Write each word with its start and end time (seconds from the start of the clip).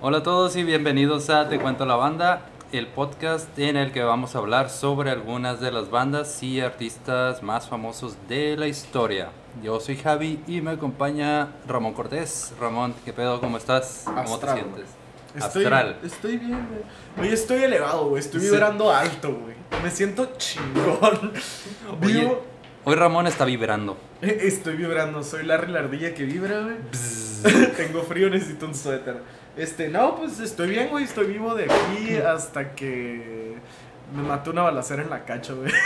Hola 0.00 0.18
a 0.18 0.22
todos 0.22 0.56
y 0.56 0.62
bienvenidos 0.64 1.30
a 1.30 1.48
Te 1.48 1.58
Cuento 1.58 1.84
la 1.84 1.96
Banda, 1.96 2.46
el 2.72 2.86
podcast 2.86 3.56
en 3.58 3.76
el 3.76 3.92
que 3.92 4.02
vamos 4.02 4.34
a 4.34 4.38
hablar 4.38 4.70
sobre 4.70 5.10
algunas 5.10 5.60
de 5.60 5.70
las 5.72 5.90
bandas 5.90 6.42
y 6.42 6.60
artistas 6.60 7.42
más 7.42 7.68
famosos 7.68 8.16
de 8.28 8.56
la 8.56 8.66
historia. 8.66 9.28
Yo 9.62 9.78
soy 9.80 9.96
Javi 9.96 10.40
y 10.46 10.60
me 10.60 10.72
acompaña 10.72 11.48
Ramón 11.66 11.92
Cortés. 11.94 12.54
Ramón, 12.60 12.94
¿qué 13.04 13.12
pedo? 13.12 13.40
¿Cómo 13.40 13.56
estás? 13.58 14.04
¿Cómo 14.06 14.38
te 14.38 14.52
sientes? 14.52 14.84
Estoy, 15.36 15.64
Astral. 15.64 15.98
Estoy 16.02 16.38
bien, 16.38 16.66
güey. 17.16 17.28
Hoy 17.28 17.34
estoy 17.34 17.62
elevado, 17.62 18.08
güey. 18.08 18.20
Estoy 18.20 18.40
Sí. 18.40 18.50
vibrando 18.50 18.90
alto, 18.90 19.32
güey. 19.32 19.54
Me 19.82 19.90
siento 19.90 20.28
chingón. 20.38 21.32
Oye, 22.02 22.20
Vivo- 22.20 22.42
hoy 22.84 22.94
Ramón 22.96 23.26
está 23.28 23.44
vibrando. 23.44 23.96
Estoy 24.22 24.76
vibrando. 24.76 25.22
Soy 25.22 25.44
Larry 25.44 25.70
la 25.72 25.80
ardilla 25.80 26.14
que 26.14 26.24
vibra, 26.24 26.62
güey. 26.62 26.76
Tengo 27.76 28.02
frío, 28.02 28.28
necesito 28.28 28.66
un 28.66 28.74
suéter. 28.74 29.22
Este, 29.60 29.90
no, 29.90 30.16
pues 30.16 30.40
estoy 30.40 30.70
bien, 30.70 30.88
güey. 30.88 31.04
Estoy 31.04 31.26
vivo 31.26 31.54
de 31.54 31.64
aquí 31.64 32.16
hasta 32.16 32.74
que 32.74 33.58
me 34.16 34.22
mató 34.22 34.52
una 34.52 34.62
balacera 34.62 35.02
en 35.02 35.10
la 35.10 35.26
cacho, 35.26 35.56
güey. 35.56 35.70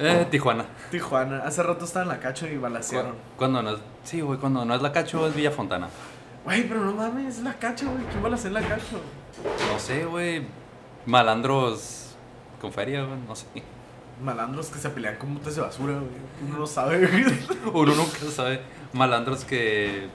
Eh, 0.00 0.26
Tijuana. 0.30 0.64
Tijuana. 0.90 1.42
Hace 1.44 1.62
rato 1.62 1.84
estaba 1.84 2.02
en 2.02 2.08
la 2.08 2.18
cacho 2.18 2.48
y 2.48 2.56
balacearon. 2.56 3.14
Cuando 3.36 3.62
no 3.62 3.74
es... 3.74 3.78
Sí, 4.02 4.20
güey, 4.20 4.38
cuando 4.38 4.64
no 4.64 4.74
es 4.74 4.82
La 4.82 4.90
Cacho 4.90 5.26
es 5.28 5.34
Villa 5.34 5.50
Fontana. 5.50 5.88
Güey, 6.44 6.66
pero 6.66 6.80
no 6.80 6.92
mames, 6.92 7.36
es 7.36 7.44
la 7.44 7.54
cacho, 7.54 7.86
güey. 7.86 8.04
¿Quién 8.06 8.22
balacea 8.22 8.48
en 8.48 8.54
la 8.54 8.62
cacho? 8.62 9.00
No 9.70 9.78
sé, 9.78 10.04
güey. 10.06 10.46
Malandros 11.04 12.16
con 12.60 12.72
feria, 12.72 13.04
güey, 13.04 13.18
no 13.28 13.36
sé. 13.36 13.46
Malandros 14.22 14.68
que 14.68 14.78
se 14.78 14.88
pelean 14.90 15.16
con 15.16 15.34
botes 15.34 15.54
de 15.54 15.62
basura, 15.62 15.92
güey. 15.94 16.08
Uno 16.48 16.58
no 16.58 16.66
sabe, 16.66 17.06
güey. 17.06 17.24
Uno 17.74 17.94
nunca 17.94 18.18
sabe. 18.34 18.62
Malandros 18.92 19.44
que 19.44 20.08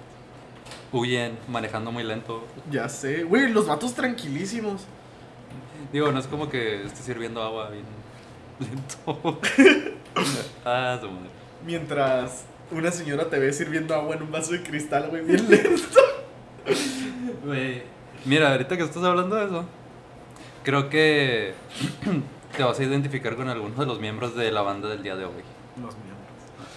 huyen 0.92 1.38
manejando 1.47 1.92
muy 1.92 2.03
lento. 2.03 2.45
Ya 2.70 2.89
sé, 2.89 3.23
güey, 3.23 3.52
los 3.52 3.67
vatos 3.67 3.94
tranquilísimos. 3.94 4.86
Digo, 5.92 6.11
no 6.11 6.20
es 6.20 6.28
como 6.28 6.50
que 6.50 6.83
esté 6.83 7.02
sirviendo 7.02 7.42
agua 7.42 7.70
bien 7.70 7.86
lento. 8.59 9.39
ah, 10.66 10.98
su 11.02 11.09
madre. 11.09 11.30
Mientras 11.66 12.45
una 12.72 12.92
señora 12.92 13.30
te 13.30 13.39
ve 13.39 13.52
sirviendo 13.53 13.94
agua 13.94 14.16
en 14.16 14.23
un 14.23 14.31
vaso 14.31 14.53
de 14.53 14.64
cristal, 14.64 15.09
güey, 15.09 15.23
bien 15.23 15.48
lento. 15.50 16.00
Güey, 17.44 17.83
Mira, 18.23 18.52
ahorita 18.52 18.78
que 18.78 18.83
estás 18.83 19.03
hablando 19.03 19.36
de 19.36 19.45
eso, 19.45 19.66
creo 20.64 20.89
que 20.89 21.53
te 22.58 22.64
vas 22.64 22.80
a 22.80 22.83
identificar 22.83 23.36
con 23.36 23.50
algunos 23.50 23.78
de 23.80 23.86
los 23.88 24.00
miembros 24.00 24.36
de 24.36 24.52
la 24.52 24.61
banda 24.61 24.89
del 24.89 25.02
día 25.02 25.16
de 25.16 25.26
hoy. 25.26 25.42
Los 25.81 25.95
miembros. 25.98 26.14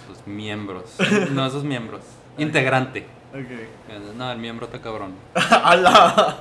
Los 0.09 0.27
miembros. 0.27 1.31
No, 1.31 1.45
esos 1.45 1.63
miembros. 1.63 2.01
Integrante. 2.39 3.05
Ok. 3.35 4.15
No, 4.15 4.31
el 4.31 4.37
miembro 4.39 4.65
está 4.65 4.79
cabrón. 4.79 5.13
¡Hala! 5.35 6.37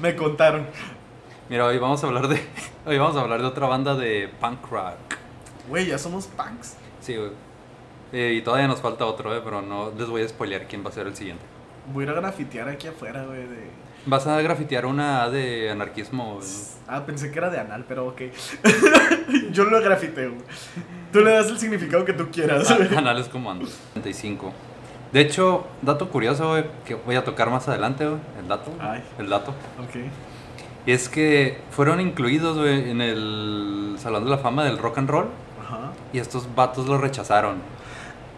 Me 0.00 0.14
contaron. 0.14 0.64
Mira, 1.48 1.66
hoy 1.66 1.78
vamos 1.78 2.04
a 2.04 2.06
hablar 2.06 2.28
de. 2.28 2.40
Hoy 2.86 2.98
vamos 2.98 3.16
a 3.16 3.20
hablar 3.20 3.40
de 3.40 3.46
otra 3.46 3.66
banda 3.66 3.96
de 3.96 4.30
punk 4.40 4.70
rock. 4.70 4.94
Güey, 5.68 5.86
ya 5.86 5.98
somos 5.98 6.28
punks. 6.28 6.76
Sí, 7.00 7.16
güey. 7.16 7.32
Eh, 8.12 8.34
y 8.38 8.42
todavía 8.42 8.68
nos 8.68 8.80
falta 8.80 9.04
otro, 9.06 9.36
eh, 9.36 9.40
pero 9.44 9.60
no 9.60 9.90
les 9.90 10.08
voy 10.08 10.22
a 10.22 10.28
spoilear 10.28 10.68
quién 10.68 10.84
va 10.84 10.90
a 10.90 10.92
ser 10.92 11.08
el 11.08 11.16
siguiente. 11.16 11.42
Voy 11.92 12.04
a 12.04 12.06
ir 12.06 12.10
a 12.12 12.20
grafitear 12.20 12.68
aquí 12.68 12.86
afuera, 12.86 13.24
güey, 13.24 13.46
de... 13.46 13.70
Vas 14.06 14.26
a 14.26 14.40
grafitear 14.40 14.86
una 14.86 15.24
A 15.24 15.30
de 15.30 15.70
anarquismo. 15.70 16.40
Ah, 16.86 17.04
pensé 17.04 17.30
que 17.30 17.38
era 17.38 17.50
de 17.50 17.58
anal, 17.58 17.84
pero 17.86 18.06
ok. 18.06 18.22
Yo 19.50 19.64
lo 19.64 19.80
grafiteo. 19.82 20.32
Tú 21.12 21.20
le 21.20 21.32
das 21.32 21.48
el 21.48 21.58
significado 21.58 22.04
que 22.04 22.12
tú 22.14 22.28
quieras. 22.30 22.70
Ah, 22.70 22.98
Anales 22.98 23.28
Comandos. 23.28 23.76
35. 23.94 24.52
De 25.12 25.20
hecho, 25.20 25.64
dato 25.82 26.08
curioso, 26.08 26.50
güey, 26.50 26.64
que 26.84 26.94
voy 26.94 27.16
a 27.16 27.24
tocar 27.24 27.50
más 27.50 27.68
adelante, 27.68 28.06
güey. 28.06 28.20
El 28.38 28.48
dato. 28.48 28.70
Ay. 28.80 29.02
El 29.18 29.28
dato. 29.28 29.52
Ok. 29.78 30.10
Es 30.86 31.08
que 31.08 31.58
fueron 31.70 32.00
incluidos, 32.00 32.58
güey, 32.58 32.90
en 32.90 33.00
el 33.00 33.96
Salón 33.98 34.24
de 34.24 34.30
la 34.30 34.38
Fama 34.38 34.64
del 34.64 34.78
Rock 34.78 34.98
and 34.98 35.10
Roll. 35.10 35.28
Ajá. 35.62 35.92
Y 36.12 36.18
estos 36.18 36.54
vatos 36.54 36.86
lo 36.86 36.98
rechazaron. 36.98 37.56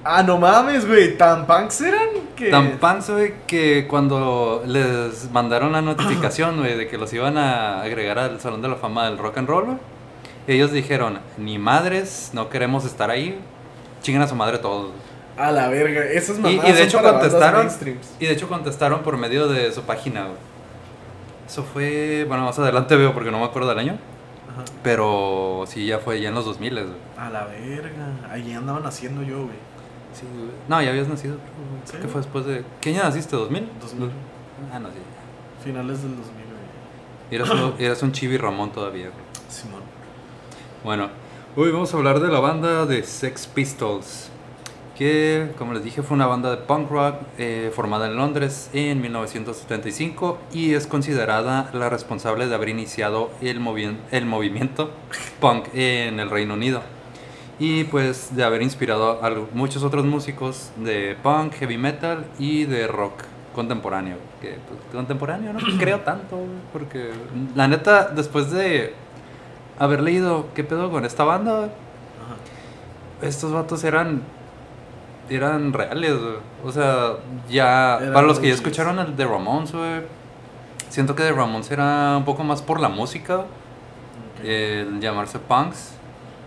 Ah, 0.03 0.23
no 0.23 0.39
mames, 0.39 0.87
güey. 0.87 1.17
¿Tan 1.19 1.47
punks 1.47 1.83
eran? 1.83 2.09
Que... 2.35 2.49
Tan 2.49 2.79
pans, 2.79 3.11
güey, 3.11 3.35
que 3.47 3.87
cuando 3.87 4.63
les 4.67 5.31
mandaron 5.31 5.73
la 5.73 5.83
notificación, 5.83 6.59
güey, 6.59 6.77
de 6.77 6.89
que 6.89 6.97
los 6.97 7.13
iban 7.13 7.37
a 7.37 7.83
agregar 7.83 8.19
al 8.19 8.41
Salón 8.41 8.63
de 8.63 8.69
la 8.69 8.77
Fama 8.77 9.05
del 9.05 9.19
Rock 9.19 9.39
and 9.39 9.49
Roll, 9.49 9.65
güey, 9.67 9.77
ellos 10.47 10.73
dijeron, 10.73 11.19
ni 11.37 11.59
madres, 11.59 12.31
no 12.33 12.49
queremos 12.49 12.87
estar 12.87 13.11
ahí, 13.11 13.39
chingan 14.01 14.23
a 14.23 14.29
su 14.29 14.35
madre 14.35 14.59
todos. 14.59 14.91
A 15.41 15.51
la 15.53 15.69
verga. 15.69 16.05
Esas 16.05 16.39
Y, 16.39 16.41
mamadas 16.41 16.69
y 16.69 16.73
de 16.73 16.79
son 16.79 16.87
hecho 16.87 17.03
contestaron, 17.03 17.69
y 18.19 18.27
de 18.27 18.33
hecho 18.33 18.49
contestaron 18.49 19.03
por 19.03 19.17
medio 19.17 19.49
de 19.49 19.73
su 19.73 19.83
página, 19.83 20.25
güey. 20.25 20.37
Eso 21.47 21.65
fue, 21.65 22.25
bueno, 22.29 22.45
más 22.45 22.59
adelante 22.59 22.95
veo 22.97 23.13
porque 23.15 23.31
no 23.31 23.39
me 23.41 23.45
acuerdo 23.45 23.69
del 23.71 23.79
año, 23.79 23.99
Ajá. 24.53 24.65
pero 24.83 25.65
sí, 25.67 25.87
ya 25.87 25.99
fue 25.99 26.21
ya 26.21 26.29
en 26.29 26.35
los 26.35 26.45
2000, 26.45 26.75
güey. 26.75 26.87
A 27.19 27.31
la 27.31 27.45
verga. 27.47 28.29
Ahí 28.31 28.53
andaban 28.53 28.87
haciendo 28.87 29.23
yo, 29.23 29.39
güey. 29.45 29.57
Sí, 30.13 30.27
güey. 30.33 30.51
No, 30.69 30.81
ya 30.83 30.91
habías 30.91 31.09
nacido. 31.09 31.37
¿Sí? 31.85 31.97
Que 31.97 32.07
fue 32.07 32.21
después 32.21 32.45
de... 32.47 32.65
¿Qué 32.81 32.91
año 32.91 33.03
naciste? 33.03 33.37
¿2000? 33.37 33.67
2000. 33.81 34.11
Ah, 34.73 34.79
no, 34.79 34.89
sí. 34.91 34.95
ya. 34.97 35.65
Finales 35.65 36.03
del 36.03 36.17
2000, 36.17 36.35
güey. 36.35 37.41
Eras, 37.41 37.51
un- 37.51 37.75
eras 37.79 38.03
un 38.03 38.13
chibi 38.13 38.37
Ramón 38.37 38.71
todavía, 38.73 39.07
güey. 39.07 39.25
Simón. 39.49 39.83
Bueno, 40.85 41.09
hoy 41.57 41.71
vamos 41.73 41.93
a 41.93 41.97
hablar 41.97 42.21
de 42.21 42.29
la 42.29 42.39
banda 42.41 42.87
de 42.87 43.03
Sex 43.03 43.47
Pistols, 43.49 44.30
que 45.11 45.49
como 45.57 45.73
les 45.73 45.83
dije 45.83 46.03
fue 46.03 46.15
una 46.15 46.27
banda 46.27 46.51
de 46.51 46.59
punk 46.59 46.91
rock 46.91 47.15
eh, 47.39 47.73
formada 47.75 48.05
en 48.07 48.17
Londres 48.17 48.69
en 48.75 49.01
1975 49.01 50.37
y 50.53 50.75
es 50.75 50.87
considerada 50.87 51.71
la 51.73 51.89
responsable 51.89 52.47
de 52.49 52.55
haber 52.55 52.69
iniciado 52.69 53.31
el, 53.41 53.63
movi- 53.63 53.97
el 54.11 54.27
movimiento 54.27 54.91
punk 55.41 55.69
en 55.73 56.21
el 56.21 56.29
Reino 56.29 56.53
Unido 56.53 56.83
y 57.59 57.85
pues 57.85 58.37
de 58.37 58.45
haber 58.45 58.61
inspirado 58.61 59.25
a 59.25 59.31
muchos 59.55 59.83
otros 59.85 60.05
músicos 60.05 60.71
de 60.77 61.17
punk, 61.23 61.55
heavy 61.55 61.79
metal 61.79 62.27
y 62.39 62.65
de 62.65 62.87
rock 62.87 63.23
contemporáneo. 63.55 64.17
Que 64.43 64.57
pues, 64.69 64.81
contemporáneo 64.93 65.55
no 65.55 65.61
creo 65.79 66.01
tanto, 66.01 66.37
porque 66.75 67.09
la 67.55 67.69
neta 67.69 68.09
después 68.09 68.51
de 68.51 68.93
haber 69.79 70.03
leído 70.03 70.49
qué 70.55 70.63
pedo 70.63 70.91
con 70.91 71.07
esta 71.07 71.25
banda, 71.25 71.65
Ajá. 71.65 72.37
estos 73.23 73.51
vatos 73.53 73.83
eran 73.85 74.21
eran 75.31 75.73
reales, 75.73 76.13
güey. 76.19 76.35
O 76.65 76.73
sea, 76.73 77.13
ya 77.49 77.99
Eran 77.99 78.13
para 78.13 78.27
los 78.27 78.39
que 78.39 78.49
ya 78.49 78.55
escucharon 78.55 78.99
el 78.99 79.17
de 79.17 79.25
Ramones, 79.27 79.73
güey, 79.73 80.03
siento 80.89 81.15
que 81.15 81.23
de 81.23 81.33
Ramones 81.33 81.71
era 81.71 82.17
un 82.17 82.25
poco 82.25 82.45
más 82.45 82.61
por 82.63 82.81
la 82.81 82.89
música, 82.89 83.45
el 84.45 85.01
llamarse 85.01 85.39
punks, 85.39 85.93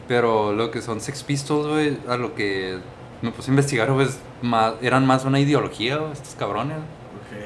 pero 0.07 0.53
lo 0.53 0.71
que 0.71 0.81
son 0.81 0.99
Sex 1.01 1.23
Pistols, 1.23 1.67
güey, 1.67 1.97
a 2.07 2.17
lo 2.17 2.35
que 2.35 2.77
me 3.21 3.31
puse 3.31 3.51
a 3.51 3.53
investigar, 3.53 3.91
güey, 3.91 4.07
más, 4.41 4.73
eran 4.81 5.05
más 5.05 5.25
una 5.25 5.39
ideología, 5.39 5.99
estos 6.11 6.35
cabrones. 6.35 6.77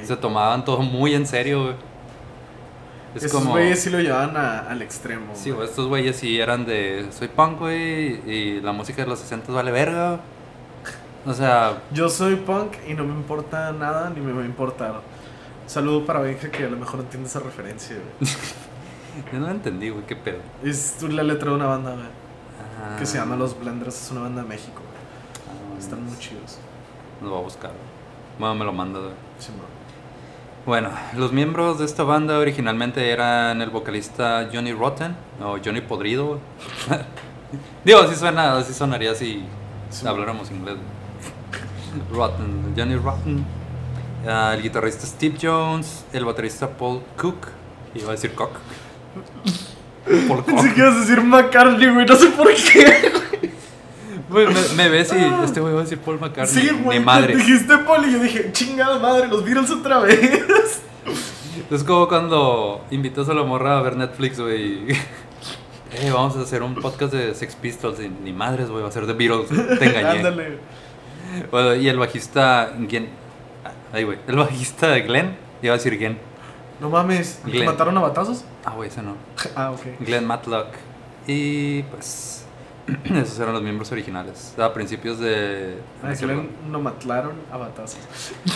Se 0.04 0.16
tomaban 0.18 0.66
todo 0.66 0.80
muy 0.80 1.14
en 1.16 1.26
serio, 1.28 1.64
güey. 1.64 1.76
Es 3.16 3.24
Esos 3.24 3.40
como 3.40 3.52
güeyes 3.54 3.82
sí 3.82 3.90
lo 3.90 4.00
llevaban 4.00 4.36
a- 4.38 4.60
al 4.60 4.82
extremo. 4.82 5.34
Sí, 5.34 5.50
güey, 5.52 5.68
estos 5.68 5.88
güeyes 5.88 6.16
sí 6.18 6.40
eran 6.40 6.66
de 6.66 7.08
soy 7.12 7.30
punk, 7.30 7.60
güey, 7.60 8.20
y 8.30 8.60
la 8.62 8.74
música 8.74 9.02
de 9.04 9.08
los 9.08 9.20
60 9.20 9.52
vale 9.54 9.72
verga. 9.72 10.20
O 11.28 11.34
sea, 11.34 11.82
Yo 11.92 12.10
soy 12.10 12.38
punk 12.38 12.74
y 12.88 12.94
no 12.94 13.04
me 13.04 13.14
importa 13.14 13.72
nada 13.74 14.10
ni 14.10 14.22
me 14.22 14.32
va 14.34 14.42
a 14.42 14.46
importar. 14.46 15.02
Saludo 15.66 16.06
para 16.06 16.22
Benja 16.22 16.50
que 16.50 16.64
a 16.66 16.70
lo 16.70 16.78
mejor 16.78 17.02
entiende 17.02 17.28
esa 17.28 17.40
referencia, 17.42 17.98
güey. 17.98 18.32
yo 19.34 19.40
no 19.40 19.50
entendí, 19.52 19.90
güey, 19.90 20.06
qué 20.06 20.16
pedo. 20.16 20.40
Es 20.64 21.02
la 21.04 21.24
letra 21.24 21.50
de 21.50 21.56
una 21.58 21.66
banda, 21.66 21.92
güey. 21.92 22.06
Ah, 22.82 22.96
Que 22.98 23.06
se 23.06 23.18
llama 23.18 23.36
Los 23.36 23.60
Blenders. 23.60 24.02
Es 24.06 24.12
una 24.12 24.22
banda 24.22 24.42
de 24.44 24.48
México, 24.48 24.82
güey. 24.82 25.76
ah, 25.76 25.80
Están 25.80 26.06
muy 26.06 26.18
chidos. 26.18 26.60
Lo 27.22 27.32
voy 27.32 27.40
a 27.40 27.44
buscar. 27.44 27.72
güey. 27.72 27.82
Bueno, 28.40 28.56
me 28.56 28.64
lo 28.66 28.72
manda, 28.72 29.00
güey. 29.00 29.12
Simón. 29.40 29.66
Bueno, 30.66 30.90
los 31.16 31.32
miembros 31.34 31.80
de 31.80 31.86
esta 31.86 32.04
banda 32.04 32.38
originalmente 32.40 33.10
eran 33.12 33.62
el 33.62 33.70
vocalista 33.70 34.50
Johnny 34.54 34.72
Rotten 34.74 35.16
o 35.42 35.58
Johnny 35.64 35.82
Podrido. 35.82 36.40
Digo, 37.86 38.00
así 38.00 38.16
suena, 38.16 38.58
así 38.58 38.74
sonaría 38.74 39.14
si 39.16 39.44
Sí. 39.90 40.06
habláramos 40.06 40.52
inglés. 40.52 40.76
Rotten, 42.12 42.74
Johnny 42.76 42.96
Rotten. 42.96 43.46
Ah, 44.28 44.54
el 44.56 44.64
guitarrista 44.64 45.06
Steve 45.06 45.38
Jones, 45.42 46.06
el 46.14 46.26
baterista 46.26 46.70
Paul 46.70 47.02
Cook, 47.16 47.48
iba 47.96 48.10
a 48.10 48.12
decir 48.12 48.34
Cock. 48.34 48.52
Paul 50.28 50.44
Cook. 50.44 50.66
Ibas 50.76 50.96
a 50.96 51.00
decir 51.00 51.22
McCartney, 51.22 51.94
güey. 51.94 52.06
No 52.06 52.16
sé 52.16 52.28
por 52.28 52.48
qué. 52.54 53.12
Güey, 54.30 54.48
me, 54.48 54.62
me 54.76 54.90
ves 54.90 55.14
y 55.14 55.44
este 55.46 55.62
güey 55.62 55.74
va 55.74 55.80
a 55.80 55.84
decir 55.84 56.00
Paul 56.00 56.20
McCartney. 56.20 56.62
Sí, 56.64 56.70
güey. 56.84 57.00
Madre. 57.00 57.36
Dijiste 57.38 57.78
Paul 57.80 58.06
y 58.08 58.14
yo 58.14 58.20
dije, 58.20 58.52
chingada 58.52 59.00
madre, 59.00 59.28
los 59.28 59.44
Beatles 59.44 59.70
otra 59.72 60.00
vez. 60.00 60.82
Es 61.70 61.84
como 61.84 62.08
cuando 62.08 62.86
invitas 62.92 63.28
a 63.30 63.34
la 63.34 63.44
morra 63.44 63.80
a 63.80 63.82
ver 63.82 63.96
Netflix, 63.96 64.40
güey. 64.40 64.88
Eh, 66.00 66.12
vamos 66.12 66.36
a 66.36 66.42
hacer 66.42 66.62
un 66.62 66.76
podcast 66.76 67.14
de 67.14 67.34
Sex 67.34 67.56
Pistols. 67.56 68.00
Y 68.02 68.10
ni 68.10 68.34
madres, 68.34 68.70
güey, 68.70 68.84
va 68.84 68.90
a 68.90 68.92
ser 68.92 69.06
de 69.08 69.14
Beatles. 69.14 69.48
Te 69.80 69.86
engañé. 69.86 70.10
Ándale. 70.20 70.60
Bueno, 71.52 71.76
y 71.76 71.88
el 71.90 71.98
bajista 72.00 72.72
Glenn. 72.78 73.08
Ay, 73.94 74.04
güey. 74.04 74.18
El 74.28 74.36
bajista 74.36 74.88
de 74.90 75.02
Glenn. 75.02 75.36
Iba 75.62 75.74
a 75.74 75.78
decir 75.78 75.98
Glenn. 75.98 76.18
No 76.80 76.90
mames, 76.90 77.40
¿te 77.44 77.52
Glenn. 77.52 77.66
mataron 77.66 77.98
a 77.98 78.02
batazos? 78.02 78.44
Ah, 78.66 78.74
güey, 78.76 78.90
ese 78.90 79.02
no. 79.02 79.16
Ah, 79.56 79.72
ok. 79.72 79.82
Glenn 80.06 80.26
Matlock. 80.26 80.68
Y 81.26 81.82
pues 81.84 82.46
esos 83.06 83.40
eran 83.40 83.54
los 83.54 83.64
miembros 83.64 83.92
originales. 83.92 84.54
A 84.60 84.74
principios 84.74 85.20
de... 85.20 85.78
A 86.04 86.14
Glenn 86.14 86.50
lo 86.72 86.80
mataron 86.80 87.34
a 87.52 87.58
batazos. 87.58 87.98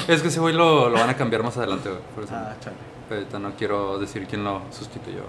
Es 0.07 0.21
que 0.21 0.27
ese 0.27 0.39
güey 0.39 0.53
lo, 0.53 0.89
lo 0.89 0.97
van 0.99 1.09
a 1.09 1.15
cambiar 1.17 1.43
más 1.43 1.57
adelante, 1.57 1.89
güey. 1.89 2.01
Por 2.15 2.23
eso 2.25 2.33
Ah, 2.35 2.53
chale. 2.61 2.75
ahorita 3.09 3.39
no 3.39 3.51
quiero 3.55 3.97
decir 3.99 4.27
quién 4.27 4.43
lo 4.43 4.61
sustituyó. 4.71 5.21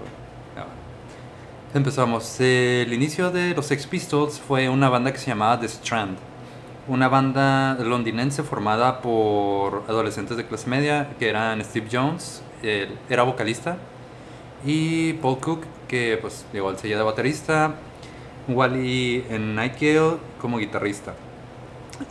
Ya, 0.55 0.61
bueno. 0.61 0.83
Empezamos. 1.73 2.39
El 2.39 2.93
inicio 2.93 3.31
de 3.31 3.55
los 3.55 3.65
Sex 3.65 3.87
Pistols 3.87 4.39
fue 4.39 4.69
una 4.69 4.89
banda 4.89 5.11
que 5.11 5.17
se 5.17 5.27
llamaba 5.27 5.59
The 5.59 5.65
Strand. 5.67 6.17
Una 6.87 7.07
banda 7.07 7.75
londinense 7.75 8.43
formada 8.43 8.99
por 9.01 9.83
adolescentes 9.87 10.35
de 10.35 10.45
clase 10.45 10.69
media 10.69 11.09
que 11.17 11.29
eran 11.29 11.63
Steve 11.63 11.87
Jones, 11.89 12.43
él 12.61 12.97
era 13.09 13.23
vocalista, 13.23 13.77
y 14.65 15.13
Paul 15.13 15.39
Cook, 15.39 15.61
que 15.87 16.17
pues 16.21 16.45
igual 16.53 16.77
seguía 16.77 16.97
de 16.97 17.03
baterista, 17.03 17.75
Wally 18.49 19.25
en 19.29 19.55
Nightgale 19.55 20.17
como 20.41 20.57
guitarrista. 20.57 21.13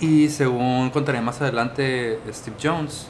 Y 0.00 0.28
según 0.30 0.88
contaré 0.90 1.20
más 1.20 1.42
adelante, 1.42 2.18
Steve 2.32 2.56
Jones, 2.62 3.08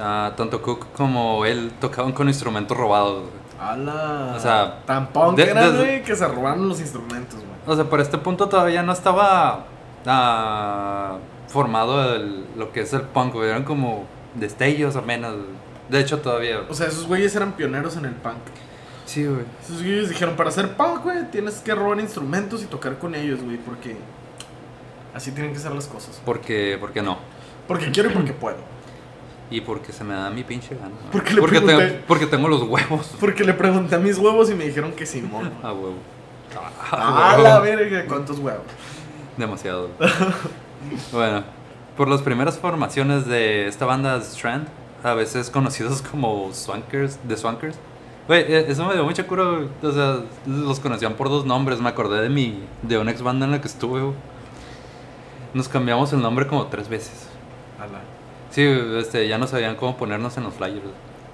ah, 0.00 0.32
tanto 0.36 0.60
Cook 0.60 0.86
como 0.96 1.44
él 1.44 1.70
tocaban 1.80 2.10
con 2.12 2.26
instrumentos 2.26 2.76
robados. 2.76 3.24
¡Hala! 3.60 4.34
O 4.36 4.40
sea, 4.40 4.80
tan 4.86 5.06
punk 5.08 5.36
de- 5.36 5.52
güey, 5.76 6.02
que 6.02 6.16
se 6.16 6.26
robaron 6.26 6.68
los 6.68 6.80
instrumentos, 6.80 7.36
güey. 7.36 7.56
O 7.66 7.76
sea, 7.76 7.84
por 7.88 8.00
este 8.00 8.18
punto 8.18 8.48
todavía 8.48 8.82
no 8.82 8.92
estaba 8.92 9.66
ah, 10.06 11.18
formado 11.48 12.14
el- 12.14 12.44
lo 12.56 12.72
que 12.72 12.80
es 12.80 12.92
el 12.92 13.02
punk, 13.02 13.34
güey. 13.34 13.48
Eran 13.50 13.64
como 13.64 14.06
destellos 14.34 14.96
apenas. 14.96 15.34
De 15.88 16.00
hecho, 16.00 16.18
todavía. 16.20 16.62
O 16.68 16.74
sea, 16.74 16.86
esos 16.88 17.06
güeyes 17.06 17.34
eran 17.36 17.52
pioneros 17.52 17.96
en 17.96 18.06
el 18.06 18.12
punk. 18.14 18.34
Sí, 19.04 19.24
güey. 19.24 19.44
Esos 19.62 19.82
güeyes 19.82 20.08
dijeron, 20.08 20.34
para 20.36 20.48
hacer 20.48 20.76
punk, 20.76 21.04
güey, 21.04 21.30
tienes 21.30 21.56
que 21.60 21.74
robar 21.74 22.00
instrumentos 22.00 22.62
y 22.62 22.66
tocar 22.66 22.98
con 22.98 23.14
ellos, 23.14 23.40
güey, 23.42 23.56
porque 23.56 23.96
así 25.14 25.30
tienen 25.30 25.52
que 25.52 25.58
ser 25.60 25.72
las 25.72 25.86
cosas. 25.86 26.20
Porque, 26.24 26.76
porque 26.80 27.02
no. 27.02 27.18
Porque 27.68 27.90
quiero 27.92 28.10
y 28.10 28.12
porque 28.12 28.32
puedo. 28.32 28.56
Y 29.48 29.60
porque 29.60 29.92
se 29.92 30.02
me 30.02 30.12
da 30.14 30.28
mi 30.28 30.42
pinche 30.42 30.74
gana. 30.74 30.90
Porque 31.12 31.34
le 31.34 31.40
porque, 31.40 31.60
pregunté- 31.60 31.86
tengo, 31.88 32.04
porque 32.08 32.26
tengo 32.26 32.48
los 32.48 32.62
huevos. 32.64 33.14
Porque 33.20 33.44
le 33.44 33.54
pregunté 33.54 33.94
a 33.94 33.98
mis 33.98 34.18
huevos 34.18 34.50
y 34.50 34.54
me 34.54 34.64
dijeron 34.64 34.90
que 34.92 35.06
Simón. 35.06 35.52
A 35.62 35.72
huevo. 35.72 35.94
¡Ah, 36.90 37.34
huevo. 37.36 37.48
la 37.48 37.60
verga! 37.60 38.04
¿Cuántos 38.08 38.38
huevos? 38.40 38.64
Demasiado. 39.38 39.90
bueno, 41.12 41.44
por 41.96 42.08
las 42.08 42.22
primeras 42.22 42.58
formaciones 42.58 43.26
de 43.26 43.66
esta 43.66 43.86
banda 43.86 44.16
Strand, 44.20 44.68
a 45.02 45.14
veces 45.14 45.50
conocidos 45.50 46.02
como 46.10 46.52
Swankers, 46.52 47.18
de 47.26 47.36
Swankers. 47.36 47.76
Güey, 48.26 48.42
eh, 48.52 48.66
eso 48.68 48.84
me 48.84 48.94
dio 48.94 49.04
mucha 49.04 49.26
cura. 49.26 49.44
O 49.82 49.92
sea, 49.92 50.20
los 50.46 50.80
conocían 50.80 51.14
por 51.14 51.28
dos 51.28 51.46
nombres. 51.46 51.80
Me 51.80 51.88
acordé 51.88 52.22
de 52.22 52.28
mi, 52.28 52.60
de 52.82 52.98
una 52.98 53.12
ex 53.12 53.22
banda 53.22 53.46
en 53.46 53.52
la 53.52 53.60
que 53.60 53.68
estuve, 53.68 54.00
güey. 54.00 54.14
Nos 55.54 55.68
cambiamos 55.68 56.12
el 56.12 56.20
nombre 56.20 56.46
como 56.46 56.66
tres 56.66 56.88
veces. 56.88 57.28
Ala. 57.80 58.00
Sí, 58.50 58.62
este, 58.98 59.28
ya 59.28 59.38
no 59.38 59.46
sabían 59.46 59.76
cómo 59.76 59.96
ponernos 59.96 60.36
en 60.38 60.44
los 60.44 60.54
flyers. 60.54 60.82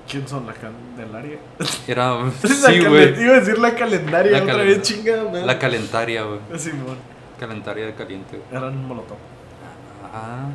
¿Quién 0.08 0.28
son 0.28 0.46
la 0.46 0.52
Candelaria? 0.52 1.38
Era, 1.87 2.31
sí, 2.43 2.84
güey. 2.84 3.22
Iba 3.22 3.37
a 3.37 3.40
decir 3.40 3.58
la 3.58 3.75
calendaria 3.75 4.32
La 4.32 4.43
otra 4.43 4.56
vez, 4.56 4.82
chingada. 4.82 5.46
La 5.46 5.58
calentaria, 5.58 6.25
güey. 6.25 6.40
Simón. 6.58 6.96
Calentaria 7.42 7.86
de 7.86 7.94
caliente. 7.94 8.40
Eran 8.52 8.76
un 8.78 8.86
molotov. 8.86 9.16
Ah, 10.14 10.46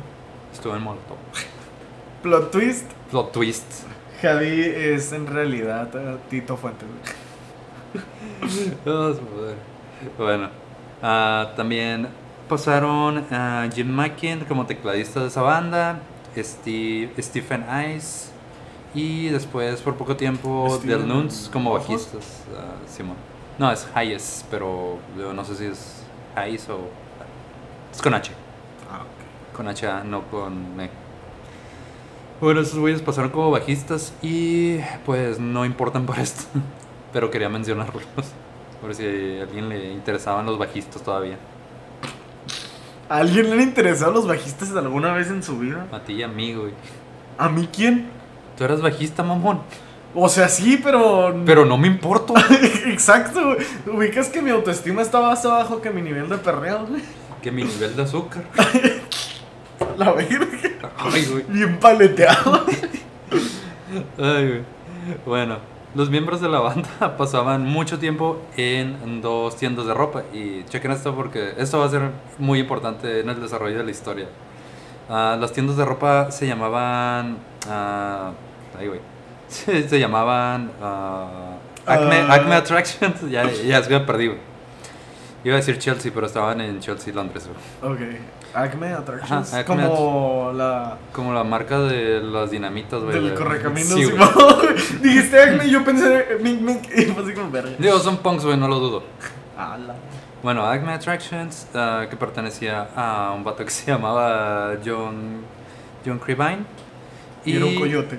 estuve 0.50 0.74
en 0.78 0.82
Molotov. 0.82 1.18
Plot 2.22 2.50
twist. 2.50 2.86
Plot 3.10 3.30
twist. 3.30 3.84
Javi 4.22 4.62
es 4.64 5.12
en 5.12 5.26
realidad 5.26 5.90
eh, 5.94 6.16
Tito 6.30 6.56
Fuentes. 6.56 6.88
Bueno, 10.16 10.48
ah, 11.02 11.50
también 11.56 12.08
pasaron 12.48 13.18
a 13.30 13.68
Jim 13.74 13.90
Mackin 13.90 14.46
como 14.46 14.64
tecladista 14.64 15.20
de 15.20 15.26
esa 15.26 15.42
banda, 15.42 16.00
Steve, 16.36 17.10
Stephen 17.18 17.66
Ice 17.94 18.30
y 18.94 19.28
después 19.28 19.82
por 19.82 19.96
poco 19.96 20.16
tiempo 20.16 20.78
Del 20.82 21.06
Nuns 21.06 21.50
como 21.52 21.74
bajistas. 21.74 22.44
ah, 22.56 22.76
Simón. 22.88 23.16
No, 23.58 23.70
es 23.72 23.86
Hayes, 23.94 24.46
pero 24.50 24.98
yo 25.18 25.34
no 25.34 25.44
sé 25.44 25.54
si 25.56 25.64
es 25.66 25.97
O. 26.68 26.88
Es 27.92 28.02
con 28.02 28.14
H. 28.14 28.30
Ah, 28.90 29.02
ok. 29.02 29.56
Con 29.56 29.68
H, 29.68 30.04
no 30.04 30.22
con 30.30 30.80
E. 30.80 30.90
Bueno, 32.40 32.60
esos 32.60 32.78
güeyes 32.78 33.02
pasaron 33.02 33.30
como 33.30 33.50
bajistas 33.50 34.12
y 34.22 34.78
pues 35.04 35.40
no 35.40 35.64
importan 35.64 36.06
por 36.06 36.18
esto. 36.18 36.44
Pero 37.12 37.30
quería 37.30 37.48
mencionarlos. 37.48 38.04
Por 38.80 38.94
si 38.94 39.04
a 39.40 39.42
alguien 39.42 39.68
le 39.68 39.92
interesaban 39.92 40.46
los 40.46 40.58
bajistas 40.58 41.02
todavía. 41.02 41.36
¿A 43.08 43.16
alguien 43.16 43.48
le 43.48 43.54
han 43.54 43.62
interesado 43.62 44.12
los 44.12 44.26
bajistas 44.28 44.76
alguna 44.76 45.12
vez 45.14 45.28
en 45.28 45.42
su 45.42 45.58
vida? 45.58 45.86
A 45.90 46.00
ti 46.00 46.12
y 46.12 46.22
a 46.22 46.28
mí, 46.28 46.54
güey. 46.54 46.72
¿A 47.38 47.48
mí 47.48 47.68
quién? 47.72 48.08
Tú 48.56 48.64
eras 48.64 48.82
bajista, 48.82 49.22
mamón. 49.22 49.62
O 50.14 50.28
sea, 50.28 50.48
sí, 50.48 50.80
pero. 50.82 51.34
Pero 51.44 51.64
no 51.64 51.76
me 51.76 51.86
importo. 51.86 52.34
Exacto, 52.86 53.54
güey. 53.54 53.96
Ubicas 53.96 54.28
que 54.28 54.40
mi 54.42 54.50
autoestima 54.50 55.02
está 55.02 55.20
más 55.20 55.44
abajo 55.44 55.80
que 55.80 55.90
mi 55.90 56.02
nivel 56.02 56.28
de 56.28 56.38
perreo, 56.38 56.86
güey. 56.86 57.02
que 57.42 57.50
mi 57.50 57.64
nivel 57.64 57.94
de 57.94 58.02
azúcar. 58.02 58.42
La 59.96 60.12
verga. 60.12 60.46
Ay, 60.98 61.24
güey. 61.26 61.44
Bien 61.48 61.78
paleteado. 61.78 62.64
Ay, 64.18 64.48
güey. 64.48 64.62
Bueno, 65.24 65.58
los 65.94 66.10
miembros 66.10 66.40
de 66.40 66.48
la 66.48 66.60
banda 66.60 67.16
pasaban 67.16 67.64
mucho 67.64 67.98
tiempo 67.98 68.38
en 68.56 69.20
dos 69.20 69.56
tiendas 69.56 69.86
de 69.86 69.94
ropa. 69.94 70.22
Y 70.32 70.64
chequen 70.64 70.90
esto 70.92 71.14
porque 71.14 71.52
esto 71.58 71.78
va 71.78 71.86
a 71.86 71.90
ser 71.90 72.10
muy 72.38 72.58
importante 72.60 73.20
en 73.20 73.28
el 73.28 73.40
desarrollo 73.40 73.78
de 73.78 73.84
la 73.84 73.90
historia. 73.90 74.28
Ah, 75.08 75.36
las 75.40 75.52
tiendas 75.52 75.76
de 75.76 75.84
ropa 75.84 76.30
se 76.30 76.46
llamaban. 76.46 77.38
ah, 77.68 78.32
ay, 78.78 78.88
güey. 78.88 79.00
Se, 79.48 79.88
se 79.88 79.98
llamaban. 79.98 80.70
ah, 80.82 81.26
Acme, 81.86 82.16
Ah. 82.28 82.34
Acme 82.34 82.54
Attractions. 82.54 83.30
Ya, 83.30 83.50
ya 83.50 83.82
se 83.82 83.90
me 83.90 84.00
perdí, 84.00 84.26
güey. 84.28 84.38
Iba 85.44 85.54
a 85.54 85.58
decir 85.58 85.78
Chelsea, 85.78 86.10
pero 86.14 86.26
estaban 86.26 86.60
en 86.60 86.80
Chelsea, 86.80 87.14
Londres, 87.14 87.48
güey. 87.80 87.92
ok. 87.94 88.00
Acme 88.54 88.92
Attractions. 88.92 89.52
Ajá, 89.52 89.60
Acme 89.60 89.86
como 89.86 90.52
la. 90.54 90.98
Como 91.12 91.32
la 91.32 91.44
marca 91.44 91.78
de 91.80 92.20
las 92.20 92.50
dinamitas, 92.50 93.00
güey. 93.02 93.14
Del 93.14 93.28
de- 93.30 93.34
correcaminos. 93.34 93.88
Sí. 93.92 94.10
Dijiste 95.02 95.40
Acme 95.40 95.66
y 95.66 95.70
yo 95.70 95.84
pensé. 95.84 96.38
Mink, 96.40 96.60
mink. 96.60 96.82
Y 96.96 97.02
fue 97.06 97.22
así 97.24 97.32
como 97.34 97.50
verga. 97.50 97.70
Digo, 97.78 97.98
son 98.00 98.18
punks, 98.18 98.44
güey, 98.44 98.56
no 98.56 98.68
lo 98.68 98.78
dudo. 98.80 99.02
Ala. 99.58 99.94
Bueno, 100.42 100.64
Acme 100.66 100.92
Attractions, 100.92 101.68
ah, 101.74 102.06
que 102.08 102.16
pertenecía 102.16 102.88
a 102.96 103.32
un 103.34 103.42
vato 103.44 103.64
que 103.64 103.70
se 103.70 103.90
llamaba 103.90 104.74
John, 104.84 105.42
John 106.04 106.18
Cribine. 106.18 106.64
Y 107.44 107.56
era 107.56 107.64
un 107.66 107.74
coyote. 107.76 108.18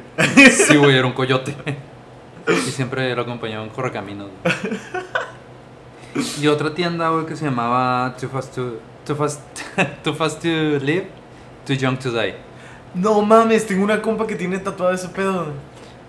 Sí, 0.51 0.75
güey, 0.77 0.95
era 0.95 1.05
un 1.07 1.13
coyote. 1.13 1.55
Y 2.47 2.71
siempre 2.71 3.15
lo 3.15 3.21
acompañaba 3.21 3.63
en 3.63 3.69
correcaminos. 3.69 4.27
güey. 4.43 4.55
Y 6.41 6.47
otra 6.47 6.73
tienda, 6.73 7.09
güey, 7.09 7.25
que 7.25 7.35
se 7.35 7.45
llamaba 7.45 8.15
Too 8.19 8.29
Fast 8.29 8.55
to, 8.55 8.79
too 9.05 9.15
fast, 9.15 9.41
too 10.03 10.13
fast 10.13 10.41
to 10.41 10.47
Live, 10.47 11.07
Too 11.65 11.73
Young 11.75 11.97
to 11.99 12.11
Die. 12.11 12.35
No 12.95 13.21
mames, 13.21 13.67
tengo 13.67 13.83
una 13.83 14.01
compa 14.01 14.25
que 14.25 14.35
tiene 14.35 14.57
tatuado 14.57 14.93
ese 14.93 15.07
pedo. 15.09 15.47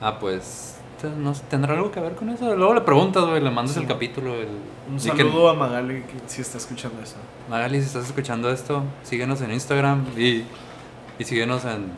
Ah, 0.00 0.18
pues, 0.18 0.78
no 1.18 1.32
¿tendrá 1.50 1.74
algo 1.74 1.90
que 1.92 2.00
ver 2.00 2.14
con 2.14 2.30
eso? 2.30 2.56
Luego 2.56 2.72
le 2.74 2.80
preguntas, 2.80 3.24
güey, 3.26 3.42
le 3.42 3.50
mandas 3.50 3.74
Sí, 3.74 3.80
el 3.82 3.86
capítulo. 3.86 4.34
El, 4.34 4.48
Un 4.88 4.96
que- 4.96 5.00
saludo 5.08 5.50
a 5.50 5.54
Magali 5.54 6.02
que 6.02 6.14
si 6.26 6.40
está 6.40 6.56
escuchando 6.56 7.02
eso. 7.02 7.16
Magali, 7.50 7.80
si 7.80 7.86
estás 7.86 8.06
escuchando 8.06 8.50
esto, 8.50 8.82
síguenos 9.02 9.42
en 9.42 9.52
Instagram 9.52 10.06
y, 10.16 10.44
y 11.18 11.24
síguenos 11.24 11.66
en, 11.66 11.88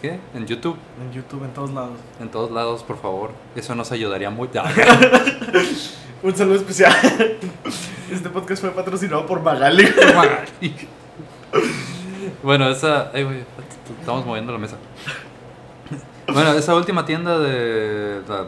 ¿qué? 0.00 0.18
En 0.34 0.46
YouTube, 0.46 0.76
En 1.02 1.12
YouTube, 1.12 1.44
en 1.44 1.52
todos 1.52 1.70
lados. 1.70 1.98
en 2.20 2.28
todos 2.30 2.50
lados, 2.50 2.82
por 2.82 2.98
favor. 3.00 3.30
Eso 3.56 3.74
nos 3.74 3.90
ayudaría 3.92 4.30
mucho. 4.30 4.62
Un 6.22 6.34
saludo 6.36 6.56
especial. 6.56 6.92
Este 8.10 8.28
podcast 8.30 8.60
fue 8.62 8.70
patrocinado 8.70 9.24
por 9.26 9.40
Magali. 9.42 9.84
Magali. 10.14 10.74
bueno, 12.42 12.68
esa... 12.68 13.10
Ay, 13.14 13.22
güey, 13.24 13.44
estamos 14.00 14.26
moviendo 14.26 14.52
la 14.52 14.58
mesa. 14.58 14.76
Bueno, 16.32 16.52
esa 16.52 16.74
última 16.74 17.04
tienda 17.06 17.38
de... 17.38 18.22
la- 18.28 18.46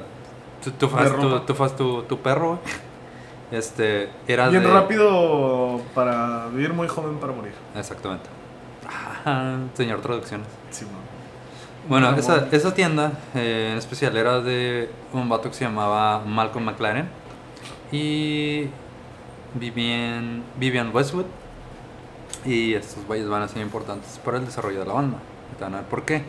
tu, 0.64 0.71
tu, 0.73 0.88
fas- 0.88 1.11
tu, 1.16 1.28
ropa. 1.28 1.47
tu 1.47 1.54
fas- 1.54 1.76
tu- 1.76 2.02
tu 2.02 2.19
perro, 2.19 2.59
este, 3.50 4.11
era 4.28 4.49
Bien 4.50 4.62
de... 4.62 4.69
rápido 4.71 5.80
para 5.95 6.49
vivir 6.49 6.75
muy 6.75 6.87
joven 6.87 7.16
para 7.19 7.33
morir. 7.33 7.52
Exactamente. 7.75 8.28
Ah, 9.25 9.57
señor 9.75 10.00
traducciones. 10.02 10.47
Simón. 10.71 11.00
Bueno, 11.88 12.14
esa, 12.16 12.46
esa 12.52 12.75
tienda 12.75 13.12
eh, 13.34 13.70
en 13.72 13.78
especial 13.78 14.16
era 14.16 14.40
de 14.40 14.90
un 15.12 15.28
vato 15.28 15.49
que 15.49 15.56
se 15.56 15.64
llamaba 15.64 16.22
Malcolm 16.25 16.64
McLaren 16.64 17.08
y 17.90 18.66
Vivian, 19.54 20.44
Vivian 20.58 20.94
Westwood. 20.94 21.25
Y 22.44 22.75
estos 22.75 23.04
güeyes 23.06 23.28
van 23.28 23.42
a 23.42 23.49
ser 23.49 23.62
importantes 23.62 24.18
para 24.25 24.38
el 24.38 24.46
desarrollo 24.46 24.80
de 24.80 24.87
la 24.87 24.92
banda. 24.92 25.18
Te 25.58 25.64
van 25.64 25.75
a 25.75 25.78
ver 25.78 25.87
por 25.87 26.04
qué. 26.04 26.22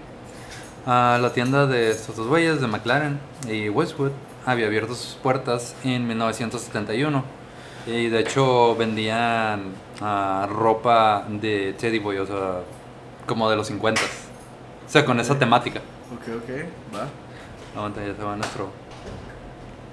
Ah, 0.86 1.20
la 1.22 1.32
tienda 1.32 1.68
de 1.68 1.92
estos 1.92 2.16
dos 2.16 2.28
güeyes, 2.28 2.60
de 2.60 2.68
McLaren 2.68 3.20
y 3.48 3.70
Westwood, 3.70 4.12
había 4.46 4.66
abierto 4.66 4.96
sus 4.96 5.16
puertas 5.16 5.76
en 5.84 6.08
1971. 6.08 7.24
Y 7.88 8.08
de 8.08 8.20
hecho 8.20 8.76
vendían 8.76 9.74
ah, 10.02 10.48
ropa 10.50 11.26
de 11.30 11.74
Teddy 11.78 12.00
Boy, 12.00 12.18
o 12.18 12.26
sea, 12.26 12.62
como 13.28 13.50
de 13.50 13.56
los 13.56 13.68
50. 13.68 14.02
O 14.92 14.94
sea, 14.94 15.06
con 15.06 15.18
esa 15.22 15.40
temática. 15.40 15.80
Ok, 16.14 16.36
ok, 16.44 16.50
va. 16.94 17.08
Aguanta, 17.78 18.06
ya 18.06 18.14
se 18.14 18.22
va 18.22 18.36
nuestro. 18.36 18.70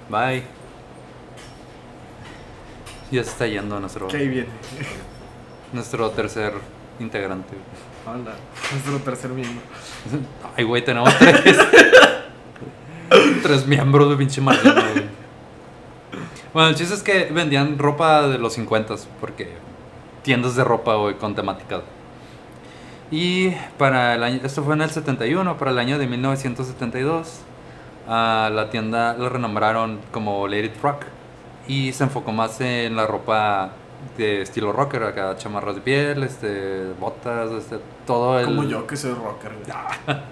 Bye. 0.09 0.43
Ya 3.09 3.23
se 3.23 3.29
está 3.29 3.47
yendo 3.47 3.79
nuestro, 3.79 4.09
¿Qué 4.09 4.17
ahí 4.17 4.27
viene? 4.27 4.49
nuestro 5.71 6.09
tercer 6.09 6.51
integrante. 6.99 7.55
Hola. 8.05 8.33
Nuestro 8.73 8.97
tercer 8.97 9.29
miembro. 9.29 9.61
Ay, 10.57 10.65
güey, 10.65 10.83
tenemos 10.83 11.17
tres. 11.17 11.57
tres 13.41 13.67
miembros 13.67 14.09
de 14.09 14.17
pinche 14.17 14.41
marciano, 14.41 14.81
güey. 14.81 15.05
Bueno, 16.53 16.67
el 16.71 16.75
chiste 16.75 16.95
es 16.95 17.03
que 17.03 17.29
vendían 17.31 17.79
ropa 17.79 18.27
de 18.27 18.37
los 18.37 18.51
50 18.51 18.95
porque 19.21 19.53
tiendas 20.23 20.57
de 20.57 20.65
ropa, 20.65 20.95
güey, 20.95 21.15
con 21.15 21.35
temática. 21.35 21.83
Y 23.11 23.51
para 23.77 24.15
el 24.15 24.23
año, 24.23 24.39
esto 24.43 24.63
fue 24.63 24.75
en 24.75 24.81
el 24.81 24.89
71, 24.91 25.57
para 25.57 25.71
el 25.71 25.79
año 25.79 25.97
de 25.97 26.07
1972, 26.07 27.39
a 28.07 28.51
la 28.53 28.69
tienda 28.69 29.15
la 29.17 29.29
renombraron 29.29 29.99
como 30.11 30.47
Let 30.47 30.65
It 30.65 30.81
Rock 30.81 31.03
y 31.67 31.91
se 31.93 32.03
enfocó 32.03 32.31
más 32.31 32.61
en 32.61 32.95
la 32.95 33.07
ropa 33.07 33.71
de 34.17 34.41
estilo 34.41 34.71
rocker, 34.71 35.03
acá 35.03 35.35
chamarras 35.37 35.75
de 35.75 35.81
piel, 35.81 36.23
este, 36.23 36.93
botas, 36.99 37.51
este, 37.51 37.79
todo 38.05 38.39
el... 38.39 38.45
Como 38.45 38.63
yo 38.63 38.85
que 38.85 38.95
soy 38.95 39.13
rocker. 39.13 39.51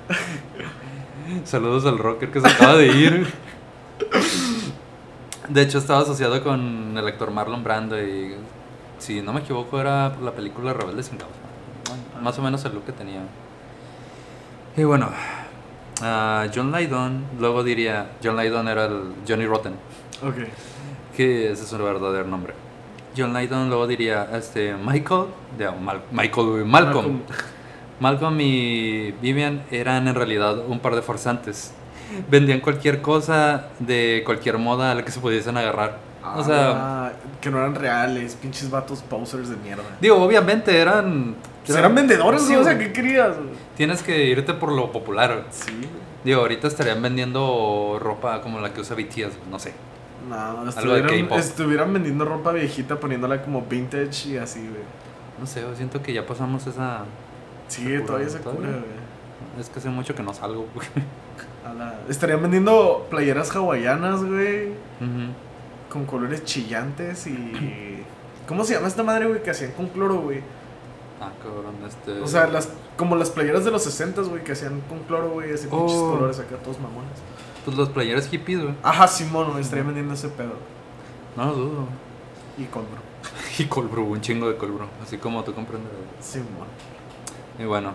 Saludos 1.44 1.86
al 1.86 1.98
rocker 1.98 2.32
que 2.32 2.42
se 2.42 2.48
acaba 2.48 2.76
de 2.76 2.88
ir. 2.88 3.34
De 5.50 5.62
hecho, 5.62 5.78
estaba 5.78 6.02
asociado 6.02 6.44
con 6.44 6.98
el 6.98 7.08
actor 7.08 7.32
Marlon 7.32 7.64
Brando 7.64 8.02
y, 8.02 8.36
si 9.00 9.22
no 9.22 9.34
me 9.34 9.42
equivoco, 9.42 9.80
era 9.80 10.14
por 10.14 10.24
la 10.24 10.32
película 10.32 10.74
Rebelde 10.74 11.04
sin 11.04 11.18
causa. 11.18 11.47
Más 12.22 12.38
o 12.40 12.42
menos 12.42 12.64
el 12.66 12.74
look 12.74 12.86
que 12.86 12.92
tenía. 12.92 13.22
Y 14.76 14.84
bueno, 14.84 15.10
ah, 16.02 16.46
John 16.54 16.72
Lydon, 16.72 17.24
luego 17.40 17.64
diría, 17.64 18.12
John 18.24 18.38
Lydon 18.38 18.68
era 18.68 18.86
el 18.86 19.14
Johnny 19.28 19.46
Rotten, 19.46 19.74
Ok. 20.24 20.36
que 21.16 21.52
ese 21.52 21.64
es 21.64 21.70
su 21.70 21.78
verdadero 21.78 22.26
nombre. 22.28 22.54
John 23.18 23.34
Lydon 23.34 23.70
luego 23.70 23.88
diría, 23.88 24.28
este, 24.34 24.76
Michael, 24.76 25.26
de, 25.58 25.72
Mal- 25.72 26.02
Michael, 26.12 26.66
Malcolm. 26.66 27.22
Malcolm 28.00 28.40
y 28.40 29.12
Vivian 29.14 29.64
eran 29.72 30.08
en 30.08 30.14
realidad 30.14 30.60
un 30.68 30.80
par 30.80 30.94
de 30.94 31.02
farsantes. 31.02 31.74
Vendían 32.30 32.60
cualquier 32.60 33.02
cosa 33.02 33.70
de 33.80 34.22
cualquier 34.24 34.60
moda 34.60 34.92
a 34.92 34.96
la 34.96 35.04
que 35.04 35.12
se 35.12 35.20
pudiesen 35.20 35.58
agarrar. 35.58 35.98
O 36.36 36.44
sea, 36.44 36.74
Ah, 37.08 37.12
que 37.42 37.50
no 37.50 37.58
eran 37.58 37.74
reales, 37.74 38.36
pinches 38.36 38.70
vatos 38.70 39.02
posers 39.02 39.50
de 39.50 39.56
mierda. 39.58 39.84
digo, 40.00 40.18
obviamente 40.22 40.78
eran. 40.78 41.36
Pues 41.68 41.78
eran 41.78 41.94
vendedores, 41.96 42.42
Sí, 42.42 42.48
güey, 42.50 42.62
o 42.62 42.64
sea, 42.64 42.74
güey. 42.76 42.88
¿qué 42.88 42.94
querías? 42.94 43.36
güey? 43.36 43.50
Tienes 43.76 44.02
que 44.02 44.26
irte 44.26 44.54
por 44.54 44.72
lo 44.72 44.92
popular. 44.92 45.46
Sí, 45.52 45.72
güey. 45.72 45.90
Digo, 46.24 46.42
ahorita 46.42 46.68
estarían 46.68 47.02
vendiendo 47.02 48.00
ropa 48.02 48.42
como 48.42 48.60
la 48.60 48.74
que 48.74 48.82
usa 48.82 48.96
BTS, 48.96 49.38
no 49.52 49.60
sé. 49.60 49.74
No, 50.30 50.68
estuvieran, 50.68 51.32
estuvieran 51.40 51.94
vendiendo 51.94 52.26
ropa 52.26 52.52
viejita 52.52 53.00
poniéndola 53.00 53.42
como 53.44 53.62
vintage 53.62 54.30
y 54.30 54.38
así, 54.38 54.60
güey. 54.60 54.82
No 55.40 55.46
sé, 55.46 55.62
yo 55.62 55.74
siento 55.76 56.02
que 56.02 56.12
ya 56.14 56.26
pasamos 56.26 56.66
esa. 56.68 57.06
Sí, 57.68 57.84
cura, 57.86 58.06
todavía 58.06 58.30
se 58.30 58.40
cura, 58.40 58.56
güey. 58.56 59.60
Es 59.60 59.70
que 59.70 59.80
hace 59.80 59.90
mucho 59.90 60.16
que 60.16 60.24
no 60.24 60.34
salgo. 60.34 60.68
güey. 60.74 60.88
A 61.66 61.74
la- 61.74 62.00
Estarían 62.10 62.42
vendiendo 62.42 63.08
playeras 63.10 63.56
hawaianas, 63.56 64.24
güey, 64.24 64.68
Ujú. 64.70 65.32
con 65.92 66.06
colores 66.06 66.44
chillantes 66.44 67.28
y... 67.28 68.04
¿Cómo 68.48 68.64
se 68.64 68.74
llama 68.76 68.88
esta 68.88 69.04
madre, 69.04 69.28
güey, 69.28 69.44
que 69.44 69.52
hacían 69.52 69.72
con 69.74 69.88
cloro, 69.88 70.16
güey? 70.22 70.42
Ah, 71.20 71.32
cabrón, 71.42 71.76
este. 71.88 72.22
O 72.22 72.28
sea, 72.28 72.48
las, 72.48 72.70
como 72.96 73.16
las 73.16 73.32
playeras 73.32 73.66
de 73.66 73.72
los 73.72 73.84
60, 73.84 74.22
güey, 74.24 74.44
que 74.44 74.52
hacían 74.52 74.82
con 74.82 75.00
cloro, 75.00 75.32
güey, 75.32 75.52
así 75.52 75.68
pinches 75.68 75.98
Oh. 75.98 76.12
colores 76.16 76.40
acá, 76.40 76.58
todos 76.64 76.80
mamones. 76.80 77.12
Pues 77.66 77.76
los 77.76 77.90
playeres 77.90 78.28
hippies, 78.30 78.62
güey. 78.62 78.76
Ajá, 78.84 79.08
Simón, 79.08 79.50
güey, 79.50 79.62
estaría 79.62 79.84
vendiendo 79.84 80.14
ese 80.14 80.30
pedo. 80.30 80.54
No 81.36 81.46
lo 81.46 81.54
dudo. 81.54 81.86
Y 82.58 82.66
Colbro. 82.66 83.08
Y 83.60 83.66
Colbro, 83.66 84.04
un 84.04 84.22
chingo 84.22 84.48
de 84.48 84.56
Colbro, 84.58 84.88
así 85.04 85.18
como 85.18 85.44
tú 85.44 85.54
comprendes. 85.54 85.92
Simón. 86.22 86.68
Y 87.60 87.66
bueno, 87.66 87.94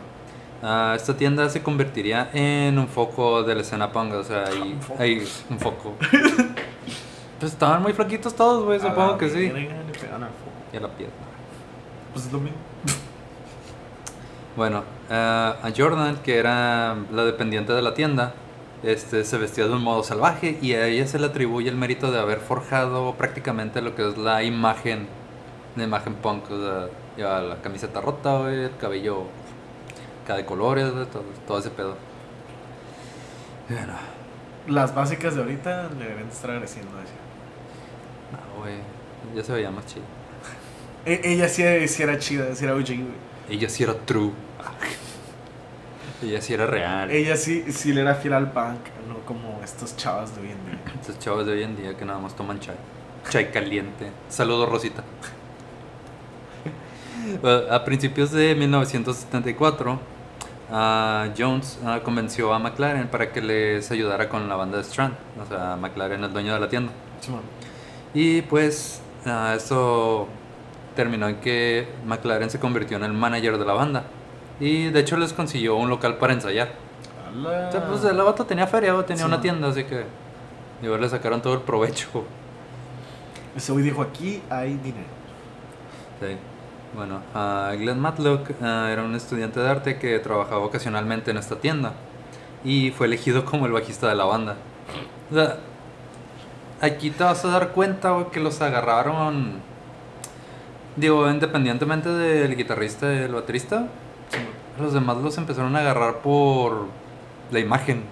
ah, 0.62 0.92
esta 0.96 1.16
tienda 1.16 1.48
se 1.48 1.62
convertiría 1.62 2.28
en 2.32 2.76
un 2.78 2.88
foco 2.88 3.44
de 3.44 3.54
la 3.54 3.60
escena 3.62 3.92
punk, 3.92 4.14
o 4.14 4.24
sea, 4.24 4.44
hay, 4.48 4.72
Un 4.72 4.80
foco. 4.82 5.02
hay 5.02 5.28
un 5.48 5.58
foco. 5.60 5.94
pues 7.38 7.52
estaban 7.52 7.82
muy 7.82 7.92
flaquitos 7.92 8.34
todos, 8.34 8.64
güey, 8.64 8.80
supongo 8.80 9.16
que 9.18 9.30
sí. 9.30 9.48
verga, 9.48 9.82
le 9.86 9.92
pegan 9.98 10.22
al 10.24 10.30
foco. 10.30 10.50
Y 10.72 10.76
a 10.76 10.80
la 10.80 10.88
pierna. 10.88 11.14
Pues 12.12 12.26
es 12.26 12.32
lo 12.32 12.40
mismo. 12.40 12.58
Bueno, 14.56 14.84
ah, 15.10 15.56
a 15.62 15.70
Jordan, 15.76 16.18
que 16.22 16.36
era 16.38 16.96
la 17.10 17.24
dependiente 17.24 17.72
de 17.72 17.82
la 17.82 17.94
tienda, 17.94 18.34
este, 18.82 19.24
se 19.24 19.38
vestía 19.38 19.66
de 19.66 19.72
un 19.74 19.82
modo 19.82 20.02
salvaje 20.02 20.58
y 20.60 20.74
a 20.74 20.86
ella 20.86 21.06
se 21.06 21.18
le 21.18 21.26
atribuye 21.26 21.68
el 21.70 21.76
mérito 21.76 22.10
de 22.12 22.18
haber 22.20 22.40
forjado 22.40 23.14
prácticamente 23.16 23.80
lo 23.80 23.94
que 23.94 24.08
es 24.08 24.18
la 24.18 24.42
imagen, 24.42 25.08
la 25.76 25.84
imagen 25.84 26.14
punk. 26.16 26.50
O 26.50 26.60
sea, 26.60 26.88
lleva 27.16 27.40
la 27.42 27.62
camiseta 27.62 28.00
rota, 28.00 28.38
güey, 28.40 28.64
el 28.64 28.76
cabello 28.76 29.24
cada 30.26 30.38
de 30.38 30.46
colores, 30.46 30.92
güey, 30.92 31.06
todo, 31.06 31.24
todo 31.46 31.58
ese 31.58 31.70
pedo. 31.70 31.96
Y 33.68 33.74
bueno, 33.74 33.94
Las 34.66 34.94
básicas 34.94 35.34
de 35.34 35.42
ahorita 35.42 35.90
le 35.98 36.06
deben 36.08 36.28
estar 36.28 36.50
agradeciendo. 36.50 36.90
no, 38.30 38.60
güey, 38.60 38.74
ya 39.34 39.42
se 39.44 39.52
veía 39.52 39.70
más 39.70 39.86
chido. 39.86 40.04
E- 41.04 41.20
ella 41.24 41.48
sí, 41.48 41.62
sí 41.88 42.02
era 42.02 42.18
chida, 42.18 42.54
sí 42.54 42.64
era 42.64 42.74
OG, 42.74 42.86
güey. 42.86 43.31
Ella 43.48 43.68
sí 43.68 43.82
era 43.82 43.94
true. 43.94 44.32
Ella 46.22 46.40
sí 46.40 46.54
era 46.54 46.66
real. 46.66 47.10
Ella 47.10 47.36
sí, 47.36 47.64
sí 47.72 47.92
le 47.92 48.02
era 48.02 48.14
fiel 48.14 48.34
al 48.34 48.52
punk, 48.52 48.78
no 49.08 49.18
como 49.26 49.60
estos 49.64 49.96
chavas 49.96 50.34
de 50.34 50.42
hoy 50.42 50.50
en 50.52 50.66
día. 50.66 50.80
Estos 51.00 51.18
chavos 51.18 51.46
de 51.46 51.52
hoy 51.52 51.62
en 51.64 51.76
día 51.76 51.96
que 51.96 52.04
nada 52.04 52.18
más 52.18 52.36
toman 52.36 52.60
chai. 52.60 52.76
Chai 53.28 53.50
caliente. 53.50 54.10
Saludos, 54.28 54.68
Rosita. 54.68 55.02
A 57.70 57.84
principios 57.84 58.30
de 58.32 58.54
1974, 58.54 59.98
ah, 60.70 61.28
Jones 61.36 61.78
ah, 61.84 62.00
convenció 62.02 62.52
a 62.52 62.58
McLaren 62.58 63.06
para 63.08 63.30
que 63.30 63.40
les 63.40 63.90
ayudara 63.92 64.28
con 64.28 64.48
la 64.48 64.56
banda 64.56 64.78
de 64.78 64.82
Strand. 64.84 65.14
O 65.40 65.46
sea, 65.46 65.76
McLaren, 65.76 66.24
el 66.24 66.32
dueño 66.32 66.54
de 66.54 66.60
la 66.60 66.68
tienda. 66.68 66.92
Y 68.14 68.42
pues 68.42 69.00
ah, 69.24 69.54
eso 69.56 70.28
terminó 70.94 71.28
en 71.28 71.36
que 71.36 71.88
McLaren 72.06 72.50
se 72.50 72.58
convirtió 72.58 72.96
en 72.96 73.04
el 73.04 73.12
manager 73.12 73.58
de 73.58 73.64
la 73.64 73.72
banda. 73.72 74.04
Y 74.60 74.90
de 74.90 75.00
hecho 75.00 75.16
les 75.16 75.32
consiguió 75.32 75.76
un 75.76 75.88
local 75.88 76.18
para 76.18 76.32
ensayar. 76.32 76.72
Ala. 77.28 77.68
O 77.68 77.72
sea, 77.72 77.86
pues 77.86 78.04
el 78.04 78.16
vato 78.16 78.44
tenía 78.44 78.66
feria, 78.66 78.94
tenía 79.04 79.24
Sí, 79.24 79.28
una 79.28 79.40
tienda, 79.40 79.68
así 79.68 79.84
que 79.84 80.04
digo, 80.80 80.96
le 80.98 81.08
sacaron 81.08 81.40
todo 81.40 81.54
el 81.54 81.60
provecho. 81.60 82.24
Ese 83.56 83.72
güey 83.72 83.84
dijo, 83.84 84.02
aquí 84.02 84.42
hay 84.50 84.74
dinero. 84.74 85.06
Sí. 86.20 86.36
Bueno, 86.94 87.22
ah, 87.34 87.72
Glenn 87.76 87.98
Matlock 87.98 88.50
ah, 88.60 88.88
era 88.90 89.02
un 89.02 89.14
estudiante 89.14 89.60
de 89.60 89.68
arte 89.68 89.98
que 89.98 90.18
trabajaba 90.18 90.64
ocasionalmente 90.64 91.30
en 91.30 91.38
esta 91.38 91.56
tienda 91.56 91.94
y 92.64 92.90
fue 92.90 93.06
elegido 93.06 93.44
como 93.46 93.66
el 93.66 93.72
bajista 93.72 94.08
de 94.08 94.14
la 94.14 94.24
banda. 94.24 94.56
O 95.30 95.34
sea, 95.34 95.56
aquí 96.80 97.10
te 97.10 97.24
vas 97.24 97.44
a 97.44 97.48
dar 97.48 97.68
cuenta 97.70 98.10
güey, 98.10 98.26
que 98.30 98.40
los 98.40 98.60
agarraron, 98.60 99.60
digo, 100.96 101.28
independientemente 101.30 102.08
del 102.08 102.56
guitarrista 102.56 103.12
y 103.12 103.18
el 103.18 103.34
baterista, 103.34 103.86
los 104.80 104.92
demás 104.92 105.18
los 105.18 105.36
empezaron 105.38 105.74
a 105.76 105.80
agarrar 105.80 106.18
por 106.18 106.86
la 107.50 107.58
imagen. 107.58 108.04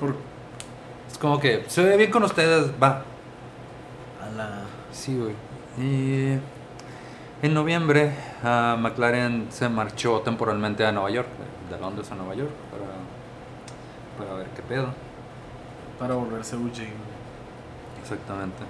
Por... 0.00 0.16
Es 1.10 1.18
como 1.18 1.38
que 1.38 1.64
se 1.68 1.82
ve 1.82 1.96
bien 1.96 2.10
con 2.10 2.22
ustedes, 2.24 2.70
va, 2.82 3.02
A 4.22 4.30
la... 4.36 4.62
Sí, 4.92 5.16
güey. 5.16 5.34
Y 5.78 6.38
en 7.42 7.54
noviembre, 7.54 8.12
ah, 8.42 8.76
McLaren 8.78 9.48
se 9.50 9.68
marchó 9.68 10.20
temporalmente 10.20 10.86
a 10.86 10.92
Nueva 10.92 11.10
York, 11.10 11.28
de 11.70 11.78
Londres 11.78 12.10
a 12.10 12.14
Nueva 12.14 12.34
York, 12.34 12.52
para, 12.70 14.26
para 14.26 14.38
ver 14.38 14.48
qué 14.54 14.62
pedo. 14.62 14.88
Para 15.98 16.14
volverse 16.14 16.56
güey. 16.56 16.70
Exactamente. 18.00 18.62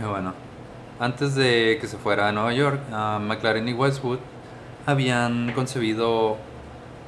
Y 0.00 0.04
bueno, 0.04 0.32
antes 1.02 1.34
de 1.34 1.78
que 1.80 1.88
se 1.88 1.96
fuera 1.98 2.28
a 2.28 2.32
Nueva 2.32 2.52
York, 2.52 2.80
ah, 2.92 3.18
McLaren 3.20 3.68
y 3.68 3.72
Westwood 3.72 4.18
habían 4.86 5.52
concebido 5.52 6.36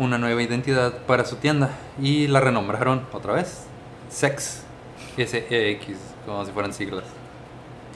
una 0.00 0.18
nueva 0.18 0.42
identidad 0.42 0.92
para 1.06 1.24
su 1.24 1.36
tienda 1.36 1.70
y 2.02 2.26
la 2.26 2.40
renombraron 2.40 3.06
otra 3.12 3.34
vez. 3.34 3.66
Sex. 4.10 4.64
S-E-X, 5.16 5.96
como 6.26 6.44
si 6.44 6.50
fueran 6.50 6.72
siglas. 6.72 7.04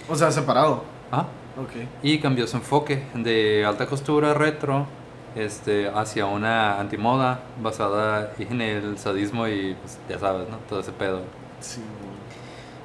O 0.08 0.14
sea, 0.14 0.30
separado. 0.30 0.84
Ah, 1.10 1.26
Ok. 1.60 1.70
y 2.04 2.20
cambió 2.20 2.46
su 2.46 2.56
enfoque 2.58 3.02
de 3.14 3.64
alta 3.66 3.86
costura 3.86 4.32
retro 4.34 4.86
este, 5.34 5.88
hacia 5.92 6.26
una 6.26 6.78
antimoda 6.78 7.40
basada 7.60 8.32
en 8.38 8.60
el 8.60 8.98
sadismo 8.98 9.48
y 9.48 9.74
pues, 9.74 9.98
ya 10.08 10.20
sabes, 10.20 10.48
¿no? 10.48 10.58
Todo 10.68 10.78
ese 10.78 10.92
pedo. 10.92 11.22
Sí, 11.58 11.80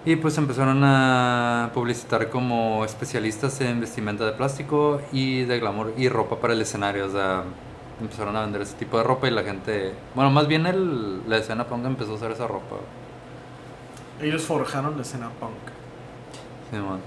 Y 0.05 0.17
pues 0.17 0.37
empezaron 0.37 0.83
a 0.83 1.71
publicitar 1.73 2.29
como 2.29 2.83
especialistas 2.83 3.61
en 3.61 3.79
vestimenta 3.79 4.25
de 4.25 4.33
plástico 4.33 4.99
y 5.13 5.43
de 5.43 5.59
glamour 5.59 5.93
y 5.97 6.09
ropa 6.09 6.39
para 6.39 6.53
el 6.53 6.61
escenario. 6.61 7.05
O 7.05 7.09
sea, 7.09 7.43
empezaron 8.01 8.35
a 8.35 8.41
vender 8.41 8.63
ese 8.63 8.75
tipo 8.75 8.97
de 8.97 9.03
ropa 9.03 9.29
y 9.29 9.31
la 9.31 9.43
gente. 9.43 9.93
Bueno, 10.13 10.29
más 10.29 10.47
bien 10.47 10.65
el, 10.65 11.27
la 11.29 11.37
escena 11.37 11.65
punk 11.65 11.85
empezó 11.85 12.11
a 12.11 12.15
usar 12.15 12.31
esa 12.31 12.47
ropa. 12.47 12.75
Ellos 14.21 14.43
forjaron 14.43 14.97
la 14.97 15.03
escena 15.03 15.29
punk. 15.39 15.53
Simón. 16.69 16.99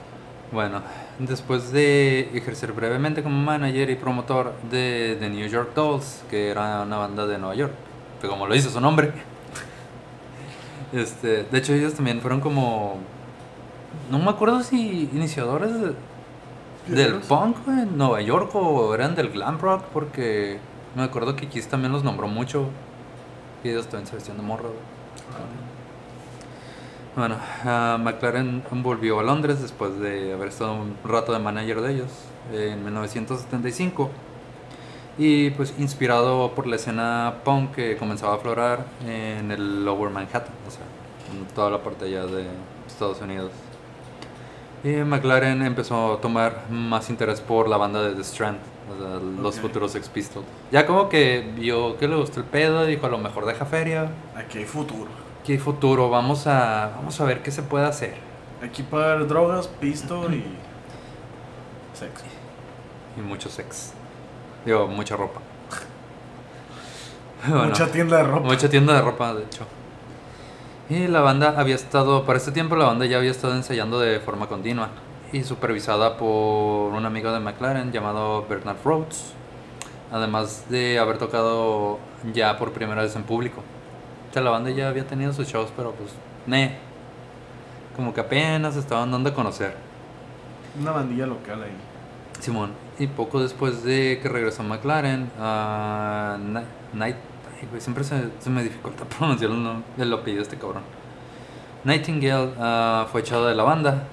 Bueno, 0.51 0.81
después 1.19 1.73
de 1.73 2.31
ejercer 2.33 2.73
brevemente 2.73 3.23
como 3.23 3.37
manager 3.37 3.91
y 3.91 3.97
promotor 3.97 4.55
de 4.71 5.19
The 5.21 5.29
New 5.29 5.47
York 5.49 5.75
Dolls, 5.75 6.23
que 6.31 6.49
era 6.51 6.83
una 6.83 6.97
banda 6.97 7.27
de 7.27 7.37
Nueva 7.37 7.57
York, 7.57 7.73
que 8.23 8.29
como 8.29 8.47
lo 8.47 8.55
dice 8.55 8.71
su 8.71 8.81
nombre. 8.81 9.13
Este, 10.93 11.45
de 11.45 11.59
hecho 11.59 11.73
ellos 11.75 11.95
también 11.95 12.21
fueron 12.21 12.41
como 12.41 12.97
no 14.11 14.19
me 14.19 14.31
acuerdo 14.31 14.63
si 14.63 15.11
iniciadores 15.13 15.73
de- 15.81 15.95
del 16.95 17.15
punk 17.15 17.57
en 17.67 17.99
Nueva 17.99 18.21
York 18.21 18.51
o 18.55 18.95
eran 18.95 19.17
del 19.17 19.31
glam 19.31 19.59
rock 19.59 19.83
porque 19.93 20.59
me 20.95 21.03
acuerdo 21.03 21.35
que 21.35 21.49
Kiss 21.49 21.67
también 21.69 21.93
los 21.93 22.05
nombró 22.05 22.29
mucho 22.29 22.69
y 23.65 23.71
ellos 23.71 23.87
también 23.89 24.07
se 24.07 24.15
vestían 24.15 24.37
de 24.37 24.43
morro. 24.45 24.65
güey. 24.69 24.77
Bueno, 27.17 27.37
ah, 27.65 27.97
McLaren 28.01 28.63
volvió 28.71 29.19
a 29.19 29.23
Londres 29.23 29.61
después 29.63 29.99
de 29.99 30.33
haber 30.35 30.49
estado 30.49 30.75
un 30.75 30.97
rato 31.05 31.33
de 31.33 31.39
manager 31.39 31.81
de 31.81 31.95
ellos 31.95 32.11
en 32.53 32.85
1975 32.85 34.11
y 35.19 35.51
pues 35.51 35.75
inspirado 35.79 36.53
por 36.55 36.67
la 36.67 36.77
escena 36.77 37.37
punk 37.45 37.73
que 37.75 37.97
comenzaba 37.97 38.35
a 38.35 38.37
aflorar 38.37 38.85
en 39.07 39.51
el 39.51 39.85
Lower 39.85 40.11
Manhattan, 40.11 40.53
o 40.67 40.71
sea, 40.71 40.83
en 41.33 41.47
toda 41.55 41.71
la 41.71 41.83
parte 41.83 42.05
allá 42.07 42.27
de 42.27 42.47
Estados 42.87 43.21
Unidos. 43.21 43.51
Y 44.85 44.89
McLaren 45.05 45.63
empezó 45.63 46.15
a 46.15 46.21
tomar 46.21 46.65
más 46.71 47.09
interés 47.11 47.41
por 47.41 47.69
la 47.69 47.77
banda 47.77 48.03
de 48.03 48.15
The 48.15 48.21
Strand, 48.23 48.59
o 48.95 48.97
sea, 49.03 49.43
los 49.43 49.57
Ok. 49.57 49.63
futuros 49.63 49.93
Sex 49.93 50.09
Pistols. 50.09 50.47
Ya 50.71 50.87
como 50.87 51.09
que 51.09 51.51
vio 51.57 51.97
que 51.97 52.07
le 52.07 52.15
gustó 52.17 52.41
el 52.41 52.47
pedo, 52.47 52.85
dijo 52.85 53.07
a 53.07 53.09
lo 53.09 53.19
mejor 53.19 53.47
deja 53.47 53.65
feria, 53.65 54.11
Aquí 54.37 54.59
hay 54.59 54.65
futuro. 54.67 55.09
aquí 55.43 55.53
hay 55.53 55.59
futuro, 55.59 56.09
vamos 56.11 56.47
a, 56.47 56.93
vamos 56.97 57.19
a 57.21 57.25
ver 57.25 57.43
qué 57.43 57.51
se 57.51 57.63
puede 57.63 57.87
hacer. 57.87 58.15
Aquí 58.63 58.83
para 58.83 59.17
drogas, 59.25 59.67
pisto 59.67 60.31
y. 60.33 60.45
sexo. 61.95 62.25
Y 63.17 63.21
mucho 63.23 63.49
sex. 63.49 63.93
Digo, 64.67 64.87
mucha 64.89 65.17
ropa. 65.17 65.41
Bueno, 67.49 67.67
Mucha 67.67 67.87
tienda 67.93 68.17
de 68.17 68.25
ropa. 68.25 68.47
Mucha 68.49 68.69
tienda 68.69 68.95
de 68.95 69.03
ropa, 69.03 69.33
de 69.35 69.45
hecho. 69.45 69.65
Y 70.89 71.07
la 71.07 71.21
banda 71.21 71.55
había 71.57 71.77
estado, 71.77 72.25
para 72.25 72.39
este 72.39 72.51
tiempo 72.51 72.75
la 72.75 72.87
banda 72.87 73.07
ya 73.07 73.19
había 73.19 73.31
estado 73.31 73.55
ensayando 73.55 74.01
de 74.01 74.19
forma 74.19 74.49
continua 74.49 74.89
y 75.33 75.45
supervisada 75.45 76.17
por 76.17 76.93
un 76.93 77.05
amigo 77.05 77.33
de 77.33 77.41
McLaren 77.41 77.93
llamado 77.93 78.47
Bernard 78.49 78.79
Rhodes, 78.85 79.33
además 80.11 80.65
de 80.69 80.99
haber 80.99 81.19
tocado 81.19 81.99
ya 82.33 82.57
por 82.59 82.73
primera 82.73 83.03
vez 83.03 83.15
en 83.15 83.23
público. 83.23 83.63
O 84.31 84.33
sea, 84.33 84.43
la 84.43 84.51
banda 84.51 84.71
ya 84.71 84.89
había 84.89 85.07
tenido 85.07 85.33
sus 85.33 85.47
shows, 85.49 85.73
pero 85.77 85.93
pues, 85.93 86.11
ne. 86.47 86.77
Como 87.95 88.13
que 88.13 88.21
apenas 88.21 88.77
estaban 88.77 89.11
dando 89.11 89.31
a 89.31 89.35
conocer. 89.35 89.75
Una 90.81 90.91
bandilla 90.91 91.27
local 91.27 91.63
ahí. 91.63 91.77
Simón. 92.41 92.86
Y 92.99 93.07
poco 93.09 93.41
después 93.43 93.83
de 93.85 94.19
que 94.23 94.29
regresó 94.29 94.63
McLaren, 94.63 95.31
a 95.39 96.39
Night, 96.95 97.17
ay, 97.61 97.81
siempre 97.81 98.05
se, 98.05 98.31
se 98.39 98.49
me 98.51 98.63
dificulta 98.63 99.05
pronunciar 99.19 99.51
el, 99.51 99.59
nom- 99.59 99.83
el 99.99 100.13
apellido 100.13 100.39
de 100.39 100.43
este 100.45 100.57
cabrón. 100.57 100.83
Nightingale 101.85 102.53
ah, 102.59 103.07
fue 103.11 103.21
echado 103.21 103.47
de 103.47 103.55
la 103.55 103.63
banda 103.63 104.05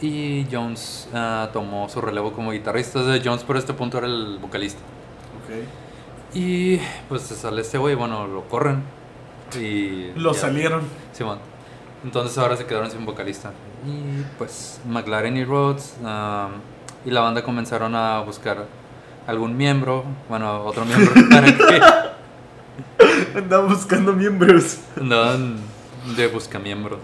y 0.00 0.46
Jones 0.50 1.08
ah, 1.14 1.48
tomó 1.52 1.88
su 1.88 2.00
relevo 2.00 2.32
como 2.32 2.50
guitarrista. 2.52 2.98
O 3.00 3.04
sea, 3.04 3.20
Jones 3.24 3.44
por 3.44 3.56
este 3.56 3.72
punto 3.74 3.98
era 3.98 4.06
el 4.06 4.38
vocalista. 4.40 4.80
Ok. 5.44 6.34
Y 6.34 6.78
pues 7.08 7.22
se 7.22 7.34
sale 7.36 7.60
este 7.62 7.78
güey, 7.78 7.94
bueno, 7.94 8.26
lo 8.26 8.48
corren. 8.48 8.82
Y 9.58 10.10
Lo 10.16 10.32
ya. 10.32 10.40
salieron. 10.40 10.82
Simón. 11.12 11.38
Entonces 12.04 12.36
ahora 12.38 12.56
se 12.56 12.66
quedaron 12.66 12.90
sin 12.90 13.04
vocalista. 13.06 13.52
Y 13.86 14.22
pues 14.38 14.80
McLaren 14.86 15.36
y 15.36 15.44
Rhodes 15.44 15.94
um, 16.00 16.52
y 17.04 17.10
la 17.10 17.20
banda 17.20 17.42
comenzaron 17.42 17.94
a 17.94 18.20
buscar 18.20 18.66
algún 19.26 19.56
miembro, 19.56 20.04
bueno, 20.28 20.62
otro 20.64 20.84
miembro, 20.84 21.12
para 21.30 21.46
que 21.56 21.80
Andaban 23.38 23.68
buscando 23.68 24.12
miembros. 24.12 24.78
andaban 25.00 25.56
de 26.16 26.26
buscamiembros. 26.28 26.98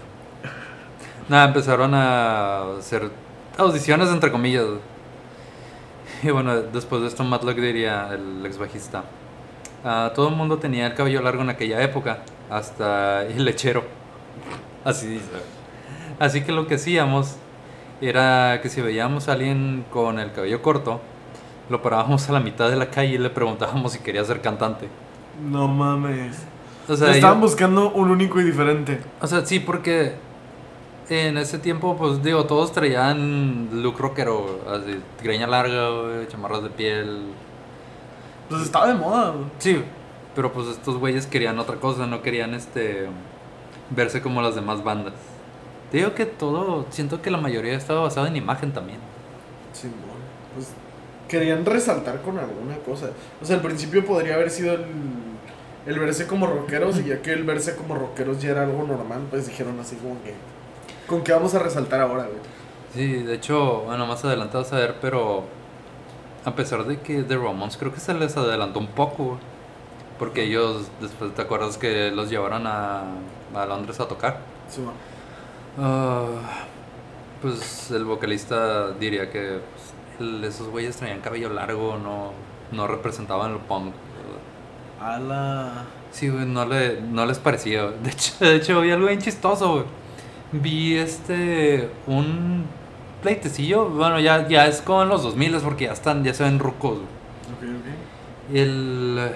Nada, 1.27 1.45
empezaron 1.45 1.93
a 1.93 2.77
hacer 2.79 3.09
audiciones 3.57 4.09
entre 4.09 4.31
comillas. 4.31 4.65
Y 6.23 6.31
bueno, 6.31 6.55
después 6.61 7.01
de 7.01 7.07
esto 7.07 7.23
Matlock 7.23 7.55
diría, 7.57 8.09
el 8.13 8.45
ex 8.45 8.57
bajista, 8.57 9.03
"Ah, 9.85 10.11
todo 10.15 10.29
el 10.29 10.35
mundo 10.35 10.57
tenía 10.57 10.87
el 10.87 10.95
cabello 10.95 11.21
largo 11.21 11.41
en 11.43 11.49
aquella 11.49 11.81
época, 11.81 12.19
hasta 12.49 13.23
el 13.25 13.45
lechero. 13.45 13.83
Así 14.83 15.07
dice. 15.07 15.25
Así 16.19 16.41
que 16.41 16.51
lo 16.51 16.67
que 16.67 16.75
hacíamos 16.75 17.35
era 18.01 18.59
que 18.61 18.69
si 18.69 18.81
veíamos 18.81 19.27
a 19.27 19.33
alguien 19.33 19.85
con 19.91 20.19
el 20.19 20.31
cabello 20.31 20.61
corto, 20.61 21.01
lo 21.69 21.81
parábamos 21.81 22.27
a 22.29 22.33
la 22.33 22.39
mitad 22.39 22.69
de 22.69 22.75
la 22.75 22.89
calle 22.89 23.15
y 23.15 23.17
le 23.17 23.29
preguntábamos 23.29 23.93
si 23.93 23.99
quería 23.99 24.23
ser 24.23 24.41
cantante. 24.41 24.87
No 25.49 25.67
mames. 25.67 26.37
O 26.87 26.95
sea, 26.95 27.11
Estaban 27.11 27.37
yo- 27.37 27.41
buscando 27.41 27.91
un 27.91 28.09
único 28.09 28.39
y 28.39 28.43
diferente. 28.43 28.99
o 29.21 29.27
sea, 29.27 29.45
sí, 29.45 29.59
porque 29.59 30.13
en 31.09 31.37
ese 31.37 31.59
tiempo, 31.59 31.95
pues 31.97 32.21
digo, 32.23 32.45
todos 32.45 32.71
traían 32.71 33.69
look 33.83 33.97
rockero, 33.99 34.61
así, 34.73 34.99
greña 35.23 35.47
larga, 35.47 35.89
chamarras 36.27 36.63
de 36.63 36.69
piel. 36.69 37.19
Pues 38.49 38.61
estaba 38.63 38.87
de 38.87 38.95
moda. 38.95 39.33
Sí, 39.59 39.83
pero 40.35 40.51
pues 40.51 40.67
estos 40.67 40.97
güeyes 40.97 41.27
querían 41.27 41.59
otra 41.59 41.75
cosa, 41.75 42.07
no 42.07 42.21
querían 42.23 42.53
este 42.55 43.07
verse 43.91 44.21
como 44.21 44.41
las 44.41 44.55
demás 44.55 44.83
bandas. 44.83 45.13
Te 45.91 45.97
digo 45.97 46.13
que 46.13 46.25
todo, 46.25 46.85
siento 46.91 47.21
que 47.21 47.31
la 47.31 47.37
mayoría 47.37 47.75
estaba 47.75 48.01
basado 48.01 48.27
en 48.27 48.35
imagen 48.35 48.71
también. 48.71 48.99
Simón. 49.73 49.97
Pues 50.55 50.69
querían 51.27 51.65
resaltar 51.65 52.21
con 52.21 52.37
alguna 52.37 52.77
cosa. 52.77 53.09
O 53.41 53.45
sea, 53.45 53.55
al 53.55 53.61
principio 53.61 54.05
podría 54.05 54.35
haber 54.35 54.49
sido 54.49 54.73
el, 54.73 54.85
el 55.85 55.99
verse 55.99 56.27
como 56.27 56.47
rockeros 56.47 56.99
y 56.99 57.05
ya 57.05 57.21
que 57.21 57.33
el 57.33 57.43
verse 57.43 57.75
como 57.75 57.95
rockeros 57.95 58.41
ya 58.41 58.51
era 58.51 58.63
algo 58.63 58.83
normal, 58.83 59.21
pues 59.29 59.47
dijeron 59.47 59.79
así 59.79 59.95
como 59.95 60.21
que... 60.23 60.33
¿Con 61.07 61.23
qué 61.23 61.33
vamos 61.33 61.55
a 61.55 61.59
resaltar 61.59 62.01
ahora, 62.01 62.23
güey? 62.23 62.37
Sí, 62.93 63.23
de 63.23 63.35
hecho, 63.35 63.81
bueno, 63.81 64.05
más 64.05 64.23
adelante 64.25 64.57
vas 64.57 64.73
a 64.73 64.77
ver, 64.77 64.95
pero 65.01 65.43
a 66.45 66.55
pesar 66.55 66.85
de 66.85 66.99
que 66.99 67.23
The 67.23 67.35
Ramones 67.37 67.77
creo 67.77 67.93
que 67.93 67.99
se 67.99 68.13
les 68.13 68.35
adelantó 68.37 68.79
un 68.79 68.87
poco, 68.87 69.25
güey, 69.25 69.39
porque 70.17 70.43
ellos, 70.43 70.87
después, 70.99 71.33
¿te 71.33 71.41
acuerdas 71.41 71.77
que 71.77 72.11
los 72.11 72.29
llevaron 72.29 72.67
a, 72.67 73.03
a 73.55 73.65
Londres 73.65 73.99
a 73.99 74.07
tocar? 74.07 74.39
Simón. 74.69 74.93
Ah, 75.79 76.25
pues 77.41 77.89
el 77.91 78.03
vocalista 78.05 78.91
diría 78.91 79.29
que 79.31 79.59
pues, 79.71 79.93
el- 80.29 80.43
esos 80.43 80.67
güeyes 80.67 80.97
traían 80.97 81.21
cabello 81.21 81.49
largo, 81.49 81.97
no, 81.97 82.31
no 82.71 82.87
representaban 82.87 83.51
el 83.53 83.57
punk. 83.59 83.93
A 85.01 85.17
la... 85.19 85.71
Sí, 86.11 86.27
güey, 86.27 86.45
no, 86.45 86.65
le, 86.65 86.99
no 87.01 87.25
les 87.25 87.39
parecía. 87.39 87.83
güey. 87.85 87.99
De 88.03 88.09
hecho, 88.09 88.33
de 88.39 88.55
hecho, 88.55 88.81
vi 88.81 88.91
algo 88.91 89.07
bien 89.07 89.19
chistoso, 89.19 89.71
güey. 89.73 89.85
Vi 90.51 90.97
este. 90.97 91.89
Un 92.07 92.65
pleitecillo. 93.21 93.87
Bueno, 93.89 94.19
ya, 94.19 94.47
ya 94.47 94.65
es 94.67 94.81
como 94.81 95.03
en 95.03 95.09
los 95.09 95.23
2000 95.23 95.57
porque 95.63 95.85
ya 95.85 95.93
están, 95.93 96.23
ya 96.23 96.33
se 96.33 96.43
ven 96.43 96.59
rucos, 96.59 96.97
güey. 96.97 97.71
Ok, 97.71 97.79
ok. 97.79 98.53
Y 98.55 98.59
el, 98.59 99.31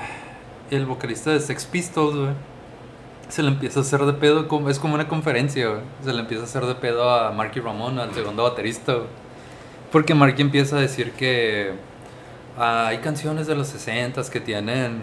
el 0.72 0.86
vocalista 0.88 1.30
de 1.32 1.40
Sex 1.40 1.66
Pistols, 1.66 2.16
güey, 2.16 2.32
se 3.30 3.42
le 3.42 3.50
empieza 3.50 3.80
a 3.80 3.82
hacer 3.84 4.02
de 4.02 4.14
pedo, 4.14 4.48
es 4.70 4.80
como 4.80 4.96
una 4.96 5.08
conferencia. 5.08 5.80
Se 6.04 6.14
le 6.14 6.20
empieza 6.20 6.44
a 6.44 6.46
hacer 6.46 6.66
de 6.66 6.76
pedo 6.76 7.10
a 7.10 7.32
Marky 7.32 7.60
Ramón, 7.60 8.00
al 8.00 8.14
segundo 8.14 8.44
baterista. 8.44 8.98
Porque 9.92 10.14
Marky 10.14 10.42
empieza 10.42 10.78
a 10.78 10.82
decir 10.82 11.12
que 11.14 11.72
ah, 12.58 12.88
hay 12.88 13.00
canciones 13.00 13.48
de 13.48 13.56
los 13.56 13.68
60 13.68 14.22
que 14.32 14.40
tienen 14.40 15.02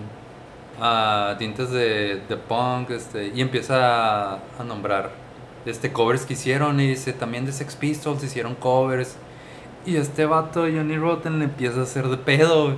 ah, 0.80 1.34
tintes 1.38 1.70
de, 1.70 2.22
de 2.28 2.36
punk, 2.36 2.90
este, 2.90 3.28
y 3.34 3.40
empieza 3.40 4.34
a, 4.34 4.64
nombrar 4.66 5.10
este, 5.66 5.92
covers 5.92 6.24
que 6.26 6.34
hicieron, 6.34 6.80
y 6.80 6.88
dice, 6.88 7.12
también 7.12 7.46
de 7.46 7.52
Sex 7.52 7.76
Pistols 7.76 8.22
hicieron 8.22 8.54
covers. 8.54 9.16
Y 9.86 9.96
este 9.96 10.26
vato, 10.26 10.62
Johnny 10.62 10.96
Rotten, 10.96 11.38
le 11.38 11.46
empieza 11.46 11.80
a 11.80 11.82
hacer 11.84 12.08
de 12.08 12.16
pedo. 12.16 12.76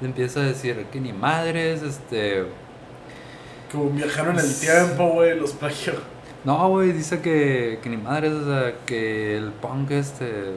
Le 0.00 0.06
empieza 0.06 0.40
a 0.40 0.44
decir 0.44 0.86
que 0.92 1.00
ni 1.00 1.12
madres, 1.12 1.82
este... 1.82 2.46
Como 3.72 3.90
viajaron 3.90 4.38
el 4.38 4.54
tiempo, 4.58 5.08
güey, 5.10 5.38
los 5.38 5.52
plagió. 5.52 5.92
No, 6.42 6.68
güey, 6.70 6.92
dice 6.92 7.20
que, 7.20 7.78
que 7.82 7.90
ni 7.90 7.98
madre, 7.98 8.30
o 8.30 8.44
sea, 8.46 8.74
que 8.86 9.36
el 9.36 9.50
punk 9.52 9.90
este. 9.90 10.52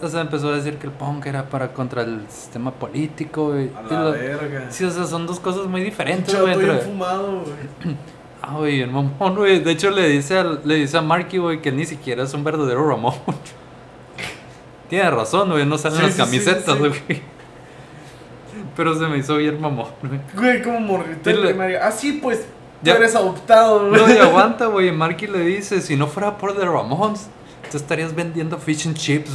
O 0.00 0.08
sea, 0.08 0.20
empezó 0.20 0.48
a 0.52 0.56
decir 0.56 0.76
que 0.76 0.86
el 0.86 0.92
punk 0.92 1.26
era 1.26 1.48
para 1.48 1.72
contra 1.72 2.02
el 2.02 2.22
sistema 2.28 2.70
político, 2.70 3.48
güey. 3.48 3.68
A 3.76 3.82
la 3.82 4.00
lo- 4.04 4.12
verga. 4.12 4.70
Sí, 4.70 4.84
o 4.84 4.90
sea, 4.90 5.04
son 5.06 5.26
dos 5.26 5.40
cosas 5.40 5.66
muy 5.66 5.82
diferentes, 5.82 6.40
güey. 6.40 6.52
entre- 6.54 6.78
fumado, 6.78 7.42
güey. 7.42 7.96
Ah, 8.46 8.56
güey, 8.58 8.82
el 8.82 8.90
mamón, 8.90 9.34
güey. 9.36 9.60
De 9.60 9.70
hecho, 9.70 9.90
le 9.90 10.06
dice, 10.06 10.36
al- 10.38 10.60
le 10.66 10.74
dice 10.74 10.98
a 10.98 11.00
Marky, 11.02 11.38
güey, 11.38 11.62
que 11.62 11.70
él 11.70 11.76
ni 11.78 11.86
siquiera 11.86 12.24
es 12.24 12.34
un 12.34 12.44
verdadero 12.44 12.86
Ramón. 12.86 13.14
Tiene 14.88 15.10
razón, 15.10 15.50
güey, 15.50 15.64
no 15.66 15.78
salen 15.78 15.98
Sí, 15.98 16.04
las 16.04 16.12
sí, 16.14 16.18
camisetas, 16.20 16.78
sí. 17.08 17.22
Pero 18.76 18.94
se 18.98 19.06
me 19.06 19.18
hizo 19.18 19.36
bien 19.36 19.60
mamón, 19.60 19.86
güey. 20.02 20.20
Güey, 20.34 20.62
como 20.62 20.80
morrito 20.80 21.30
Dile- 21.30 21.48
primaria. 21.50 21.86
Ah, 21.86 21.92
sí, 21.92 22.18
pues, 22.22 22.40
tú 22.40 22.46
Ya. 22.82 22.94
eres 22.94 23.14
adoptado, 23.14 23.84
No, 23.90 24.00
güey. 24.02 24.16
y 24.16 24.18
aguanta, 24.20 24.66
güey. 24.66 24.90
Marky 24.92 25.26
le 25.26 25.40
dice, 25.40 25.80
si 25.80 25.96
no 25.96 26.06
fuera 26.08 26.36
por 26.38 26.56
The 26.56 26.64
Ramones, 26.64 27.28
te 27.70 27.76
estarías 27.76 28.14
vendiendo 28.14 28.58
fish 28.58 28.86
and 28.88 28.96
chips. 28.96 29.30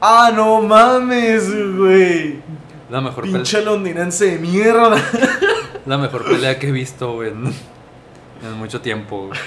Ah, 0.00 0.30
no 0.34 0.60
mames, 0.62 1.48
güey. 1.76 2.40
La 2.90 3.00
mejor, 3.00 3.24
pelea, 3.24 3.38
Pinche 3.38 3.62
londinense 3.62 4.26
de 4.32 4.38
mierda. 4.38 4.96
la 5.86 5.98
mejor 5.98 6.24
pelea 6.24 6.58
que 6.58 6.68
he 6.68 6.72
visto, 6.72 7.14
güey, 7.14 7.30
en, 7.30 7.46
en 7.46 8.52
mucho 8.58 8.80
tiempo, 8.80 9.26
güey. 9.28 9.38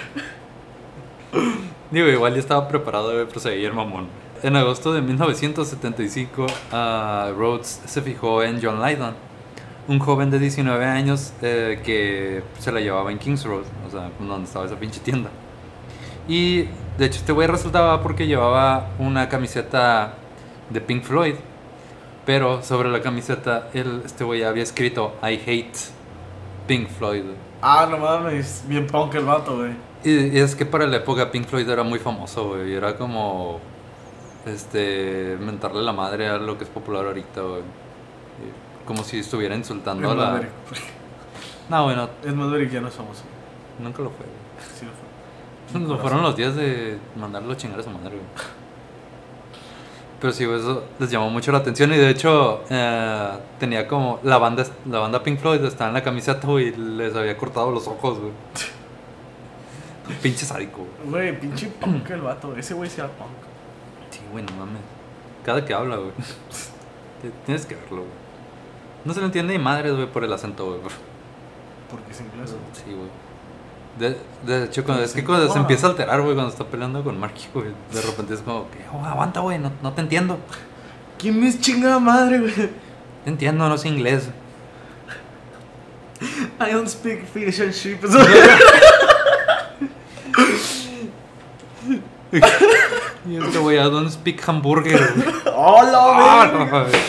Digo, 1.91 2.07
igual 2.07 2.33
ya 2.33 2.39
estaba 2.39 2.67
preparado, 2.67 3.13
güey, 3.13 3.25
pero 3.27 3.39
seguía 3.39 3.67
el 3.67 3.73
mamón. 3.73 4.07
En 4.41 4.55
agosto 4.55 4.93
de 4.93 5.01
1975, 5.01 6.47
ah, 6.71 7.29
Rhodes 7.37 7.81
se 7.85 8.01
fijó 8.01 8.41
en 8.41 8.61
John 8.61 8.81
Lydon, 8.81 9.13
un 9.89 9.99
joven 9.99 10.31
de 10.31 10.39
19 10.39 10.85
años 10.85 11.33
eh, 11.41 11.81
que 11.83 12.41
se 12.57 12.71
la 12.71 12.79
llevaba 12.79 13.11
en 13.11 13.19
Kings 13.19 13.43
Road, 13.43 13.65
o 13.85 13.91
sea, 13.91 14.09
donde 14.17 14.45
estaba 14.45 14.65
esa 14.65 14.79
pinche 14.79 15.01
tienda. 15.01 15.29
Y 16.27 16.69
de 16.97 17.05
hecho, 17.05 17.19
este 17.19 17.33
güey 17.33 17.47
resultaba 17.47 18.01
porque 18.01 18.27
llevaba 18.27 18.91
una 18.97 19.27
camiseta 19.27 20.13
de 20.69 20.79
Pink 20.79 21.03
Floyd, 21.03 21.35
pero 22.25 22.63
sobre 22.63 22.89
la 22.89 23.01
camiseta, 23.01 23.69
él, 23.73 24.03
este 24.05 24.23
güey 24.23 24.43
había 24.43 24.63
escrito 24.63 25.15
I 25.21 25.41
hate 25.45 25.77
Pink 26.65 26.87
Floyd. 26.87 27.23
Ah, 27.61 27.87
no 27.91 27.97
mames. 27.97 28.63
Bien 28.67 28.87
punk 28.87 29.15
el 29.15 29.25
vato, 29.25 29.57
güey. 29.57 29.71
Y, 30.03 30.37
y 30.37 30.39
es 30.39 30.55
que 30.55 30.65
para 30.65 30.87
la 30.87 30.97
época 30.97 31.29
Pink 31.29 31.45
Floyd 31.45 31.67
era 31.67 31.83
muy 31.83 31.99
famoso, 31.99 32.49
güey. 32.49 32.73
Era 32.73 32.95
como. 32.95 33.59
Este. 34.45 35.37
Mentarle 35.39 35.81
la 35.81 35.93
madre 35.93 36.27
a 36.27 36.37
lo 36.37 36.57
que 36.57 36.63
es 36.63 36.69
popular 36.69 37.05
ahorita, 37.05 37.41
güey. 37.41 37.61
Como 38.85 39.03
si 39.03 39.19
estuviera 39.19 39.55
insultando 39.55 40.11
a 40.11 40.15
la. 40.15 40.41
No, 41.69 41.83
bueno, 41.83 42.09
Es 42.23 42.33
Maverick 42.33 42.71
ya 42.71 42.81
no 42.81 42.87
es 42.87 42.95
famoso. 42.95 43.21
nunca 43.77 44.01
lo 44.01 44.09
fue, 44.09 44.25
güey. 44.25 44.69
Sí 44.75 44.85
lo 44.85 44.91
fue. 44.91 45.87
Lo 45.87 45.99
fueron 45.99 46.23
los 46.23 46.35
días 46.35 46.55
de 46.55 46.97
mandarlo 47.15 47.53
a 47.53 47.57
chingar 47.57 47.79
a 47.79 47.83
su 47.83 47.91
madre, 47.91 48.09
güey. 48.09 48.21
Pero 50.19 50.33
sí, 50.33 50.45
güey, 50.45 50.59
eso 50.59 50.83
les 50.97 51.11
llamó 51.11 51.29
mucho 51.29 51.51
la 51.51 51.59
atención 51.59 51.93
y 51.93 51.97
de 51.97 52.09
hecho 52.09 52.63
eh, 52.71 53.29
tenía 53.59 53.87
como 53.87 54.19
la 54.23 54.39
banda, 54.39 54.65
la 54.89 54.97
banda 54.99 55.21
Pink 55.21 55.39
Floyd 55.39 55.63
estaba 55.63 55.89
en 55.89 55.93
la 55.93 56.01
camiseta, 56.03 56.51
y 56.53 56.71
les 56.71 57.15
había 57.15 57.37
cortado 57.37 57.69
los 57.71 57.87
ojos, 57.87 58.17
güey. 58.17 58.31
Pinche 60.23 60.45
sádico, 60.47 60.87
güey. 61.07 61.29
Güey, 61.29 61.39
pinche 61.39 61.67
punk 61.67 62.09
el 62.09 62.21
vato. 62.21 62.55
Ese 62.57 62.73
güey 62.73 62.89
sí 62.89 62.99
era 62.99 63.09
punk. 63.09 63.29
Sí, 64.09 64.19
güey, 64.31 64.43
no 64.43 64.51
mames. 64.53 64.81
Cada 65.45 65.65
que 65.65 65.73
habla, 65.73 65.97
güey. 65.97 66.11
Tienes 67.45 67.65
que 67.65 67.75
verlo, 67.75 67.97
güey. 67.97 68.29
No 69.05 69.13
se 69.13 69.19
le 69.19 69.27
entiende 69.27 69.53
ni 69.53 69.59
madres, 69.59 69.95
güey, 69.95 70.07
por 70.07 70.23
el 70.23 70.33
acento, 70.33 70.65
güey. 70.65 70.81
Porque 71.89 72.11
es 72.11 72.21
inglés. 72.21 72.55
Sí, 72.73 72.93
güey. 72.93 73.09
De, 73.97 74.17
de 74.45 74.65
hecho, 74.65 74.83
cuando, 74.83 75.03
es 75.03 75.13
que 75.13 75.23
cuando 75.23 75.51
se 75.51 75.59
empieza 75.59 75.87
a 75.87 75.89
alterar, 75.89 76.21
güey, 76.21 76.33
cuando 76.33 76.51
está 76.51 76.63
peleando 76.63 77.03
con 77.03 77.19
Marky, 77.19 77.47
güey, 77.53 77.67
de 77.91 78.01
repente 78.01 78.33
es 78.33 78.41
como 78.41 78.69
que, 78.71 78.77
oh, 78.93 79.03
aguanta, 79.03 79.41
güey, 79.41 79.59
no, 79.59 79.71
no 79.81 79.91
te 79.93 80.01
entiendo. 80.01 80.37
¿Quién 81.17 81.43
es 81.43 81.59
chingada 81.59 81.99
madre, 81.99 82.39
güey? 82.39 82.53
Te 82.53 83.29
entiendo, 83.29 83.67
no 83.67 83.77
sé 83.77 83.89
inglés. 83.89 84.29
I 86.61 86.71
don't 86.71 86.87
speak 86.87 87.25
fish 87.25 87.59
and 87.61 87.73
sheep. 87.73 87.99
Y 93.29 93.37
este 93.37 93.59
güey, 93.59 93.77
I 93.77 93.89
don't 93.89 94.09
speak 94.09 94.41
hamburger. 94.47 94.99
¡Hola, 95.55 96.01
Ah, 96.01 96.47
güey! 96.49 96.81
güey. 96.81 97.01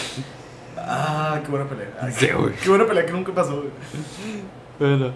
Ah, 0.76 1.40
qué 1.42 1.50
buena 1.50 1.66
pelea. 1.66 1.88
Ay, 2.00 2.12
Sí, 2.12 2.28
güey. 2.36 2.54
Qué 2.54 2.68
buena 2.68 2.86
pelea 2.86 3.06
que 3.06 3.12
nunca 3.12 3.32
pasó, 3.32 3.56
güey. 3.56 3.70
Bueno, 4.78 5.12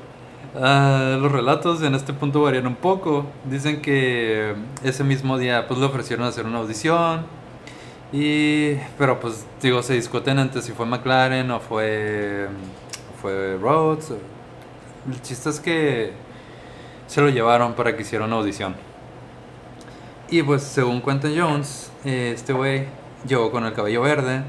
ah, 0.57 1.17
los 1.21 1.31
relatos 1.31 1.83
en 1.83 1.95
este 1.95 2.13
punto 2.13 2.43
varían 2.43 2.67
un 2.67 2.77
poco. 2.77 3.27
Dicen 3.45 3.83
que 3.83 4.55
ese 4.83 5.05
mismo 5.05 5.37
día 5.37 5.67
pues 5.69 5.79
le 5.81 5.87
ofrecieron 5.87 6.25
hacer 6.27 6.47
una 6.47 6.59
audición. 6.59 7.27
Y, 8.13 8.75
pero 8.97 9.19
pues 9.21 9.45
digo, 9.61 9.83
se 9.83 9.95
discuten 9.95 10.39
entre 10.39 10.63
si 10.63 10.73
fue 10.73 10.87
McLaren 10.87 11.51
o 11.51 11.61
fue, 11.61 12.49
fue 13.21 13.59
Rhodes. 13.61 14.11
El 15.11 15.21
chiste 15.23 15.51
es 15.51 15.61
que 15.61 16.13
se 17.09 17.21
lo 17.21 17.29
llevaron 17.29 17.75
para 17.75 17.95
que 17.97 18.03
hiciera 18.03 18.25
una 18.25 18.37
audición. 18.37 18.75
Y 20.31 20.43
pues 20.43 20.63
según 20.63 21.01
cuenta 21.01 21.29
Jones, 21.35 21.93
eh, 22.05 22.33
este 22.35 22.53
güey 22.53 22.87
llegó 23.27 23.51
con 23.51 23.65
el 23.65 23.73
cabello 23.73 24.03
verde 24.03 24.43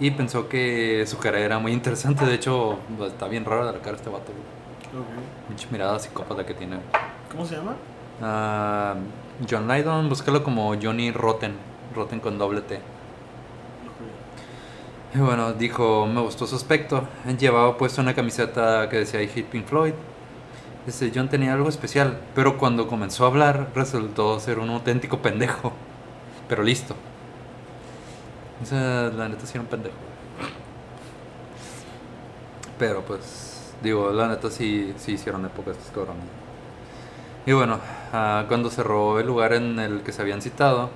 y 0.00 0.10
pensó 0.10 0.48
que 0.48 1.04
su 1.06 1.18
cara 1.18 1.38
era 1.38 1.58
muy 1.58 1.72
interesante. 1.72 2.24
De 2.24 2.34
hecho, 2.34 2.78
pues, 2.96 3.12
está 3.12 3.28
bien 3.28 3.44
rara 3.44 3.64
la 3.64 3.72
cara 3.78 3.92
de 3.92 3.96
este 3.96 4.10
vato. 4.10 4.32
güey. 4.32 5.04
Mucha 5.48 5.68
mirada 5.70 5.98
psicópata 5.98 6.44
que 6.44 6.54
tiene. 6.54 6.78
¿Cómo 7.30 7.44
se 7.44 7.56
llama? 7.56 7.76
Ah, 8.22 8.94
John 9.48 9.68
Lydon, 9.68 10.08
búscalo 10.08 10.42
como 10.42 10.74
Johnny 10.80 11.10
Rotten. 11.12 11.54
Rotten 11.94 12.20
con 12.20 12.38
doble 12.38 12.62
T. 12.62 12.80
Y 15.14 15.18
bueno, 15.18 15.52
dijo, 15.52 16.06
me 16.06 16.20
gustó 16.20 16.46
su 16.46 16.56
aspecto. 16.56 17.04
Llevaba 17.38 17.76
puesto 17.78 18.02
una 18.02 18.14
camiseta 18.14 18.88
que 18.88 18.98
decía 18.98 19.22
I 19.22 19.30
hate 19.34 19.44
Pink 19.44 19.66
Floyd. 19.66 19.94
Este, 20.86 21.10
John 21.12 21.28
tenía 21.28 21.52
algo 21.52 21.68
especial, 21.68 22.20
pero 22.34 22.58
cuando 22.58 22.86
comenzó 22.86 23.24
a 23.24 23.28
hablar 23.28 23.70
resultó 23.74 24.38
ser 24.38 24.60
un 24.60 24.70
auténtico 24.70 25.18
pendejo. 25.18 25.72
Pero 26.48 26.62
listo. 26.62 26.94
O 28.62 28.64
sea, 28.64 29.10
la 29.14 29.28
neta 29.28 29.44
sí 29.46 29.52
era 29.54 29.62
un 29.62 29.66
pendejo. 29.66 29.96
Pero 32.78 33.02
pues, 33.02 33.72
digo, 33.82 34.12
la 34.12 34.28
neta 34.28 34.50
sí, 34.50 34.94
sí 34.96 35.12
hicieron 35.12 35.44
época 35.44 35.72
estos 35.72 35.88
cabrones. 35.88 36.24
Y 37.46 37.52
bueno, 37.52 37.80
ah, 38.12 38.44
cuando 38.48 38.70
cerró 38.70 39.18
el 39.18 39.26
lugar 39.26 39.54
en 39.54 39.78
el 39.80 40.02
que 40.02 40.12
se 40.12 40.22
habían 40.22 40.40
citado, 40.40 40.90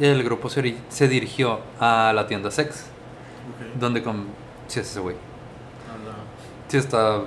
el 0.00 0.22
grupo 0.24 0.48
se, 0.48 1.08
dirigió 1.08 1.60
a 1.78 2.12
la 2.14 2.26
tienda 2.26 2.50
Sex, 2.50 2.86
Ok. 3.42 3.80
donde 3.80 4.02
con... 4.02 4.26
Sí, 4.66 4.80
es 4.80 4.90
ese 4.90 5.00
güey. 5.00 5.16
Anda. 5.92 6.12
Sí 6.68 6.76
está 6.78 7.22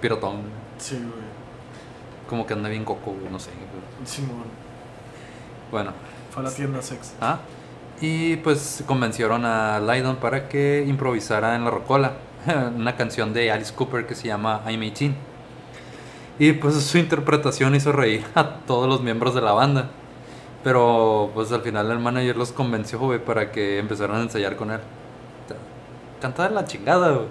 pirotón, 0.00 0.42
Sí, 0.80 0.96
güey. 0.96 1.30
como 2.28 2.46
que 2.46 2.54
anda 2.54 2.68
bien 2.68 2.84
coco, 2.84 3.12
güey, 3.12 3.30
no 3.30 3.38
sé. 3.38 3.50
güey. 3.50 4.06
Simón. 4.06 4.44
Bueno, 5.70 5.92
Fue 6.32 6.42
a 6.42 6.46
la 6.46 6.52
tienda 6.52 6.80
sex. 6.82 7.12
ah, 7.20 7.38
y 8.00 8.36
pues 8.36 8.82
convencieron 8.86 9.44
a 9.44 9.78
Lydon 9.78 10.16
para 10.16 10.48
que 10.48 10.84
improvisara 10.88 11.54
en 11.54 11.64
la 11.64 11.70
rocola 11.70 12.12
una 12.74 12.96
canción 12.96 13.32
de 13.34 13.52
Alice 13.52 13.74
Cooper 13.74 14.06
que 14.06 14.14
se 14.14 14.26
llama 14.28 14.62
I'm 14.66 14.80
18. 14.80 15.14
Y 16.38 16.52
pues 16.54 16.74
su 16.82 16.96
interpretación 16.96 17.74
hizo 17.74 17.92
reír 17.92 18.24
a 18.34 18.44
todos 18.66 18.88
los 18.88 19.02
miembros 19.02 19.34
de 19.34 19.42
la 19.42 19.52
banda. 19.52 19.90
Pero 20.64 21.30
pues 21.34 21.52
al 21.52 21.60
final 21.62 21.90
el 21.90 21.98
manager 21.98 22.36
los 22.36 22.52
convenció, 22.52 22.98
güey, 22.98 23.18
para 23.22 23.50
que 23.52 23.78
empezaran 23.78 24.16
a 24.16 24.22
ensayar 24.22 24.56
con 24.56 24.70
él. 24.70 24.80
O 24.80 25.48
sea, 25.48 25.56
Canta 26.20 26.48
de 26.48 26.54
la 26.54 26.64
chingada, 26.64 27.10
güey. 27.12 27.26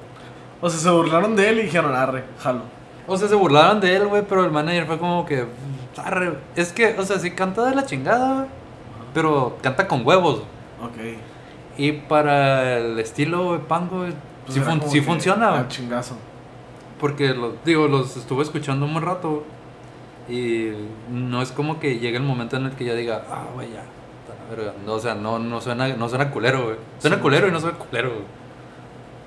O 0.61 0.69
sea, 0.69 0.79
se 0.79 0.89
burlaron 0.91 1.35
de 1.35 1.49
él 1.49 1.59
y 1.59 1.63
dijeron, 1.63 1.95
arre, 1.95 2.23
jalo. 2.39 2.61
O 3.09 3.17
sea, 3.17 3.27
se 3.27 3.35
burlaron 3.35 3.81
de 3.81 3.95
él, 3.95 4.07
güey, 4.07 4.23
pero 4.27 4.45
el 4.45 4.51
manager 4.51 4.85
fue 4.85 4.99
como 4.99 5.25
que... 5.25 5.45
"Arre". 5.97 6.33
Es 6.55 6.71
que, 6.71 6.95
o 6.97 7.03
sea, 7.03 7.19
sí 7.19 7.31
canta 7.31 7.65
de 7.65 7.75
la 7.75 7.85
chingada, 7.85 8.33
güey, 8.35 8.45
pero 9.13 9.57
canta 9.61 9.87
con 9.87 10.05
huevos. 10.05 10.43
Ok. 10.81 11.17
Y 11.77 11.91
para 11.93 12.77
el 12.77 12.99
estilo, 12.99 13.45
güey, 13.45 13.59
punk, 13.59 13.91
güey, 13.91 14.13
Pues 14.45 14.55
sí, 14.55 14.61
fun- 14.61 14.81
funciona, 15.03 15.49
güey. 15.51 15.67
chingazo. 15.69 16.15
Porque, 16.99 17.29
los, 17.33 17.53
digo, 17.65 17.87
los 17.87 18.15
estuve 18.17 18.43
escuchando 18.43 18.85
un 18.85 18.93
buen 18.93 19.05
rato. 19.05 19.43
Y 20.27 20.69
no 21.09 21.41
es 21.41 21.51
como 21.51 21.79
que 21.79 21.97
llegue 21.97 22.17
el 22.17 22.23
momento 22.23 22.55
en 22.57 22.65
el 22.65 22.71
que 22.73 22.85
ya 22.85 22.93
diga, 22.93 23.23
ah, 23.31 23.45
güey, 23.55 23.71
ya. 23.71 23.79
está 23.79 24.35
la 24.43 24.55
verga". 24.55 24.73
No, 24.85 24.93
o 24.93 24.99
sea, 24.99 25.15
no, 25.15 25.39
no, 25.39 25.59
suena, 25.61 25.87
no 25.87 26.07
suena 26.09 26.29
culero, 26.29 26.65
güey. 26.65 26.75
Suena 26.99 27.15
Sí. 27.15 27.21
culero 27.23 27.47
y 27.47 27.51
no 27.51 27.59
suena 27.59 27.77
culero, 27.79 28.09
güey. 28.09 28.23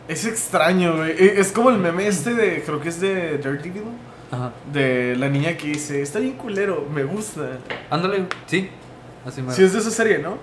Es 0.08 0.24
extraño, 0.24 0.96
güey. 0.96 1.12
E- 1.12 1.40
Es 1.40 1.52
como 1.52 1.70
el 1.70 1.78
meme 1.78 2.06
este 2.06 2.34
de, 2.34 2.62
creo 2.62 2.80
que 2.80 2.88
es 2.88 3.00
de 3.00 3.38
Daredevil, 3.38 3.84
Ajá. 4.30 4.50
de 4.72 5.14
la 5.16 5.28
niña 5.28 5.56
que 5.56 5.68
dice, 5.68 6.02
está 6.02 6.18
bien 6.18 6.34
culero, 6.34 6.86
me 6.92 7.04
gusta. 7.04 7.58
Ándale, 7.90 8.26
sí. 8.46 8.68
Así 9.24 9.42
me. 9.42 9.52
Si 9.52 9.62
es 9.62 9.72
de 9.72 9.78
esa 9.78 9.90
serie, 9.90 10.18
¿no? 10.18 10.36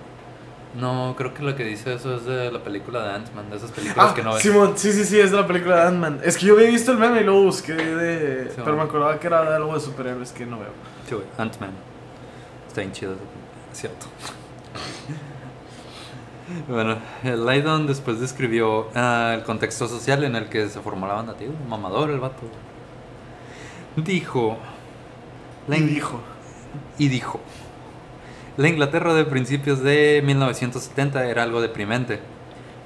No, 0.78 1.14
creo 1.18 1.34
que 1.34 1.42
lo 1.42 1.54
que 1.56 1.64
dice 1.64 1.94
eso 1.94 2.14
es 2.14 2.24
de 2.24 2.50
la 2.52 2.60
película 2.62 3.02
de 3.02 3.10
Ant-Man, 3.14 3.50
de 3.50 3.56
esas 3.56 3.72
películas 3.72 4.10
Ah, 4.10 4.14
que 4.14 4.22
no 4.22 4.34
ves. 4.34 4.42
Simón, 4.42 4.74
sí, 4.76 4.92
sí, 4.92 5.04
sí, 5.04 5.18
es 5.18 5.32
de 5.32 5.36
la 5.36 5.46
película 5.46 5.76
de 5.76 5.82
Ant-Man. 5.88 6.20
Es 6.24 6.38
que 6.38 6.46
yo 6.46 6.54
había 6.54 6.68
visto 6.70 6.92
el 6.92 6.98
meme 6.98 7.22
y 7.22 7.24
lo 7.24 7.42
busqué 7.42 7.72
de... 7.74 8.44
Sí, 8.54 8.60
pero 8.64 8.76
me 8.76 8.82
acordaba 8.84 9.18
que 9.18 9.26
era 9.26 9.42
de 9.50 9.56
algo 9.56 9.74
de 9.74 9.80
superhéroes 9.80 10.30
que 10.30 10.46
no 10.46 10.60
veo. 10.60 10.68
Sí, 11.08 11.16
güey, 11.16 11.26
Ant-Man. 11.38 11.70
Está 12.68 12.82
bien 12.82 12.92
chido, 12.92 13.16
cierto. 13.72 14.06
Bueno, 16.68 16.96
Lydon 17.22 17.86
después 17.86 18.20
describió 18.20 18.88
ah, 18.94 19.32
el 19.34 19.42
contexto 19.42 19.88
social 19.88 20.24
en 20.24 20.36
el 20.36 20.48
que 20.48 20.68
se 20.68 20.80
formó 20.80 21.06
la 21.06 21.14
banda, 21.14 21.34
tío. 21.34 21.50
Mamador 21.68 22.10
el 22.10 22.20
vato. 22.20 22.42
Dijo. 23.96 24.56
La 25.68 25.76
Y 25.76 25.82
dijo. 25.82 26.20
y 26.98 27.08
dijo: 27.08 27.40
La 28.56 28.68
Inglaterra 28.68 29.14
de 29.14 29.24
principios 29.24 29.82
de 29.82 30.22
1970 30.24 31.26
era 31.26 31.42
algo 31.42 31.60
deprimente. 31.60 32.20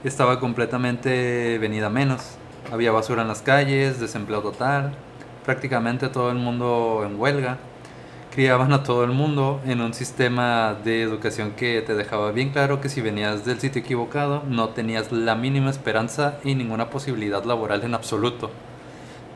Estaba 0.03 0.40
completamente 0.40 1.59
venida 1.59 1.88
menos. 1.88 2.37
Había 2.72 2.92
basura 2.92 3.22
en 3.22 3.29
las 3.29 3.42
calles, 3.42 4.00
desempleo 4.00 4.40
total, 4.42 4.94
prácticamente 5.44 6.09
todo 6.09 6.31
el 6.31 6.38
mundo 6.38 7.05
en 7.07 7.18
huelga. 7.20 7.59
Criaban 8.35 8.73
a 8.73 8.83
todo 8.83 9.05
el 9.05 9.12
mundo 9.12 9.61
en 9.64 9.81
un 9.81 9.94
sistema 9.94 10.75
de 10.83 11.03
educación 11.03 11.53
que 11.53 11.81
te 11.83 11.94
dejaba 11.94 12.33
bien 12.33 12.51
claro 12.51 12.81
que 12.81 12.88
si 12.88 13.01
venías 13.01 13.44
del 13.44 13.61
sitio 13.61 13.81
equivocado 13.81 14.42
no 14.49 14.70
tenías 14.70 15.12
la 15.12 15.37
mínima 15.37 15.70
esperanza 15.70 16.38
y 16.42 16.57
ninguna 16.57 16.90
posibilidad 16.90 17.44
laboral 17.44 17.85
en 17.85 17.94
absoluto. 17.94 18.51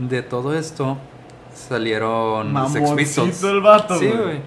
De 0.01 0.23
todo 0.23 0.53
esto 0.53 0.99
salieron 1.55 2.53
Sex 2.73 2.91
Pistols. 2.91 3.45
El 3.45 3.61
vato, 3.61 3.97
Sí, 4.01 4.09
güey. 4.09 4.41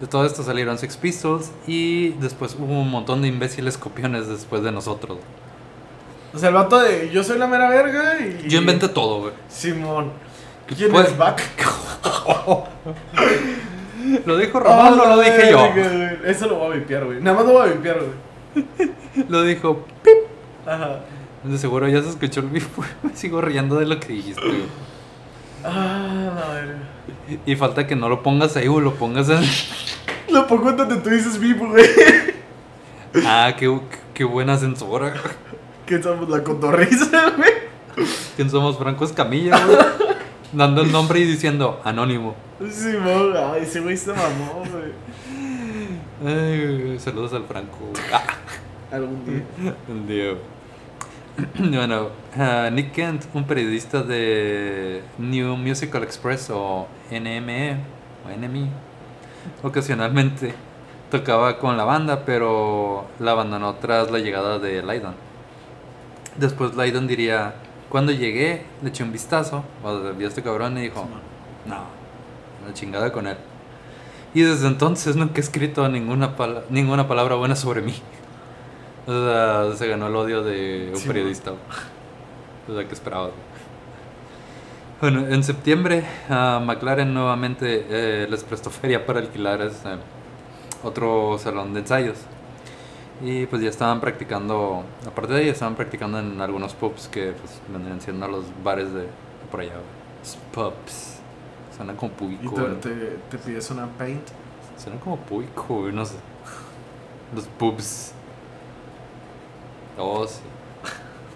De 0.00 0.08
todo 0.08 0.26
esto 0.26 0.42
salieron 0.42 0.76
Sex 0.76 0.96
Pistols 0.96 1.52
y 1.68 2.08
después 2.14 2.56
hubo 2.58 2.80
un 2.80 2.90
montón 2.90 3.22
de 3.22 3.28
imbéciles 3.28 3.78
copiones 3.78 4.26
después 4.26 4.64
de 4.64 4.72
nosotros. 4.72 5.18
O 6.34 6.38
sea, 6.38 6.48
el 6.48 6.56
vato 6.56 6.80
de 6.80 7.10
yo 7.12 7.22
soy 7.22 7.38
la 7.38 7.46
mera 7.46 7.68
verga 7.68 8.18
y... 8.18 8.48
Yo 8.48 8.58
inventé 8.58 8.88
todo, 8.88 9.20
güey. 9.20 9.32
Simón. 9.48 10.10
¿Quién 10.76 10.90
Pues- 10.90 11.08
es 11.08 11.18
Back? 11.18 11.42
Lo 14.26 14.36
dijo 14.38 14.58
Ramón, 14.60 14.96
no 14.96 15.04
lo 15.06 15.20
dije 15.20 15.50
yo. 15.50 15.66
Eso 16.24 16.46
lo 16.48 16.56
voy 16.56 16.72
a 16.72 16.76
vipiar, 16.80 17.04
güey. 17.04 17.20
Nada 17.20 17.36
más 17.36 17.46
lo 17.46 17.52
voy 17.52 17.68
a 17.68 17.72
vipiar, 17.72 17.98
güey. 17.98 18.90
Lo 19.28 19.42
dijo. 19.42 19.84
Ajá. 20.66 21.00
De 21.44 21.58
seguro 21.58 21.86
ya 21.88 22.02
se 22.02 22.08
escuchó 22.10 22.40
el 22.40 22.46
bip. 22.48 22.64
Me 23.02 23.14
sigo 23.14 23.40
riendo 23.40 23.78
de 23.78 23.86
lo 23.86 24.00
que 24.00 24.08
dijiste, 24.14 24.40
güey. 24.40 24.62
Ah, 25.64 26.32
la 26.34 26.54
verga. 26.54 26.78
Y 27.46 27.54
falta 27.56 27.86
que 27.86 27.94
no 27.94 28.08
lo 28.08 28.22
pongas 28.22 28.56
ahí, 28.56 28.66
güey. 28.66 28.82
Lo 28.84 28.94
pongas 28.94 29.28
en. 29.28 29.42
Lo 30.32 30.46
pongo 30.46 30.72
donde 30.72 30.96
tú 30.96 31.10
dices 31.10 31.38
bip, 31.38 31.58
güey. 31.58 31.84
Ah, 33.26 33.52
qué, 33.58 33.80
qué 34.14 34.24
buena 34.24 34.56
censura. 34.56 35.12
Que 35.86 36.00
somos 36.02 36.28
la 36.28 36.42
cotorriza, 36.44 37.30
güey. 37.36 37.50
¿Quién 38.36 38.48
somos? 38.48 38.78
Franco 38.78 39.04
Escamilla, 39.04 39.58
güey. 39.64 39.76
Dando 40.52 40.82
el 40.82 40.90
nombre 40.90 41.20
y 41.20 41.24
diciendo 41.24 41.80
anónimo. 41.84 42.34
Simón, 42.70 43.34
ay, 43.36 43.62
ese 43.62 43.80
güey 43.80 43.96
se 43.96 44.12
mamó, 44.12 44.64
güey. 44.70 44.92
Ay, 46.26 46.98
saludos 46.98 47.32
al 47.32 47.44
Franco. 47.44 47.78
Algún 48.92 49.24
día. 49.24 49.74
El 49.88 50.06
Diego. 50.06 50.38
Bueno, 51.58 52.08
ah, 52.36 52.68
Nick 52.70 52.92
Kent, 52.92 53.24
un 53.32 53.44
periodista 53.44 54.02
de 54.02 55.02
New 55.18 55.56
Musical 55.56 56.02
Express 56.02 56.50
o 56.50 56.86
NME 57.10 57.76
o 58.26 58.36
NME, 58.36 58.68
ocasionalmente 59.62 60.52
tocaba 61.10 61.58
con 61.58 61.76
la 61.76 61.84
banda, 61.84 62.24
pero 62.24 63.06
la 63.18 63.32
abandonó 63.32 63.74
tras 63.76 64.10
la 64.10 64.18
llegada 64.18 64.58
de 64.58 64.82
Lydon. 64.82 65.14
Después 66.36 66.76
Lydon 66.76 67.06
diría, 67.06 67.54
cuando 67.90 68.12
llegué, 68.12 68.64
le 68.82 68.88
eché 68.88 69.02
un 69.04 69.12
vistazo, 69.12 69.62
o 69.84 70.00
vio 70.14 70.26
a 70.26 70.30
este 70.30 70.42
cabrón 70.42 70.78
y 70.78 70.82
dijo, 70.82 71.06
no, 71.66 71.76
la 72.66 72.72
chingada 72.72 73.12
con 73.12 73.26
él. 73.26 73.36
Y 74.32 74.42
desde 74.42 74.66
entonces 74.68 75.16
nunca 75.16 75.34
he 75.36 75.40
escrito 75.40 75.86
ninguna, 75.88 76.36
pala- 76.36 76.62
ninguna 76.70 77.06
palabra 77.06 77.34
buena 77.34 77.56
sobre 77.56 77.82
mí. 77.82 77.94
O 79.06 79.12
sea, 79.12 79.76
se 79.76 79.88
ganó 79.88 80.06
el 80.06 80.14
odio 80.16 80.42
de 80.42 80.90
un 80.94 80.96
Sí, 81.00 81.08
periodista. 81.08 81.52
O 82.68 82.74
sea, 82.74 82.86
que 82.86 82.94
esperaba. 82.94 83.30
Bueno, 85.00 85.26
en 85.26 85.42
septiembre 85.42 86.04
a 86.28 86.60
McLaren 86.64 87.12
nuevamente 87.12 87.86
eh, 87.88 88.26
les 88.30 88.44
prestó 88.44 88.70
feria 88.70 89.04
para 89.06 89.18
alquilar 89.20 89.62
este, 89.62 89.88
otro 90.84 91.38
salón 91.38 91.72
de 91.74 91.80
ensayos. 91.80 92.18
Y 93.22 93.46
pues 93.46 93.60
ya 93.62 93.68
estaban 93.68 94.00
practicando, 94.00 94.82
aparte 95.06 95.34
de 95.34 95.40
ahí, 95.40 95.48
estaban 95.48 95.74
practicando 95.74 96.18
en 96.18 96.40
algunos 96.40 96.74
pubs 96.74 97.08
que 97.08 97.32
pues 97.32 97.60
vendrían 97.68 98.00
siendo 98.00 98.26
los 98.28 98.44
bares 98.64 98.92
de 98.94 99.06
por 99.50 99.60
allá. 99.60 99.74
Pubs. 100.52 101.18
Suena 101.76 101.94
como 101.96 102.12
Y 102.12 102.14
público. 102.14 102.54
te, 102.54 102.88
te, 102.90 103.18
te 103.30 103.38
pides 103.38 103.70
una 103.70 103.86
paint. 103.86 104.26
Suena 104.76 104.98
como 105.00 105.16
público, 105.18 105.88
no 105.92 106.04
sé. 106.04 106.16
Los 107.34 107.46
pubs. 107.46 108.12
Oh, 109.98 110.26
sí. 110.26 110.40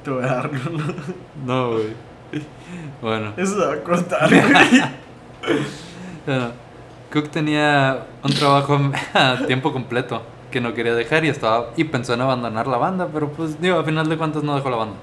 Te 0.03 0.11
voy 0.11 0.25
a 0.25 0.27
dar. 0.27 0.51
No, 1.45 1.73
güey. 1.73 1.95
Bueno. 3.03 3.33
Eso 3.37 3.61
se 3.61 3.67
va 3.67 3.75
a 3.75 3.83
cortar, 3.83 4.29
güey. 4.29 4.83
Cook 7.13 7.29
tenía 7.31 8.07
un 8.23 8.33
trabajo 8.33 8.79
a 9.15 9.39
tiempo 9.47 9.73
completo 9.73 10.23
que 10.55 10.61
no 10.61 10.73
quería 10.73 10.95
dejar 10.95 11.25
y 11.25 11.31
estaba 11.31 11.73
y 11.77 11.83
pensó 11.83 12.15
en 12.15 12.21
abandonar 12.21 12.69
la 12.69 12.77
banda, 12.77 13.09
pero 13.13 13.29
pues 13.33 13.61
digo, 13.61 13.77
a 13.77 13.83
final 13.83 14.09
de 14.09 14.17
cuentas 14.17 14.45
no 14.45 14.55
dejó 14.55 14.71
la 14.71 14.77
banda. 14.77 14.95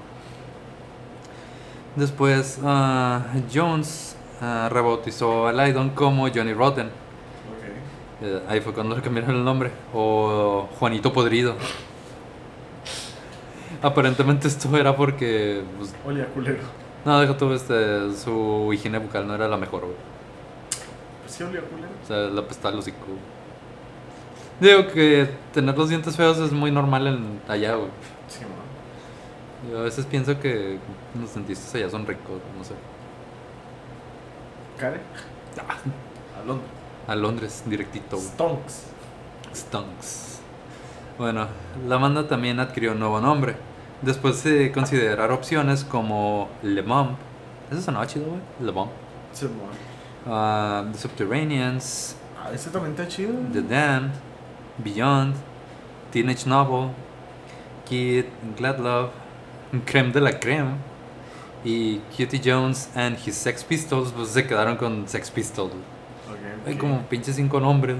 Después 1.94 2.58
ah, 2.64 3.20
Jones 3.52 4.16
ah, 4.40 4.70
rebautizó 4.72 5.46
a 5.48 5.52
Lydon 5.52 5.90
como 5.90 6.26
Johnny 6.30 6.54
Rotten. 6.54 6.86
Ok. 6.86 8.22
Eh, 8.22 8.42
ahí 8.48 8.62
fue 8.62 8.72
cuando 8.72 8.96
le 8.96 9.02
cambiaron 9.02 9.36
el 9.36 9.44
nombre. 9.44 9.70
O 9.92 10.70
Juanito 10.78 11.12
Podrido. 11.12 11.54
Aparentemente 13.82 14.48
esto 14.48 14.74
era 14.74 14.96
porque 14.96 15.62
pues, 15.76 15.94
Oye, 16.06 16.24
culero. 16.32 16.62
no, 17.04 17.20
deja 17.20 17.36
tú, 17.36 17.52
este, 17.52 18.10
su 18.14 18.70
higiene 18.72 18.98
bucal 18.98 19.26
no 19.26 19.34
era 19.34 19.48
la 19.48 19.58
mejor, 19.58 19.82
güey. 19.82 19.96
Pues 21.20 21.34
sí, 21.34 21.42
olía 21.42 21.60
culero. 21.60 21.90
O 22.02 22.06
sea, 22.06 22.16
le 22.30 22.40
apestaba 22.40 22.72
el 22.72 22.78
hocico. 22.78 23.04
Digo 24.62 24.86
que 24.86 25.28
tener 25.52 25.76
los 25.76 25.88
dientes 25.88 26.16
feos 26.16 26.38
es 26.38 26.52
muy 26.52 26.70
normal 26.70 27.08
en 27.08 27.40
allá, 27.48 27.74
güey. 27.74 27.90
Sí, 28.28 28.42
man. 28.42 28.52
Yo 29.68 29.80
a 29.80 29.82
veces 29.82 30.06
pienso 30.06 30.38
que 30.38 30.78
los 31.20 31.34
dentistas 31.34 31.74
allá 31.74 31.90
son 31.90 32.06
ricos, 32.06 32.40
no 32.56 32.62
sé. 32.62 32.74
Care. 34.78 35.00
A 35.60 36.46
Londres. 36.46 36.70
A 37.08 37.14
Londres, 37.16 37.64
directito, 37.66 38.16
güey. 38.16 38.28
Stonks. 38.28 38.84
Stunks. 39.52 40.40
Bueno, 41.18 41.48
la 41.88 41.96
banda 41.96 42.28
también 42.28 42.60
adquirió 42.60 42.92
un 42.92 43.00
nuevo 43.00 43.20
nombre. 43.20 43.56
Después 44.00 44.44
de 44.44 44.70
considerar 44.70 45.32
opciones 45.32 45.82
como 45.82 46.48
Le 46.62 46.82
Bomb. 46.82 47.16
Eso 47.68 47.80
sonaba 47.80 48.06
chido, 48.06 48.26
güey. 48.26 48.40
Le 48.60 48.70
Bomb. 48.70 48.90
Sí, 49.32 49.46
man. 49.46 49.54
Ah, 50.24 50.84
The 50.92 50.98
Subterraneans. 50.98 52.14
Ah, 52.40 52.52
ese 52.54 52.70
también 52.70 52.92
está 52.92 53.08
chido. 53.08 53.32
The 53.52 53.62
Damned, 53.62 54.12
Beyond, 54.78 55.34
Teenage 56.10 56.46
Novel, 56.46 56.90
Kid, 57.88 58.24
Glad 58.56 58.78
Love, 58.78 59.10
Creme 59.84 60.12
de 60.12 60.20
la 60.20 60.38
Creme 60.38 60.76
y 61.64 61.98
Cutie 62.16 62.40
Jones 62.44 62.90
and 62.96 63.16
his 63.24 63.34
Sex 63.36 63.62
Pistols, 63.64 64.12
pues 64.12 64.28
se 64.28 64.46
quedaron 64.46 64.76
con 64.76 65.08
Sex 65.08 65.30
Pistols. 65.30 65.72
Ok, 65.72 66.66
Hay 66.66 66.76
como 66.76 67.02
pinches 67.02 67.36
cinco 67.36 67.60
nombres 67.60 67.96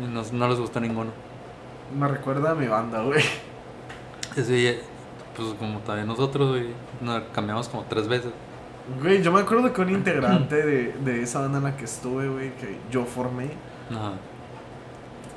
y 0.00 0.04
no, 0.04 0.22
no 0.32 0.48
les 0.48 0.58
gustó 0.58 0.80
ninguno. 0.80 1.10
Me 1.98 2.06
recuerda 2.08 2.50
a 2.50 2.54
mi 2.54 2.66
banda, 2.66 3.02
güey. 3.02 3.22
Ese, 4.36 4.80
pues 5.36 5.54
como 5.58 5.78
también 5.80 6.06
nosotros, 6.06 6.50
güey, 6.50 6.66
nos 7.00 7.22
cambiamos 7.32 7.68
como 7.68 7.84
tres 7.84 8.06
veces. 8.08 8.32
Güey, 9.02 9.22
yo 9.22 9.32
me 9.32 9.40
acuerdo 9.40 9.72
que 9.72 9.80
un 9.80 9.90
integrante 9.94 10.56
de, 10.56 10.92
de 10.92 11.22
esa 11.22 11.40
banda 11.40 11.58
en 11.58 11.64
la 11.64 11.76
que 11.76 11.84
estuve, 11.84 12.28
güey, 12.28 12.54
que 12.56 12.78
yo 12.90 13.04
formé, 13.04 13.50
Ajá. 13.90 14.12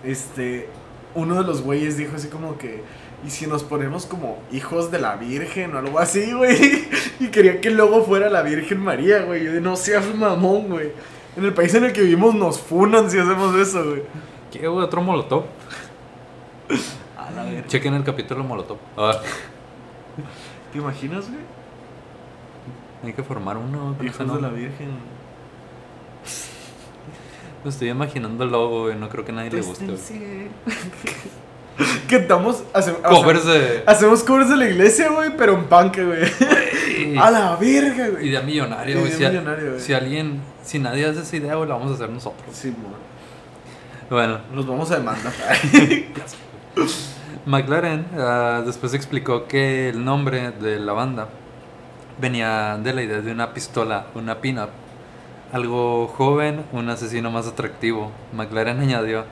Este, 0.03 0.67
uno 1.15 1.35
de 1.35 1.43
los 1.43 1.61
güeyes 1.61 1.97
dijo 1.97 2.15
así 2.15 2.27
como 2.27 2.57
que, 2.57 2.83
¿y 3.25 3.29
si 3.29 3.47
nos 3.47 3.63
ponemos 3.63 4.05
como 4.05 4.39
hijos 4.51 4.91
de 4.91 4.99
la 4.99 5.15
Virgen 5.15 5.75
o 5.75 5.79
algo 5.79 5.99
así, 5.99 6.31
güey? 6.33 6.87
Y 7.19 7.27
quería 7.27 7.61
que 7.61 7.67
el 7.67 7.77
logo 7.77 8.03
fuera 8.03 8.31
la 8.31 8.41
Virgen 8.41 8.79
María, 8.79 9.21
güey. 9.21 9.43
Yo 9.43 9.53
de, 9.53 9.61
no 9.61 9.75
seas 9.75 10.15
mamón, 10.15 10.69
güey. 10.69 10.91
En 11.37 11.45
el 11.45 11.53
país 11.53 11.71
en 11.75 11.83
el 11.83 11.93
que 11.93 12.01
vivimos 12.01 12.33
nos 12.33 12.59
funan 12.59 13.11
si 13.11 13.19
hacemos 13.19 13.55
eso, 13.55 13.83
güey. 13.85 14.01
¿Qué, 14.51 14.67
güey? 14.67 14.83
Otro 14.83 15.03
Molotov. 15.03 15.43
A 17.15 17.29
la 17.29 17.43
verga. 17.43 17.67
Chequen 17.67 17.93
el 17.93 18.03
capítulo 18.03 18.43
Molotov. 18.43 18.77
Ah, 18.97 19.19
¿Te 20.71 20.79
imaginas, 20.79 21.29
güey? 21.29 21.41
hay 23.03 23.13
que 23.13 23.23
formar 23.23 23.57
uno. 23.57 23.95
Hijos 24.01 24.33
de 24.33 24.41
la 24.41 24.49
Virgen. 24.49 24.89
Me 27.63 27.69
estoy 27.69 27.89
imaginando 27.89 28.43
el 28.43 28.51
logo, 28.51 28.83
güey. 28.83 28.95
No 28.95 29.07
creo 29.09 29.23
que 29.23 29.31
a 29.31 29.35
nadie 29.35 29.51
le 29.51 29.61
guste. 29.61 29.85
güey. 29.85 29.97
Que 32.07 32.17
estamos. 32.17 32.63
hace- 32.73 32.91
o 32.91 32.93
sea, 32.93 33.09
Covers 33.09 33.45
de. 33.45 33.83
hacemos 33.87 34.23
covers 34.23 34.49
de 34.49 34.57
la 34.57 34.69
iglesia, 34.69 35.09
güey, 35.09 35.35
pero 35.35 35.53
en 35.55 35.65
punk, 35.65 35.97
güey. 35.97 37.17
A 37.17 37.31
la 37.31 37.55
verga, 37.55 38.09
güey. 38.09 38.27
Idea 38.27 38.41
millonaria, 38.41 38.95
güey. 38.95 39.07
Idea 39.07 39.17
Si, 39.17 39.25
a- 39.25 39.29
millonaria, 39.29 39.69
güey. 39.69 39.79
si 39.81 39.93
alguien. 39.93 40.41
Si 40.63 40.79
nadie 40.79 41.05
hace 41.05 41.21
esa 41.21 41.35
idea, 41.37 41.55
güey, 41.55 41.67
la 41.67 41.75
vamos 41.75 41.91
a 41.91 41.95
hacer 41.95 42.09
nosotros. 42.09 42.45
Sí, 42.53 42.69
mo. 42.69 42.89
Bueno, 44.09 44.39
Nos 44.53 44.67
vamos 44.67 44.91
a 44.91 44.97
demandar. 44.97 45.33
McLaren 47.45 48.05
ah, 48.17 48.61
después 48.65 48.93
explicó 48.93 49.47
que 49.47 49.89
el 49.89 50.03
nombre 50.03 50.51
de 50.51 50.79
la 50.79 50.93
banda 50.93 51.29
venía 52.19 52.77
de 52.83 52.93
la 52.93 53.01
idea 53.01 53.21
de 53.21 53.31
una 53.31 53.53
pistola, 53.53 54.07
una 54.13 54.39
pin-up. 54.41 54.69
Algo 55.51 56.07
joven, 56.07 56.65
un 56.71 56.89
asesino 56.89 57.29
más 57.29 57.47
atractivo. 57.47 58.11
McLaren 58.33 58.79
añadió, 58.79 59.25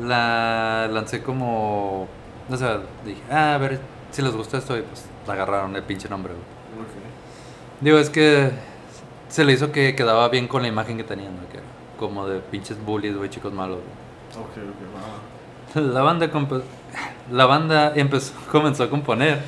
la 0.00 0.88
lancé 0.90 1.22
como... 1.22 2.06
O 2.48 2.56
sea, 2.56 2.80
dije, 3.04 3.22
ah, 3.30 3.54
a 3.54 3.58
ver 3.58 3.80
si 4.10 4.22
les 4.22 4.34
gusta 4.34 4.58
esto 4.58 4.76
y 4.76 4.82
pues 4.82 5.06
la 5.26 5.34
agarraron 5.34 5.74
el 5.76 5.82
pinche 5.82 6.08
nombre. 6.08 6.34
güey. 6.34 6.44
Digo, 7.80 7.98
es 7.98 8.10
que 8.10 8.50
se 9.28 9.44
le 9.44 9.52
hizo 9.52 9.72
que 9.72 9.94
quedaba 9.94 10.28
bien 10.28 10.48
con 10.48 10.62
la 10.62 10.68
imagen 10.68 10.96
que 10.96 11.04
tenían, 11.04 11.34
¿no? 11.36 11.48
que 11.48 11.58
era 11.58 11.66
como 11.98 12.26
de 12.26 12.40
pinches 12.40 12.82
bullies, 12.84 13.16
güey, 13.16 13.30
chicos 13.30 13.52
malos. 13.52 13.78
güey. 13.78 14.44
Ok, 14.44 14.52
ok, 14.56 15.76
va. 15.76 15.80
La 15.80 16.02
banda, 16.02 16.30
la 17.30 17.46
banda 17.46 17.92
empezó, 17.94 18.34
comenzó 18.50 18.84
a 18.84 18.90
componer 18.90 19.40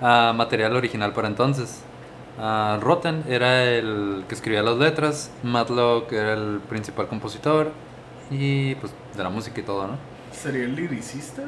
ah, 0.00 0.32
material 0.34 0.76
original 0.76 1.12
para 1.12 1.28
entonces. 1.28 1.82
Ah, 2.42 2.78
Rotten 2.80 3.24
era 3.28 3.64
el 3.64 4.24
que 4.28 4.34
escribía 4.34 4.62
las 4.62 4.76
letras, 4.78 5.30
Matlock 5.42 6.10
era 6.12 6.32
el 6.34 6.60
principal 6.68 7.06
compositor 7.06 7.70
y 8.30 8.74
pues 8.76 8.92
de 9.16 9.22
la 9.22 9.28
música 9.28 9.60
y 9.60 9.62
todo, 9.64 9.86
¿no? 9.88 9.98
¿Sería 10.32 10.64
el 10.64 10.74
liricista? 10.74 11.42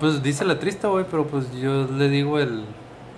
Pues 0.00 0.22
dice 0.22 0.44
la 0.44 0.58
triste, 0.58 0.86
güey, 0.88 1.04
pero 1.08 1.26
pues 1.26 1.52
yo 1.52 1.86
le 1.86 2.08
digo 2.08 2.38
el, 2.40 2.64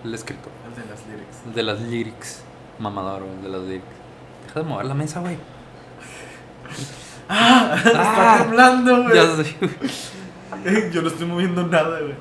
el 0.05 0.15
escritor, 0.15 0.51
El 0.69 0.83
de 0.83 0.91
las 0.91 1.07
lyrics. 1.07 1.37
el 1.47 1.55
de 1.55 1.63
las 1.63 1.81
lyrics, 1.81 2.43
mamador, 2.79 3.23
el 3.23 3.43
de 3.45 3.49
las 3.49 3.63
lyrics. 3.63 3.87
Deja 4.47 4.61
de 4.61 4.67
mover 4.67 4.87
la 4.87 4.95
mesa, 4.95 5.21
güey. 5.21 5.37
¡Ah! 7.29 7.75
Está 7.77 8.35
Ah. 8.35 8.39
temblando, 8.43 9.03
güey. 9.05 9.15
Ya 9.15 9.37
sé. 9.37 9.57
Yo 10.93 11.01
no 11.03 11.09
estoy 11.09 11.27
moviendo 11.27 11.67
nada, 11.67 12.01
güey. 12.01 12.15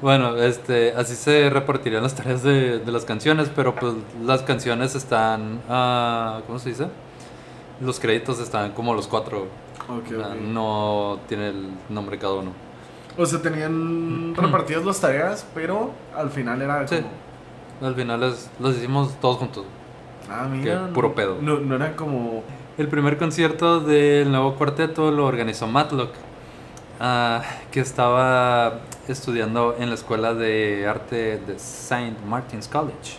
Bueno, 0.00 0.36
este, 0.36 0.92
así 0.96 1.14
se 1.14 1.48
repartirían 1.50 2.02
las 2.02 2.14
tareas 2.14 2.42
de, 2.42 2.78
de 2.80 2.92
las 2.92 3.04
canciones, 3.04 3.50
pero 3.54 3.74
pues 3.74 3.94
las 4.24 4.42
canciones 4.42 4.94
están, 4.94 5.60
ah, 5.68 6.40
¿cómo 6.46 6.58
se 6.58 6.70
dice? 6.70 6.86
Los 7.80 8.00
créditos 8.00 8.40
están 8.40 8.72
como 8.72 8.94
los 8.94 9.06
cuatro, 9.06 9.46
no 10.40 11.18
tiene 11.28 11.48
el 11.50 11.68
nombre 11.88 12.18
cada 12.18 12.34
uno. 12.34 12.52
O 13.16 13.26
sea, 13.26 13.42
tenían 13.42 14.34
repartidas 14.34 14.84
las 14.84 15.00
tareas, 15.00 15.46
pero 15.54 15.90
al 16.16 16.30
final 16.30 16.62
era 16.62 16.86
Sí. 16.88 16.96
como. 16.96 17.88
Al 17.88 17.94
final 17.94 18.20
los 18.60 18.76
hicimos 18.76 19.14
todos 19.20 19.36
juntos. 19.36 19.64
Ah, 20.30 20.46
mira. 20.50 20.86
Que 20.86 20.92
puro 20.92 21.14
pedo. 21.14 21.36
No, 21.40 21.58
no 21.58 21.74
era 21.76 21.94
como. 21.96 22.42
El 22.78 22.88
primer 22.88 23.18
concierto 23.18 23.80
del 23.80 24.30
nuevo 24.30 24.54
cuarteto 24.54 25.10
lo 25.10 25.26
organizó 25.26 25.66
Matlock, 25.66 26.10
ah, 27.02 27.42
que 27.70 27.80
estaba 27.80 28.80
estudiando 29.08 29.76
en 29.78 29.88
la 29.88 29.96
escuela 29.96 30.32
de 30.32 30.86
arte 30.86 31.38
de 31.38 31.56
St. 31.56 32.14
Martin's 32.26 32.68
College. 32.68 33.18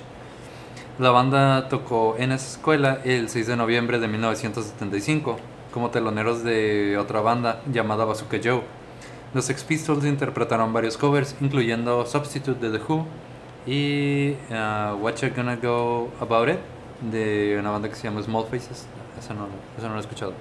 La 0.98 1.12
banda 1.12 1.70
tocó 1.70 2.16
en 2.18 2.32
esa 2.32 2.58
escuela 2.58 3.00
el 3.04 3.28
6 3.30 3.48
de 3.48 3.56
noviembre 3.58 4.00
de 4.00 4.08
1975 4.08 5.38
como 5.74 5.90
teloneros 5.90 6.44
de 6.44 6.98
otra 6.98 7.22
banda 7.22 7.62
llamada 7.72 8.06
Bazooka 8.06 8.38
Joe. 8.44 8.62
Los 9.34 9.46
Sex 9.46 9.64
Pistols 9.64 10.06
interpretaron 10.06 10.72
varios 10.72 10.96
covers, 10.96 11.36
incluyendo 11.42 12.06
Substitute 12.06 12.60
de 12.60 12.78
The 12.78 12.84
Who 12.86 13.06
y 13.66 14.36
ah, 14.52 14.96
What 15.00 15.16
You 15.16 15.30
Gonna 15.36 15.56
Go 15.56 16.12
About 16.22 16.50
It 16.50 16.60
de 17.12 17.58
una 17.60 17.72
banda 17.72 17.90
que 17.90 17.96
se 17.96 18.04
llama 18.04 18.22
Small 18.22 18.46
Faces. 18.46 18.86
Eso 19.20 19.34
no, 19.34 19.48
eso 19.78 19.88
no 19.88 19.94
lo 19.94 20.00
he 20.00 20.02
escuchado. 20.02 20.34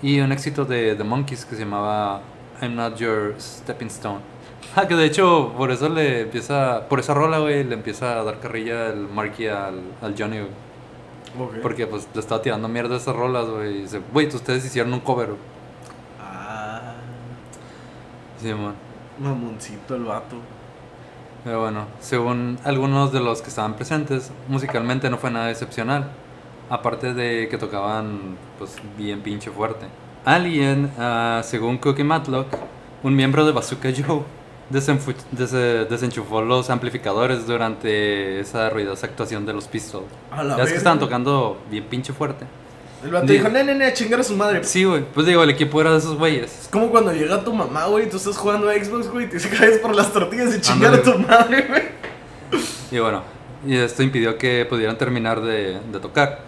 Y 0.00 0.20
un 0.20 0.30
éxito 0.30 0.64
de 0.64 0.94
The 0.94 1.04
Monkeys 1.04 1.44
que 1.44 1.56
se 1.56 1.62
llamaba 1.62 2.22
I'm 2.60 2.74
Not 2.74 2.96
Your 2.96 3.34
Stepping 3.38 3.88
Stone. 3.88 4.20
Ah, 4.76 4.86
que 4.86 4.94
de 4.94 5.06
hecho 5.06 5.54
por 5.56 5.70
eso 5.70 5.88
le 5.88 6.22
empieza, 6.22 6.88
por 6.88 7.00
esa 7.00 7.14
rola, 7.14 7.38
güey, 7.38 7.64
le 7.64 7.74
empieza 7.74 8.20
a 8.20 8.22
dar 8.22 8.38
carrilla 8.38 8.88
el 8.88 9.08
Marky 9.08 9.46
al, 9.46 9.80
al 10.02 10.14
Johnny, 10.16 10.40
güey. 10.40 10.50
Ok. 11.38 11.62
Porque 11.62 11.86
pues 11.86 12.06
le 12.14 12.20
estaba 12.20 12.42
tirando 12.42 12.68
mierda 12.68 12.94
a 12.94 12.98
esas 12.98 13.16
rolas, 13.16 13.46
güey. 13.46 13.78
Y 13.78 13.82
dice, 13.82 14.00
güey, 14.12 14.26
ustedes 14.28 14.64
hicieron 14.64 14.92
un 14.92 15.00
cover. 15.00 15.30
Ah. 16.20 16.94
Sí, 18.40 18.52
man. 18.52 18.74
Mamoncito 19.18 19.96
el 19.96 20.04
vato. 20.04 20.36
Pero 21.44 21.60
bueno, 21.60 21.86
según 22.00 22.58
algunos 22.64 23.12
de 23.12 23.20
los 23.20 23.42
que 23.42 23.48
estaban 23.48 23.74
presentes, 23.74 24.30
musicalmente 24.48 25.08
no 25.10 25.18
fue 25.18 25.30
nada 25.30 25.50
excepcional. 25.50 26.10
Aparte 26.70 27.14
de 27.14 27.48
que 27.48 27.56
tocaban, 27.56 28.36
pues, 28.58 28.76
bien 28.96 29.22
pinche 29.22 29.50
fuerte. 29.50 29.86
Alguien, 30.28 30.90
ah, 30.98 31.40
según 31.42 31.78
Cookie 31.78 32.04
Matlock, 32.04 32.48
un 33.02 33.16
miembro 33.16 33.46
de 33.46 33.52
Bazooka 33.52 33.88
Joe, 33.96 34.20
dese- 34.70 35.86
desenchufó 35.88 36.42
los 36.42 36.68
amplificadores 36.68 37.46
durante 37.46 38.38
esa 38.40 38.68
ruidosa 38.68 39.06
actuación 39.06 39.46
de 39.46 39.54
los 39.54 39.66
Pistols. 39.68 40.04
A 40.30 40.44
la 40.44 40.58
Ya 40.58 40.64
es 40.64 40.70
que 40.72 40.76
estaban 40.76 40.98
tocando 40.98 41.56
bien 41.70 41.84
pinche 41.84 42.12
fuerte. 42.12 42.44
El 43.02 43.10
vato 43.10 43.24
Di- 43.26 43.34
dijo, 43.38 43.48
nene, 43.48 43.72
nene, 43.72 43.86
a 43.86 43.92
chingar 43.94 44.20
a 44.20 44.22
su 44.22 44.36
madre. 44.36 44.62
Sí, 44.64 44.84
güey. 44.84 45.02
Pues 45.14 45.24
digo, 45.26 45.42
el 45.42 45.48
equipo 45.48 45.80
era 45.80 45.92
de 45.92 45.98
esos 45.98 46.18
güeyes. 46.18 46.62
Es 46.62 46.68
como 46.68 46.90
cuando 46.90 47.10
llega 47.14 47.42
tu 47.42 47.54
mamá, 47.54 47.86
güey, 47.86 48.04
y 48.06 48.10
tú 48.10 48.18
estás 48.18 48.36
jugando 48.36 48.68
a 48.68 48.74
Xbox, 48.74 49.08
güey, 49.08 49.24
y 49.24 49.28
te 49.30 49.38
caes 49.48 49.78
por 49.78 49.94
las 49.96 50.12
tortillas 50.12 50.54
y 50.54 50.60
chingar 50.60 50.92
a 50.92 51.02
tu 51.02 51.18
madre, 51.20 51.64
güey. 51.68 51.82
Y 52.90 52.98
bueno, 52.98 53.22
y 53.66 53.76
esto 53.76 54.02
impidió 54.02 54.36
que 54.36 54.66
pudieran 54.68 54.98
terminar 54.98 55.40
de, 55.40 55.78
de 55.90 56.00
tocar. 56.00 56.40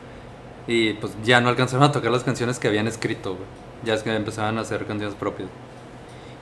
Y 0.66 0.92
pues 0.94 1.12
ya 1.24 1.40
no 1.40 1.48
alcanzaron 1.48 1.84
a 1.84 1.92
tocar 1.92 2.10
las 2.10 2.24
canciones 2.24 2.58
que 2.58 2.68
habían 2.68 2.86
escrito, 2.86 3.30
güey. 3.36 3.46
Ya 3.84 3.94
es 3.94 4.02
que 4.02 4.14
empezaban 4.14 4.58
a 4.58 4.62
hacer 4.62 4.84
canciones 4.86 5.14
propias. 5.16 5.48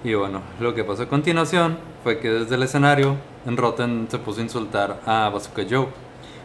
Y 0.04 0.14
bueno, 0.14 0.42
lo 0.60 0.74
que 0.74 0.84
pasó 0.84 1.02
a 1.04 1.08
continuación 1.08 1.78
fue 2.04 2.18
que 2.20 2.30
desde 2.30 2.54
el 2.54 2.62
escenario, 2.62 3.16
en 3.46 3.56
Rotten 3.56 4.06
se 4.10 4.18
puso 4.18 4.40
a 4.40 4.44
insultar 4.44 5.00
a 5.06 5.28
Bazooka 5.28 5.62
Joe. 5.68 5.88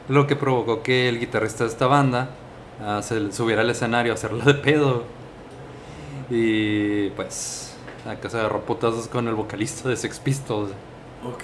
Lo 0.10 0.28
que 0.28 0.36
provocó 0.36 0.82
que 0.84 1.08
el 1.10 1.20
guitarrista 1.20 1.64
de 1.64 1.70
esta 1.70 1.88
banda 1.88 2.30
ah, 2.84 3.02
se 3.02 3.32
subiera 3.32 3.62
al 3.62 3.70
escenario 3.70 4.12
a 4.12 4.16
hacerlo 4.16 4.44
de 4.44 4.54
pedo. 4.56 5.04
Y 6.30 7.10
pues, 7.12 7.76
acá 8.08 8.30
se 8.30 8.40
agarró 8.40 8.62
putazos 8.62 9.08
con 9.08 9.28
el 9.28 9.36
vocalista 9.36 9.90
de 9.90 9.96
Sex 9.98 10.20
Pistols. 10.20 10.72
Ok. 11.26 11.44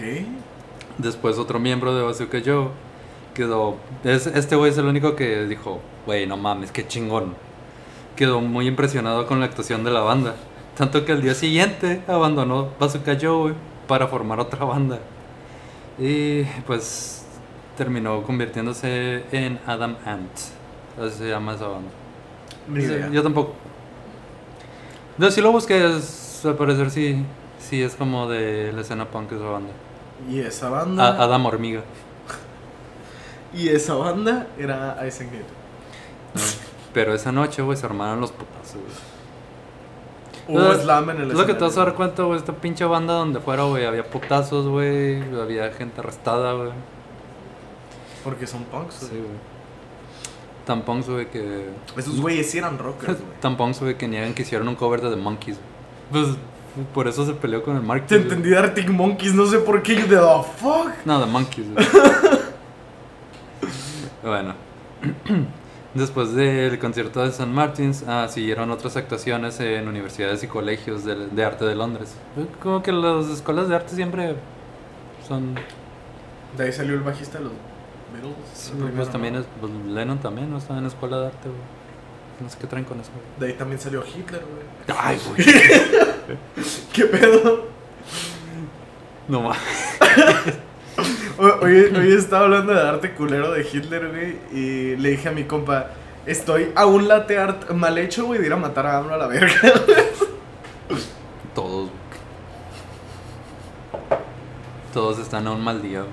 Después 0.97 1.37
otro 1.37 1.59
miembro 1.59 1.95
de 1.95 2.01
Bazooka 2.03 2.39
Joe 2.43 2.67
quedó... 3.33 3.75
es- 4.03 4.27
este 4.27 4.55
güey 4.55 4.71
es 4.71 4.77
el 4.77 4.85
único 4.85 5.15
que 5.15 5.45
dijo, 5.45 5.79
güey, 6.05 6.25
no 6.27 6.37
mames, 6.37 6.71
qué 6.71 6.87
chingón. 6.87 7.35
Quedó 8.19 8.41
muy 8.41 8.67
impresionado 8.67 9.25
con 9.27 9.39
la 9.39 9.45
actuación 9.45 9.85
de 9.85 9.91
la 9.91 10.01
banda. 10.01 10.35
Tanto 10.75 11.05
que 11.05 11.13
al 11.13 11.21
día 11.21 11.33
siguiente 11.33 12.01
abandonó 12.05 12.67
Bazooka 12.77 13.17
Joe 13.21 13.53
para 13.87 14.07
formar 14.07 14.41
otra 14.41 14.65
banda. 14.65 14.99
Y 15.97 16.43
pues 16.67 17.23
terminó 17.77 18.21
convirtiéndose 18.23 19.23
en 19.31 19.57
Adam 19.65 19.95
Ant. 20.05 20.31
Así 21.01 21.17
se 21.19 21.29
llama 21.29 21.53
esa 21.53 21.67
banda. 21.67 21.89
Ni 22.67 22.81
Sí, 22.81 22.87
idea. 22.87 23.09
Yo 23.09 23.23
tampoco. 23.23 23.53
No, 25.17 25.31
si 25.31 25.39
lo 25.39 25.53
busqué, 25.53 25.95
es- 25.95 26.41
al 26.45 26.55
parecer 26.55 26.91
sí, 26.91 27.23
sí 27.57 27.81
es 27.81 27.95
como 27.95 28.27
de 28.27 28.73
la 28.73 28.81
escena 28.81 29.05
punk 29.05 29.31
esa 29.31 29.45
banda. 29.45 29.71
Y 30.29 30.41
esa 30.41 30.67
banda. 30.69 31.07
A- 31.07 31.23
Adam 31.23 31.45
Hormiga. 31.45 31.83
Y 33.53 33.69
esa 33.69 33.93
banda 33.95 34.47
era 34.59 34.97
Isengate. 35.07 35.45
¿no? 36.35 36.41
Pero 36.93 37.13
esa 37.13 37.31
noche, 37.31 37.61
güey, 37.61 37.77
se 37.77 37.85
armaron 37.85 38.19
los 38.21 38.31
putazos, 38.31 38.77
güey. 40.47 40.47
Hubo 40.47 40.73
slam 40.73 41.09
en 41.11 41.21
el 41.21 41.31
Es 41.31 41.37
lo 41.37 41.45
que 41.45 41.53
te 41.53 41.63
vas 41.63 41.77
a 41.77 41.85
dar 41.85 41.93
cuenta, 41.93 42.23
güey, 42.23 42.39
esta 42.39 42.53
pinche 42.53 42.83
banda 42.85 43.13
donde 43.13 43.39
fuera, 43.39 43.63
güey, 43.63 43.85
había 43.85 44.03
putazos, 44.03 44.67
güey, 44.67 45.21
había 45.39 45.71
gente 45.71 46.01
arrestada, 46.01 46.53
güey. 46.53 46.71
Porque 48.23 48.47
son 48.47 48.63
punks, 48.63 48.95
Sí, 48.95 49.07
güey. 49.09 49.21
güey. 49.21 49.49
Tan 50.65 50.81
punks, 50.81 51.07
güey, 51.09 51.29
que... 51.29 51.69
Esos 51.95 52.19
güeyes 52.19 52.49
sí 52.49 52.57
eran 52.57 52.79
rockers, 52.79 53.19
güey. 53.19 53.33
Tan 53.41 53.55
punks, 53.57 53.79
güey, 53.79 53.95
que 53.97 54.07
niegan 54.07 54.33
que 54.33 54.41
hicieron 54.41 54.67
un 54.67 54.75
cover 54.75 55.01
de 55.01 55.11
The 55.11 55.15
Monkeys, 55.15 55.57
güey. 56.11 56.23
Pues, 56.25 56.37
por 56.93 57.07
eso 57.07 57.25
se 57.25 57.33
peleó 57.33 57.61
con 57.63 57.75
el 57.75 57.83
Mark. 57.83 58.07
Te 58.07 58.15
entendí 58.15 58.49
de 58.49 58.57
Arctic 58.57 58.89
Monkeys, 58.89 59.33
no 59.35 59.45
sé 59.45 59.59
por 59.59 59.83
qué. 59.83 59.95
Yo 59.95 60.07
de 60.07 60.15
the 60.15 60.43
fuck. 60.57 60.89
No, 61.05 61.19
The 61.19 61.25
Monkeys, 61.27 61.71
güey. 61.73 61.85
bueno. 64.23 64.55
Después 65.93 66.35
del 66.35 66.77
concierto 66.77 67.23
de 67.23 67.29
St. 67.29 67.47
Martins, 67.47 68.03
ah, 68.07 68.27
siguieron 68.29 68.69
otras 68.69 68.95
actuaciones 68.95 69.59
en 69.59 69.87
universidades 69.87 70.43
y 70.43 70.47
colegios 70.47 71.03
de, 71.03 71.27
de 71.27 71.43
arte 71.43 71.65
de 71.65 71.73
Londres. 71.73 72.15
Como 72.61 72.83
que 72.83 72.91
las 72.91 73.25
escuelas 73.27 73.69
de 73.69 73.75
arte 73.75 73.95
siempre 73.95 74.35
son... 75.27 75.55
De 76.55 76.63
ahí 76.63 76.71
salió 76.71 76.93
el 76.93 77.01
bajista 77.01 77.39
de 77.39 77.45
los 77.45 77.53
Beatles. 78.13 78.35
sí, 78.53 78.71
primero, 78.71 78.95
pues 78.95 79.09
también 79.09 79.33
¿no? 79.33 79.39
es, 79.39 79.45
pues, 79.59 79.71
Lennon 79.71 80.19
también, 80.19 80.51
¿no? 80.51 80.57
Estaba 80.57 80.77
en 80.77 80.83
la 80.83 80.89
escuela 80.89 81.19
de 81.21 81.27
arte, 81.27 81.49
güey. 81.49 81.61
No 82.39 82.49
sé 82.49 82.57
qué 82.59 82.67
traen 82.67 82.85
con 82.85 82.99
eso, 82.99 83.11
güey. 83.11 83.25
De 83.39 83.47
ahí 83.47 83.57
también 83.57 83.79
salió 83.79 84.03
Hitler, 84.05 84.41
güey. 84.41 84.97
Ay, 84.97 85.19
güey. 85.27 85.45
¿Qué 86.93 87.05
pedo? 87.05 87.65
No 89.27 89.41
más. 89.41 89.57
Hoy, 91.41 92.13
estaba 92.17 92.43
hablando 92.43 92.73
de 92.73 92.81
arte 92.81 93.13
culero 93.13 93.53
de 93.53 93.61
Hitler, 93.61 94.09
güey, 94.09 94.35
y 94.51 94.97
le 94.97 95.11
dije 95.11 95.29
a 95.29 95.31
mi 95.31 95.45
compa, 95.45 95.87
estoy 96.25 96.73
a 96.75 96.85
un 96.85 97.07
latte 97.07 97.37
art 97.37 97.71
mal 97.71 97.97
hecho, 97.97 98.25
güey, 98.25 98.41
de 98.41 98.47
ir 98.47 98.51
a 98.51 98.57
matar 98.57 98.85
a 98.85 98.97
AMLO 98.97 99.13
a 99.13 99.17
la 99.17 99.27
verga. 99.27 99.55
Todos. 101.55 101.91
Todos 104.93 105.19
están 105.19 105.47
a 105.47 105.51
un 105.51 105.63
mal 105.63 105.81
día. 105.81 106.03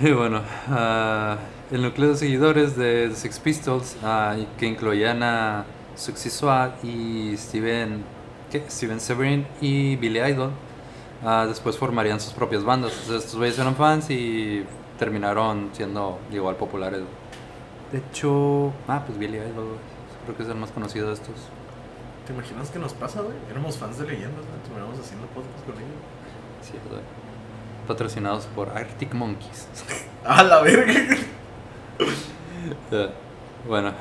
Y 0.00 0.10
bueno, 0.10 0.42
ah, 0.68 1.36
el 1.70 1.82
núcleo 1.82 2.08
de 2.08 2.16
seguidores 2.16 2.76
de 2.76 3.14
Sex 3.14 3.38
Pistols, 3.38 3.96
ah, 4.02 4.34
que 4.58 4.66
incluían 4.66 5.22
a 5.22 5.64
Suxy 5.94 6.28
Swat 6.28 6.82
y 6.82 7.36
Steven, 7.36 8.02
¿qué? 8.50 8.64
Steven 8.68 8.98
Severin 8.98 9.46
y 9.60 9.94
Billy 9.94 10.18
Idol, 10.18 10.50
ah, 11.24 11.46
después 11.48 11.76
formarían 11.76 12.20
sus 12.20 12.32
propias 12.32 12.64
bandas. 12.64 12.92
Entonces, 12.92 13.24
estos 13.24 13.36
güeyes 13.36 13.58
eran 13.58 13.76
fans 13.76 14.10
y 14.10 14.64
terminaron 14.98 15.70
siendo 15.72 16.18
igual 16.32 16.56
populares. 16.56 17.02
De 17.92 17.98
hecho, 17.98 18.72
ah, 18.88 19.02
pues 19.06 19.18
Billy 19.18 19.38
Idol, 19.38 19.78
creo 20.24 20.36
que 20.36 20.42
es 20.42 20.48
el 20.48 20.56
más 20.56 20.70
conocido 20.70 21.08
de 21.08 21.14
estos. 21.14 21.34
¿Te 22.26 22.32
imaginas 22.32 22.70
qué 22.70 22.78
nos 22.78 22.92
pasa, 22.92 23.20
güey? 23.20 23.36
Éramos 23.50 23.78
fans 23.78 23.98
de 23.98 24.06
leyendas, 24.06 24.44
¿no? 24.44 24.62
Terminamos 24.64 24.98
haciendo 24.98 25.26
podcast 25.28 25.64
con 25.64 25.74
ellos. 25.76 26.00
Sí, 26.62 26.72
güey. 26.88 27.00
Patrocinados 27.86 28.46
por 28.46 28.70
Arctic 28.70 29.14
Monkeys. 29.14 29.68
¡A 30.24 30.42
la 30.42 30.60
verga! 30.60 30.94
Bueno, 33.68 33.92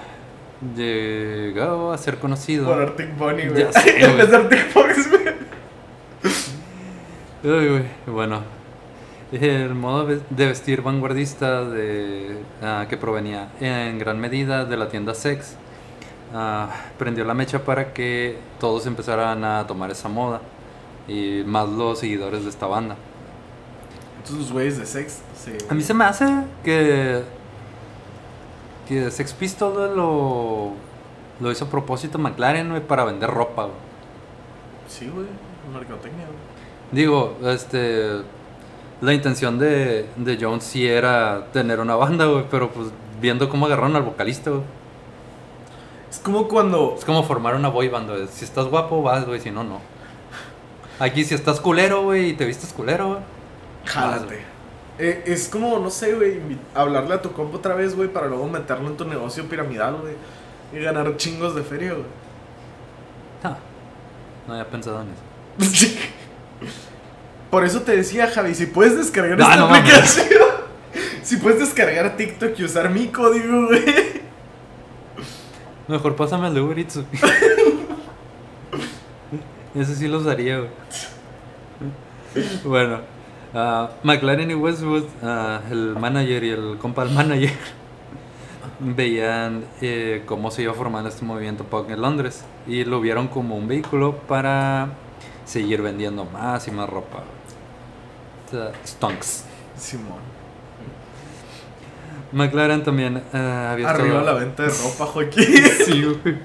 llegó 0.75 1.91
a 1.91 1.97
ser 1.97 2.17
conocido. 2.17 2.65
Por 2.65 2.81
Arctic 2.81 3.15
Bunny, 3.17 3.47
güey. 3.47 3.63
Ya 3.63 3.71
sé, 3.71 3.99
güey. 4.13 4.27
de 4.27 4.35
Arctic 4.35 4.69
Fox, 4.69 5.09
güey. 5.09 5.25
Ay, 7.47 7.69
güey, 7.69 7.83
Bueno, 8.07 8.41
el 9.31 9.75
modo 9.75 10.07
de 10.07 10.45
vestir 10.47 10.81
vanguardista 10.81 11.63
de, 11.63 12.39
ah, 12.63 12.87
que 12.89 12.97
provenía 12.97 13.49
en 13.59 13.99
gran 13.99 14.19
medida 14.19 14.65
de 14.65 14.75
la 14.75 14.89
tienda 14.89 15.13
Sex 15.13 15.55
ah, 16.33 16.69
prendió 16.97 17.23
la 17.23 17.35
mecha 17.35 17.63
para 17.63 17.93
que 17.93 18.39
todos 18.59 18.87
empezaran 18.87 19.43
a 19.43 19.67
tomar 19.67 19.91
esa 19.91 20.09
moda 20.09 20.41
y 21.07 21.43
más 21.45 21.69
los 21.69 21.99
seguidores 21.99 22.45
de 22.45 22.49
esta 22.49 22.65
banda. 22.65 22.95
Entonces 24.17 24.45
los 24.45 24.51
güeyes 24.51 24.79
de 24.79 24.87
sex, 24.87 25.21
sí. 25.37 25.51
A 25.69 25.75
mí 25.75 25.83
se 25.83 25.93
me 25.93 26.03
hace 26.03 26.25
que. 26.63 27.21
que 28.87 29.11
Sex 29.11 29.33
Pistols 29.33 29.95
lo. 29.95 30.71
lo 31.39 31.51
hizo 31.51 31.65
a 31.65 31.69
propósito 31.69 32.17
McLaren, 32.17 32.69
güey, 32.71 32.81
para 32.81 33.03
vender 33.03 33.29
ropa, 33.29 33.65
güey. 33.65 33.75
Sí, 34.87 35.11
güey. 35.13 35.27
Mercadotecnia, 35.71 36.25
güey. 36.25 36.54
Digo, 36.91 37.37
este. 37.43 38.21
La 39.01 39.13
intención 39.13 39.59
de, 39.59 40.07
de 40.15 40.37
Jones 40.39 40.63
sí 40.63 40.87
era 40.87 41.47
tener 41.51 41.79
una 41.79 41.95
banda, 41.95 42.25
güey, 42.25 42.45
pero 42.49 42.71
pues 42.71 42.87
viendo 43.19 43.49
cómo 43.49 43.65
agarraron 43.65 43.95
al 43.95 44.03
vocalista, 44.03 44.51
güey. 44.51 44.63
Es 46.09 46.19
como 46.19 46.47
cuando. 46.47 46.95
Es 46.97 47.03
como 47.03 47.23
formar 47.23 47.55
una 47.55 47.69
boy 47.69 47.89
band, 47.89 48.09
güey. 48.09 48.27
Si 48.27 48.45
estás 48.45 48.65
guapo, 48.67 49.01
vas, 49.01 49.25
güey, 49.25 49.41
si 49.41 49.51
no, 49.51 49.63
no. 49.63 49.81
Aquí, 50.99 51.25
si 51.25 51.35
estás 51.35 51.59
culero, 51.59 52.03
güey, 52.03 52.29
y 52.29 52.33
te 52.33 52.45
vistes 52.45 52.71
culero, 52.71 53.07
güey. 53.07 53.19
Jálate. 53.85 54.55
Eh, 54.97 55.23
es 55.25 55.49
como, 55.49 55.77
no 55.79 55.89
sé, 55.89 56.13
güey, 56.15 56.39
hablarle 56.73 57.15
a 57.15 57.21
tu 57.21 57.33
compa 57.33 57.57
otra 57.57 57.75
vez, 57.75 57.95
güey, 57.95 58.07
para 58.07 58.27
luego 58.27 58.47
meterlo 58.47 58.87
en 58.87 58.95
tu 58.95 59.03
negocio 59.05 59.43
piramidal, 59.49 59.97
güey. 59.97 60.13
Y 60.73 60.83
ganar 60.83 61.17
chingos 61.17 61.53
de 61.53 61.63
feria, 61.63 61.91
güey. 61.91 62.05
No, 63.43 63.57
no 64.47 64.53
había 64.53 64.69
pensado 64.69 65.01
en 65.01 65.09
eso. 65.09 65.99
Por 67.49 67.63
eso 67.63 67.81
te 67.81 67.95
decía, 67.95 68.27
Javi, 68.27 68.53
si 68.53 68.65
puedes 68.65 68.97
descargar 68.97 69.37
No, 69.37 69.45
esta 69.45 69.55
no 69.57 69.65
aplicación, 69.67 70.39
si 71.23 71.37
puedes 71.37 71.59
descargar 71.59 72.17
TikTok 72.17 72.59
y 72.59 72.63
usar 72.65 72.89
mi 72.89 73.07
código, 73.07 73.67
güey. 73.67 73.85
Mejor 75.87 76.15
pásame 76.15 76.47
el 76.47 76.55
de 76.55 76.61
Uber 76.61 76.79
Eats. 76.79 76.99
Ese 79.75 79.95
sí 79.95 80.07
lo 80.07 80.17
usaría, 80.19 80.57
güey. 80.57 80.69
Bueno, 82.65 82.99
ah, 83.53 83.91
McLaren 84.03 84.51
y 84.51 84.55
Westwood, 84.55 85.05
ah, 85.23 85.61
el 85.71 85.95
manager 85.97 86.43
y 86.43 86.49
el 86.49 86.77
compa 86.77 87.05
del 87.05 87.13
manager, 87.13 87.53
veían 88.79 89.63
eh, 89.81 90.23
cómo 90.25 90.51
se 90.51 90.63
iba 90.63 90.73
formando 90.73 91.07
este 91.09 91.23
movimiento 91.23 91.63
punk 91.63 91.91
en 91.91 92.01
Londres 92.01 92.43
y 92.67 92.83
lo 92.83 92.99
vieron 92.99 93.27
como 93.29 93.55
un 93.55 93.67
vehículo 93.67 94.17
para 94.27 94.89
seguir 95.45 95.81
vendiendo 95.81 96.25
más 96.25 96.67
y 96.67 96.71
más 96.71 96.89
ropa. 96.89 97.23
Stonks. 98.85 99.43
Simón. 99.77 100.19
McLaren 102.31 102.83
también 102.83 103.23
ah, 103.33 103.71
había 103.71 103.89
Arriba 103.89 104.19
estado- 104.19 104.25
la 104.25 104.33
venta 104.33 104.63
de 104.63 104.69
ropa, 104.69 105.05
Joaquín. 105.05 105.45
Sí, 105.85 106.03
güey. 106.03 106.37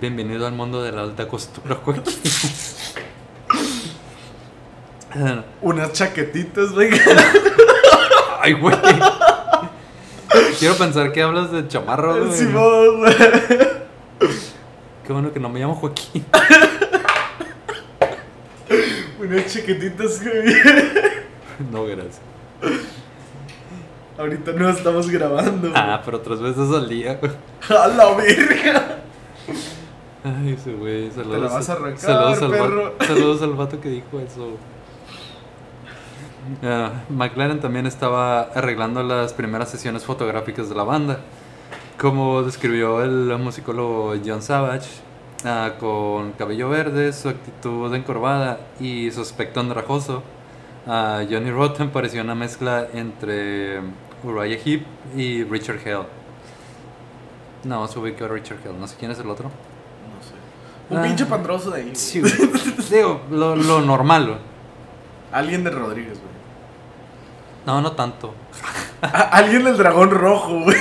Bienvenido 0.00 0.46
al 0.46 0.52
mundo 0.52 0.82
de 0.82 0.92
la 0.92 1.02
alta 1.02 1.26
costura, 1.28 1.78
güey. 1.84 2.00
Unas 5.62 5.92
chaquetitas, 5.92 6.72
güey. 6.72 6.90
Ay, 8.40 8.54
güey. 8.54 8.76
Quiero 10.58 10.74
pensar 10.76 11.12
que 11.12 11.22
hablas 11.22 11.52
de 11.52 11.68
chamarro, 11.68 12.26
güey. 12.26 12.32
Simón, 12.36 12.98
güey. 13.00 13.14
Qué 15.06 15.12
bueno 15.12 15.32
que 15.32 15.38
no 15.40 15.48
me 15.48 15.60
llamo 15.60 15.74
Joaquín. 15.76 16.24
Unas 19.24 19.52
chaquetitas, 19.52 20.22
güey. 20.22 20.54
No, 21.70 21.84
gracias. 21.84 22.20
Ahorita 24.18 24.52
no 24.52 24.68
estamos 24.68 25.10
grabando. 25.10 25.72
Ah, 25.74 26.00
pero 26.04 26.18
otras 26.18 26.40
veces 26.40 26.70
al 26.70 26.88
día. 26.88 27.18
A 27.68 27.88
la 27.88 28.14
verga. 28.14 28.98
Ay, 30.22 30.52
ese 30.58 30.72
güey. 30.72 31.10
Saludos. 31.10 31.42
la 31.42 31.48
vas 31.48 31.68
a 31.68 31.72
arrancar, 31.72 31.98
saludos 31.98 32.42
al, 32.42 32.50
perro. 32.50 32.94
saludos 33.06 33.42
al 33.42 33.52
vato 33.54 33.80
que 33.80 33.88
dijo 33.88 34.20
eso. 34.20 34.56
Ah, 36.62 36.92
McLaren 37.08 37.60
también 37.60 37.86
estaba 37.86 38.42
arreglando 38.42 39.02
las 39.02 39.32
primeras 39.32 39.70
sesiones 39.70 40.04
fotográficas 40.04 40.68
de 40.68 40.74
la 40.74 40.84
banda. 40.84 41.20
Como 41.98 42.42
describió 42.42 43.02
el 43.02 43.36
musicólogo 43.38 44.14
John 44.24 44.42
Savage, 44.42 44.88
ah, 45.44 45.72
con 45.78 46.32
cabello 46.32 46.68
verde, 46.68 47.12
su 47.12 47.28
actitud 47.28 47.92
encorvada 47.94 48.60
y 48.80 49.10
su 49.10 49.20
aspecto 49.20 49.60
andrajoso, 49.60 50.22
ah, 50.86 51.22
Johnny 51.30 51.50
Rotten 51.50 51.90
parecía 51.90 52.22
una 52.22 52.34
mezcla 52.34 52.86
entre 52.92 53.80
Uriah 54.22 54.58
Heep 54.64 54.84
y 55.16 55.44
Richard 55.44 55.78
Hell. 55.84 56.02
No, 57.64 57.86
se 57.88 57.98
ubicó 57.98 58.26
a 58.26 58.28
Richard 58.28 58.58
Hell, 58.64 58.78
no 58.78 58.86
sé 58.86 58.96
quién 58.98 59.10
es 59.10 59.18
el 59.18 59.28
otro. 59.30 59.46
No 59.48 60.22
sé. 60.22 60.34
Un 60.94 60.98
Ah. 60.98 61.02
pinche 61.02 61.24
pandroso 61.26 61.70
de 61.70 61.78
ahí. 61.78 61.84
güey. 61.84 61.96
Sí, 61.96 62.20
güey. 62.20 62.32
Digo, 62.90 63.22
lo, 63.30 63.56
lo 63.56 63.80
normal, 63.80 64.26
güey. 64.26 64.38
Alguien 65.32 65.64
de 65.64 65.70
Rodríguez, 65.70 66.18
güey. 66.20 66.34
No, 67.66 67.80
no 67.80 67.92
tanto. 67.92 68.34
Alguien 69.00 69.64
del 69.64 69.76
dragón 69.78 70.10
rojo, 70.10 70.60
güey. 70.60 70.76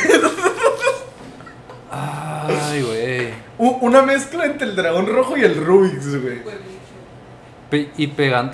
Ay, 1.91 2.81
güey. 2.81 3.29
U- 3.52 3.52
Una 3.81 4.01
mezcla 4.01 4.45
entre 4.45 4.67
el 4.67 4.75
dragón 4.75 5.07
rojo 5.07 5.37
y 5.37 5.43
el 5.43 5.63
Rubik's, 5.63 6.21
güey. 6.21 6.41
Pe- 7.69 7.91
y 7.97 8.07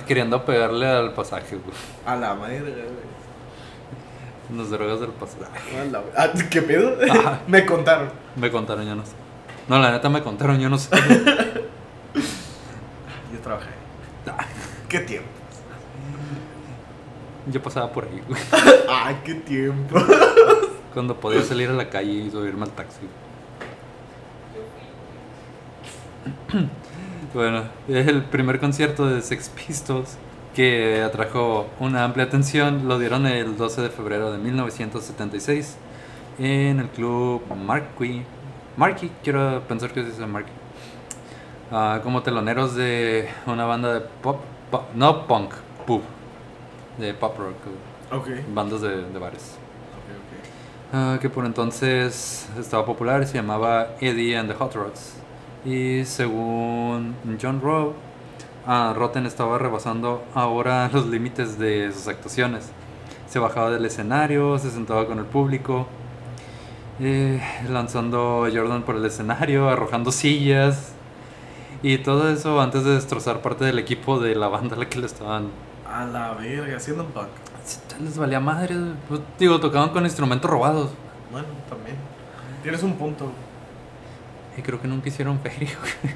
queriendo 0.06 0.44
pegarle 0.44 0.86
al 0.86 1.12
pasaje, 1.14 1.56
güey. 1.56 1.76
A 2.06 2.16
la 2.16 2.34
madre, 2.34 2.60
güey. 2.60 3.10
Las 4.58 4.70
drogas 4.70 5.00
del 5.00 5.10
pasaje. 5.10 5.78
A 5.78 5.84
la- 5.84 6.02
Ah, 6.16 6.28
¿Qué 6.50 6.62
pedo? 6.62 6.96
Ajá. 7.10 7.40
Me 7.46 7.64
contaron. 7.66 8.10
Me 8.36 8.50
contaron, 8.50 8.86
yo 8.86 8.94
no 8.94 9.04
sé. 9.04 9.12
No, 9.68 9.78
la 9.78 9.92
neta 9.92 10.08
me 10.08 10.22
contaron, 10.22 10.58
yo 10.58 10.68
no 10.68 10.78
sé. 10.78 10.90
Yo 13.32 13.38
trabajé. 13.42 13.68
¿Qué 14.88 14.98
tiempo? 15.00 15.28
Yo 17.46 17.62
pasaba 17.62 17.92
por 17.92 18.04
ahí, 18.04 18.20
güey. 18.28 18.40
Ay, 18.88 19.20
qué 19.24 19.34
tiempo. 19.34 19.96
Cuando 20.92 21.14
podía 21.18 21.42
salir 21.42 21.70
a 21.70 21.72
la 21.74 21.88
calle 21.88 22.10
y 22.10 22.30
subirme 22.30 22.64
al 22.64 22.70
taxi. 22.70 22.98
Bueno, 27.34 27.62
es 27.86 28.08
el 28.08 28.24
primer 28.24 28.58
concierto 28.58 29.06
de 29.06 29.22
Sex 29.22 29.50
Pistols 29.50 30.16
que 30.52 31.00
atrajo 31.00 31.68
una 31.78 32.02
amplia 32.02 32.24
atención. 32.24 32.88
Lo 32.88 32.98
dieron 32.98 33.24
el 33.26 33.56
12 33.56 33.82
de 33.82 33.88
febrero 33.90 34.32
de 34.32 34.38
1976 34.38 35.76
en 36.40 36.80
el 36.80 36.88
club 36.88 37.42
Marquee. 37.54 38.24
Marquee, 38.76 39.10
quiero 39.22 39.62
pensar 39.68 39.92
que 39.92 40.02
se 40.02 40.08
dice 40.10 40.26
Marquee. 40.26 40.52
Ah, 41.70 42.00
como 42.02 42.20
teloneros 42.22 42.74
de 42.74 43.28
una 43.46 43.64
banda 43.64 43.94
de 43.94 44.00
pop, 44.00 44.40
pop- 44.72 44.88
no 44.96 45.28
punk, 45.28 45.52
pop, 45.86 46.02
de 46.98 47.14
pop 47.14 47.38
rock, 47.38 47.54
Ok. 48.10 48.28
bandas 48.52 48.80
de, 48.80 49.02
de 49.08 49.18
bares. 49.20 49.54
Ah, 50.92 51.16
que 51.20 51.30
por 51.30 51.46
entonces 51.46 52.48
estaba 52.58 52.84
popular 52.84 53.22
y 53.22 53.26
se 53.26 53.34
llamaba 53.34 53.90
Eddie 54.00 54.36
and 54.36 54.48
the 54.50 54.56
Hot 54.56 54.74
Rods. 54.74 55.14
Y 55.64 56.04
según 56.04 57.14
John 57.40 57.60
Rowe, 57.60 57.94
ah, 58.66 58.94
Rotten 58.96 59.26
estaba 59.26 59.58
rebasando 59.58 60.24
ahora 60.34 60.88
los 60.92 61.06
límites 61.06 61.58
de 61.58 61.92
sus 61.92 62.08
actuaciones. 62.08 62.70
Se 63.28 63.38
bajaba 63.38 63.70
del 63.70 63.84
escenario, 63.84 64.58
se 64.58 64.70
sentaba 64.70 65.06
con 65.06 65.18
el 65.18 65.26
público, 65.26 65.86
eh, 66.98 67.40
lanzando 67.68 68.44
a 68.44 68.50
Jordan 68.50 68.82
por 68.82 68.96
el 68.96 69.04
escenario, 69.04 69.68
arrojando 69.68 70.10
sillas 70.10 70.92
y 71.82 71.98
todo 71.98 72.28
eso 72.30 72.60
antes 72.60 72.84
de 72.84 72.92
destrozar 72.92 73.40
parte 73.40 73.64
del 73.64 73.78
equipo 73.78 74.18
de 74.18 74.34
la 74.34 74.48
banda 74.48 74.76
a 74.76 74.78
la 74.78 74.88
que 74.88 74.98
le 74.98 75.06
estaban. 75.06 75.48
A 75.90 76.04
la 76.04 76.34
verga, 76.34 76.76
haciendo 76.76 77.04
un 77.04 77.10
punk. 77.10 77.28
Les 78.02 78.16
valía 78.16 78.40
madre, 78.40 78.74
pues, 79.08 79.20
digo, 79.38 79.60
tocaban 79.60 79.90
con 79.90 80.04
instrumentos 80.04 80.50
robados. 80.50 80.90
Bueno, 81.30 81.48
también. 81.68 81.96
Tienes 82.62 82.82
un 82.82 82.94
punto. 82.94 83.30
Y 84.56 84.62
creo 84.62 84.80
que 84.80 84.88
nunca 84.88 85.08
hicieron 85.08 85.38
feria, 85.40 85.70
güey. 85.80 86.14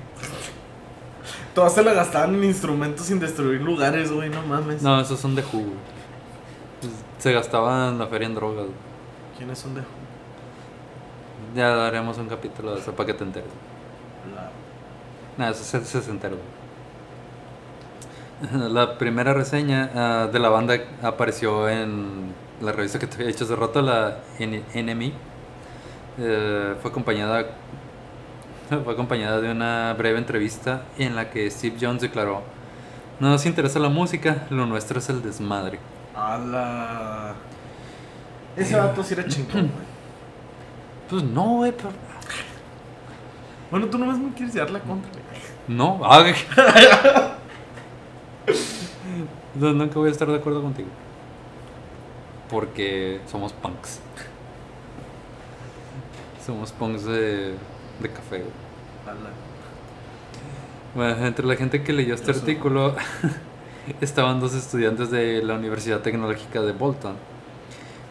Todas 1.54 1.72
se 1.74 1.82
la 1.84 1.92
gastaban 1.92 2.34
en 2.34 2.44
instrumentos 2.44 3.06
sin 3.06 3.20
destruir 3.20 3.60
lugares, 3.60 4.10
güey, 4.12 4.28
no 4.28 4.42
mames. 4.42 4.82
No, 4.82 5.00
esos 5.00 5.20
son 5.20 5.34
de 5.36 5.42
jugo. 5.42 5.72
Pues, 6.80 6.92
se 7.18 7.32
gastaban 7.32 7.98
la 7.98 8.06
feria 8.08 8.26
en 8.26 8.34
drogas. 8.34 8.64
güey. 8.66 8.76
¿Quiénes 9.38 9.58
son 9.58 9.74
de 9.74 9.80
Who? 9.80 9.86
Ya 11.54 11.68
daremos 11.68 12.18
un 12.18 12.28
capítulo 12.28 12.74
de 12.74 12.80
eso 12.80 12.92
para 12.92 13.06
que 13.06 13.14
te 13.14 13.22
enteres. 13.24 13.48
La- 14.34 14.50
Nada, 15.38 15.52
eso 15.52 15.78
es 15.78 15.88
sesentero. 15.88 16.36
La 18.52 18.98
primera 18.98 19.32
reseña 19.32 19.90
ah, 19.94 20.28
de 20.32 20.38
la 20.38 20.48
banda 20.48 20.76
apareció 21.02 21.68
en 21.68 22.32
la 22.60 22.72
revista 22.72 22.98
que 22.98 23.06
te 23.06 23.14
había 23.16 23.28
dicho 23.28 23.44
hace 23.44 23.54
rato, 23.56 23.80
la 23.80 24.18
NME. 24.40 25.12
Eh, 26.18 26.74
fue 26.82 26.90
acompañada 26.90 27.46
fue 28.84 28.92
acompañada 28.92 29.40
de 29.40 29.50
una 29.50 29.94
breve 29.94 30.18
entrevista 30.18 30.82
en 30.98 31.16
la 31.16 31.30
que 31.30 31.50
Steve 31.50 31.76
Jones 31.80 32.02
declaró 32.02 32.42
no 33.20 33.28
nos 33.28 33.46
interesa 33.46 33.78
la 33.78 33.88
música, 33.88 34.46
lo 34.50 34.66
nuestro 34.66 34.98
es 34.98 35.08
el 35.08 35.22
desmadre. 35.22 35.78
A 36.16 36.36
la. 36.36 37.34
Ese 38.56 38.76
vato 38.76 39.02
sí 39.04 39.14
era 39.14 39.26
chingón, 39.26 39.70
güey. 39.70 39.70
Pues 41.08 41.22
no, 41.22 41.56
güey, 41.56 41.70
pero... 41.70 41.90
Bueno, 43.70 43.86
tú 43.86 43.98
nomás 43.98 44.18
me 44.18 44.32
quieres 44.32 44.54
llevar 44.54 44.70
la 44.70 44.80
contra, 44.80 45.10
güey. 45.10 45.22
No, 45.68 46.00
ah. 46.02 46.24
No, 49.54 49.72
nunca 49.72 49.98
voy 49.98 50.08
a 50.08 50.12
estar 50.12 50.26
de 50.26 50.36
acuerdo 50.36 50.62
contigo. 50.62 50.88
Porque 52.48 53.20
somos 53.30 53.52
punks. 53.52 54.00
Somos 56.44 56.72
punks 56.72 57.04
de, 57.04 57.54
de 58.00 58.08
café. 58.08 58.42
Bueno, 60.94 61.26
entre 61.26 61.46
la 61.46 61.56
gente 61.56 61.82
que 61.82 61.92
leyó 61.92 62.14
este 62.14 62.30
artículo 62.30 62.94
estaban 64.00 64.40
dos 64.40 64.54
estudiantes 64.54 65.10
de 65.10 65.42
la 65.42 65.54
Universidad 65.54 66.00
Tecnológica 66.00 66.60
de 66.62 66.72
Bolton. 66.72 67.16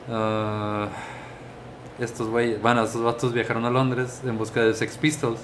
Ah, 0.09 0.89
estos 1.99 2.27
güeyes, 2.27 2.61
bueno, 2.61 2.84
estos 2.84 3.01
vatos 3.03 3.34
viajaron 3.34 3.65
a 3.65 3.69
Londres 3.69 4.21
en 4.25 4.38
busca 4.38 4.61
de 4.61 4.73
Sex 4.73 4.97
Pistols. 4.97 5.39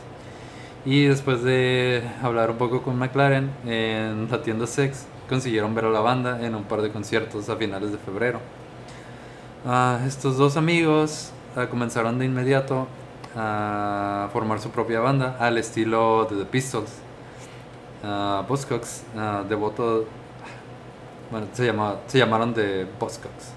Y 0.85 1.05
después 1.05 1.43
de 1.43 2.03
hablar 2.23 2.51
un 2.51 2.57
poco 2.57 2.81
con 2.81 2.97
McLaren 2.97 3.51
en 3.65 4.29
la 4.29 4.41
tienda 4.41 4.65
Sex, 4.65 5.05
consiguieron 5.27 5.75
ver 5.75 5.85
a 5.85 5.89
la 5.89 5.99
banda 5.99 6.45
en 6.45 6.55
un 6.55 6.63
par 6.63 6.81
de 6.81 6.91
conciertos 6.91 7.49
a 7.49 7.55
finales 7.55 7.91
de 7.91 7.97
febrero. 7.97 8.39
Ah, 9.65 9.99
estos 10.07 10.37
dos 10.37 10.57
amigos 10.57 11.31
ah, 11.55 11.67
comenzaron 11.67 12.17
de 12.17 12.25
inmediato 12.25 12.87
a 13.41 14.29
formar 14.33 14.59
su 14.59 14.69
propia 14.69 14.99
banda 14.99 15.37
al 15.39 15.57
estilo 15.57 16.27
de 16.29 16.35
The 16.35 16.45
Pistols. 16.45 16.91
Uh, 18.03 18.43
Buzzcocks, 18.47 19.03
ah, 19.17 19.43
devoto, 19.47 20.05
bueno, 21.31 21.47
se, 21.53 21.65
llama, 21.65 21.95
se 22.07 22.17
llamaron 22.17 22.53
The 22.53 22.85
Buzzcocks. 22.99 23.53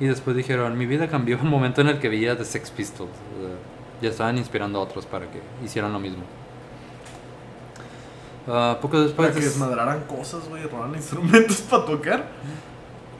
Y 0.00 0.06
después 0.06 0.36
dijeron, 0.36 0.76
mi 0.78 0.86
vida 0.86 1.08
cambió 1.08 1.36
el 1.36 1.44
momento 1.44 1.80
en 1.80 1.88
el 1.88 1.98
que 1.98 2.08
vi 2.08 2.26
a 2.26 2.36
The 2.36 2.44
Sex 2.44 2.70
Pistols. 2.70 3.10
Eh, 3.10 3.54
ya 4.02 4.10
estaban 4.10 4.38
inspirando 4.38 4.78
a 4.78 4.82
otros 4.82 5.06
para 5.06 5.26
que 5.26 5.40
hicieran 5.64 5.92
lo 5.92 5.98
mismo. 6.00 6.24
Poco 8.80 9.00
después... 9.00 9.28
Para 9.28 9.32
que 9.32 9.40
de- 9.40 9.46
desmadraran 9.46 10.00
cosas, 10.02 10.48
güey, 10.48 10.64
robaran 10.64 10.94
instrumentos 10.94 11.60
para 11.70 11.84
tocar. 11.84 12.26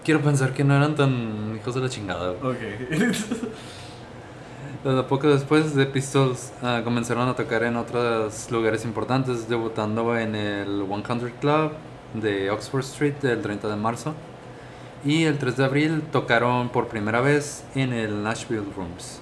Quiero 0.05 0.21
pensar 0.21 0.53
que 0.53 0.65
no 0.65 0.77
eran 0.77 0.95
tan 0.95 1.57
hijos 1.57 1.75
de 1.75 1.81
la 1.81 1.89
chingada. 1.89 2.33
Ok. 2.33 2.59
Poco 4.85 5.29
después 5.29 5.75
de 5.75 5.87
Pistols 5.87 6.53
ah, 6.63 6.83
comenzaron 6.85 7.27
a 7.27 7.35
tocar 7.35 7.63
en 7.63 7.77
otros 7.77 8.51
lugares 8.51 8.85
importantes, 8.85 9.49
debutando 9.49 10.15
en 10.19 10.35
el 10.35 10.85
100 10.87 11.33
Club 11.41 11.73
de 12.13 12.51
Oxford 12.51 12.83
Street 12.83 13.15
el 13.23 13.41
30 13.41 13.67
de 13.67 13.77
marzo. 13.77 14.13
Y 15.03 15.25
el 15.25 15.39
3 15.39 15.57
de 15.57 15.65
abril 15.65 16.03
tocaron 16.13 16.69
por 16.69 16.89
primera 16.89 17.23
vez 17.23 17.65
en 17.75 17.95
el 17.95 18.23
Nashville 18.23 18.67
Rooms, 18.77 19.21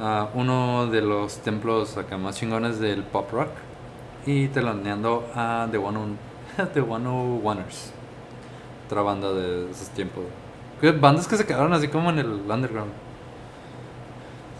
ah, 0.00 0.30
uno 0.32 0.86
de 0.86 1.02
los 1.02 1.36
templos 1.42 1.98
acá 1.98 2.16
más 2.16 2.36
chingones 2.38 2.78
del 2.80 3.02
pop 3.02 3.30
rock. 3.30 3.50
Y 4.24 4.48
teloneando 4.48 5.28
a 5.34 5.68
The 5.70 5.76
One 5.76 6.16
The 6.72 6.80
One 6.80 7.40
Oneers, 7.44 7.92
otra 8.86 9.02
banda 9.02 9.34
de 9.34 9.70
esos 9.70 9.90
tiempos. 9.90 10.24
Bandas 10.98 11.28
que 11.28 11.36
se 11.36 11.44
quedaron 11.44 11.74
así 11.74 11.88
como 11.88 12.08
en 12.08 12.20
el 12.20 12.50
underground. 12.50 13.11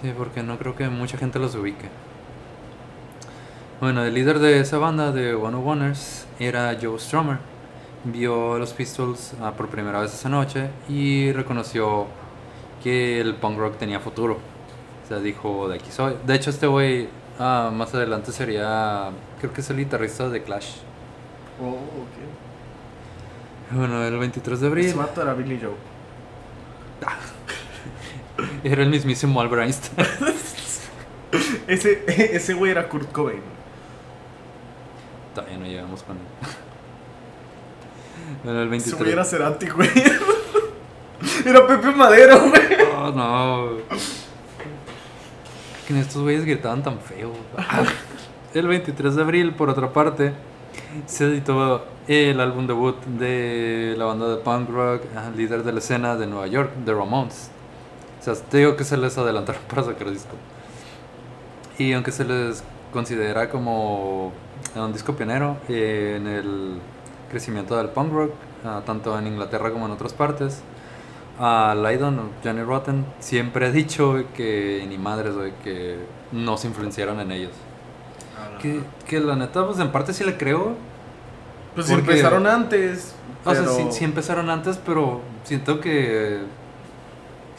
Sí, 0.03 0.12
porque 0.18 0.42
no 0.42 0.59
creo 0.59 0.74
que 0.74 0.88
mucha 0.88 1.16
gente 1.16 1.38
los 1.38 1.55
ubique. 1.55 1.88
Bueno, 3.80 4.05
el 4.05 4.12
líder 4.14 4.40
de 4.40 4.59
esa 4.61 4.78
banda 4.78 5.12
de 5.12 5.34
One 5.34 5.57
of 5.57 5.66
Oneers 5.66 6.26
era 6.40 6.76
Joe 6.80 6.98
Strummer. 6.98 7.38
Vio 8.05 8.55
a 8.55 8.59
los 8.59 8.72
Pistols 8.72 9.34
ah, 9.40 9.53
por 9.57 9.68
primera 9.68 10.00
vez 10.00 10.12
esa 10.12 10.28
noche 10.28 10.70
y 10.88 11.30
reconoció 11.32 12.09
que 12.82 13.20
el 13.20 13.36
punk 13.36 13.59
rock 13.59 13.78
tenía 13.78 14.00
futuro. 14.00 14.38
O 15.05 15.09
sea, 15.09 15.20
dijo, 15.20 15.68
de 15.68 15.76
aquí 15.76 15.92
soy. 15.92 16.16
De 16.26 16.34
hecho, 16.34 16.50
este 16.50 16.66
güey 16.66 17.09
ah, 17.38 17.70
más 17.72 17.94
adelante 17.94 18.32
sería, 18.32 19.11
creo 19.38 19.53
que 19.53 19.61
es 19.61 19.70
el 19.70 19.76
guitarrista 19.76 20.28
de 20.28 20.42
Clash. 20.42 20.78
Oh, 21.61 21.68
ok. 21.68 21.76
Bueno, 23.76 24.05
el 24.05 24.18
23 24.18 24.61
de 24.61 24.66
abril 24.66 24.94
vato 24.94 25.22
era 25.22 25.34
Billy 25.34 25.61
Joe. 25.62 25.70
Era 28.65 28.83
el 28.83 28.91
mismísimo 28.91 29.41
Albert 29.41 29.63
Einstein. 29.63 30.07
Ese, 31.67 32.05
ese 32.37 32.55
güey 32.55 32.73
era 32.73 32.89
Kurt 32.89 33.11
Cobain. 33.13 33.41
Todavía 35.35 35.57
no 35.57 35.67
llegamos 35.67 36.03
con 36.03 36.17
él. 36.17 36.23
Bueno, 38.45 38.63
el 38.63 38.73
Ese 38.75 38.91
23. 38.91 38.99
güey 38.99 39.13
era 39.13 39.25
Cerati, 39.25 39.69
güey. 39.69 39.91
Era 41.45 41.67
Pepe 41.67 41.93
Madero, 41.93 42.41
güey. 42.41 42.63
Oh, 42.97 43.11
no. 43.11 43.99
Que 45.87 46.01
estos 46.01 46.23
güeyes 46.23 46.45
gritaban 46.45 46.83
tan 46.83 46.99
feo. 46.99 47.31
El 48.55 48.67
23 48.67 49.15
de 49.15 49.23
abril, 49.23 49.55
por 49.55 49.69
otra 49.69 49.93
parte, 49.93 50.33
se 51.07 51.27
editó 51.27 51.87
el 52.09 52.41
álbum 52.41 52.67
debut 52.67 52.97
de 53.05 53.95
la 53.97 54.07
banda 54.07 54.29
de 54.29 54.37
punk 54.39 54.71
rock, 54.71 55.03
ah, 55.15 55.31
líder 55.37 55.63
de 55.63 55.73
la 55.73 55.79
escena 55.79 56.17
de 56.17 56.27
Nueva 56.27 56.47
York, 56.47 56.73
The 56.85 56.95
Ramones. 56.95 57.51
O 58.23 58.25
sea, 58.25 58.35
te 58.35 58.59
digo 58.59 58.77
que 58.77 58.85
se 58.85 58.97
les 58.97 59.18
adelantaron 59.18 59.62
para 59.68 59.83
sacar 59.83 60.09
disco. 60.11 60.31
Y 61.77 61.93
aunque 61.93 62.12
se 62.12 62.25
les 62.25 62.62
considera 62.93 63.49
como 63.49 64.33
un 64.77 64.93
disco 64.93 65.14
pionero 65.16 65.57
eh, 65.68 66.14
en 66.18 66.29
el 66.29 66.79
crecimiento 67.31 67.77
del 67.77 67.89
punk 67.89 68.12
rock, 68.12 68.31
ah, 68.64 68.83
tanto 68.87 69.18
en 69.18 69.27
Inglaterra 69.27 69.73
como 69.73 69.87
en 69.87 69.93
otras 69.93 70.12
partes, 70.12 70.62
a 71.41 71.75
Lydon 71.75 72.18
o 72.20 72.23
Johnny 72.45 72.62
Rotten 72.62 73.05
siempre 73.18 73.66
ha 73.66 73.73
dicho 73.73 74.23
que 74.37 74.85
ni 74.89 74.99
madres, 74.99 75.35
güey, 75.35 75.53
que 75.64 75.99
no 76.31 76.57
se 76.57 76.68
influenciaron 76.68 77.18
en 77.18 77.33
ellos. 77.33 77.53
Que, 78.61 78.81
que 79.09 79.18
la 79.18 79.35
neta, 79.35 79.66
pues 79.66 79.81
en 79.81 79.91
parte 79.91 80.12
sí 80.12 80.23
le 80.23 80.37
creo. 80.37 80.75
Pues 81.75 81.89
Porque- 81.91 82.03
empezaron 82.12 82.47
antes. 82.47 83.14
O 83.45 83.53
sea, 83.53 83.62
pero- 83.62 83.75
sí, 83.75 83.87
sí 83.91 84.05
empezaron 84.05 84.51
antes, 84.51 84.79
pero 84.79 85.20
siento 85.43 85.81
que 85.81 86.43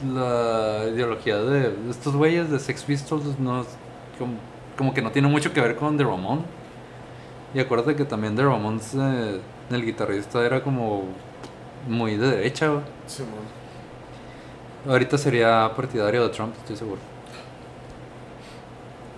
la 0.01 0.85
ideología 0.91 1.37
de 1.37 1.73
estos 1.89 2.15
güeyes 2.15 2.49
de 2.49 2.59
Sex 2.59 2.83
Pistols 2.83 3.39
no 3.39 3.61
es 3.61 3.67
como, 4.17 4.33
como 4.77 4.93
que 4.93 5.01
no 5.01 5.11
tiene 5.11 5.27
mucho 5.27 5.53
que 5.53 5.61
ver 5.61 5.75
con 5.75 5.97
The 5.97 6.03
Ramon. 6.03 6.45
Y 7.53 7.59
acuérdate 7.59 7.95
que 7.95 8.05
también 8.05 8.35
The 8.35 8.43
Ramones, 8.43 8.95
eh, 8.95 9.39
el 9.69 9.85
guitarrista 9.85 10.43
era 10.43 10.63
como 10.63 11.03
muy 11.87 12.15
de 12.17 12.31
derecha, 12.31 12.67
güey. 12.69 12.83
Simón. 13.05 13.63
Ahorita 14.87 15.17
sería 15.17 15.71
partidario 15.75 16.23
de 16.23 16.29
Trump, 16.29 16.55
estoy 16.57 16.75
seguro. 16.75 16.99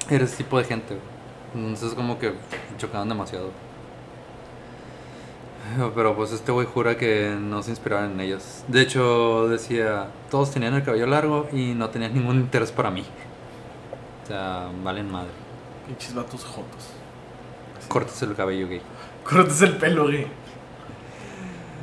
Eres 0.09 0.35
tipo 0.35 0.57
de 0.57 0.65
gente. 0.65 0.95
güey. 0.95 1.65
Entonces 1.65 1.93
como 1.93 2.19
que 2.19 2.33
chocaban 2.77 3.07
demasiado. 3.07 3.51
Pero 5.95 6.15
pues 6.15 6.31
este 6.31 6.51
güey 6.51 6.67
jura 6.67 6.97
que 6.97 7.35
no 7.39 7.63
se 7.63 7.71
inspiraron 7.71 8.11
en 8.11 8.19
ellos. 8.21 8.63
De 8.67 8.81
hecho 8.81 9.47
decía, 9.47 10.07
todos 10.29 10.51
tenían 10.51 10.73
el 10.73 10.83
cabello 10.83 11.07
largo 11.07 11.47
y 11.51 11.73
no 11.73 11.89
tenían 11.89 12.13
ningún 12.13 12.37
interés 12.37 12.71
para 12.71 12.91
mí. 12.91 13.03
O 14.23 14.27
sea, 14.27 14.69
valen 14.83 15.11
madre. 15.11 15.29
Pinches 15.87 16.13
vatos 16.13 16.43
jotos. 16.43 16.89
Cortes 17.87 18.21
el 18.23 18.35
cabello 18.35 18.67
gay. 18.67 18.81
Cortes 19.23 19.61
el 19.61 19.77
pelo, 19.77 20.03
güey. 20.05 20.27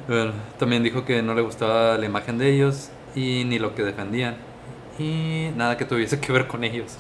Bueno, 0.09 0.33
también 0.59 0.83
dijo 0.83 1.05
que 1.05 1.23
no 1.23 1.35
le 1.35 1.43
gustaba 1.43 1.97
la 1.97 2.07
imagen 2.07 2.37
de 2.39 2.53
ellos 2.53 2.91
y 3.15 3.45
ni 3.45 3.59
lo 3.59 3.75
que 3.75 3.85
defendían. 3.85 4.37
Y 4.99 5.51
nada 5.57 5.77
que 5.77 5.85
tuviese 5.85 6.19
que 6.19 6.33
ver 6.33 6.49
con 6.49 6.65
ellos. 6.65 6.97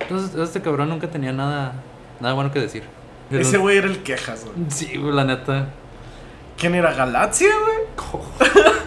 Entonces, 0.00 0.34
este 0.36 0.60
cabrón 0.60 0.90
nunca 0.90 1.10
tenía 1.10 1.32
nada, 1.32 1.72
nada 2.20 2.34
bueno 2.34 2.52
que 2.52 2.60
decir. 2.60 2.84
Pero- 3.30 3.42
Ese 3.42 3.58
güey 3.58 3.78
era 3.78 3.86
el 3.86 4.02
quejas, 4.02 4.44
güey. 4.44 4.70
Sí, 4.70 4.96
güey, 4.96 5.12
la 5.14 5.24
neta. 5.24 5.68
¿Quién 6.56 6.74
era 6.74 6.92
Galaxia, 6.92 7.50
güey? 7.62 8.50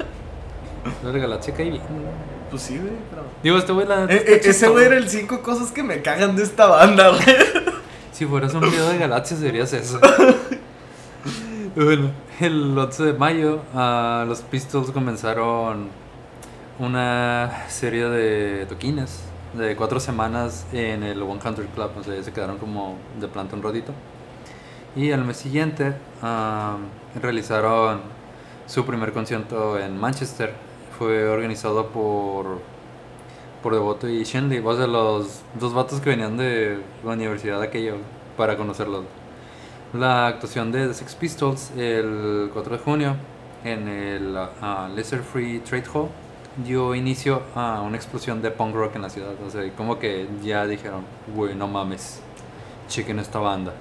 La 1.04 1.12
galaxia 1.12 1.54
cae 1.54 1.70
bien. 1.70 1.82
Pues 2.50 2.62
sí, 2.64 2.78
güey, 2.78 2.94
pero. 3.10 3.24
Digo, 3.44 3.58
este 3.58 3.72
güey 3.74 3.88
la 3.88 4.02
neta 4.02 4.14
está 4.14 4.32
eh, 4.32 4.42
ese 4.44 4.68
güey 4.70 4.86
era 4.86 4.98
el 4.98 5.10
cinco 5.10 5.42
cosas 5.42 5.72
que 5.72 5.84
me 5.84 6.02
cagan 6.02 6.36
de 6.36 6.44
esta 6.44 6.66
banda, 6.68 7.10
güey. 7.10 7.22
Si 8.12 8.26
fueras 8.26 8.54
un 8.54 8.60
video 8.62 8.90
de 8.90 8.98
galaxias 8.98 9.40
serías 9.40 9.72
eso. 9.72 9.98
bueno, 11.76 12.12
el 12.42 12.78
11 12.78 13.04
de 13.04 13.14
mayo 13.14 13.62
ah, 13.74 14.26
los 14.28 14.42
Pistols 14.42 14.92
comenzaron 14.92 15.88
una 16.80 17.64
serie 17.70 18.10
de 18.10 18.66
toquines 18.66 19.22
de 19.54 19.74
cuatro 19.78 20.02
semanas 20.02 20.66
en 20.74 21.04
el 21.04 21.20
100 21.20 21.40
Club. 21.74 21.92
O 21.98 22.04
sea, 22.04 22.22
se 22.22 22.34
quedaron 22.34 22.58
como 22.58 22.98
de 23.22 23.30
planta 23.30 23.56
un 23.56 23.62
rodito. 23.62 23.94
Y 24.96 25.12
al 25.12 25.24
mes 25.24 25.38
siguiente 25.38 25.94
ah, 26.22 26.78
realizaron 27.22 28.02
su 28.68 28.86
primer 28.86 29.14
concierto 29.14 29.80
en 29.80 29.98
Manchester. 29.98 30.54
Fue 30.98 31.28
organizado 31.28 31.88
por 31.88 32.60
por 33.62 33.74
Devoto 33.74 34.08
y 34.08 34.24
Shenley, 34.24 34.60
vos 34.60 34.78
de 34.78 34.88
los 34.88 35.42
dos 35.60 35.74
vatos 35.74 36.00
que 36.00 36.12
venían 36.12 36.38
de 36.38 36.80
la 37.04 37.12
universidad 37.12 37.62
aquello 37.62 37.96
para 38.38 38.56
conocerlos. 38.56 39.04
La 39.94 40.28
actuación 40.28 40.72
de 40.72 40.88
The 40.88 40.94
Sex 40.94 41.16
Pistols 41.16 41.72
el 41.76 42.50
4 42.54 42.78
de 42.78 42.84
junio 42.84 43.16
en 43.64 43.88
el 43.88 44.38
ah, 44.38 44.90
Lesser 44.96 45.22
Free 45.22 45.60
Trade 45.60 45.86
Hall 45.94 46.10
dio 46.64 46.96
inicio 46.96 47.42
a 47.56 47.82
una 47.82 47.98
explosión 47.98 48.42
de 48.42 48.52
punk 48.52 48.76
rock 48.76 48.96
en 48.96 49.02
la 49.02 49.10
ciudad. 49.10 49.34
O 49.46 49.50
sea, 49.50 49.70
como 49.74 50.00
que 50.00 50.28
ya 50.44 50.66
dijeron, 50.66 51.04
güey, 51.36 51.56
no 51.56 51.68
mames, 51.68 52.22
chequen 52.88 53.20
esta 53.20 53.40
banda. 53.40 53.74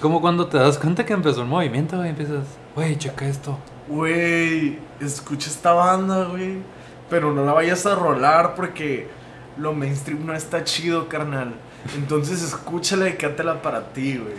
Como 0.00 0.22
cuando 0.22 0.46
te 0.46 0.56
das 0.56 0.78
cuenta 0.78 1.04
que 1.04 1.12
empezó 1.12 1.42
un 1.42 1.50
movimiento 1.50 2.02
y 2.04 2.08
empiezas, 2.08 2.44
güey, 2.74 2.96
checa 2.96 3.26
esto. 3.26 3.58
Güey, 3.86 4.78
escucha 4.98 5.50
esta 5.50 5.72
banda, 5.74 6.24
güey. 6.24 6.62
Pero 7.10 7.34
no 7.34 7.44
la 7.44 7.52
vayas 7.52 7.84
a 7.84 7.94
rolar 7.94 8.54
porque 8.54 9.08
lo 9.58 9.74
mainstream 9.74 10.24
no 10.24 10.34
está 10.34 10.64
chido, 10.64 11.08
carnal. 11.08 11.54
Entonces 11.96 12.42
escúchala 12.42 13.10
y 13.10 13.14
cátela 13.14 13.60
para 13.60 13.92
ti, 13.92 14.16
güey. 14.16 14.36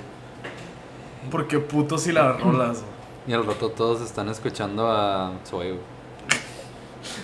Porque 1.29 1.59
puto 1.59 1.99
si 1.99 2.11
la 2.11 2.33
rolas, 2.33 2.79
güey. 2.79 2.91
Y 3.27 3.33
al 3.33 3.45
rato 3.45 3.69
todos 3.69 4.01
están 4.01 4.29
escuchando 4.29 4.89
a 4.89 5.33
Zoe, 5.45 5.73
güey. 5.73 5.81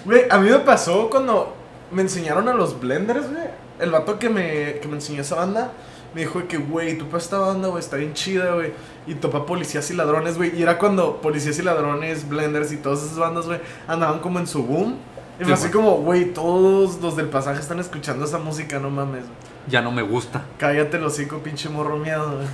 Güey, 0.06 0.22
a 0.30 0.38
mí 0.38 0.48
me 0.48 0.60
pasó 0.60 1.10
cuando 1.10 1.56
me 1.92 2.04
enseñaron 2.04 2.48
a 2.48 2.54
los 2.54 2.80
blenders, 2.80 3.32
güey. 3.32 3.46
El 3.80 3.90
vato 3.90 4.20
que 4.20 4.30
me, 4.30 4.80
que 4.80 4.88
me 4.88 4.96
enseñó 4.96 5.22
esa 5.22 5.36
banda 5.36 5.72
me 6.14 6.22
dijo 6.22 6.48
que, 6.48 6.58
güey, 6.58 6.98
topa 6.98 7.18
esta 7.18 7.38
banda, 7.38 7.68
güey, 7.68 7.80
está 7.84 7.98
bien 7.98 8.14
chida, 8.14 8.54
güey. 8.56 8.72
Y 9.06 9.16
topa 9.16 9.46
policías 9.46 9.90
y 9.92 9.94
ladrones, 9.94 10.38
güey. 10.38 10.58
Y 10.58 10.64
era 10.64 10.78
cuando 10.78 11.22
policías 11.22 11.58
y 11.60 11.62
ladrones, 11.62 12.28
blenders 12.28 12.72
y 12.72 12.78
todas 12.78 13.04
esas 13.04 13.18
bandas, 13.18 13.46
güey, 13.46 13.60
andaban 13.88 14.20
como 14.20 14.40
en 14.40 14.48
su 14.48 14.64
boom. 14.64 14.96
Y 15.40 15.46
Sí, 15.46 15.52
así 15.52 15.70
como, 15.70 15.92
güey, 15.98 16.34
todos 16.34 17.00
los 17.02 17.16
del 17.16 17.28
pasaje 17.30 17.60
están 17.60 17.80
escuchando 17.80 18.26
esa 18.26 18.40
música, 18.40 18.80
no 18.80 18.90
mames. 18.90 19.24
Ya 19.68 19.82
no 19.82 19.92
me 19.92 20.02
gusta. 20.02 20.44
Cállate 20.58 20.98
los 20.98 21.14
hocico, 21.14 21.38
pinche 21.40 21.70
morro 21.70 21.98
miedo, 21.98 22.32
güey. 22.38 22.48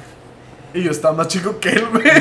Y 0.73 0.83
yo 0.85 0.91
estaba 0.91 1.15
más 1.15 1.27
chico 1.29 1.59
que 1.59 1.69
él, 1.69 1.85
güey. 1.91 2.03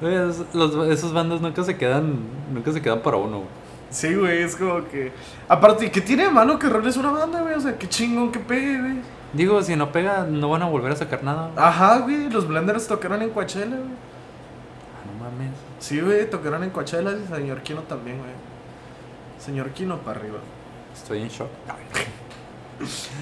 Güey, 0.00 0.14
esos, 0.14 0.46
los- 0.54 0.88
esos 0.88 1.12
bandas 1.12 1.40
nunca 1.42 1.62
se 1.62 1.76
quedan, 1.76 2.20
nunca 2.52 2.72
se 2.72 2.80
quedan 2.80 3.00
para 3.00 3.18
uno, 3.18 3.38
güey. 3.38 3.48
Sí, 3.90 4.14
güey, 4.14 4.42
es 4.42 4.54
como 4.54 4.86
que. 4.88 5.12
Aparte, 5.48 5.90
¿qué 5.90 6.00
tiene 6.00 6.24
de 6.24 6.30
malo 6.30 6.58
que 6.58 6.68
roles 6.68 6.96
una 6.96 7.10
banda, 7.10 7.42
güey? 7.42 7.54
O 7.54 7.60
sea, 7.60 7.76
qué 7.76 7.88
chingón 7.88 8.30
que 8.30 8.38
pegue, 8.38 8.78
güey. 8.78 8.94
Digo, 9.32 9.62
si 9.62 9.74
no 9.76 9.90
pega, 9.90 10.24
no 10.24 10.48
van 10.48 10.62
a 10.62 10.66
volver 10.66 10.92
a 10.92 10.96
sacar 10.96 11.22
nada. 11.24 11.50
güey. 11.52 11.64
Ajá, 11.64 11.98
güey, 11.98 12.30
los 12.30 12.46
Blenders 12.46 12.86
tocaron 12.86 13.20
en 13.22 13.30
Coachella, 13.30 13.66
güey. 13.66 13.80
Ah, 13.80 15.06
no 15.06 15.24
mames. 15.24 15.50
Sí, 15.80 16.00
güey, 16.00 16.28
tocaron 16.30 16.62
en 16.62 16.70
Coachella 16.70 17.12
y 17.12 17.26
señor 17.32 17.62
Kino 17.62 17.80
también, 17.82 18.18
güey. 18.18 18.30
Señor 19.38 19.70
Kino 19.70 19.98
para 19.98 20.20
arriba. 20.20 20.38
Estoy 20.94 21.22
en 21.22 21.28
shock. 21.28 21.48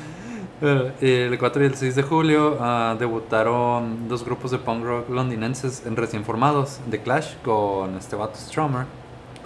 Bueno, 0.60 0.86
el 1.00 1.38
4 1.38 1.62
y 1.62 1.66
el 1.66 1.74
6 1.76 1.94
de 1.94 2.02
julio 2.02 2.58
ah, 2.60 2.96
debutaron 2.98 4.08
dos 4.08 4.24
grupos 4.24 4.50
de 4.50 4.58
punk 4.58 4.84
rock 4.84 5.08
londinenses 5.08 5.86
en 5.86 5.94
recién 5.94 6.24
formados, 6.24 6.80
The 6.90 7.00
Clash 7.00 7.36
con 7.44 7.96
este 7.96 8.16
vato 8.16 8.36
Stromer 8.36 8.86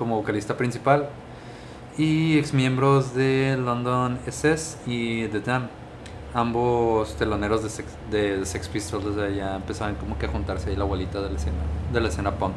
como 0.03 0.16
vocalista 0.16 0.57
principal 0.57 1.09
y 1.96 2.36
exmiembros 2.36 3.14
de 3.14 3.57
London 3.57 4.18
SS 4.26 4.78
y 4.84 5.28
The 5.28 5.40
Dam, 5.42 5.68
ambos 6.34 7.14
teloneros 7.14 7.62
de 7.62 7.68
Sex, 7.68 7.88
de, 8.11 8.38
de 8.38 8.44
Sex 8.44 8.66
Pistols, 8.66 9.14
sea, 9.14 9.30
ya 9.30 9.55
empezaban 9.55 9.94
como 9.94 10.18
que 10.18 10.26
a 10.26 10.28
juntarse 10.28 10.70
ahí 10.70 10.76
la 10.76 10.82
bolita 10.82 11.22
de 11.22 11.30
la 11.30 11.36
escena, 11.36 11.59
de 11.92 12.00
la 12.00 12.09
escena 12.09 12.32
punk. 12.32 12.55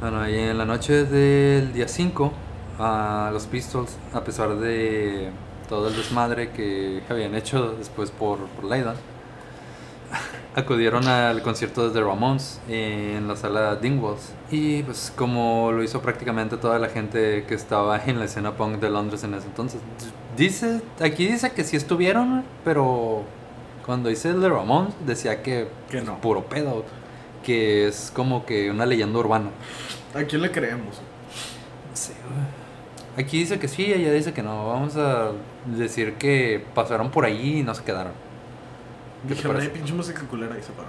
Bueno, 0.00 0.28
y 0.28 0.38
en 0.38 0.56
la 0.56 0.66
noche 0.66 1.04
del 1.04 1.72
día 1.72 1.88
5, 1.88 2.32
a 2.78 3.30
los 3.32 3.46
Pistols, 3.46 3.96
a 4.12 4.22
pesar 4.22 4.54
de 4.54 5.32
todo 5.68 5.88
el 5.88 5.96
desmadre 5.96 6.50
que 6.50 7.02
habían 7.10 7.34
hecho 7.34 7.74
después 7.76 8.12
por, 8.12 8.38
por 8.38 8.66
Leyland, 8.66 8.98
acudieron 10.54 11.06
al 11.08 11.42
concierto 11.42 11.88
de 11.88 11.94
The 11.94 12.04
Ramones 12.04 12.60
en 12.68 13.26
la 13.26 13.36
sala 13.36 13.76
Dingwalls. 13.76 14.32
Y 14.50 14.82
pues 14.82 15.12
como 15.16 15.72
lo 15.72 15.82
hizo 15.82 16.00
prácticamente 16.00 16.56
toda 16.56 16.78
la 16.78 16.88
gente 16.88 17.44
que 17.48 17.54
estaba 17.54 18.00
en 18.06 18.18
la 18.18 18.26
escena 18.26 18.52
punk 18.52 18.78
de 18.80 18.90
Londres 18.90 19.24
en 19.24 19.34
ese 19.34 19.46
entonces. 19.46 19.80
Dice, 20.36 20.80
aquí 21.00 21.26
dice 21.26 21.52
que 21.52 21.64
sí 21.64 21.76
estuvieron, 21.76 22.44
pero 22.64 23.22
cuando 23.86 24.10
hice 24.10 24.30
el 24.30 24.40
de 24.40 24.48
Ramones 24.48 24.94
decía 25.06 25.42
que, 25.42 25.68
Que 25.90 26.00
no. 26.02 26.20
puro 26.20 26.44
pedo, 26.44 26.84
que 27.42 27.86
es 27.88 28.12
como 28.14 28.46
que 28.46 28.70
una 28.70 28.86
leyenda 28.86 29.18
urbana. 29.18 29.50
¿A 30.14 30.22
quién 30.22 30.42
le 30.42 30.50
creemos? 30.50 31.00
Sí. 31.92 32.12
Aquí 33.16 33.38
dice 33.38 33.60
que 33.60 33.68
sí, 33.68 33.92
ella 33.92 34.12
dice 34.12 34.32
que 34.32 34.42
no. 34.42 34.68
Vamos 34.68 34.96
a 34.96 35.30
decir 35.66 36.14
que 36.14 36.64
pasaron 36.74 37.10
por 37.10 37.24
ahí 37.24 37.58
y 37.58 37.62
no 37.62 37.74
se 37.74 37.84
quedaron. 37.84 38.12
¿Qué 39.24 39.28
te 39.30 39.34
Dijeron, 39.34 39.56
ay, 39.56 39.62
parece? 39.62 39.78
pinche 39.78 39.94
música 39.94 40.22
culera 40.22 40.56
y 40.58 40.62
se 40.62 40.72
paró. 40.72 40.88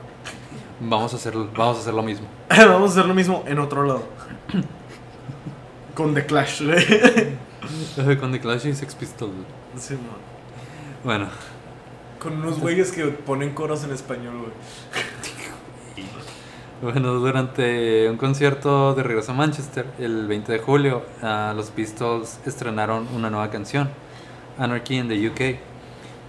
Vamos 0.80 1.14
a 1.14 1.16
hacer, 1.16 1.34
vamos 1.56 1.78
a 1.78 1.80
hacer 1.82 1.94
lo 1.94 2.04
mismo. 2.04 2.28
Vamos 2.50 2.90
a 2.92 2.94
hacer 2.94 3.06
lo 3.06 3.14
mismo 3.14 3.44
en 3.48 3.60
otro 3.60 3.84
lado. 3.86 4.04
Con 5.94 6.14
The 6.14 6.26
Clash, 6.26 6.64
güey. 6.64 8.18
Con 8.20 8.32
The 8.34 8.40
Clash 8.42 8.68
y 8.68 8.74
Sex 8.74 8.94
Pistols. 8.96 9.32
güey. 9.34 9.46
Sí, 9.78 9.94
no. 9.94 10.00
Bueno, 11.06 11.28
Con 12.22 12.34
unos 12.42 12.60
güeyes 12.60 12.92
que 12.92 13.06
ponen 13.06 13.54
coros 13.54 13.84
en 13.86 13.92
español, 13.92 14.38
güey. 14.40 14.52
bueno, 16.82 17.14
durante 17.14 18.10
un 18.10 18.18
concierto 18.18 18.94
de 18.96 19.04
regreso 19.04 19.32
a 19.32 19.36
Manchester, 19.36 19.86
el 19.98 20.28
20 20.28 20.52
de 20.52 20.60
julio, 20.60 21.06
ah, 21.22 21.54
los 21.56 21.70
Pistols 21.70 22.40
estrenaron 22.46 23.08
una 23.16 23.30
nueva 23.30 23.50
canción, 23.50 23.90
Anarchy 24.58 24.98
in 24.98 25.08
the 25.08 25.30
UK, 25.30 25.58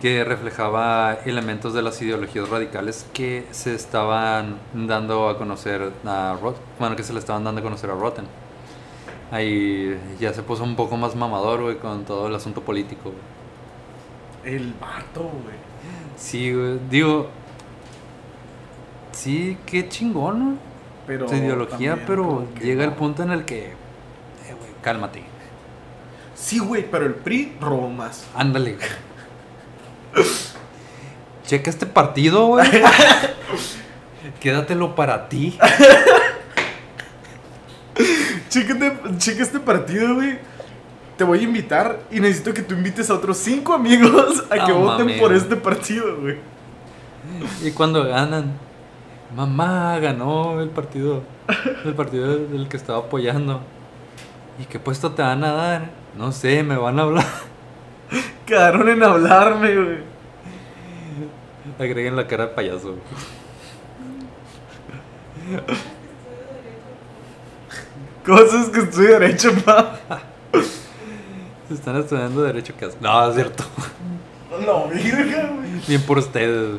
que 0.01 0.25
reflejaba 0.25 1.15
elementos 1.25 1.73
de 1.73 1.83
las 1.83 2.01
ideologías 2.03 2.49
radicales 2.49 3.07
que 3.15 3.47
se 3.51 3.75
estaban 3.75 4.59
dando 4.75 5.29
a 5.29 5.39
conocer 5.39 5.91
a 6.05 6.37
Rot 6.41 6.57
bueno, 6.79 6.97
que 6.97 7.03
se 7.03 7.13
le 7.13 7.19
estaban 7.19 7.45
dando 7.45 7.61
a 7.61 7.65
conocer 7.65 7.91
a 7.91 7.95
Rotten. 7.95 8.27
Ahí 9.31 9.99
ya 10.21 10.33
se 10.33 10.43
puso 10.43 10.63
un 10.65 10.77
poco 10.77 10.97
más 10.97 11.17
mamador, 11.17 11.63
güey, 11.63 11.79
con 11.79 12.05
todo 12.05 12.29
el 12.29 12.35
asunto 12.35 12.61
político, 12.61 13.11
güey. 13.11 14.57
El 14.57 14.75
vato, 14.75 15.23
güey. 15.23 15.57
Sí, 16.17 16.53
güey, 16.53 16.79
digo, 16.89 17.29
sí, 19.13 19.59
qué 19.67 19.89
chingón, 19.89 20.39
¿no? 20.39 20.57
Pero. 21.07 21.29
su 21.29 21.35
ideología, 21.37 22.05
pero 22.07 22.47
llega 22.61 22.85
el 22.85 22.93
punto 22.93 23.23
en 23.23 23.31
el 23.33 23.45
que, 23.45 23.67
eh, 23.69 23.73
güey, 24.59 24.71
cálmate, 24.83 25.23
Sí, 26.35 26.59
güey, 26.59 26.89
pero 26.89 27.07
el 27.07 27.15
PRI 27.15 27.57
robó 27.61 27.89
más. 27.89 28.27
ándale. 28.35 28.75
güey. 28.75 28.87
Checa 31.47 31.71
este 31.71 31.87
partido, 31.87 32.47
güey. 32.47 32.69
Quédatelo 34.41 34.95
para 34.95 35.29
ti. 35.29 35.57
Chécate, 38.49 38.93
checa 39.19 39.43
este 39.43 39.61
partido, 39.61 40.15
güey. 40.15 40.39
Te 41.17 41.25
voy 41.25 41.41
a 41.41 41.43
invitar 41.43 42.01
y 42.11 42.21
necesito 42.21 42.53
que 42.53 42.63
tú 42.63 42.75
invites 42.75 43.11
a 43.11 43.15
otros 43.15 43.39
cinco 43.39 43.73
amigos 43.73 44.45
a 44.51 44.67
que 44.67 44.73
voten 44.73 45.19
por 45.19 45.33
este 45.33 45.57
partido, 45.57 46.21
güey. 46.21 46.37
Y 47.63 47.71
cuando 47.71 48.05
ganan, 48.05 48.59
mamá 49.35 49.99
ganó 49.99 50.61
el 50.61 50.69
partido, 50.71 51.23
el 51.85 51.95
partido 51.95 52.37
del 52.37 52.69
que 52.69 52.77
estaba 52.77 52.99
apoyando. 52.99 53.63
¿Y 54.59 54.65
qué 54.65 54.79
puesto 54.79 55.13
te 55.13 55.23
van 55.23 55.45
a 55.45 55.53
dar? 55.53 55.91
No 56.17 56.33
sé, 56.33 56.63
me 56.63 56.77
van 56.77 56.99
a 56.99 57.03
hablar. 57.03 57.27
Quedaron 58.47 58.89
en 58.89 59.03
hablarme, 59.03 59.75
güey. 59.75 59.99
Agreguen 61.79 62.17
la 62.17 62.27
cara 62.27 62.47
de 62.47 62.55
payaso. 62.55 62.95
Cosas 68.25 68.69
que 68.71 68.81
estudio 68.81 69.19
derecho, 69.21 69.53
pa. 69.65 69.99
Están 71.71 71.97
estudiando 71.97 72.43
Derecho 72.43 72.77
que 72.77 72.85
hacen. 72.85 72.99
No, 73.01 73.29
es 73.29 73.35
cierto. 73.35 73.65
No, 74.65 74.89
virga, 74.89 75.51
güey. 75.53 75.69
Bien 75.87 76.03
por 76.03 76.19
ustedes. 76.19 76.79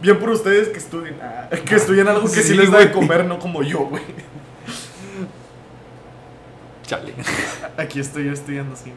Bien 0.00 0.18
por 0.18 0.30
ustedes 0.30 0.68
que 0.68 0.78
estudien. 0.78 1.16
ah, 1.20 1.48
que 1.50 1.74
estudien 1.74 2.06
algo 2.08 2.22
que 2.22 2.28
sí, 2.28 2.42
Sí, 2.42 2.54
les 2.54 2.70
da 2.70 2.78
de 2.78 2.92
comer, 2.92 3.24
no 3.24 3.38
como 3.38 3.62
yo, 3.62 3.80
güey. 3.86 4.02
Chale. 6.86 7.14
Aquí 7.76 7.98
estoy 7.98 8.26
yo 8.26 8.32
estudiando 8.32 8.74
así. 8.74 8.92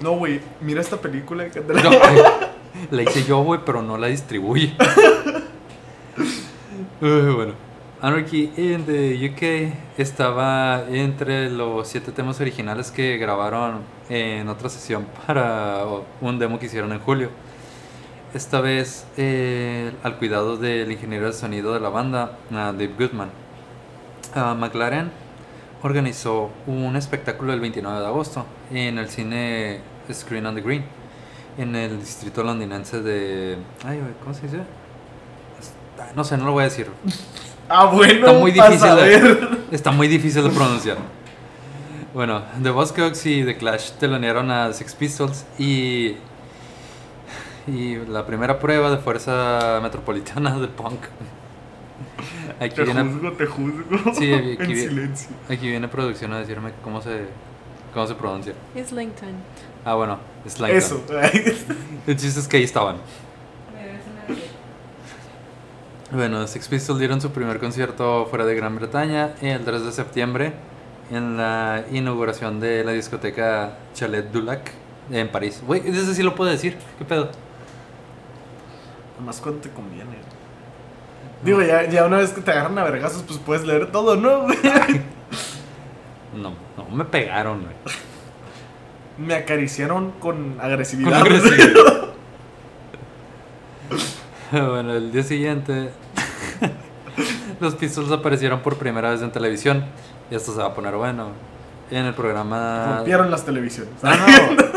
No, 0.00 0.12
güey, 0.12 0.40
mira 0.60 0.80
esta 0.80 0.96
película. 0.98 1.48
que- 1.50 1.60
de 1.60 1.74
la- 1.74 1.82
No, 1.82 1.90
la 2.90 3.02
hice 3.02 3.24
yo, 3.24 3.42
güey, 3.42 3.60
pero 3.64 3.82
no 3.82 3.96
la 3.98 4.06
distribuye. 4.08 4.74
Uy, 7.00 7.32
bueno. 7.34 7.52
Anarchy 8.00 8.52
in 8.56 8.84
the 8.86 9.28
UK 9.28 9.98
estaba 9.98 10.84
entre 10.88 11.50
los 11.50 11.88
siete 11.88 12.12
temas 12.12 12.40
originales 12.40 12.92
que 12.92 13.16
grabaron 13.16 13.80
en 14.08 14.48
otra 14.48 14.68
sesión 14.68 15.04
para 15.26 15.84
un 16.20 16.38
demo 16.38 16.60
que 16.60 16.66
hicieron 16.66 16.92
en 16.92 17.00
julio. 17.00 17.30
Esta 18.34 18.60
vez 18.60 19.04
eh, 19.16 19.90
al 20.04 20.16
cuidado 20.18 20.56
del 20.56 20.92
ingeniero 20.92 21.26
de 21.26 21.32
sonido 21.32 21.74
de 21.74 21.80
la 21.80 21.88
banda, 21.88 22.38
ah, 22.52 22.72
Dave 22.72 22.92
Goodman. 22.96 23.30
Ah, 24.34 24.54
McLaren 24.56 25.10
organizó 25.82 26.50
un 26.66 26.96
espectáculo 26.96 27.52
el 27.52 27.60
29 27.60 28.00
de 28.00 28.06
agosto 28.06 28.44
en 28.72 28.98
el 28.98 29.08
cine 29.08 29.80
Screen 30.12 30.46
on 30.46 30.54
the 30.54 30.60
Green 30.60 30.84
en 31.58 31.74
el 31.74 31.98
distrito 31.98 32.42
londinense 32.42 33.02
de... 33.02 33.58
Ay, 33.84 34.00
¿cómo 34.22 34.32
se 34.32 34.42
dice? 34.42 34.58
No 36.14 36.22
sé, 36.22 36.36
no 36.38 36.44
lo 36.46 36.52
voy 36.52 36.62
a 36.62 36.64
decir. 36.64 36.88
Ah, 37.70 37.84
bueno. 37.84 38.26
Está 38.26 38.32
muy 38.32 38.50
difícil 38.50 38.96
de-. 38.96 39.48
Está 39.76 39.90
muy 39.90 40.08
difícil 40.08 40.42
de 40.42 40.48
pronunciar. 40.48 40.96
Bueno, 42.14 42.40
The 42.62 42.70
Buzzcocks 42.70 43.26
y 43.26 43.44
The 43.44 43.58
Clash 43.58 43.90
telonearon 43.98 44.50
a 44.50 44.72
Six 44.72 44.94
Pistols 44.94 45.44
y... 45.58 46.16
Y 47.66 47.96
la 48.08 48.24
primera 48.24 48.58
prueba 48.58 48.90
de 48.90 48.96
fuerza 48.96 49.80
metropolitana 49.82 50.58
de 50.58 50.68
punk. 50.68 50.98
Aquí 52.60 52.74
Te 52.74 52.84
viene, 52.84 53.04
juzgo, 53.04 53.32
te 53.32 53.46
juzgo. 53.46 54.14
Sí, 54.14 54.32
aquí 54.34 54.56
en 54.60 54.68
vi- 54.68 54.80
silencio. 54.80 55.28
aquí 55.48 55.68
viene 55.68 55.86
producción 55.88 56.32
a 56.32 56.38
decirme 56.40 56.72
cómo 56.82 57.00
se, 57.00 57.26
cómo 57.94 58.06
se 58.06 58.14
pronuncia. 58.14 58.52
Islington. 58.74 59.28
Ah, 59.84 59.94
bueno, 59.94 60.18
Slide 60.46 60.76
Eso. 60.76 61.02
El 62.06 62.16
chiste 62.16 62.40
es 62.40 62.48
que 62.48 62.56
ahí 62.56 62.64
estaban. 62.64 62.96
Bueno, 66.10 66.46
Six 66.46 66.68
Pistols 66.68 66.98
dieron 66.98 67.20
su 67.20 67.30
primer 67.32 67.58
concierto 67.58 68.26
fuera 68.30 68.46
de 68.46 68.54
Gran 68.54 68.74
Bretaña 68.76 69.34
el 69.42 69.62
3 69.62 69.84
de 69.84 69.92
septiembre 69.92 70.52
en 71.10 71.36
la 71.36 71.84
inauguración 71.92 72.60
de 72.60 72.82
la 72.82 72.92
discoteca 72.92 73.76
Chalet 73.94 74.30
du 74.32 74.40
Lac 74.40 74.70
en 75.10 75.28
París. 75.30 75.62
Güey, 75.66 75.82
ese 75.86 76.14
sí 76.14 76.22
lo 76.22 76.34
puedo 76.34 76.50
decir. 76.50 76.76
¿Qué 76.98 77.04
pedo? 77.04 77.30
Nomás 79.18 79.38
cuando 79.40 79.60
te 79.60 79.68
conviene. 79.70 80.16
Digo, 81.42 81.62
ya, 81.62 81.88
ya 81.88 82.04
una 82.06 82.18
vez 82.18 82.30
que 82.30 82.40
te 82.40 82.50
agarran 82.50 82.78
a 82.78 82.84
vergazos, 82.84 83.22
pues 83.22 83.38
puedes 83.38 83.64
leer 83.64 83.92
todo, 83.92 84.16
¿no? 84.16 84.42
güey? 84.42 84.58
No, 86.34 86.52
no 86.76 86.84
me 86.94 87.04
pegaron, 87.04 87.62
güey. 87.62 87.74
Me 89.16 89.34
acariciaron 89.34 90.12
con 90.20 90.54
Con 90.54 90.60
agresividad. 90.60 91.24
bueno, 94.52 94.94
el 94.94 95.10
día 95.10 95.22
siguiente 95.24 95.90
los 97.60 97.74
Pistols 97.74 98.12
aparecieron 98.12 98.60
por 98.60 98.76
primera 98.76 99.10
vez 99.10 99.22
en 99.22 99.32
televisión 99.32 99.84
y 100.30 100.34
esto 100.34 100.52
se 100.52 100.58
va 100.58 100.66
a 100.66 100.74
poner 100.74 100.94
bueno. 100.94 101.30
En 101.90 102.04
el 102.04 102.12
programa... 102.12 102.96
Rompieron 102.96 103.30
las 103.30 103.46
televisiones. 103.46 103.94
No, 104.02 104.10
no, 104.10 104.26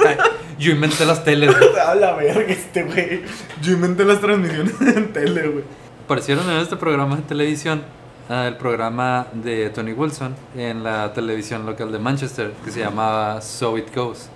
ay, 0.07 0.15
yo 0.57 0.71
inventé 0.71 1.05
las 1.05 1.25
teles. 1.25 1.53
güey. 1.53 1.77
A 1.85 1.93
la 1.93 2.13
verga 2.15 2.53
este 2.53 2.83
güey. 2.83 3.23
Yo 3.61 3.73
inventé 3.73 4.05
las 4.05 4.21
transmisiones 4.21 4.79
en 4.79 5.11
tele, 5.11 5.47
güey. 5.49 5.63
Aparecieron 6.11 6.49
en 6.49 6.57
este 6.57 6.75
programa 6.75 7.15
de 7.15 7.21
televisión, 7.21 7.83
ah, 8.29 8.45
el 8.45 8.57
programa 8.57 9.27
de 9.31 9.69
Tony 9.69 9.93
Wilson 9.93 10.35
en 10.57 10.83
la 10.83 11.13
televisión 11.13 11.65
local 11.65 11.89
de 11.89 11.99
Manchester, 11.99 12.51
que 12.65 12.69
se 12.69 12.81
llamaba 12.81 13.39
So 13.39 13.77
It 13.77 13.95
Goes. 13.95 14.27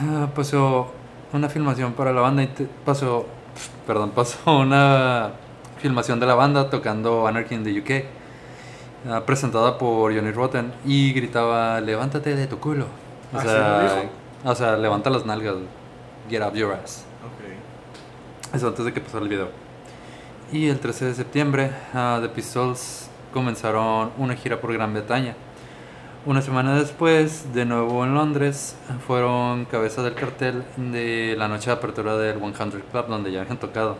Ah, 0.00 0.26
pasó 0.34 0.90
una 1.32 1.48
filmación 1.48 1.92
para 1.92 2.12
la 2.12 2.20
banda, 2.20 2.42
y 2.42 2.48
te- 2.48 2.66
pasó, 2.84 3.26
perdón, 3.86 4.10
pasó 4.10 4.58
una 4.58 5.30
filmación 5.78 6.18
de 6.18 6.26
la 6.26 6.34
banda 6.34 6.68
tocando 6.68 7.28
Anarchy 7.28 7.54
in 7.54 7.62
the 7.62 7.78
UK, 7.78 8.04
ah, 9.08 9.22
presentada 9.24 9.78
por 9.78 10.12
Johnny 10.12 10.32
Rotten, 10.32 10.72
y 10.84 11.12
gritaba, 11.12 11.80
levántate 11.80 12.34
de 12.34 12.48
tu 12.48 12.58
culo. 12.58 12.86
O 13.32 13.38
¿Ah, 13.38 14.52
sea, 14.56 14.74
o 14.74 14.76
levanta 14.78 15.10
las 15.10 15.24
nalgas, 15.24 15.54
get 16.28 16.42
up 16.42 16.54
your 16.54 16.72
ass. 16.72 17.04
Eso 18.52 18.66
antes 18.66 18.84
de 18.84 18.92
que 18.92 19.00
pasara 19.00 19.22
el 19.22 19.28
video. 19.28 19.59
Y 20.52 20.68
el 20.68 20.80
13 20.80 21.04
de 21.04 21.14
septiembre, 21.14 21.70
ah, 21.94 22.18
The 22.20 22.28
Pistols 22.28 23.08
comenzaron 23.32 24.10
una 24.18 24.34
gira 24.34 24.60
por 24.60 24.72
Gran 24.72 24.92
Bretaña. 24.92 25.36
Una 26.26 26.42
semana 26.42 26.74
después, 26.74 27.54
de 27.54 27.64
nuevo 27.64 28.04
en 28.04 28.14
Londres, 28.14 28.74
fueron 29.06 29.64
cabeza 29.66 30.02
del 30.02 30.14
cartel 30.14 30.64
de 30.76 31.36
la 31.38 31.46
noche 31.46 31.70
de 31.70 31.76
apertura 31.76 32.16
del 32.16 32.40
100 32.40 32.52
Club, 32.90 33.06
donde 33.06 33.30
ya 33.30 33.42
habían 33.42 33.58
tocado. 33.58 33.96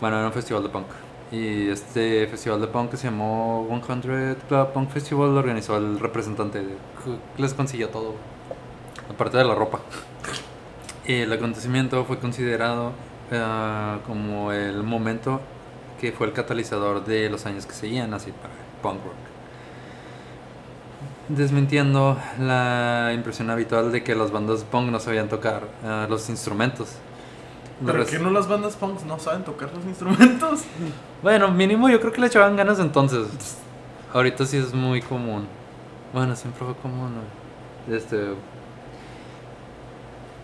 Bueno, 0.00 0.18
era 0.18 0.26
un 0.26 0.32
festival 0.32 0.64
de 0.64 0.68
punk. 0.68 0.86
Y 1.30 1.68
este 1.68 2.26
festival 2.26 2.60
de 2.60 2.66
punk 2.66 2.90
que 2.90 2.96
se 2.96 3.04
llamó 3.04 3.68
100 3.68 4.36
Club 4.48 4.72
Punk 4.72 4.90
Festival 4.90 5.32
lo 5.32 5.38
organizó 5.38 5.76
el 5.76 6.00
representante. 6.00 6.60
les 7.36 7.54
consiguió 7.54 7.88
todo, 7.90 8.14
aparte 9.08 9.38
de 9.38 9.44
la 9.44 9.54
ropa. 9.54 9.78
El 11.06 11.32
acontecimiento 11.32 12.04
fue 12.04 12.18
considerado 12.18 12.92
eh, 13.30 13.98
como 14.06 14.52
el 14.52 14.82
momento 14.82 15.40
que 16.00 16.12
fue 16.12 16.26
el 16.28 16.32
catalizador 16.32 17.04
de 17.04 17.28
los 17.28 17.44
años 17.46 17.66
que 17.66 17.72
seguían 17.72 18.14
así 18.14 18.32
para 18.32 18.54
punk 18.82 19.04
rock. 19.04 19.14
Desmintiendo 21.28 22.16
la 22.38 23.12
impresión 23.14 23.50
habitual 23.50 23.92
de 23.92 24.02
que 24.02 24.14
las 24.14 24.30
bandas 24.30 24.64
punk 24.64 24.90
no 24.90 25.00
sabían 25.00 25.28
tocar 25.28 25.64
eh, 25.84 26.06
los 26.08 26.28
instrumentos. 26.30 26.96
¿Pero 27.84 28.04
que 28.06 28.18
no 28.18 28.30
las 28.30 28.48
bandas 28.48 28.74
punks 28.76 29.04
no 29.04 29.18
saben 29.18 29.44
tocar 29.44 29.70
los 29.74 29.84
instrumentos? 29.84 30.62
Bueno, 31.20 31.50
mínimo 31.50 31.88
yo 31.88 31.98
creo 32.00 32.12
que 32.12 32.20
le 32.20 32.28
echaban 32.28 32.54
ganas 32.54 32.78
entonces. 32.78 33.26
Ahorita 34.14 34.46
sí 34.46 34.56
es 34.56 34.72
muy 34.72 35.02
común. 35.02 35.48
Bueno, 36.12 36.36
siempre 36.36 36.64
fue 36.64 36.76
común. 36.76 37.12
Este. 37.90 38.34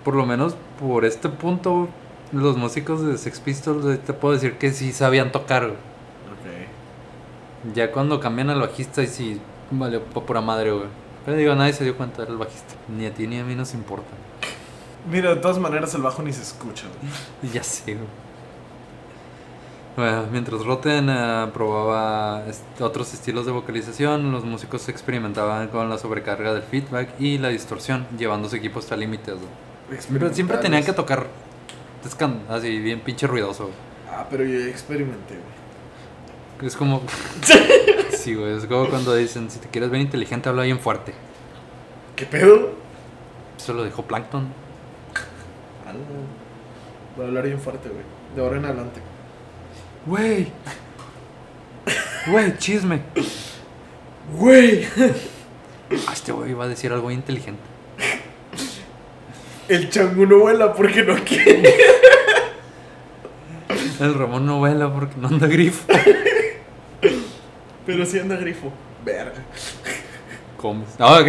Por 0.03 0.16
lo 0.16 0.26
menos 0.26 0.57
por 0.80 1.05
este 1.05 1.28
punto, 1.28 1.89
los 2.35 2.57
músicos 2.57 3.05
de 3.07 3.16
Sex 3.16 3.41
Pistols 3.41 4.01
te 4.05 4.12
puedo 4.12 4.35
decir 4.35 4.59
que 4.59 4.72
sí 4.72 4.93
sabían 4.93 5.32
tocar. 5.32 5.62
güey. 5.64 5.74
Ok. 5.76 7.74
Ya 7.74 7.91
cuando 7.93 8.20
cambian 8.20 8.51
al 8.51 8.61
bajista 8.61 9.03
y 9.03 9.07
sí, 9.07 9.41
vale, 9.70 10.01
pura 10.01 10.41
madre, 10.41 10.72
güey. 10.72 10.87
Pero 11.24 11.37
digo, 11.39 11.55
nadie 11.55 11.72
se 11.72 11.85
dio 11.85 11.97
cuenta, 11.97 12.22
era 12.22 12.30
el 12.32 12.37
bajista. 12.39 12.74
Ni 12.89 13.07
a 13.07 13.14
ti 13.14 13.26
ni 13.26 13.39
a 13.39 13.45
mí 13.45 13.55
nos 13.55 13.72
importa. 13.74 14.11
Mira, 15.11 15.30
de 15.35 15.37
todas 15.37 15.59
maneras 15.59 15.95
el 15.95 16.03
bajo 16.03 16.22
ni 16.22 16.32
se 16.32 16.43
escucha, 16.43 16.85
güey. 17.01 17.53
Ya 17.55 17.62
sé, 17.62 17.95
güey. 17.95 18.07
Bueno, 19.97 20.24
mientras 20.32 20.64
Rotten 20.64 21.09
eh, 21.09 21.47
probaba 21.55 22.45
est- 22.49 22.80
otros 22.80 23.14
estilos 23.14 23.47
de 23.47 23.53
vocalización, 23.53 24.32
los 24.32 24.45
músicos 24.45 24.89
experimentaban 24.89 25.68
con 25.68 25.89
la 25.89 25.99
sobrecarga 25.99 26.53
del 26.53 26.64
feedback 26.64 27.11
y 27.20 27.39
la 27.39 27.49
distorsión, 27.51 28.05
llevando 28.18 28.49
su 28.49 28.57
equipo 28.57 28.80
hasta 28.80 28.97
límites. 28.97 29.37
Pero 30.12 30.35
siempre 30.35 30.59
tenían 30.59 30.82
que 30.82 30.93
tocar 30.93 31.28
así, 32.49 32.79
bien 32.81 33.01
pinche 33.01 33.27
ruidoso. 33.27 33.65
güey. 33.65 33.77
Ah, 34.11 34.27
pero 34.31 34.45
yo 34.45 34.59
ya 34.61 34.67
experimenté, 34.67 35.35
güey. 35.35 36.67
Es 36.69 36.77
como. 36.77 37.03
sí, 38.17 38.35
güey, 38.35 38.57
es 38.57 38.67
como 38.67 38.89
cuando 38.89 39.15
dicen: 39.15 39.51
si 39.51 39.59
te 39.59 39.69
quieres 39.69 39.91
ver 39.91 40.01
inteligente, 40.01 40.49
habla 40.49 40.63
bien 40.63 40.79
fuerte. 40.79 41.15
¿Qué 42.17 42.27
pedo? 42.27 42.73
Eso 43.59 43.73
lo 43.73 43.85
dijo 43.85 44.03
Plankton. 44.03 44.47
Ah. 45.87 45.93
Voy 47.17 47.25
a 47.25 47.29
hablar 47.29 47.45
bien 47.45 47.61
fuerte, 47.61 47.89
güey. 47.89 48.03
De 48.35 48.43
ahora 48.43 48.57
en 48.59 48.65
adelante. 48.65 49.01
Güey. 50.07 50.49
Güey, 52.27 52.57
chisme. 52.59 53.01
Güey. 54.39 54.87
Ah, 56.09 56.13
Este 56.15 56.33
güey 56.33 56.53
iba 56.53 56.65
a 56.65 56.69
decir 56.69 56.91
algo 56.93 57.11
inteligente. 57.11 57.61
El 59.69 59.91
chango 59.91 60.27
no 60.27 60.39
vuela 60.41 60.73
porque 60.73 61.03
no 61.03 61.15
quiere. 61.25 61.75
El 64.01 64.15
Ramón 64.15 64.45
no 64.47 64.59
vuela 64.59 64.93
porque 64.93 65.15
no 65.17 65.29
anda 65.29 65.47
grifo. 65.47 65.87
Pero 67.87 68.05
sí 68.07 68.19
anda 68.19 68.37
grifo. 68.37 68.73
Verga. 69.05 69.43
Comes. 70.57 70.89
Ah, 70.99 71.21
ok. 71.21 71.29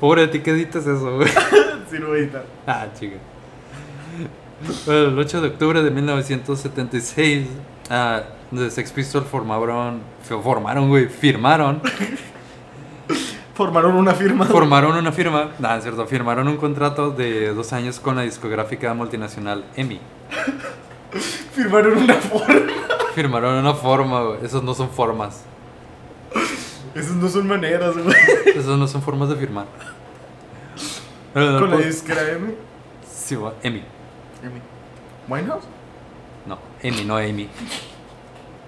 Pobre 0.00 0.22
de 0.22 0.28
ti 0.28 0.40
que 0.40 0.50
editas 0.50 0.86
eso, 0.86 1.16
güey. 1.16 1.28
Sí, 1.90 1.98
lo 1.98 2.08
voy 2.08 2.18
a 2.18 2.22
editar. 2.22 2.44
Ah, 2.66 2.86
chica. 2.98 3.16
Bueno, 4.86 5.08
el 5.08 5.18
8 5.18 5.40
de 5.40 5.48
octubre 5.48 5.82
de 5.82 5.90
1976, 5.90 7.48
ah, 7.90 8.22
The 8.54 8.70
Sex 8.70 8.92
Pistols 8.92 9.26
formaron, 9.26 10.00
formaron, 10.22 10.88
güey, 10.88 11.08
firmaron, 11.08 11.82
Formaron 13.54 13.94
una 13.96 14.14
firma. 14.14 14.46
formaron 14.46 14.96
una 14.96 15.12
firma, 15.12 15.50
nada, 15.58 15.76
es 15.76 15.82
cierto, 15.82 16.06
firmaron 16.06 16.48
un 16.48 16.56
contrato 16.56 17.10
de 17.10 17.52
dos 17.52 17.72
años 17.74 18.00
con 18.00 18.16
la 18.16 18.22
discográfica 18.22 18.94
multinacional 18.94 19.64
EMI. 19.76 20.00
Firmaron 21.54 21.98
una 21.98 22.14
forma. 22.14 22.54
Firmaron 23.14 23.56
una 23.58 23.74
forma, 23.74 24.22
güey, 24.22 24.38
esos 24.46 24.62
no 24.62 24.72
son 24.74 24.88
formas, 24.88 25.42
Esas 26.94 27.12
no 27.16 27.28
son 27.28 27.46
maneras, 27.46 27.94
güey. 27.96 28.16
esos 28.46 28.78
no 28.78 28.86
son 28.88 29.02
formas 29.02 29.28
de 29.28 29.36
firmar. 29.36 29.66
Con 31.34 31.70
la 31.70 31.76
po- 31.76 31.82
disquera 31.82 32.30
M. 32.32 32.54
Sí, 33.06 33.34
va, 33.36 33.52
EMI, 33.62 33.82
Winehouse. 35.28 35.64
no, 36.46 36.58
EMI, 36.82 37.04
no 37.04 37.18
EMI. 37.20 37.48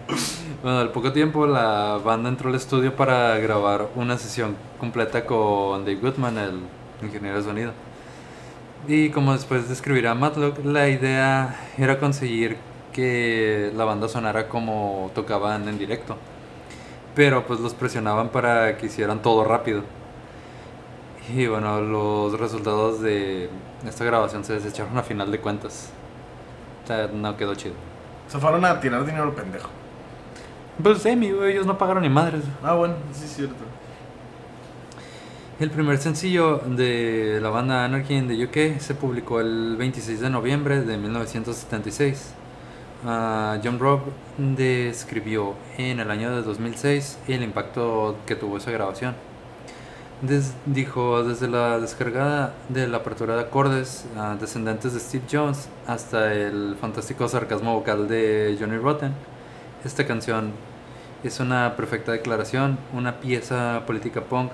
Bueno, 0.63 0.79
al 0.79 0.93
poco 0.93 1.13
tiempo 1.13 1.47
la 1.47 2.01
banda 2.03 2.31
entró 2.31 2.49
al 2.49 2.55
estudio 2.55 2.97
para 2.97 3.37
grabar 3.39 3.89
una 3.97 4.17
sesión 4.17 4.57
completa 4.81 5.27
con 5.27 5.85
Dave 5.85 5.97
Goodman, 5.97 6.39
el 6.39 6.61
ingeniero 7.03 7.37
de 7.37 7.45
sonido. 7.45 7.73
Y 8.89 9.11
como 9.11 9.33
después 9.33 9.69
describirá 9.69 10.15
Matlock, 10.15 10.65
la 10.65 10.89
idea 10.89 11.55
era 11.77 11.99
conseguir 11.99 12.57
que 12.93 13.73
la 13.75 13.85
banda 13.85 14.09
sonara 14.09 14.49
como 14.49 15.11
tocaban 15.15 15.69
en 15.69 15.79
directo. 15.79 16.17
Pero 17.15 17.47
pues 17.47 17.61
los 17.61 17.75
presionaban 17.75 18.31
para 18.31 18.77
que 18.79 18.87
hicieran 18.87 19.21
todo 19.21 19.45
rápido. 19.45 19.83
Y 21.35 21.47
bueno, 21.47 21.81
los 21.81 22.39
resultados 22.39 23.01
de 23.01 23.51
esta 23.87 24.05
grabación 24.05 24.45
se 24.45 24.55
desecharon 24.55 24.97
a 24.97 25.03
final 25.03 25.31
de 25.31 25.41
cuentas. 25.41 25.91
O 26.85 26.87
sea, 26.87 27.09
no 27.09 27.37
quedó 27.37 27.55
chido. 27.55 27.75
Se 28.29 28.39
fueron 28.39 28.65
a 28.65 28.81
tirar 28.81 29.05
dinero 29.05 29.35
pendejo. 29.35 29.84
Pues 30.83 31.05
Emi, 31.07 31.31
güey, 31.31 31.53
ellos 31.53 31.67
no 31.67 31.79
pagaron 31.79 32.03
ni 32.03 32.09
madres. 32.09 32.43
Ah, 32.63 32.75
bueno, 32.75 32.95
sí 33.13 33.25
es 33.25 33.37
cierto. 33.37 33.55
El 35.61 35.71
primer 35.71 35.99
sencillo 35.99 36.59
de 36.67 37.39
la 37.41 37.49
banda 37.49 37.85
Anarchy 37.85 38.15
in 38.15 38.27
the 38.29 38.45
UK 38.45 38.81
se 38.81 38.95
publicó 38.95 39.41
el 39.41 39.77
26 39.79 40.21
de 40.21 40.31
noviembre 40.31 40.81
de 40.83 40.97
1976. 40.97 42.33
Ah, 43.07 43.59
John 43.63 43.79
Robb 43.79 44.01
describió 44.37 45.55
en 45.79 46.01
el 46.01 46.11
año 46.11 46.35
de 46.35 46.43
2006 46.43 47.19
el 47.29 47.43
impacto 47.45 48.17
que 48.27 48.35
tuvo 48.35 48.57
esa 48.57 48.73
grabación. 48.73 49.15
Des- 50.23 50.55
dijo, 50.67 51.23
desde 51.23 51.47
la 51.49 51.79
descargada 51.79 52.55
de 52.69 52.89
la 52.89 52.99
apertura 52.99 53.37
de 53.37 53.43
acordes 53.43 54.07
ah, 54.17 54.37
descendentes 54.41 54.93
de 54.95 55.01
Steve 55.01 55.25
Jones 55.31 55.69
hasta 55.87 56.33
el 56.35 56.77
fantástico 56.81 57.29
sarcasmo 57.29 57.75
vocal 57.75 58.09
de 58.09 58.57
Johnny 58.59 58.79
Rotten, 58.79 59.13
esta 59.85 60.07
canción 60.07 60.53
es 61.23 61.41
una 61.41 61.77
perfecta 61.77 62.13
declaración, 62.13 62.79
una 62.93 63.21
pieza 63.21 63.83
política 63.87 64.23
punk 64.23 64.51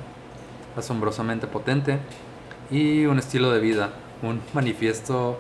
asombrosamente 0.77 1.47
potente 1.47 1.99
y 2.71 3.07
un 3.07 3.19
estilo 3.19 3.51
de 3.51 3.61
vida, 3.61 3.91
un 4.23 4.41
manifiesto 4.55 5.39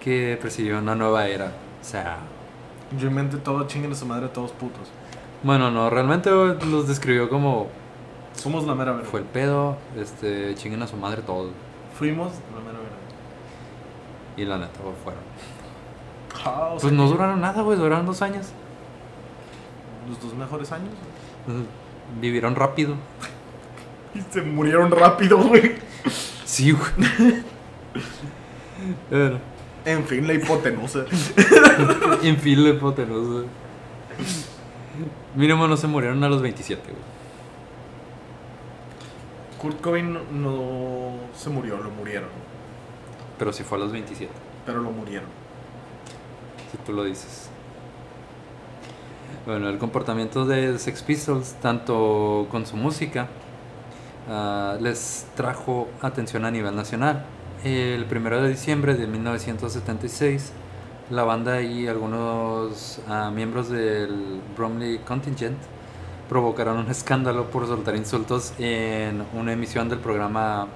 que 0.00 0.38
presidió 0.40 0.78
una 0.78 0.94
nueva 0.94 1.26
era. 1.26 1.52
O 1.80 1.84
sea, 1.84 2.18
inventé 2.92 3.38
todo, 3.38 3.66
chinguen 3.66 3.92
a 3.92 3.94
su 3.94 4.06
madre 4.06 4.28
todos 4.28 4.52
putos. 4.52 4.88
bueno, 5.42 5.70
no, 5.70 5.90
realmente 5.90 6.30
los 6.30 6.88
describió 6.88 7.28
como 7.28 7.68
Somos 8.34 8.66
la 8.66 8.74
mera 8.74 8.92
verga. 8.92 9.08
fue 9.08 9.20
el 9.20 9.26
pedo, 9.26 9.76
este, 9.96 10.54
chinguen 10.54 10.82
a 10.82 10.86
su 10.86 10.96
madre 10.96 11.22
todos. 11.22 11.50
Fuimos 11.96 12.32
la 12.54 12.60
mera 12.60 12.78
verga. 12.78 12.96
Y 14.36 14.44
la 14.44 14.58
neta, 14.58 14.78
fueron. 15.02 15.22
Ah, 16.44 16.70
o 16.74 16.78
sea 16.78 16.80
Pues 16.80 16.92
no 16.92 17.08
duraron 17.08 17.40
nada, 17.40 17.62
güey, 17.62 17.76
duraron 17.76 18.06
dos 18.06 18.22
años. 18.22 18.52
Los 20.08 20.22
dos 20.22 20.34
mejores 20.34 20.72
años. 20.72 20.90
Vivieron 22.20 22.54
rápido. 22.54 22.94
Y 24.14 24.20
se 24.32 24.42
murieron 24.42 24.90
rápido, 24.90 25.38
güey. 25.38 25.76
Sí, 26.44 26.72
güey. 26.72 27.42
En 29.84 30.04
fin, 30.04 30.26
la 30.26 30.34
hipotenusa. 30.34 31.04
en 32.22 32.36
fin, 32.36 32.62
la 32.62 32.70
hipotenusa. 32.70 33.48
Mínimo 35.34 35.66
no 35.66 35.76
se 35.76 35.86
murieron 35.86 36.22
a 36.22 36.28
los 36.28 36.42
27, 36.42 36.82
güey. 36.82 37.02
Kurt 39.58 39.80
Cobain 39.80 40.12
no, 40.12 40.20
no 40.30 41.12
se 41.34 41.48
murió, 41.50 41.78
lo 41.78 41.90
murieron. 41.90 42.28
Pero 43.38 43.52
sí 43.52 43.64
fue 43.64 43.78
a 43.78 43.80
los 43.80 43.92
27. 43.92 44.30
Pero 44.66 44.82
lo 44.82 44.90
murieron. 44.90 45.28
si 46.70 46.78
tú 46.78 46.92
lo 46.92 47.04
dices. 47.04 47.48
Bueno, 49.48 49.70
el 49.70 49.78
comportamiento 49.78 50.44
de 50.44 50.78
Sex 50.78 51.02
Pistols, 51.02 51.54
tanto 51.62 52.46
con 52.50 52.66
su 52.66 52.76
música, 52.76 53.28
ah, 54.28 54.76
les 54.78 55.26
trajo 55.36 55.88
atención 56.02 56.44
a 56.44 56.50
nivel 56.50 56.76
nacional. 56.76 57.24
El 57.64 58.04
1 58.04 58.42
de 58.42 58.50
diciembre 58.50 58.94
de 58.94 59.06
1976, 59.06 60.52
la 61.08 61.24
banda 61.24 61.62
y 61.62 61.88
algunos 61.88 63.00
ah, 63.08 63.30
miembros 63.34 63.70
del 63.70 64.42
Bromley 64.54 64.98
Contingent 64.98 65.56
provocaron 66.28 66.76
un 66.76 66.90
escándalo 66.90 67.46
por 67.46 67.66
soltar 67.66 67.96
insultos 67.96 68.52
en 68.58 69.24
una 69.32 69.54
emisión 69.54 69.88
del 69.88 70.00
programa 70.00 70.68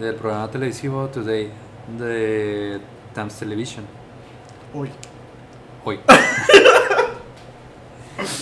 del 0.00 0.14
programa 0.14 0.50
televisivo 0.50 1.08
Today 1.08 1.50
de 1.98 2.80
Times 3.14 3.34
Television 3.34 3.84
Uy. 4.72 4.88
hoy. 5.84 6.00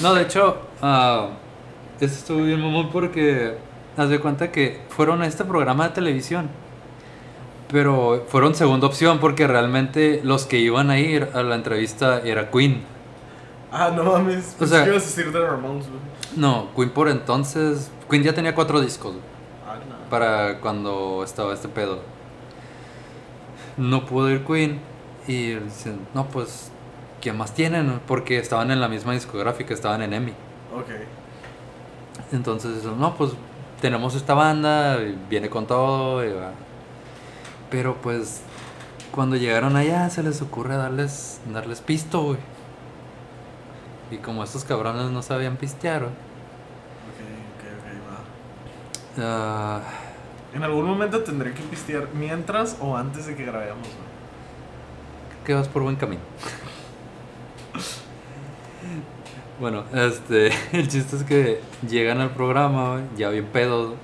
no, 0.02 0.14
de 0.14 0.22
hecho, 0.22 0.58
ah, 0.80 1.28
eso 2.00 2.14
estuvo 2.14 2.42
bien 2.42 2.60
mamón 2.60 2.90
porque 2.90 3.56
haz 3.96 4.08
de 4.08 4.18
cuenta 4.20 4.50
que 4.52 4.80
fueron 4.90 5.22
a 5.22 5.26
este 5.26 5.44
programa 5.44 5.88
de 5.88 5.94
televisión. 5.94 6.48
Pero 7.70 8.26
fueron 8.28 8.54
segunda 8.54 8.86
opción 8.86 9.18
porque 9.18 9.46
realmente 9.46 10.20
los 10.24 10.44
que 10.44 10.58
iban 10.58 10.90
a 10.90 10.98
ir 10.98 11.28
a 11.32 11.42
la 11.42 11.54
entrevista 11.54 12.20
era 12.20 12.50
Queen. 12.50 12.82
Ah, 13.70 13.90
no 13.94 14.04
mames. 14.04 14.56
O 14.60 14.66
sea- 14.66 14.86
ibas 14.86 15.02
a 15.04 15.06
decir 15.06 15.32
de 15.32 15.40
Ramones, 15.40 15.86
güey. 15.88 16.00
No, 16.36 16.68
Queen 16.76 16.90
por 16.90 17.08
entonces. 17.08 17.90
Queen 18.10 18.22
ya 18.22 18.34
tenía 18.34 18.54
cuatro 18.54 18.78
discos 18.80 19.14
Ah, 19.66 19.76
no. 19.88 20.10
para 20.10 20.58
cuando 20.60 21.22
estaba 21.24 21.54
este 21.54 21.68
pedo. 21.68 22.00
No 23.78 24.04
pudo 24.04 24.28
ir 24.30 24.44
Queen 24.44 24.80
y 25.26 25.54
dicen, 25.54 26.00
no, 26.12 26.26
pues, 26.26 26.70
¿qué 27.22 27.32
más 27.32 27.54
tienen? 27.54 28.00
Porque 28.06 28.38
estaban 28.38 28.70
en 28.70 28.80
la 28.82 28.88
misma 28.88 29.12
discográfica, 29.14 29.72
estaban 29.72 30.02
en 30.02 30.12
EMI. 30.12 30.32
Ok. 30.76 30.90
Entonces, 32.32 32.84
no, 32.84 33.14
pues 33.14 33.32
tenemos 33.80 34.14
esta 34.14 34.34
banda, 34.34 35.00
y 35.02 35.16
viene 35.30 35.48
con 35.48 35.66
todo. 35.66 36.22
y 36.24 36.32
va. 36.32 36.50
Pero 37.70 37.96
pues, 37.96 38.42
cuando 39.10 39.36
llegaron 39.36 39.76
allá, 39.76 40.10
se 40.10 40.22
les 40.22 40.42
ocurre 40.42 40.76
darles, 40.76 41.40
darles 41.52 41.80
pisto, 41.80 42.22
güey. 42.22 42.38
Y 44.10 44.18
como 44.18 44.44
estos 44.44 44.64
cabrones 44.64 45.10
no 45.10 45.22
sabían 45.22 45.56
pistear, 45.56 46.00
güey, 46.02 46.12
Ok, 47.12 47.22
ok, 47.56 49.18
ok, 49.18 49.22
va. 49.22 49.78
ah, 49.78 49.80
En 50.54 50.62
algún 50.62 50.84
momento 50.86 51.22
tendré 51.22 51.54
que 51.54 51.62
pistear 51.62 52.08
mientras 52.14 52.76
o 52.80 52.94
antes 52.96 53.24
de 53.26 53.34
que 53.36 53.44
grabemos, 53.46 53.78
güey. 53.86 54.12
que 55.46 55.54
vas 55.54 55.66
por 55.68 55.82
buen 55.82 55.96
camino. 55.96 56.20
Bueno, 59.62 59.84
este, 59.94 60.50
el 60.72 60.88
chiste 60.88 61.14
es 61.14 61.22
que 61.22 61.60
llegan 61.88 62.20
al 62.20 62.30
programa, 62.30 63.00
ya 63.16 63.28
bien 63.30 63.46
pedos. 63.46 63.94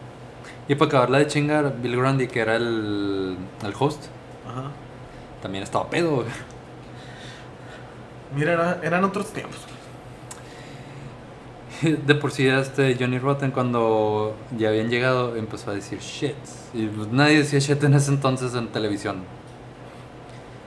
Y 0.69 0.77
para 0.77 0.87
acabarla 0.89 1.19
de 1.19 1.27
chingar, 1.27 1.75
Bill 1.83 1.97
Grundy, 1.97 2.29
que 2.29 2.39
era 2.39 2.55
el, 2.55 3.37
el 3.65 3.75
host, 3.77 4.05
Ajá. 4.47 4.71
también 5.43 5.65
estaba 5.65 5.91
pedo, 5.91 6.15
güey. 6.15 6.29
Mira, 8.37 8.53
era- 8.53 8.81
eran 8.85 9.03
otros 9.03 9.33
tiempos. 9.33 9.59
De 11.83 12.15
por 12.15 12.31
sí, 12.31 12.47
este 12.47 12.97
Johnny 12.97 13.19
Rotten, 13.19 13.51
cuando 13.51 14.37
ya 14.57 14.69
habían 14.69 14.91
llegado, 14.91 15.35
empezó 15.35 15.73
a 15.73 15.75
decir 15.75 15.99
shit. 15.99 16.37
Y 16.73 16.87
pues, 16.87 17.09
nadie 17.09 17.39
decía 17.39 17.59
shit 17.59 17.83
en 17.83 17.95
ese 17.95 18.13
entonces 18.13 18.55
en 18.55 18.69
televisión. 18.69 19.25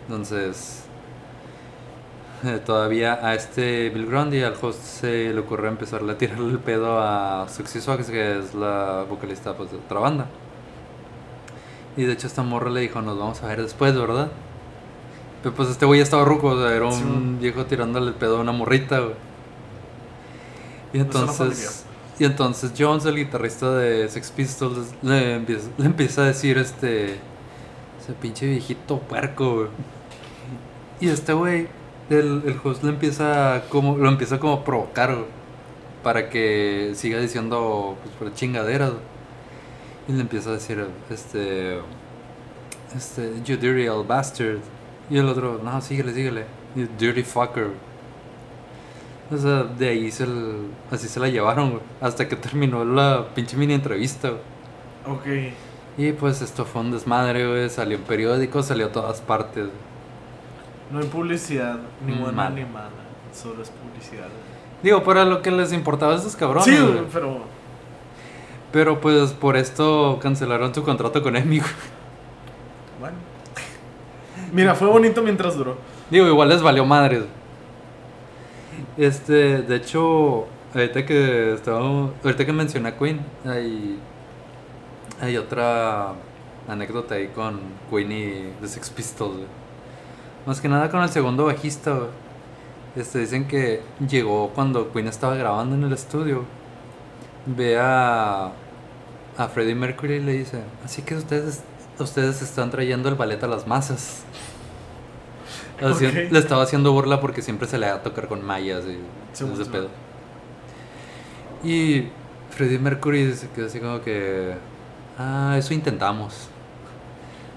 Entonces, 0.07 0.80
todavía 2.65 3.25
a 3.25 3.35
este 3.35 3.89
Bill 3.89 4.05
Grundy, 4.05 4.41
al 4.41 4.55
host, 4.61 4.81
se 4.81 5.33
le 5.33 5.39
ocurrió 5.39 5.69
empezarle 5.69 6.13
a 6.13 6.17
tirarle 6.17 6.51
el 6.51 6.59
pedo 6.59 6.99
a 6.99 7.47
Suxy 7.49 7.81
Swags, 7.81 8.09
que 8.09 8.39
es 8.39 8.53
la 8.53 9.05
vocalista 9.09 9.55
pues, 9.55 9.71
de 9.71 9.77
otra 9.77 9.99
banda. 9.99 10.27
Y 11.97 12.03
de 12.03 12.13
hecho, 12.13 12.27
esta 12.27 12.43
morra 12.43 12.69
le 12.69 12.81
dijo: 12.81 13.01
Nos 13.01 13.17
vamos 13.17 13.43
a 13.43 13.47
ver 13.47 13.61
después, 13.61 13.97
¿verdad? 13.97 14.29
Pero 15.43 15.55
pues 15.55 15.69
este 15.69 15.85
güey 15.85 15.99
ya 15.99 16.03
estaba 16.03 16.23
ruco, 16.23 16.47
o 16.47 16.61
sea, 16.61 16.75
era 16.75 16.85
un 16.85 17.39
viejo 17.39 17.65
tirándole 17.65 18.07
el 18.07 18.13
pedo 18.13 18.37
a 18.37 18.41
una 18.41 18.51
morrita, 18.51 18.99
güey. 18.99 19.15
Y 20.93 20.97
suena 20.97 21.05
entonces, 21.05 21.85
y 22.19 22.25
entonces 22.25 22.73
Jones, 22.77 23.05
el 23.05 23.15
guitarrista 23.15 23.73
de 23.73 24.07
Sex 24.07 24.29
Pistols, 24.31 24.93
le 25.01 25.35
empieza, 25.35 25.69
le 25.77 25.85
empieza 25.85 26.21
a 26.21 26.25
decir 26.25 26.57
este 26.57 27.13
Ese 27.99 28.13
pinche 28.21 28.45
viejito 28.45 28.99
puerco, 28.99 29.55
güey. 29.55 29.67
Y 30.99 31.09
este 31.09 31.33
güey, 31.33 31.67
el, 32.19 32.43
el 32.45 32.59
host 32.63 32.83
lo 32.83 32.89
empieza 32.89 33.63
como, 33.69 33.97
lo 33.97 34.09
empieza 34.09 34.39
como 34.39 34.53
a 34.53 34.63
provocar, 34.63 35.15
Para 36.03 36.29
que 36.29 36.93
siga 36.95 37.19
diciendo, 37.19 37.97
pues, 38.03 38.15
por 38.15 38.33
chingaderas. 38.33 38.93
Y 40.07 40.13
le 40.13 40.21
empieza 40.21 40.49
a 40.51 40.53
decir, 40.53 40.85
este, 41.09 41.79
este, 42.95 43.41
you 43.45 43.57
dirty 43.57 43.87
old 43.87 44.07
bastard. 44.07 44.59
Y 45.09 45.17
el 45.17 45.27
otro, 45.29 45.59
no, 45.63 45.81
síguele, 45.81 46.13
síguele. 46.13 46.45
You 46.75 46.87
dirty 46.97 47.23
fucker. 47.23 47.77
O 49.29 49.37
sea, 49.37 49.63
de 49.63 49.89
ahí 49.89 50.11
se 50.11 50.25
el- 50.25 50.77
así 50.91 51.07
se 51.07 51.19
la 51.19 51.29
llevaron. 51.29 51.81
Hasta 52.01 52.27
que 52.27 52.35
terminó 52.35 52.83
la 52.85 53.33
pinche 53.33 53.57
mini 53.57 53.73
entrevista. 53.73 54.43
Ok. 55.03 55.25
Y 55.97 56.13
pues 56.13 56.41
esto 56.41 56.65
fue 56.65 56.81
un 56.81 56.91
desmadre, 56.91 57.47
güey. 57.47 57.69
Salió 57.69 57.97
en 57.97 58.03
periódicos, 58.03 58.67
salió 58.67 58.87
a 58.87 58.91
todas 58.91 59.21
partes. 59.21 59.69
No 60.91 60.99
hay 60.99 61.07
publicidad, 61.07 61.79
ni 62.05 62.13
buena 62.13 62.31
mal. 62.31 62.55
ni 62.55 62.65
mala. 62.65 62.89
Solo 63.33 63.61
es 63.61 63.69
publicidad. 63.69 64.27
Digo, 64.83 65.03
para 65.03 65.23
lo 65.25 65.41
que 65.41 65.51
les 65.51 65.71
importaba 65.71 66.13
a 66.13 66.15
estos 66.17 66.35
cabrones. 66.35 66.65
sí, 66.65 66.77
güey. 66.77 67.05
pero. 67.11 67.61
Pero 68.71 69.01
pues 69.01 69.31
por 69.31 69.57
esto 69.57 70.17
cancelaron 70.21 70.73
su 70.73 70.83
contrato 70.83 71.21
con 71.21 71.35
Emmy, 71.35 71.59
güey. 71.59 71.71
Bueno. 72.99 73.17
Mira, 74.53 74.75
fue 74.75 74.87
bonito 74.87 75.21
mientras 75.21 75.55
duró. 75.55 75.77
Digo, 76.09 76.27
igual 76.27 76.49
les 76.49 76.61
valió 76.61 76.85
madres. 76.85 77.23
Este, 78.97 79.61
de 79.61 79.75
hecho, 79.75 80.45
ahorita 80.73 81.05
que 81.05 81.53
estaba, 81.53 81.79
ahorita 82.23 82.45
que 82.45 82.53
mencioné 82.53 82.89
a 82.89 82.97
Queen, 82.97 83.21
hay, 83.45 83.99
hay 85.21 85.37
otra 85.37 86.13
anécdota 86.67 87.15
ahí 87.15 87.27
con 87.29 87.59
Queen 87.89 88.11
y 88.11 88.53
The 88.61 88.67
Sex 88.67 88.89
Pistols, 88.89 89.35
güey. 89.37 89.60
Más 90.45 90.59
que 90.59 90.67
nada 90.67 90.89
con 90.89 91.01
el 91.01 91.09
segundo 91.09 91.45
bajista, 91.45 91.91
güey. 91.93 92.09
Este, 92.95 93.19
dicen 93.19 93.47
que 93.47 93.81
llegó 94.05 94.49
cuando 94.49 94.91
Queen 94.91 95.07
estaba 95.07 95.35
grabando 95.35 95.75
en 95.75 95.83
el 95.83 95.93
estudio. 95.93 96.43
Ve 97.45 97.77
a, 97.79 98.51
a 99.37 99.47
Freddie 99.47 99.75
Mercury 99.75 100.15
y 100.15 100.19
le 100.19 100.33
dice, 100.33 100.61
así 100.83 101.01
que 101.01 101.15
ustedes, 101.15 101.61
ustedes 101.99 102.41
están 102.41 102.69
trayendo 102.69 103.09
el 103.09 103.15
ballet 103.15 103.41
a 103.43 103.47
las 103.47 103.65
masas. 103.67 104.23
Así. 105.81 106.05
Le 106.05 106.37
estaba 106.37 106.61
haciendo 106.61 106.91
burla 106.91 107.19
porque 107.19 107.41
siempre 107.41 107.67
se 107.67 107.79
le 107.79 107.87
da 107.87 107.95
a 107.95 108.03
tocar 108.03 108.27
con 108.27 108.45
mallas 108.45 108.83
y 108.85 108.99
Sí, 109.33 109.45
ese 109.51 109.65
pedo. 109.65 109.87
Y 111.63 112.07
Freddie 112.49 112.79
Mercury 112.79 113.33
se 113.33 113.49
quedó 113.49 113.67
así 113.67 113.79
como 113.79 114.01
que, 114.01 114.53
ah, 115.17 115.55
eso 115.57 115.73
intentamos. 115.73 116.49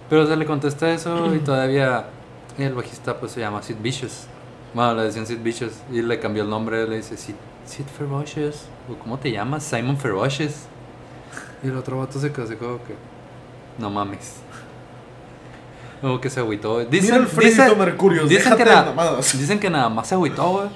Pero 0.08 0.26
se 0.26 0.36
le 0.36 0.46
contesta 0.46 0.90
eso 0.90 1.34
y 1.34 1.38
todavía 1.44 2.06
el 2.58 2.74
bajista 2.74 3.18
pues 3.18 3.32
se 3.32 3.40
llama 3.40 3.62
Sid 3.62 3.76
Vicious. 3.80 4.26
Bueno, 4.74 4.94
le 4.94 5.02
decían 5.04 5.26
Sid 5.26 5.38
Vicious 5.42 5.72
y 5.92 6.02
le 6.02 6.18
cambió 6.20 6.42
el 6.42 6.50
nombre, 6.50 6.86
le 6.88 6.96
dice 6.96 7.16
Sid, 7.16 7.34
Sid 7.66 7.84
Ferocious. 7.86 8.64
¿O 8.90 8.94
cómo 8.96 9.18
te 9.18 9.30
llamas? 9.30 9.62
Simon 9.64 9.96
Ferocious. 9.96 10.66
Y 11.62 11.68
el 11.68 11.76
otro 11.76 11.98
vato 11.98 12.18
se 12.20 12.30
quedó 12.32 12.44
así 12.44 12.56
como 12.56 12.78
que, 12.78 12.94
no 13.78 13.90
mames. 13.90 14.36
Como 16.00 16.20
que 16.20 16.28
se 16.28 16.40
agüitó. 16.40 16.78
Mira 16.78 16.90
Dicen, 16.90 17.14
el 17.14 17.26
Fredito 17.26 17.62
dicen- 17.62 17.78
Mercurio, 17.78 18.22
dicen 18.26 18.36
déjate 18.44 18.64
que, 18.64 18.68
de 18.68 18.74
na- 18.76 18.82
mamadas. 18.84 19.38
dicen 19.38 19.58
que 19.58 19.70
nada 19.70 19.88
más 19.88 20.06
se 20.08 20.14
agüitó, 20.14 20.48
güey. 20.50 20.68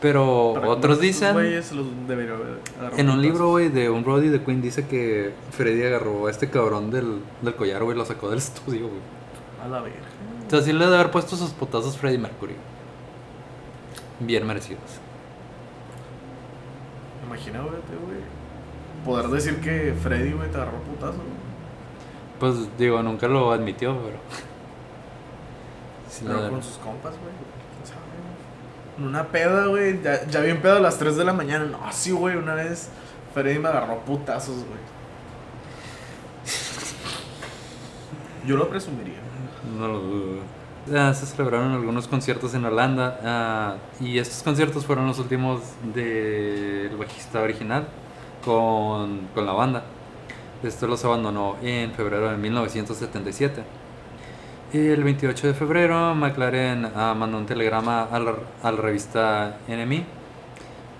Pero 0.00 0.52
Para 0.54 0.68
otros 0.68 1.00
dicen... 1.00 1.34
los 1.34 1.86
debería 2.06 2.34
haber 2.34 2.60
agarrado 2.78 2.98
En 2.98 3.10
un 3.10 3.20
libro, 3.20 3.48
güey, 3.50 3.68
de 3.68 3.90
un 3.90 4.04
Roddy 4.04 4.28
de 4.28 4.42
Queen 4.42 4.62
dice 4.62 4.86
que 4.86 5.32
Freddy 5.50 5.82
agarró 5.84 6.26
a 6.28 6.30
este 6.30 6.48
cabrón 6.48 6.90
del, 6.92 7.20
del 7.42 7.54
collar, 7.56 7.82
güey, 7.82 7.96
y 7.96 7.98
lo 7.98 8.04
sacó 8.04 8.30
del 8.30 8.38
estudio, 8.38 8.88
güey. 8.88 9.00
A 9.64 9.68
la 9.68 9.80
verga. 9.80 9.98
Sea, 10.48 10.62
sí 10.62 10.72
le 10.72 10.84
debe 10.84 10.96
haber 10.96 11.10
puesto 11.10 11.36
sus 11.36 11.50
putazos 11.50 11.96
Freddie 11.96 12.18
Mercury. 12.18 12.56
Bien 14.20 14.46
merecidos. 14.46 14.82
Imagina, 17.26 17.60
güey, 17.60 17.72
güey. 17.72 18.38
Poder 19.04 19.28
decir 19.28 19.60
que 19.60 19.94
Freddy, 20.02 20.32
güey, 20.32 20.50
te 20.50 20.56
agarró 20.56 20.78
putazo. 20.82 21.18
Pues 22.40 22.54
digo, 22.78 23.02
nunca 23.02 23.28
lo 23.28 23.52
admitió, 23.52 23.96
pero. 24.02 24.18
Sí 26.10 26.24
Pero 26.26 26.48
con 26.48 26.62
sus 26.62 26.78
compas, 26.78 27.12
güey. 27.12 27.34
quién 27.74 27.86
sabe, 27.86 28.00
güey. 28.00 28.98
En 28.98 29.04
una 29.06 29.26
peda, 29.28 29.66
güey. 29.66 30.02
Ya, 30.02 30.26
ya 30.26 30.40
bien 30.40 30.62
pedo 30.62 30.78
a 30.78 30.80
las 30.80 30.98
3 30.98 31.16
de 31.16 31.24
la 31.24 31.34
mañana. 31.34 31.66
No, 31.66 31.78
sí, 31.92 32.10
güey. 32.12 32.34
Una 32.36 32.54
vez 32.54 32.88
Freddy 33.34 33.58
me 33.58 33.68
agarró 33.68 34.00
putazos, 34.00 34.56
güey. 34.56 34.78
Yo 38.46 38.56
lo 38.56 38.68
presumiría. 38.70 39.18
Dudo. 39.76 40.40
Ah, 40.94 41.12
se 41.12 41.26
celebraron 41.26 41.72
algunos 41.72 42.08
conciertos 42.08 42.54
en 42.54 42.64
Holanda 42.64 43.20
ah, 43.22 43.74
y 44.00 44.18
estos 44.18 44.42
conciertos 44.42 44.86
fueron 44.86 45.06
los 45.06 45.18
últimos 45.18 45.60
del 45.94 46.96
bajista 46.96 47.42
original 47.42 47.86
con, 48.44 49.28
con 49.34 49.44
la 49.44 49.52
banda. 49.52 49.82
Esto 50.62 50.86
los 50.86 51.04
abandonó 51.04 51.56
en 51.62 51.92
febrero 51.92 52.30
de 52.30 52.36
1977. 52.38 53.62
Y 54.72 54.78
el 54.88 55.04
28 55.04 55.48
de 55.48 55.54
febrero 55.54 56.14
McLaren 56.14 56.90
ah, 56.94 57.14
mandó 57.16 57.36
un 57.38 57.46
telegrama 57.46 58.04
a 58.04 58.18
la, 58.18 58.76
revista 58.80 59.58
NME 59.68 60.04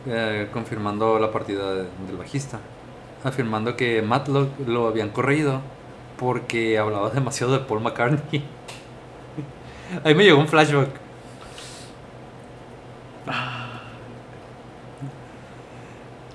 eh, 0.06 0.48
confirmando 0.52 1.18
la 1.18 1.32
partida 1.32 1.72
de- 1.74 1.88
del 2.06 2.16
bajista, 2.18 2.58
afirmando 3.24 3.74
que 3.76 4.02
Matlock 4.02 4.50
lo 4.66 4.86
habían 4.88 5.10
corrido 5.10 5.60
porque 6.18 6.78
hablaba 6.78 7.10
demasiado 7.10 7.52
de 7.52 7.60
Paul 7.60 7.80
McCartney. 7.80 8.44
Ahí 10.04 10.14
me 10.14 10.24
llegó 10.24 10.38
un 10.38 10.48
flashback. 10.48 10.90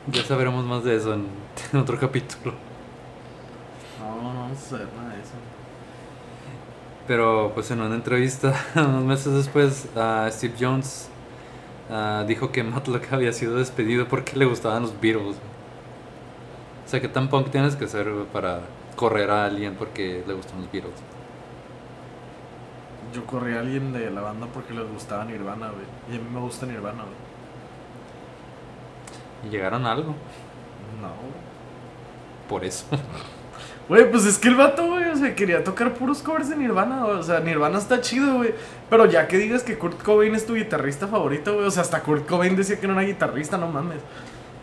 Ya 0.07 0.23
sabremos 0.23 0.65
más 0.65 0.83
de 0.83 0.95
eso 0.95 1.13
en, 1.13 1.27
en 1.71 1.79
otro 1.79 1.99
capítulo. 1.99 2.53
No, 3.99 4.33
no 4.33 4.39
vamos 4.41 4.57
a 4.57 4.61
saber 4.61 4.87
nada 4.97 5.15
de 5.15 5.21
eso. 5.21 5.31
Pero 7.07 7.51
pues 7.53 7.69
en 7.71 7.81
una 7.81 7.95
entrevista 7.95 8.53
unos 8.75 9.03
meses 9.03 9.33
después 9.33 9.87
a 9.95 10.29
Steve 10.31 10.55
Jones 10.59 11.09
dijo 12.27 12.51
que 12.51 12.63
Matlock 12.63 13.11
había 13.11 13.33
sido 13.33 13.57
despedido 13.57 14.07
porque 14.07 14.35
le 14.37 14.45
gustaban 14.45 14.83
los 14.83 14.99
Beatles. 14.99 15.35
O 16.85 16.89
sea, 16.89 17.01
¿qué 17.01 17.07
tan 17.07 17.29
punk 17.29 17.49
tienes 17.49 17.75
que 17.75 17.87
ser 17.87 18.07
para 18.31 18.61
correr 18.95 19.29
a 19.31 19.45
alguien 19.45 19.75
porque 19.75 20.23
le 20.25 20.33
gustan 20.33 20.61
los 20.61 20.71
Beatles? 20.71 20.93
Yo 23.13 23.25
corrí 23.25 23.53
a 23.55 23.59
alguien 23.59 23.93
de 23.93 24.09
la 24.09 24.21
banda 24.21 24.47
porque 24.53 24.73
les 24.73 24.87
gustaba 24.91 25.23
Nirvana, 25.25 25.69
güey. 25.69 25.85
Y 26.11 26.15
a 26.19 26.23
mí 26.23 26.27
me 26.33 26.39
gusta 26.39 26.65
Nirvana, 26.65 27.03
güey. 27.03 27.15
Y 29.45 29.49
llegaron 29.49 29.85
a 29.85 29.91
algo, 29.91 30.15
No, 31.01 31.07
güey. 31.09 31.33
por 32.49 32.65
eso. 32.65 32.85
Güey, 33.89 34.09
pues 34.09 34.25
es 34.25 34.37
que 34.39 34.47
el 34.47 34.55
vato, 34.55 34.87
güey, 34.87 35.03
o 35.09 35.15
sea, 35.17 35.35
quería 35.35 35.61
tocar 35.61 35.93
puros 35.95 36.19
covers 36.21 36.47
de 36.47 36.55
Nirvana. 36.55 37.05
O 37.05 37.21
sea, 37.21 37.41
Nirvana 37.41 37.77
está 37.79 37.99
chido, 37.99 38.35
güey. 38.35 38.55
Pero 38.89 39.05
ya 39.07 39.27
que 39.27 39.37
digas 39.37 39.61
que 39.61 39.77
Kurt 39.77 40.01
Cobain 40.01 40.33
es 40.35 40.45
tu 40.45 40.55
guitarrista 40.55 41.05
favorito, 41.09 41.53
güey. 41.55 41.65
O 41.67 41.69
sea, 41.71 41.81
hasta 41.81 42.01
Kurt 42.01 42.25
Cobain 42.25 42.55
decía 42.55 42.79
que 42.79 42.87
no 42.87 42.93
era 42.93 43.01
guitarrista, 43.01 43.57
no 43.57 43.67
mames. 43.67 43.97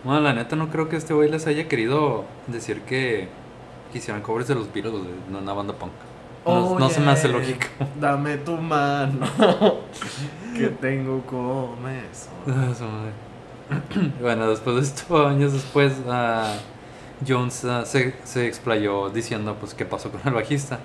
Bueno, 0.04 0.20
la 0.22 0.32
neta 0.32 0.56
no 0.56 0.70
creo 0.70 0.88
que 0.88 0.96
este 0.96 1.12
güey 1.12 1.30
les 1.30 1.46
haya 1.46 1.68
querido 1.68 2.24
decir 2.46 2.80
que 2.80 3.28
quisieran 3.91 4.22
covers 4.22 4.49
de 4.49 4.55
los 4.55 4.72
Beatles, 4.72 4.95
no 5.30 5.38
una 5.38 5.53
banda 5.53 5.74
punk. 5.74 5.93
No, 6.47 6.78
no 6.78 6.88
se 6.88 7.01
me 7.01 7.11
hace 7.11 7.28
lógico. 7.28 7.66
Dame 8.01 8.38
tu 8.38 8.57
mano. 8.57 9.26
que 10.57 10.68
tengo 10.68 11.22
comezón. 11.22 12.30
Ah, 12.47 12.74
madre. 12.80 14.11
bueno, 14.20 14.49
después 14.49 14.76
de 14.76 14.82
esto, 14.82 15.26
años 15.26 15.53
después, 15.53 15.95
ah, 16.09 16.55
Jones 17.26 17.64
ah, 17.64 17.84
se, 17.84 18.14
se 18.24 18.47
explayó 18.47 19.11
diciendo 19.11 19.57
pues 19.61 19.74
qué 19.74 19.84
pasó 19.84 20.11
con 20.11 20.20
el 20.24 20.32
bajista. 20.32 20.80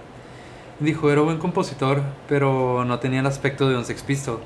Dijo, 0.79 1.09
era 1.09 1.21
buen 1.21 1.37
compositor, 1.37 2.01
pero 2.27 2.83
no 2.83 2.99
tenía 2.99 3.21
el 3.21 3.25
aspecto 3.25 3.69
de 3.69 3.77
un 3.77 3.85
Sex 3.85 4.03
Pistol. 4.03 4.39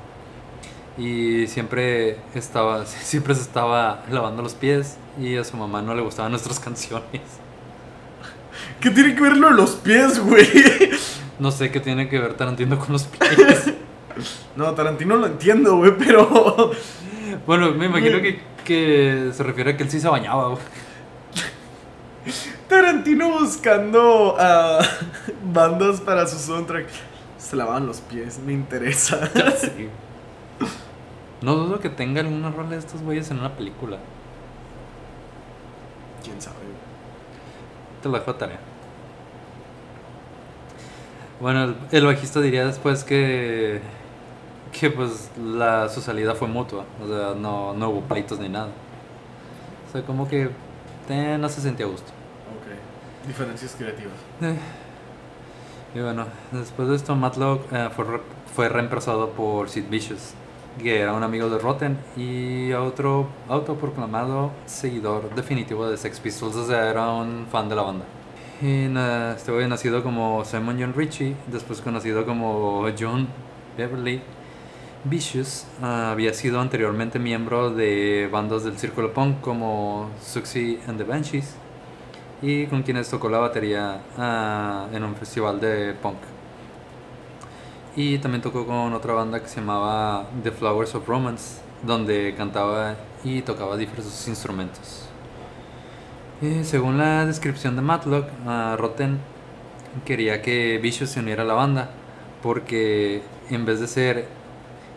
Y 0.96 1.46
siempre 1.48 2.18
estaba, 2.34 2.86
siempre 2.86 3.34
se 3.34 3.42
estaba 3.42 4.04
lavando 4.10 4.42
los 4.42 4.54
pies 4.54 4.96
y 5.18 5.36
a 5.36 5.44
su 5.44 5.56
mamá 5.56 5.82
no 5.82 5.94
le 5.94 6.02
gustaban 6.02 6.30
nuestras 6.30 6.60
canciones. 6.60 7.39
¿Qué 8.80 8.90
tiene 8.90 9.14
que 9.14 9.20
ver 9.22 9.36
lo 9.36 9.48
de 9.48 9.54
los 9.54 9.72
pies, 9.76 10.18
güey? 10.18 10.46
No 11.38 11.50
sé 11.50 11.70
qué 11.70 11.80
tiene 11.80 12.08
que 12.08 12.18
ver 12.18 12.34
Tarantino 12.34 12.78
con 12.78 12.92
los 12.92 13.04
pies. 13.04 13.72
No, 14.56 14.74
Tarantino 14.74 15.16
lo 15.16 15.26
entiendo, 15.26 15.76
güey, 15.76 15.96
pero. 15.96 16.72
Bueno, 17.46 17.70
me 17.72 17.86
imagino 17.86 18.20
que, 18.20 18.40
que 18.64 19.30
se 19.32 19.42
refiere 19.44 19.70
a 19.70 19.76
que 19.76 19.84
él 19.84 19.90
sí 19.90 20.00
se 20.00 20.08
bañaba. 20.08 20.48
güey. 20.48 20.58
Tarantino 22.68 23.30
buscando 23.38 24.36
bandas 25.52 26.00
para 26.00 26.26
su 26.26 26.38
soundtrack. 26.38 26.86
Se 27.38 27.56
lavaban 27.56 27.86
los 27.86 28.00
pies, 28.00 28.40
me 28.40 28.52
interesa. 28.52 29.30
Sí. 29.58 29.88
No 31.40 31.54
dudo 31.54 31.78
que 31.80 31.88
tenga 31.88 32.20
alguna 32.20 32.50
rola 32.50 32.70
de 32.70 32.78
estos 32.78 33.00
güeyes 33.00 33.30
en 33.30 33.38
una 33.38 33.56
película. 33.56 33.98
¿Quién 36.22 36.42
sabe? 36.42 36.56
güey? 36.56 36.76
Te 38.02 38.08
lo 38.08 38.18
dejo 38.18 38.30
a 38.32 38.38
tarea. 38.38 38.58
Bueno, 41.40 41.64
el, 41.64 41.76
el 41.90 42.06
bajista 42.06 42.40
diría 42.40 42.66
después 42.66 43.04
que 43.04 43.80
que 44.72 44.90
pues 44.90 45.30
la, 45.36 45.88
su 45.88 46.00
salida 46.00 46.34
fue 46.36 46.48
mutua, 46.48 46.84
o 47.02 47.06
sea, 47.08 47.34
no, 47.36 47.74
no 47.74 47.90
hubo 47.90 48.02
pleitos 48.02 48.38
ni 48.38 48.48
nada. 48.48 48.68
O 49.88 49.92
sea, 49.92 50.02
como 50.06 50.28
que 50.28 50.50
eh, 51.08 51.36
no 51.40 51.48
se 51.48 51.60
sentía 51.60 51.86
a 51.86 51.88
gusto. 51.88 52.12
Ok. 52.56 53.26
Diferencias 53.26 53.74
creativas. 53.76 54.14
Eh, 54.42 54.56
Y 55.94 56.00
bueno, 56.00 56.26
después 56.52 56.88
de 56.88 56.96
esto, 56.96 57.16
Matlock 57.16 57.72
eh, 57.72 57.88
fue, 57.94 58.04
re- 58.04 58.22
fue 58.54 58.68
reemplazado 58.68 59.30
por 59.30 59.68
Sid 59.68 59.88
Vicious, 59.90 60.34
que 60.78 61.00
era 61.00 61.12
un 61.14 61.22
amigo 61.24 61.48
de 61.50 61.58
Rotten 61.58 61.98
y 62.16 62.72
otro 62.72 63.28
autoproclamado 63.48 64.52
seguidor 64.66 65.34
definitivo 65.34 65.88
de 65.88 65.96
Sex 65.96 66.20
Pistols, 66.20 66.54
o 66.56 66.66
sea, 66.66 66.90
era 66.90 67.10
un 67.10 67.46
fan 67.50 67.68
de 67.68 67.74
la 67.76 67.82
banda. 67.82 68.04
Y 68.60 68.88
na- 68.88 69.32
este 69.36 69.52
güey 69.52 69.66
nacido 69.68 70.02
como 70.02 70.44
Simon 70.44 70.76
John 70.78 70.92
Ritchie, 70.94 71.34
después 71.46 71.80
conocido 71.80 72.26
como 72.26 72.86
John 72.98 73.26
Beverly 73.76 74.20
Vicious, 75.04 75.66
ah, 75.82 76.10
había 76.12 76.34
sido 76.34 76.60
anteriormente 76.60 77.18
miembro 77.18 77.70
de 77.70 78.28
bandas 78.30 78.64
del 78.64 78.76
círculo 78.78 79.14
punk 79.14 79.40
como 79.40 80.10
Suxy 80.22 80.78
and 80.86 80.98
the 80.98 81.04
Banshees 81.04 81.54
y 82.42 82.66
con 82.66 82.82
quienes 82.82 83.08
tocó 83.10 83.30
la 83.30 83.38
batería 83.38 84.02
ah, 84.18 84.88
en 84.92 85.04
un 85.04 85.16
festival 85.16 85.60
de 85.60 85.94
punk. 85.94 86.18
Y 87.96 88.18
también 88.18 88.42
tocó 88.42 88.66
con 88.66 88.92
otra 88.94 89.14
banda 89.14 89.40
que 89.42 89.48
se 89.48 89.60
llamaba 89.60 90.26
The 90.42 90.52
Flowers 90.52 90.94
of 90.94 91.08
Romance, 91.08 91.60
donde 91.82 92.34
cantaba 92.36 92.96
y 93.24 93.42
tocaba 93.42 93.76
diversos 93.76 94.28
instrumentos. 94.28 95.09
Y 96.42 96.64
según 96.64 96.96
la 96.98 97.26
descripción 97.26 97.76
de 97.76 97.82
Matlock, 97.82 98.26
ah, 98.46 98.76
Rotten 98.78 99.18
quería 100.04 100.40
que 100.40 100.78
Vicious 100.78 101.10
se 101.10 101.20
uniera 101.20 101.42
a 101.42 101.46
la 101.46 101.54
banda, 101.54 101.90
porque 102.42 103.22
en 103.50 103.66
vez 103.66 103.80
de 103.80 103.86
ser 103.86 104.26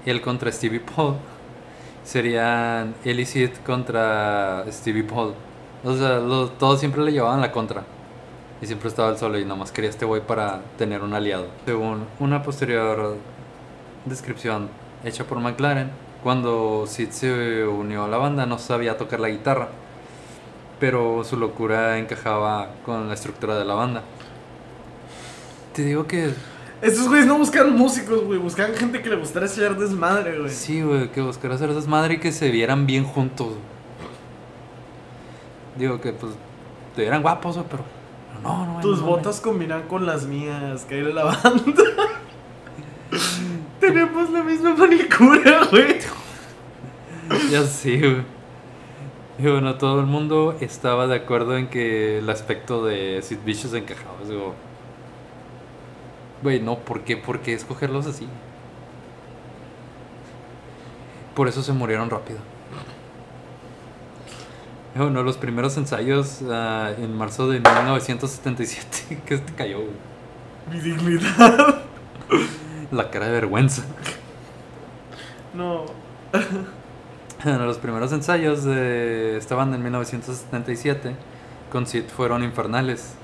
él 0.05 0.21
contra 0.21 0.51
Stevie 0.51 0.79
Paul, 0.79 1.15
serían 2.03 2.95
él 3.03 3.19
y 3.19 3.25
Sid 3.25 3.49
contra 3.65 4.63
Stevie 4.71 5.03
Paul. 5.03 5.33
O 5.83 5.93
sea, 5.95 6.19
lo- 6.19 6.49
todos 6.49 6.79
siempre 6.79 7.01
le 7.03 7.11
llevaban 7.11 7.41
la 7.41 7.51
contra. 7.51 7.83
Y 8.61 8.65
siempre 8.65 8.87
estaba 8.87 9.09
el 9.09 9.17
solo 9.17 9.37
y 9.37 9.43
nomás 9.43 9.73
quería 9.73 9.89
este 9.89 10.05
güey 10.05 10.21
para 10.25 10.61
tener 10.77 11.01
un 11.01 11.13
aliado. 11.13 11.47
Según 11.65 12.05
una 12.19 12.41
posterior 12.43 13.17
descripción 14.05 14.69
hecha 15.03 15.25
por 15.25 15.39
McLaren, 15.39 15.89
cuando 16.23 16.85
Sid 16.87 17.09
se 17.09 17.65
unió 17.65 18.05
a 18.05 18.07
la 18.07 18.15
banda 18.17 18.45
no 18.45 18.57
sabía 18.59 18.97
tocar 18.97 19.19
la 19.19 19.27
guitarra, 19.27 19.67
pero 20.83 21.23
su 21.23 21.37
locura 21.37 21.97
encajaba 21.97 22.71
con 22.85 23.07
la 23.07 23.13
estructura 23.13 23.57
de 23.57 23.63
la 23.63 23.73
banda. 23.73 24.03
Te 25.71 25.85
digo 25.85 26.05
que 26.05 26.33
Estos 26.81 27.07
güeyes 27.07 27.25
no 27.25 27.37
buscan 27.37 27.73
músicos, 27.73 28.25
güey. 28.25 28.37
Buscan 28.37 28.73
gente 28.75 29.01
que 29.01 29.09
le 29.09 29.15
gustara 29.15 29.45
echar 29.45 29.77
desmadre, 29.77 30.39
güey. 30.39 30.51
sí, 30.51 30.81
güey, 30.81 31.09
que 31.09 31.21
buscar 31.21 31.53
hacer 31.53 31.73
desmadre 31.73 32.15
y 32.15 32.17
que 32.17 32.33
se 32.33 32.51
vieran 32.51 32.85
bien 32.85 33.05
juntos. 33.05 33.53
Digo 35.77 36.01
que 36.01 36.11
pues 36.11 36.33
te 36.97 37.03
vieran 37.03 37.21
guapos, 37.21 37.55
güey, 37.55 37.67
pero 37.71 37.85
no, 38.43 38.65
no. 38.65 38.81
Tus 38.81 38.99
no, 38.99 39.05
botas 39.05 39.39
combinan 39.39 39.83
con 39.83 40.05
las 40.05 40.25
mías, 40.25 40.83
que 40.83 40.95
hay 40.95 41.03
de 41.03 41.13
la 41.13 41.23
banda. 41.23 41.83
Tenemos 43.79 44.29
la 44.31 44.43
misma 44.43 44.75
manicura, 44.75 45.65
güey. 45.71 45.99
Ya 47.49 47.63
sí, 47.63 47.99
güey. 47.99 48.32
Y 49.39 49.43
bueno, 49.47 49.75
todo 49.75 49.99
el 49.99 50.05
mundo 50.05 50.55
estaba 50.59 51.07
de 51.07 51.15
acuerdo 51.15 51.57
en 51.57 51.67
que 51.67 52.19
el 52.19 52.29
aspecto 52.29 52.85
de 52.85 53.19
Sid 53.23 53.39
Vicious 53.43 53.73
encajaba. 53.73 54.15
Digo, 54.27 54.53
güey, 56.43 56.59
no, 56.59 56.77
¿por 56.77 57.01
qué? 57.01 57.17
¿Por 57.17 57.39
qué 57.39 57.53
escogerlos 57.53 58.05
así? 58.05 58.27
Por 61.35 61.47
eso 61.47 61.63
se 61.63 61.73
murieron 61.73 62.11
rápido. 62.11 62.39
Y 64.95 64.99
Bueno, 64.99 65.23
los 65.23 65.37
primeros 65.37 65.75
ensayos 65.77 66.43
ah, 66.51 66.91
en 66.95 67.17
marzo 67.17 67.49
de 67.49 67.59
1977, 67.59 69.21
que 69.25 69.37
te 69.39 69.53
cayó, 69.53 69.79
güey. 69.79 70.13
Mi 70.71 70.79
dignidad. 70.79 71.81
La 72.91 73.09
cara 73.09 73.25
de 73.25 73.31
vergüenza. 73.31 73.83
No. 75.55 75.85
Los 77.45 77.77
primeros 77.77 78.11
ensayos 78.13 78.63
de 78.63 79.37
esta 79.37 79.55
banda 79.55 79.75
en 79.75 79.83
1977 79.83 81.15
con 81.71 81.85
Sid 81.87 82.05
fueron 82.05 82.43
infernales. 82.43 83.15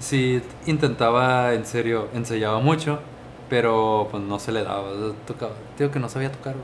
Sid 0.00 0.42
intentaba, 0.66 1.54
en 1.54 1.64
serio, 1.64 2.08
ensayaba 2.12 2.60
mucho, 2.60 3.00
pero 3.48 4.08
pues 4.10 4.22
no 4.22 4.38
se 4.38 4.52
le 4.52 4.64
daba. 4.64 4.90
Tocaba, 5.26 5.52
digo 5.78 5.90
que 5.90 5.98
no 5.98 6.08
sabía 6.08 6.30
tocar. 6.30 6.56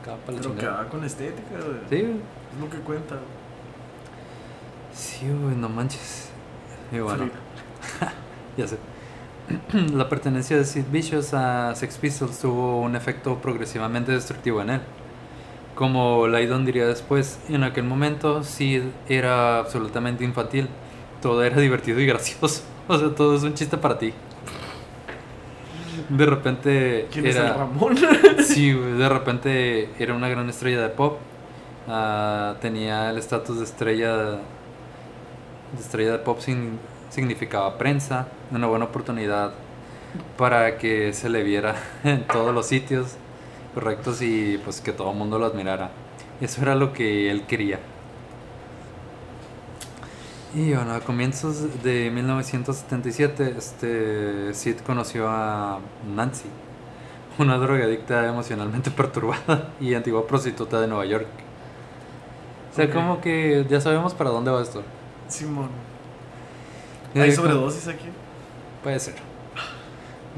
Tocaba 0.00 0.18
para 0.24 0.38
Pero 0.38 0.90
con 0.90 1.04
estética, 1.04 1.56
güey. 1.64 1.78
Sí, 1.88 2.02
güey. 2.02 2.16
Es 2.16 2.60
lo 2.60 2.70
que 2.70 2.78
cuenta. 2.78 3.16
sí, 4.92 5.26
güey, 5.26 5.54
no 5.54 5.68
manches. 5.68 6.30
Y 6.90 6.98
bueno, 6.98 7.28
ya 8.56 8.66
sé. 8.66 8.78
La 9.94 10.08
pertenencia 10.08 10.56
de 10.56 10.64
Sid 10.64 10.86
Vicious 10.90 11.34
a 11.34 11.74
Sex 11.76 11.98
Pistols 11.98 12.40
tuvo 12.40 12.80
un 12.80 12.96
efecto 12.96 13.36
progresivamente 13.38 14.10
destructivo 14.10 14.60
en 14.62 14.70
él. 14.70 14.80
Como 15.76 16.26
Lydon 16.26 16.64
diría 16.64 16.86
después, 16.86 17.38
en 17.48 17.62
aquel 17.62 17.84
momento 17.84 18.42
Sid 18.42 18.82
era 19.08 19.58
absolutamente 19.60 20.24
infantil. 20.24 20.68
Todo 21.22 21.44
era 21.44 21.60
divertido 21.60 22.00
y 22.00 22.06
gracioso. 22.06 22.62
O 22.88 22.96
sea, 22.96 23.08
todo 23.16 23.34
es 23.36 23.42
un 23.42 23.52
chiste 23.54 23.76
para 23.76 23.98
ti. 23.98 24.12
De 26.08 26.24
repente 26.26 27.08
¿Quién 27.10 27.26
es 27.26 27.36
el 27.36 27.42
era... 27.46 27.54
Ramón? 27.54 27.96
Sí, 28.44 28.70
de 28.72 29.08
repente 29.08 29.90
era 29.98 30.14
una 30.14 30.28
gran 30.28 30.48
estrella 30.48 30.80
de 30.80 30.88
pop. 30.90 31.18
Ah, 31.88 32.54
tenía 32.60 33.10
el 33.10 33.18
estatus 33.18 33.58
de 33.58 33.64
estrella 33.64 34.16
de 34.16 34.38
estrella 35.80 36.12
de 36.12 36.18
pop 36.18 36.38
sin- 36.40 36.78
significaba 37.10 37.76
prensa, 37.76 38.28
una 38.52 38.66
buena 38.68 38.84
oportunidad 38.84 39.52
para 40.38 40.78
que 40.78 41.12
se 41.12 41.28
le 41.28 41.42
viera 41.42 41.74
en 42.04 42.24
todos 42.26 42.54
los 42.54 42.66
sitios 42.66 43.16
correctos 43.76 44.22
y 44.22 44.56
pues 44.64 44.80
que 44.80 44.90
todo 44.90 45.10
el 45.10 45.18
mundo 45.18 45.38
lo 45.38 45.44
admirara. 45.44 45.90
Eso 46.40 46.62
era 46.62 46.74
lo 46.74 46.94
que 46.94 47.30
él 47.30 47.42
quería. 47.42 47.78
Y 50.54 50.72
bueno, 50.72 50.94
a 50.94 51.00
comienzos 51.00 51.82
de 51.82 52.10
1977, 52.10 53.54
este, 53.58 54.54
Sid 54.54 54.76
conoció 54.78 55.28
a 55.28 55.80
Nancy, 56.14 56.48
una 57.38 57.58
drogadicta 57.58 58.26
emocionalmente 58.26 58.90
perturbada 59.02 59.68
y 59.78 59.92
antigua 59.92 60.26
prostituta 60.26 60.80
de 60.80 60.86
Nueva 60.86 61.04
York. 61.04 61.26
O 62.72 62.76
sea, 62.76 62.90
como 62.90 63.20
que 63.20 63.66
ya 63.68 63.82
sabemos 63.82 64.14
para 64.14 64.30
dónde 64.30 64.50
va 64.50 64.62
esto. 64.62 64.82
Simón. 65.28 65.68
¿Hay 67.14 67.30
sobredosis 67.30 67.88
aquí? 67.88 68.06
Puede 68.82 68.98
ser. 69.00 69.25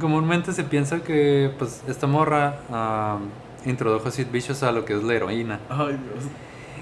Comúnmente 0.01 0.53
se 0.53 0.65
piensa 0.65 1.01
que 1.01 1.53
pues 1.59 1.83
esta 1.89 2.07
morra 2.07 2.61
ah, 2.71 3.19
introdujo 3.67 4.09
a 4.09 4.11
Sid 4.11 4.29
Vicious 4.31 4.63
a 4.63 4.73
lo 4.73 4.85
que 4.85 4.95
es 4.95 5.03
la 5.03 5.15
heroína. 5.15 5.61
Ay, 5.69 5.99
Dios. 5.99 6.25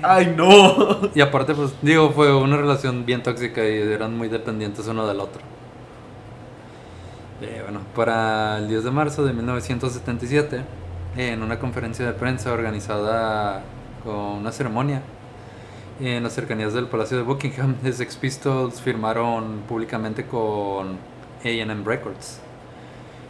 ¡Ay, 0.03 0.35
no! 0.37 1.11
Y 1.15 1.21
aparte, 1.21 1.55
pues 1.55 1.75
digo, 1.81 2.11
fue 2.11 2.35
una 2.35 2.57
relación 2.57 3.07
bien 3.07 3.23
tóxica 3.23 3.67
y 3.67 3.81
eran 3.81 4.17
muy 4.17 4.29
dependientes 4.29 4.87
uno 4.87 5.07
del 5.07 5.21
otro. 5.21 5.41
Eh, 7.41 7.61
bueno, 7.63 7.81
para 7.95 8.59
el 8.59 8.69
10 8.69 8.85
de 8.85 8.91
marzo 8.91 9.25
de 9.25 9.33
1977, 9.33 10.63
en 11.17 11.43
una 11.43 11.59
conferencia 11.59 12.07
de 12.07 12.13
prensa 12.13 12.53
organizada 12.53 13.63
con 14.05 14.15
una 14.15 14.53
ceremonia 14.53 15.03
en 16.01 16.23
las 16.23 16.35
cercanías 16.35 16.75
del 16.75 16.87
Palacio 16.87 17.17
de 17.17 17.23
Buckingham, 17.23 17.75
The 17.83 17.93
Sex 17.93 18.17
Pistols 18.17 18.81
firmaron 18.81 19.63
públicamente 19.67 20.27
con 20.27 20.99
AM 21.45 21.85
Records. 21.85 22.41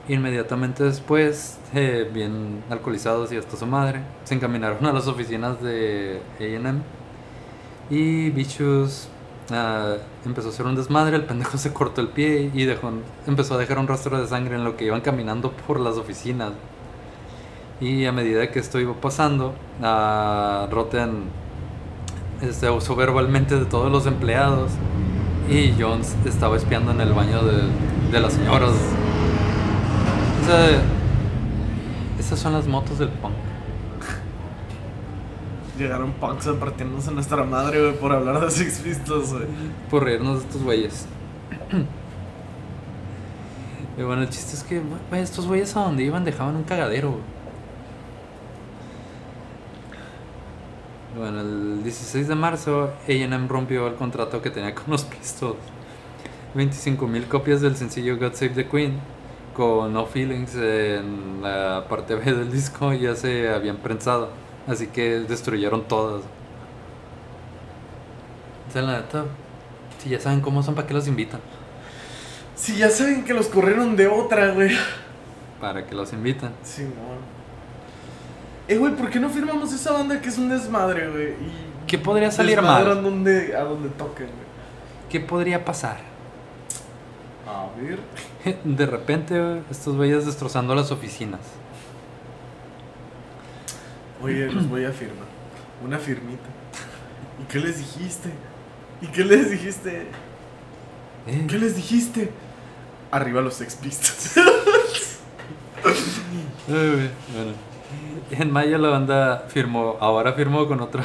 Inmediatamente 0.08 0.84
después, 0.84 1.58
eh, 1.74 2.08
bien 2.12 2.62
alcoholizados 2.70 3.32
y 3.32 3.36
hasta 3.36 3.56
su 3.56 3.66
madre, 3.66 4.02
se 4.24 4.34
encaminaron 4.34 4.84
a 4.86 4.92
las 4.92 5.08
oficinas 5.08 5.60
de 5.60 6.20
AM 6.40 6.82
y 7.90 8.30
Bichus 8.30 9.08
ah, 9.50 9.96
empezó 10.24 10.48
a 10.48 10.50
hacer 10.50 10.66
un 10.66 10.76
desmadre, 10.76 11.16
el 11.16 11.24
pendejo 11.24 11.58
se 11.58 11.72
cortó 11.72 12.00
el 12.00 12.08
pie 12.08 12.50
y 12.54 12.64
dejó, 12.64 12.92
empezó 13.26 13.54
a 13.54 13.58
dejar 13.58 13.78
un 13.78 13.88
rastro 13.88 14.20
de 14.20 14.28
sangre 14.28 14.54
en 14.54 14.64
lo 14.64 14.76
que 14.76 14.84
iban 14.84 15.00
caminando 15.00 15.52
por 15.66 15.80
las 15.80 15.96
oficinas. 15.96 16.52
Y 17.80 18.06
a 18.06 18.12
medida 18.12 18.50
que 18.50 18.58
esto 18.58 18.80
iba 18.80 18.94
pasando, 18.94 19.54
ah, 19.82 20.66
Rotten 20.70 21.24
este, 22.40 22.70
usó 22.70 22.96
verbalmente 22.96 23.58
de 23.58 23.64
todos 23.66 23.90
los 23.90 24.06
empleados 24.06 24.70
y 25.48 25.74
Jones 25.78 26.16
estaba 26.24 26.56
espiando 26.56 26.90
en 26.92 27.00
el 27.00 27.12
baño 27.12 27.42
de, 27.42 27.62
de 28.12 28.20
las 28.20 28.32
señoras. 28.32 28.72
O 30.46 30.48
sea, 30.48 30.80
esas 32.20 32.38
son 32.38 32.52
las 32.52 32.68
motos 32.68 33.00
del 33.00 33.08
punk. 33.08 33.34
Llegaron 35.76 36.12
punks 36.12 36.46
a 36.46 36.54
partiéndose 36.54 37.10
nuestra 37.10 37.42
madre, 37.42 37.80
güey, 37.80 37.98
por 37.98 38.12
hablar 38.12 38.38
de 38.38 38.48
Six 38.52 38.78
Pistols, 38.78 39.32
güey. 39.32 39.46
por 39.90 40.04
reírnos 40.04 40.38
de 40.38 40.46
estos 40.46 40.62
güeyes. 40.62 41.06
Y 43.98 44.02
bueno, 44.02 44.22
el 44.22 44.30
chiste 44.30 44.54
es 44.54 44.62
que 44.62 44.80
güey, 45.10 45.20
estos 45.20 45.48
güeyes 45.48 45.76
a 45.76 45.80
donde 45.80 46.04
iban 46.04 46.24
dejaban 46.24 46.54
un 46.54 46.62
cagadero. 46.62 47.10
güey. 47.10 47.22
Bueno, 51.16 51.40
el 51.40 51.82
16 51.82 52.28
de 52.28 52.34
marzo, 52.36 52.92
AM 53.08 53.48
rompió 53.48 53.88
el 53.88 53.96
contrato 53.96 54.40
que 54.40 54.50
tenía 54.50 54.72
con 54.76 54.84
los 54.90 55.02
Pistols. 55.02 55.56
25.000 56.54 57.26
copias 57.26 57.60
del 57.62 57.74
sencillo 57.74 58.16
God 58.16 58.34
Save 58.34 58.50
the 58.50 58.68
Queen 58.68 59.15
con 59.56 59.90
No 59.94 60.04
Feelings 60.04 60.54
en 60.54 61.40
la 61.42 61.86
parte 61.88 62.14
B 62.14 62.24
del 62.24 62.52
disco 62.52 62.92
ya 62.92 63.16
se 63.16 63.48
habían 63.48 63.78
prensado. 63.78 64.28
Así 64.66 64.88
que 64.88 65.20
destruyeron 65.20 65.88
todas. 65.88 66.22
O 68.68 68.72
sea, 68.72 68.82
la 68.82 68.98
neta, 68.98 69.24
si 70.02 70.10
ya 70.10 70.20
saben 70.20 70.40
cómo 70.40 70.62
son, 70.62 70.74
¿para 70.74 70.86
qué 70.86 70.92
los 70.92 71.08
invitan? 71.08 71.40
Si 72.54 72.76
ya 72.76 72.90
saben 72.90 73.24
que 73.24 73.32
los 73.32 73.46
corrieron 73.46 73.96
de 73.96 74.08
otra, 74.08 74.50
güey. 74.50 74.76
Para 75.60 75.86
que 75.86 75.94
los 75.94 76.12
invitan. 76.12 76.52
Sí, 76.62 76.82
no. 76.82 77.36
Eh, 78.68 78.76
güey, 78.76 78.94
¿por 78.94 79.08
qué 79.08 79.20
no 79.20 79.30
firmamos 79.30 79.72
esa 79.72 79.92
banda 79.92 80.20
que 80.20 80.28
es 80.28 80.36
un 80.36 80.48
desmadre, 80.48 81.08
güey? 81.08 81.28
Y 81.28 81.86
¿Qué 81.86 81.96
podría 81.96 82.30
salir 82.30 82.60
mal? 82.60 83.02
donde, 83.02 83.56
a 83.56 83.62
donde 83.62 83.88
toquen, 83.90 84.26
güey. 84.26 84.46
¿Qué 85.08 85.20
podría 85.20 85.64
pasar? 85.64 86.15
A 87.46 87.68
ver. 87.80 88.00
De 88.64 88.86
repente, 88.86 89.62
estos 89.70 89.96
güeyes 89.96 90.26
destrozando 90.26 90.74
las 90.74 90.90
oficinas. 90.90 91.40
Oye, 94.22 94.50
los 94.50 94.68
voy 94.68 94.84
a 94.84 94.92
firmar. 94.92 95.26
Una 95.84 95.98
firmita. 95.98 96.48
¿Y 97.40 97.44
qué 97.52 97.60
les 97.60 97.78
dijiste? 97.78 98.30
¿Y 99.02 99.06
qué 99.08 99.24
les 99.24 99.50
dijiste? 99.50 100.06
Eh, 101.26 101.46
¿Qué 101.48 101.58
les 101.58 101.76
dijiste? 101.76 102.30
Arriba 103.10 103.40
los 103.40 103.58
güey, 106.68 107.10
bueno. 107.32 107.52
En 108.30 108.50
mayo 108.50 108.78
la 108.78 108.88
banda 108.88 109.44
firmó, 109.48 109.96
ahora 110.00 110.32
firmó 110.32 110.66
con 110.66 110.80
otra. 110.80 111.04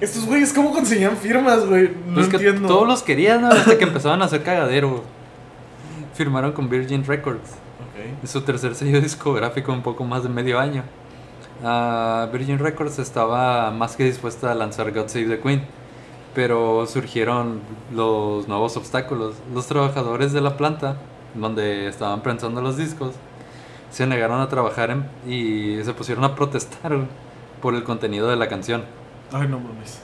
Estos 0.00 0.24
güeyes, 0.24 0.52
¿cómo 0.52 0.72
conseguían 0.72 1.16
firmas, 1.16 1.66
güey? 1.66 1.90
No 2.06 2.14
Pues 2.14 2.28
que 2.28 2.36
entiendo. 2.36 2.68
todos 2.68 2.86
los 2.88 3.02
querían 3.02 3.42
¿no? 3.42 3.48
hasta 3.48 3.76
que 3.76 3.84
empezaban 3.84 4.22
a 4.22 4.24
hacer 4.26 4.42
cagadero. 4.42 5.02
Firmaron 6.14 6.52
con 6.52 6.68
Virgin 6.70 7.04
Records. 7.04 7.50
Ok. 7.50 8.24
Es 8.24 8.30
su 8.30 8.40
tercer 8.42 8.74
sello 8.74 9.00
discográfico 9.00 9.72
en 9.72 9.82
poco 9.82 10.04
más 10.04 10.22
de 10.22 10.28
medio 10.30 10.58
año. 10.58 10.84
Ah, 11.62 12.28
Virgin 12.32 12.58
Records 12.58 12.98
estaba 12.98 13.70
más 13.70 13.94
que 13.96 14.04
dispuesta 14.04 14.50
a 14.50 14.54
lanzar 14.54 14.90
God 14.92 15.08
Save 15.08 15.26
the 15.36 15.40
Queen, 15.40 15.62
pero 16.34 16.86
surgieron 16.86 17.60
los 17.94 18.48
nuevos 18.48 18.76
obstáculos. 18.78 19.34
Los 19.54 19.66
trabajadores 19.66 20.32
de 20.32 20.40
la 20.40 20.56
planta, 20.56 20.96
donde 21.34 21.86
estaban 21.88 22.22
prensando 22.22 22.62
los 22.62 22.78
discos, 22.78 23.14
se 23.90 24.06
negaron 24.06 24.40
a 24.40 24.48
trabajar 24.48 24.90
en- 24.90 25.04
y 25.30 25.84
se 25.84 25.92
pusieron 25.92 26.24
a 26.24 26.34
protestar 26.34 26.92
por 27.60 27.74
el 27.74 27.84
contenido 27.84 28.28
de 28.30 28.36
la 28.36 28.48
canción. 28.48 28.84
Ay, 29.32 29.48
no 29.48 29.60
mames. 29.60 30.00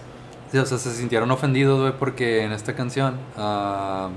Sí, 0.51 0.59
o 0.59 0.66
sea, 0.66 0.78
se 0.78 0.93
sintieron 0.93 1.31
ofendidos, 1.31 1.81
güey, 1.81 1.93
porque 1.98 2.44
en 2.44 2.53
esta 2.53 2.74
canción 2.77 3.19
ah, 3.36 4.09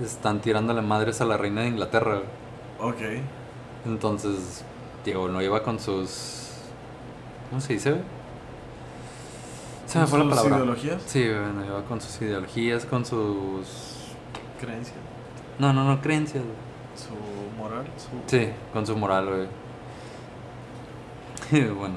están 0.00 0.40
tirándole 0.40 0.82
madres 0.82 1.20
a 1.20 1.24
la 1.24 1.36
reina 1.36 1.62
de 1.62 1.68
Inglaterra. 1.68 2.20
Ok. 2.80 3.00
Entonces, 3.84 4.64
digo, 5.04 5.28
no 5.28 5.42
iba 5.42 5.62
con 5.62 5.80
sus. 5.80 6.50
¿Cómo 7.50 7.60
se 7.60 7.72
dice, 7.74 7.90
güey? 7.90 8.02
Se 9.86 9.98
me 9.98 10.06
fue 10.06 10.18
la 10.18 10.24
¿Sus 10.26 10.34
palabra. 10.34 10.56
ideologías? 10.58 11.02
Sí, 11.06 11.26
güey, 11.26 11.52
no 11.54 11.64
iba 11.64 11.82
con 11.84 12.00
sus 12.00 12.20
ideologías, 12.22 12.84
con 12.84 13.04
sus. 13.04 13.66
Creencias. 14.60 14.96
No, 15.58 15.72
no, 15.72 15.82
no, 15.84 16.00
creencias, 16.00 16.44
güey. 16.44 16.56
Su 16.94 17.56
moral. 17.60 17.86
Su... 17.96 18.08
Sí, 18.30 18.48
con 18.72 18.86
su 18.86 18.96
moral, 18.96 19.26
güey. 19.28 19.48
Bueno. 21.74 21.94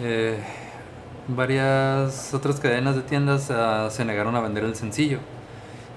eh, 0.00 0.42
varias 1.28 2.34
otras 2.34 2.58
cadenas 2.60 2.96
de 2.96 3.02
tiendas 3.02 3.50
ah, 3.50 3.88
se 3.90 4.04
negaron 4.04 4.34
a 4.36 4.40
vender 4.40 4.64
el 4.64 4.74
sencillo. 4.74 5.18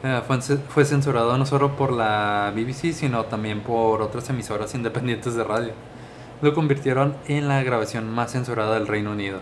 Eh, 0.03 0.21
fue, 0.27 0.39
fue 0.39 0.85
censurado 0.85 1.37
no 1.37 1.45
solo 1.45 1.75
por 1.75 1.91
la 1.91 2.51
BBC, 2.55 2.93
sino 2.93 3.25
también 3.25 3.61
por 3.61 4.01
otras 4.01 4.29
emisoras 4.29 4.75
independientes 4.75 5.35
de 5.35 5.43
radio. 5.43 5.73
Lo 6.41 6.53
convirtieron 6.53 7.15
en 7.27 7.47
la 7.47 7.63
grabación 7.63 8.09
más 8.09 8.31
censurada 8.31 8.75
del 8.75 8.87
Reino 8.87 9.11
Unido. 9.11 9.37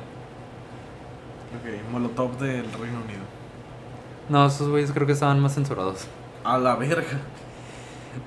Ok, 1.56 1.92
Molotov 1.92 2.38
del 2.38 2.72
Reino 2.72 3.00
Unido. 3.04 3.24
No, 4.30 4.46
esos 4.46 4.70
güeyes 4.70 4.92
creo 4.92 5.06
que 5.06 5.14
estaban 5.14 5.40
más 5.40 5.56
censurados. 5.56 6.08
A 6.44 6.58
la 6.58 6.76
verga. 6.76 7.20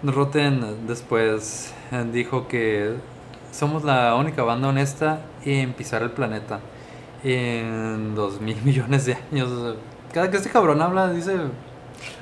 Rotten 0.03 0.87
después 0.87 1.73
eh, 1.93 2.05
dijo 2.13 2.49
que 2.49 2.97
somos 3.53 3.85
la 3.85 4.15
única 4.17 4.43
banda 4.43 4.69
honesta 4.69 5.21
en 5.45 5.73
pisar 5.73 6.03
el 6.03 6.11
planeta 6.11 6.61
en 7.27 8.15
dos 8.15 8.41
mil 8.41 8.57
millones 8.65 9.07
de 9.07 9.15
años. 9.15 9.77
Cada 10.13 10.31
que 10.31 10.37
este 10.37 10.51
cabrón 10.51 10.81
habla, 10.81 11.11
dice. 11.13 11.37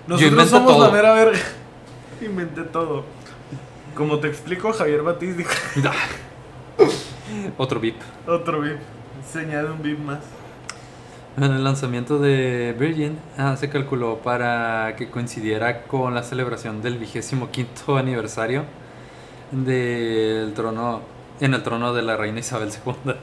Nosotros 0.07 0.49
somos 0.49 0.73
todo. 0.73 0.87
la 0.87 0.93
mera 0.93 1.13
verga. 1.13 1.39
Inventé 2.21 2.63
todo. 2.63 3.05
Como 3.95 4.19
te 4.19 4.29
explico, 4.29 4.73
Javier 4.73 5.03
Batiz 5.03 5.37
dijo 5.37 5.51
Otro 7.59 7.81
VIP. 7.81 7.97
otro 8.27 8.61
VIP. 8.61 8.79
Se 9.31 9.41
añade 9.41 9.71
un 9.71 9.83
VIP 9.83 9.99
más. 9.99 10.21
En 11.37 11.45
el 11.45 11.65
lanzamiento 11.65 12.19
de 12.19 12.77
Virgin 12.79 13.19
ah, 13.37 13.57
se 13.57 13.69
calculó 13.69 14.19
para 14.19 14.95
que 14.97 15.11
coincidiera 15.11 15.83
con 15.83 16.15
la 16.15 16.23
celebración 16.23 16.81
del 16.81 16.97
vigésimo 16.99 17.51
quinto 17.51 17.97
aniversario 17.97 18.65
del 19.51 20.53
trono 20.55 21.01
en 21.41 21.55
el 21.55 21.63
trono 21.63 21.93
de 21.93 22.03
la 22.03 22.17
reina 22.17 22.39
Isabel 22.39 22.71
II. 22.71 23.15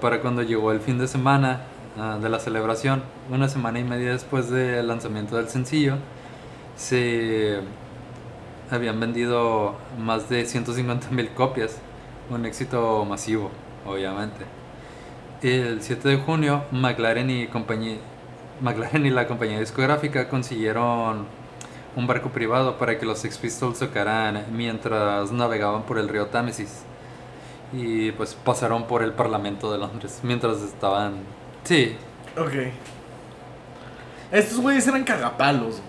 Para 0.00 0.20
cuando 0.20 0.42
llegó 0.42 0.72
el 0.72 0.80
fin 0.80 0.98
de 0.98 1.06
semana 1.06 1.60
ah, 1.98 2.18
de 2.20 2.28
la 2.30 2.38
celebración, 2.38 3.02
una 3.30 3.48
semana 3.48 3.78
y 3.78 3.84
media 3.84 4.12
después 4.12 4.48
del 4.50 4.88
lanzamiento 4.88 5.36
del 5.36 5.48
sencillo, 5.48 5.96
se 6.76 7.60
habían 8.70 8.98
vendido 8.98 9.74
más 9.98 10.28
de 10.30 10.46
150 10.46 11.10
mil 11.10 11.30
copias, 11.30 11.78
un 12.30 12.46
éxito 12.46 13.04
masivo, 13.04 13.50
obviamente. 13.86 14.46
El 15.42 15.82
7 15.82 16.08
de 16.08 16.16
junio, 16.16 16.64
McLaren 16.72 17.30
y, 17.30 17.48
McLaren 18.60 19.06
y 19.06 19.10
la 19.10 19.26
compañía 19.26 19.60
discográfica 19.60 20.28
consiguieron 20.28 21.26
un 21.94 22.06
barco 22.06 22.30
privado 22.30 22.78
para 22.78 22.98
que 22.98 23.06
los 23.06 23.18
Sex 23.18 23.38
Pistols 23.38 23.78
tocaran 23.78 24.46
mientras 24.52 25.30
navegaban 25.32 25.82
por 25.82 25.98
el 25.98 26.08
río 26.08 26.26
Támesis. 26.26 26.84
Y 27.72 28.12
pues 28.12 28.34
pasaron 28.34 28.84
por 28.86 29.02
el 29.02 29.12
Parlamento 29.12 29.70
de 29.70 29.78
Londres 29.78 30.20
mientras 30.22 30.62
estaban... 30.62 31.16
Sí, 31.64 31.96
Ok. 32.38 32.52
Estos 34.30 34.60
güeyes 34.60 34.86
eran 34.86 35.02
cagapalos. 35.04 35.80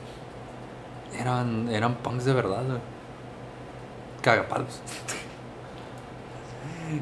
eran, 1.19 1.69
eran 1.69 1.95
punks 1.95 2.26
de 2.26 2.34
verdad. 2.34 2.64
güey. 2.65 2.80
Cagapalos. 4.22 4.81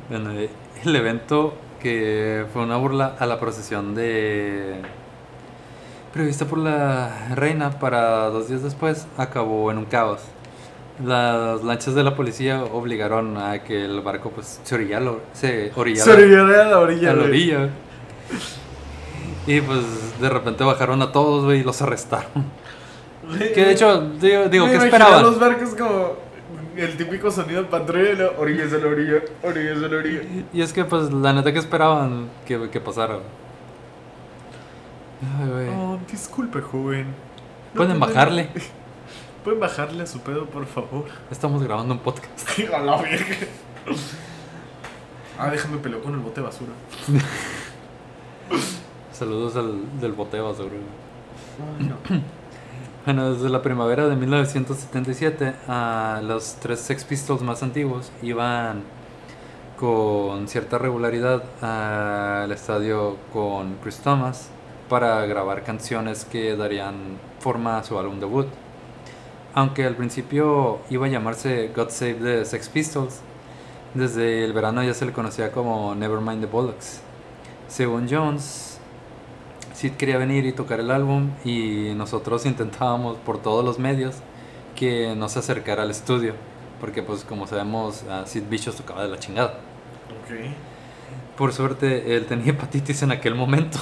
Bueno, 0.09 0.31
eh, 0.33 0.49
el 0.83 0.95
evento 0.97 1.53
que 1.79 2.45
fue 2.51 2.61
una 2.63 2.75
burla 2.75 3.15
a 3.19 3.25
la 3.25 3.39
procesión 3.39 3.95
de 3.95 4.81
prevista 6.11 6.43
por 6.43 6.57
la 6.57 7.29
reina 7.35 7.79
para 7.79 8.25
dos 8.27 8.49
días 8.49 8.63
después 8.63 9.07
acabó 9.17 9.71
en 9.71 9.77
un 9.77 9.85
caos. 9.85 10.19
Las 11.03 11.63
lanchas 11.63 11.93
de 11.93 12.03
la 12.03 12.15
policía 12.15 12.63
obligaron 12.63 13.37
a 13.37 13.59
que 13.63 13.85
el 13.85 14.01
barco 14.01 14.31
pues 14.31 14.59
se 14.63 14.75
orillara, 14.75 15.11
se 15.33 15.71
orillara 15.75 16.05
Se 16.05 16.11
a 16.11 16.65
la 16.65 16.79
orilla, 16.79 17.11
a 17.11 17.13
la 17.13 17.19
güey. 17.19 17.29
orilla. 17.29 17.57
güey. 17.57 17.69
Y 19.57 19.61
pues 19.61 20.19
de 20.19 20.29
repente 20.29 20.63
bajaron 20.63 21.01
a 21.03 21.11
todos, 21.11 21.45
güey, 21.45 21.59
y 21.59 21.63
los 21.63 21.81
arrestaron. 21.81 22.27
Güey, 23.27 23.53
Que 23.53 23.65
de 23.65 23.71
hecho, 23.73 24.09
digo, 24.19 24.49
¿qué 24.67 24.75
esperaban? 24.77 25.21
los 25.23 25.39
barcos 25.39 25.69
como 25.75 26.13
el 26.75 26.97
típico 26.97 27.29
sonido 27.31 27.63
de 27.63 27.69
patrulla 27.69 28.13
la 28.13 28.31
orillas 28.39 28.73
a 28.73 28.77
la 28.77 28.87
orilla, 28.87 29.21
orillas 29.43 29.77
a 29.77 29.87
la 29.87 29.97
orilla. 29.97 30.21
Y 30.53 30.61
es 30.61 30.73
que, 30.73 30.83
pues, 30.85 31.11
la 31.11 31.33
neta 31.33 31.51
que 31.53 31.59
esperaban 31.59 32.29
que, 32.45 32.69
que 32.69 32.79
pasara. 32.79 33.19
Ay, 35.41 35.49
güey. 35.49 35.67
Oh, 35.69 35.97
disculpe, 36.09 36.61
joven. 36.61 37.07
No 37.73 37.77
Pueden 37.77 37.99
bajarle. 37.99 38.49
Pueden 39.47 39.61
bajarle 39.61 40.03
a 40.03 40.05
su 40.05 40.19
pedo, 40.19 40.45
por 40.47 40.65
favor. 40.65 41.05
Estamos 41.31 41.63
grabando 41.63 41.93
un 41.93 42.01
podcast. 42.01 42.59
a 42.73 42.79
la 42.79 43.01
verga. 43.01 43.47
Ah, 45.39 45.49
déjame 45.49 45.77
pelear 45.77 46.01
con 46.01 46.13
el 46.15 46.19
bote 46.19 46.41
de 46.41 46.47
basura. 46.47 46.73
Saludos 49.13 49.55
al, 49.55 50.01
del. 50.01 50.13
Ay, 50.19 51.87
no. 51.87 51.95
Bueno, 53.05 53.33
desde 53.33 53.47
la 53.47 53.61
primavera 53.61 54.09
de 54.09 54.17
1977, 54.17 55.53
a 55.69 56.19
los 56.25 56.55
tres 56.55 56.81
Sex 56.81 57.05
Pistols 57.05 57.41
más 57.41 57.63
antiguos 57.63 58.11
iban 58.21 58.83
con 59.79 60.49
cierta 60.49 60.77
regularidad 60.77 61.41
al 61.63 62.51
estadio 62.51 63.15
con 63.31 63.75
Chris 63.75 63.99
Thomas 63.99 64.49
para 64.89 65.25
grabar 65.25 65.63
canciones 65.63 66.25
que 66.25 66.57
darían 66.57 67.17
forma 67.39 67.77
a 67.77 67.83
su 67.85 67.97
álbum 67.97 68.19
debut. 68.19 68.47
Aunque 69.57 69.85
al 69.85 69.95
principio 69.95 70.81
iba 70.91 71.07
a 71.07 71.09
llamarse 71.09 71.71
God 71.75 71.89
Save 71.89 72.13
the 72.13 72.45
Sex 72.45 72.69
Pistols, 72.69 73.21
desde 73.95 74.45
el 74.45 74.53
verano 74.53 74.83
ya 74.83 74.93
se 74.93 75.03
le 75.03 75.11
conocía 75.11 75.51
como 75.51 75.95
Nevermind 75.95 76.41
the 76.41 76.45
Bollocks. 76.45 77.01
Según 77.67 78.07
Jones, 78.07 78.77
Sid 79.73 79.93
quería 79.93 80.19
venir 80.19 80.45
y 80.45 80.51
tocar 80.51 80.79
el 80.79 80.91
álbum 80.91 81.31
y 81.43 81.91
nosotros 81.95 82.45
intentábamos 82.45 83.17
por 83.17 83.41
todos 83.41 83.65
los 83.65 83.79
medios 83.79 84.17
que 84.75 85.15
no 85.17 85.27
se 85.27 85.39
acercara 85.39 85.81
al 85.81 85.89
estudio, 85.89 86.35
porque 86.79 87.01
pues 87.01 87.23
como 87.23 87.47
sabemos 87.47 88.03
Sid 88.27 88.43
Vicious 88.47 88.75
tocaba 88.75 89.01
de 89.01 89.09
la 89.09 89.17
chingada. 89.17 89.57
Por 91.35 91.51
suerte 91.51 92.15
él 92.15 92.27
tenía 92.27 92.51
hepatitis 92.51 93.01
en 93.01 93.11
aquel 93.11 93.33
momento. 93.33 93.79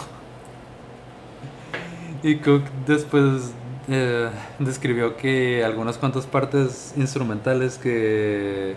Y 2.23 2.37
Cook 2.37 2.63
después 2.87 3.51
eh, 3.87 4.29
describió 4.59 5.15
que 5.15 5.63
algunas 5.63 5.97
cuantas 5.97 6.25
partes 6.25 6.93
instrumentales 6.97 7.77
que, 7.77 8.75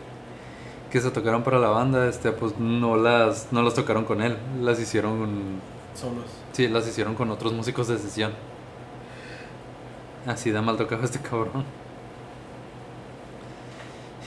que 0.91 1.01
se 1.01 1.11
tocaron 1.11 1.43
para 1.43 1.59
la 1.59 1.69
banda, 1.69 2.09
este, 2.09 2.33
pues 2.33 2.59
no 2.59 2.97
las, 2.97 3.53
no 3.53 3.63
las 3.63 3.75
tocaron 3.75 4.05
con 4.05 4.21
él, 4.21 4.37
las 4.61 4.79
hicieron 4.81 5.61
solos. 5.95 6.25
Sí, 6.53 6.69
las 6.69 6.87
hicieron 6.87 7.15
con 7.15 7.31
otros 7.31 7.53
músicos 7.53 7.89
de 7.89 7.99
sesión. 7.99 8.33
Así 10.27 10.51
de 10.51 10.61
mal 10.61 10.77
tocaba 10.77 11.05
este 11.05 11.21
cabrón. 11.21 11.65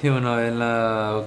Y 0.02 0.10
bueno, 0.10 0.40
en 0.40 0.58
la, 0.58 1.24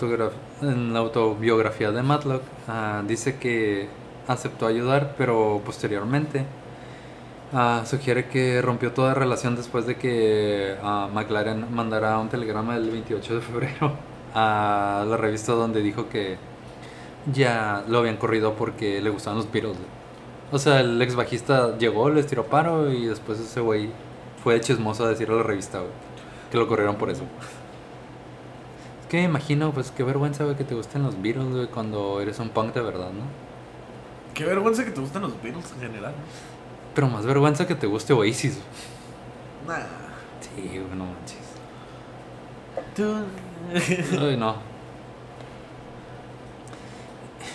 en 0.62 0.92
la 0.92 0.98
autobiografía 0.98 1.92
de 1.92 2.02
Matlock 2.02 2.42
ah, 2.66 3.02
dice 3.06 3.36
que 3.38 3.88
aceptó 4.26 4.66
ayudar, 4.66 5.14
pero 5.16 5.62
posteriormente 5.64 6.44
Ah, 7.56 7.84
sugiere 7.86 8.26
que 8.26 8.60
rompió 8.62 8.92
toda 8.92 9.14
relación 9.14 9.54
después 9.54 9.86
de 9.86 9.96
que 9.96 10.76
uh, 10.82 11.08
McLaren 11.14 11.72
mandara 11.72 12.18
un 12.18 12.28
telegrama 12.28 12.74
el 12.74 12.90
28 12.90 13.36
de 13.36 13.40
febrero 13.40 13.92
a 14.34 15.04
la 15.08 15.16
revista 15.16 15.52
donde 15.52 15.80
dijo 15.80 16.08
que 16.08 16.36
ya 17.32 17.84
lo 17.86 17.98
habían 17.98 18.16
corrido 18.16 18.54
porque 18.54 19.00
le 19.00 19.08
gustaban 19.08 19.36
los 19.38 19.52
Beatles. 19.52 19.76
O 20.50 20.58
sea, 20.58 20.80
el 20.80 21.00
ex 21.00 21.14
bajista 21.14 21.78
llegó, 21.78 22.10
les 22.10 22.26
tiró 22.26 22.44
paro 22.44 22.90
y 22.90 23.06
después 23.06 23.38
ese 23.38 23.60
güey 23.60 23.88
fue 24.42 24.60
chismoso 24.60 25.04
a 25.04 25.10
decir 25.10 25.30
a 25.30 25.34
la 25.34 25.44
revista 25.44 25.80
que 26.50 26.58
lo 26.58 26.66
corrieron 26.66 26.96
por 26.96 27.08
eso. 27.08 27.22
Es 29.00 29.06
que 29.08 29.18
me 29.18 29.24
imagino, 29.24 29.70
pues 29.70 29.92
qué 29.92 30.02
vergüenza 30.02 30.42
güey, 30.42 30.56
que 30.56 30.64
te 30.64 30.74
gusten 30.74 31.04
los 31.04 31.22
Beatles 31.22 31.68
cuando 31.68 32.20
eres 32.20 32.40
un 32.40 32.48
punk 32.48 32.74
de 32.74 32.80
verdad, 32.80 33.12
¿no? 33.12 33.22
Qué 34.34 34.44
vergüenza 34.44 34.84
que 34.84 34.90
te 34.90 35.00
gusten 35.00 35.22
los 35.22 35.40
Beatles 35.40 35.72
en 35.74 35.80
general. 35.82 36.14
Pero 36.94 37.08
más 37.08 37.26
vergüenza 37.26 37.66
que 37.66 37.74
te 37.74 37.86
guste 37.86 38.12
Oasis. 38.12 38.58
Nah. 39.66 39.78
Sí, 40.40 40.80
no 40.94 41.06
manches. 41.06 41.38
Tú. 42.94 43.14
Ay, 44.20 44.36
no. 44.36 44.74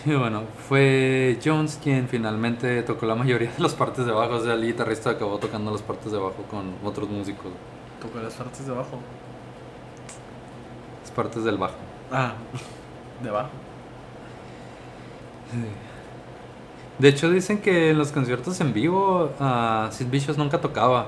Y 0.05 0.13
bueno, 0.13 0.43
fue 0.67 1.39
Jones 1.43 1.79
quien 1.81 2.07
finalmente 2.07 2.81
tocó 2.83 3.05
la 3.05 3.15
mayoría 3.15 3.51
de 3.51 3.59
las 3.61 3.73
partes 3.73 4.05
de 4.05 4.11
abajo. 4.11 4.35
O 4.35 4.43
sea, 4.43 4.53
el 4.53 4.65
guitarrista 4.65 5.11
acabó 5.11 5.37
tocando 5.39 5.71
las 5.71 5.81
partes 5.81 6.11
de 6.11 6.17
abajo 6.17 6.43
con 6.49 6.73
otros 6.83 7.09
músicos. 7.09 7.51
¿Tocó 8.01 8.19
las 8.19 8.33
partes 8.33 8.65
de 8.65 8.71
abajo? 8.71 8.99
Las 11.01 11.11
partes 11.11 11.43
del 11.43 11.57
bajo. 11.57 11.75
Ah, 12.11 12.33
de 13.21 13.29
abajo. 13.29 13.49
De 16.99 17.07
hecho, 17.07 17.29
dicen 17.31 17.59
que 17.59 17.91
en 17.91 17.97
los 17.97 18.11
conciertos 18.11 18.59
en 18.59 18.73
vivo 18.73 19.31
uh, 19.39 19.89
Sid 19.89 20.07
Vicious 20.07 20.37
nunca 20.37 20.59
tocaba. 20.59 21.07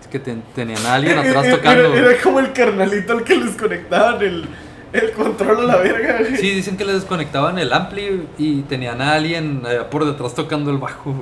Es 0.00 0.08
que 0.08 0.18
tenían 0.18 0.84
a 0.84 0.94
alguien 0.94 1.16
atrás 1.18 1.48
tocando. 1.48 1.94
Era, 1.94 2.20
como 2.20 2.40
el 2.40 2.52
carnalito 2.52 3.12
al 3.12 3.22
que 3.22 3.36
les 3.36 3.56
conectaban 3.56 4.20
el, 4.20 4.48
el 4.92 5.12
control 5.12 5.60
a 5.60 5.62
la 5.62 5.76
verga. 5.76 6.18
Sí, 6.36 6.50
dicen 6.50 6.76
que 6.76 6.84
le 6.84 6.92
desconectaban 6.92 7.56
el 7.58 7.72
ampli 7.72 8.26
y 8.36 8.62
tenían 8.62 9.00
a 9.00 9.14
alguien 9.14 9.62
eh, 9.64 9.82
por 9.88 10.04
detrás 10.04 10.34
tocando 10.34 10.72
el 10.72 10.78
bajo. 10.78 11.14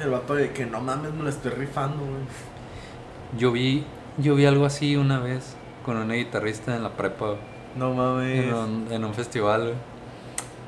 El 0.00 0.10
vato 0.10 0.34
de 0.34 0.50
que 0.50 0.66
no 0.66 0.80
mames, 0.80 1.12
me 1.12 1.22
lo 1.22 1.28
estoy 1.28 1.52
rifando, 1.52 1.98
güey. 1.98 2.22
Yo 3.38 3.52
vi, 3.52 3.84
yo 4.18 4.34
vi 4.34 4.44
algo 4.46 4.64
así 4.66 4.96
una 4.96 5.20
vez 5.20 5.54
con 5.84 5.96
una 5.96 6.14
guitarrista 6.14 6.74
en 6.74 6.82
la 6.82 6.90
prepa. 6.90 7.36
No 7.76 7.94
mames. 7.94 8.44
En 8.44 8.54
un, 8.54 8.88
en 8.90 9.04
un 9.04 9.14
festival, 9.14 9.62
güey. 9.62 9.74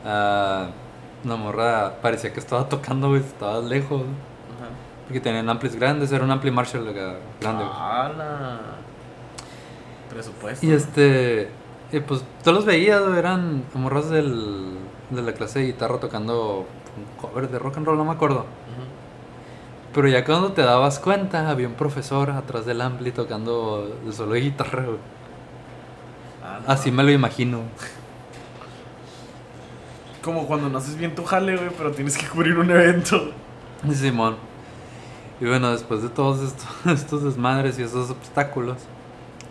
Uh, 0.05 0.82
una 1.25 1.37
morra 1.37 1.95
parecía 2.03 2.33
que 2.33 2.41
estaba 2.41 2.69
tocando, 2.69 3.09
güey, 3.09 3.21
estaba 3.21 3.61
lejos. 3.61 4.03
Porque 5.07 5.21
tenían 5.21 5.49
amplis 5.49 5.77
grandes, 5.77 6.13
era 6.13 6.25
un 6.25 6.31
ampli 6.31 6.51
Marshall 6.51 6.93
grande. 7.41 7.65
¡Hala! 7.65 8.61
Presupuesto. 10.09 10.65
Y 10.65 10.73
este, 10.73 11.51
y 11.91 12.01
pues 12.01 12.25
todos 12.43 12.57
los 12.57 12.65
veías, 12.65 13.03
eran 13.17 13.65
morras 13.75 14.09
del, 14.09 14.79
de 15.11 15.23
la 15.23 15.33
clase 15.33 15.61
de 15.61 15.67
guitarra 15.67 15.99
tocando 15.99 16.67
un 16.97 17.21
cover 17.21 17.49
de 17.51 17.59
rock 17.59 17.79
and 17.79 17.87
roll, 17.87 17.99
no 17.99 18.05
me 18.05 18.13
acuerdo. 18.13 18.47
Pero 19.93 20.09
ya 20.09 20.25
cuando 20.25 20.53
te 20.53 20.63
dabas 20.63 20.99
cuenta, 20.99 21.51
había 21.51 21.69
un 21.69 21.75
profesor 21.75 22.31
atrás 22.31 22.65
del 22.65 22.81
ampli 22.81 23.13
tocando 23.13 23.99
el 24.07 24.13
solo 24.13 24.35
de 24.35 24.41
guitarra, 24.41 24.87
Así 26.67 26.91
me 26.91 27.03
lo 27.03 27.11
imagino. 27.11 27.61
Como 30.23 30.47
cuando 30.47 30.69
no 30.69 30.79
haces 30.79 30.97
bien 30.97 31.15
tu 31.15 31.25
jale, 31.25 31.57
güey, 31.57 31.71
pero 31.77 31.91
tienes 31.91 32.17
que 32.17 32.27
cubrir 32.27 32.57
un 32.57 32.71
evento. 32.71 33.33
Simón. 33.93 34.37
Y 35.41 35.47
bueno, 35.47 35.73
después 35.73 36.03
de 36.03 36.09
todos 36.09 36.41
estos, 36.41 36.87
estos 36.87 37.25
desmadres 37.25 37.79
y 37.79 37.83
esos 37.83 38.11
obstáculos, 38.11 38.79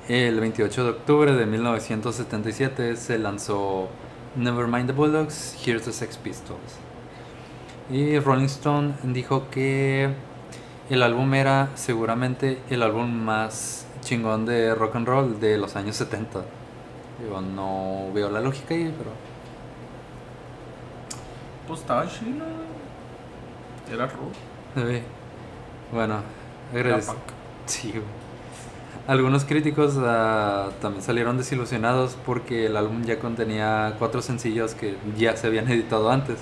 el 0.07 0.39
28 0.39 0.83
de 0.83 0.89
octubre 0.89 1.33
de 1.33 1.45
1977 1.45 2.95
se 2.95 3.19
lanzó 3.19 3.89
Nevermind 4.35 4.87
the 4.87 4.93
Bulldogs, 4.93 5.57
Here's 5.65 5.83
the 5.83 5.91
Sex 5.91 6.17
Pistols. 6.17 6.59
Y 7.89 8.17
Rolling 8.19 8.45
Stone 8.45 8.93
dijo 9.03 9.49
que 9.51 10.09
el 10.89 11.03
álbum 11.03 11.33
era 11.33 11.69
seguramente 11.75 12.59
el 12.69 12.83
álbum 12.83 13.11
más 13.11 13.85
chingón 14.01 14.45
de 14.45 14.73
rock 14.75 14.95
and 14.95 15.07
roll 15.07 15.39
de 15.39 15.57
los 15.57 15.75
años 15.75 15.97
70. 15.97 16.41
Yo 17.25 17.41
no 17.41 18.11
veo 18.13 18.29
la 18.29 18.39
lógica 18.39 18.73
ahí, 18.73 18.93
pero 18.97 19.11
pues 21.67 21.81
estaba. 21.81 22.05
Era 23.91 24.05
rock. 24.07 24.33
Sí. 24.75 25.03
Bueno, 25.91 26.21
agradezco. 26.73 27.15
Sí, 27.65 27.93
Algunos 29.07 29.45
críticos 29.45 29.95
uh, 29.97 30.71
también 30.81 31.01
salieron 31.01 31.37
desilusionados 31.37 32.17
porque 32.25 32.67
el 32.67 32.77
álbum 32.77 33.03
ya 33.03 33.19
contenía 33.19 33.95
cuatro 33.99 34.21
sencillos 34.21 34.73
que 34.73 34.95
ya 35.17 35.35
se 35.35 35.47
habían 35.47 35.69
editado 35.69 36.09
antes 36.09 36.39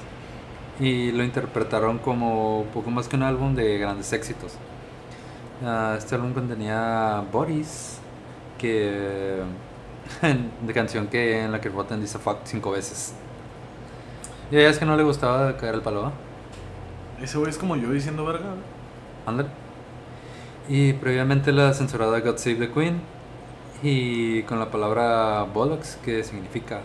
y 0.79 1.11
lo 1.11 1.23
interpretaron 1.23 1.99
como 1.99 2.65
poco 2.73 2.89
más 2.91 3.07
que 3.07 3.15
un 3.15 3.23
álbum 3.23 3.55
de 3.55 3.77
grandes 3.79 4.13
éxitos. 4.13 4.53
Uh, 5.61 5.95
este 5.97 6.15
álbum 6.15 6.33
contenía 6.33 7.23
Boris, 7.31 7.99
que 8.57 9.41
de 10.61 10.73
canción 10.73 11.07
que 11.07 11.43
en 11.43 11.51
la 11.51 11.59
que 11.61 11.69
Rotten 11.69 12.01
dice 12.01 12.19
fuck 12.19 12.39
cinco 12.45 12.71
veces. 12.71 13.13
¿Y 14.51 14.57
es 14.57 14.79
que 14.79 14.85
no 14.85 14.97
le 14.97 15.03
gustaba 15.03 15.55
caer 15.57 15.75
el 15.75 15.81
palo? 15.81 16.11
Ese 17.21 17.37
güey 17.37 17.51
es 17.51 17.57
como 17.57 17.75
yo 17.75 17.91
diciendo 17.91 18.25
verga. 18.25 18.55
Ándale. 19.27 19.49
Y 20.67 20.93
previamente 20.93 21.51
la 21.51 21.73
censurada 21.73 22.19
God 22.19 22.37
Save 22.37 22.55
the 22.55 22.71
Queen. 22.71 23.01
Y 23.83 24.41
con 24.43 24.59
la 24.59 24.71
palabra 24.71 25.43
bollocks, 25.43 25.97
que 26.03 26.23
significa 26.23 26.81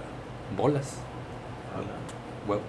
bolas. 0.56 0.98
Huevos. 2.46 2.64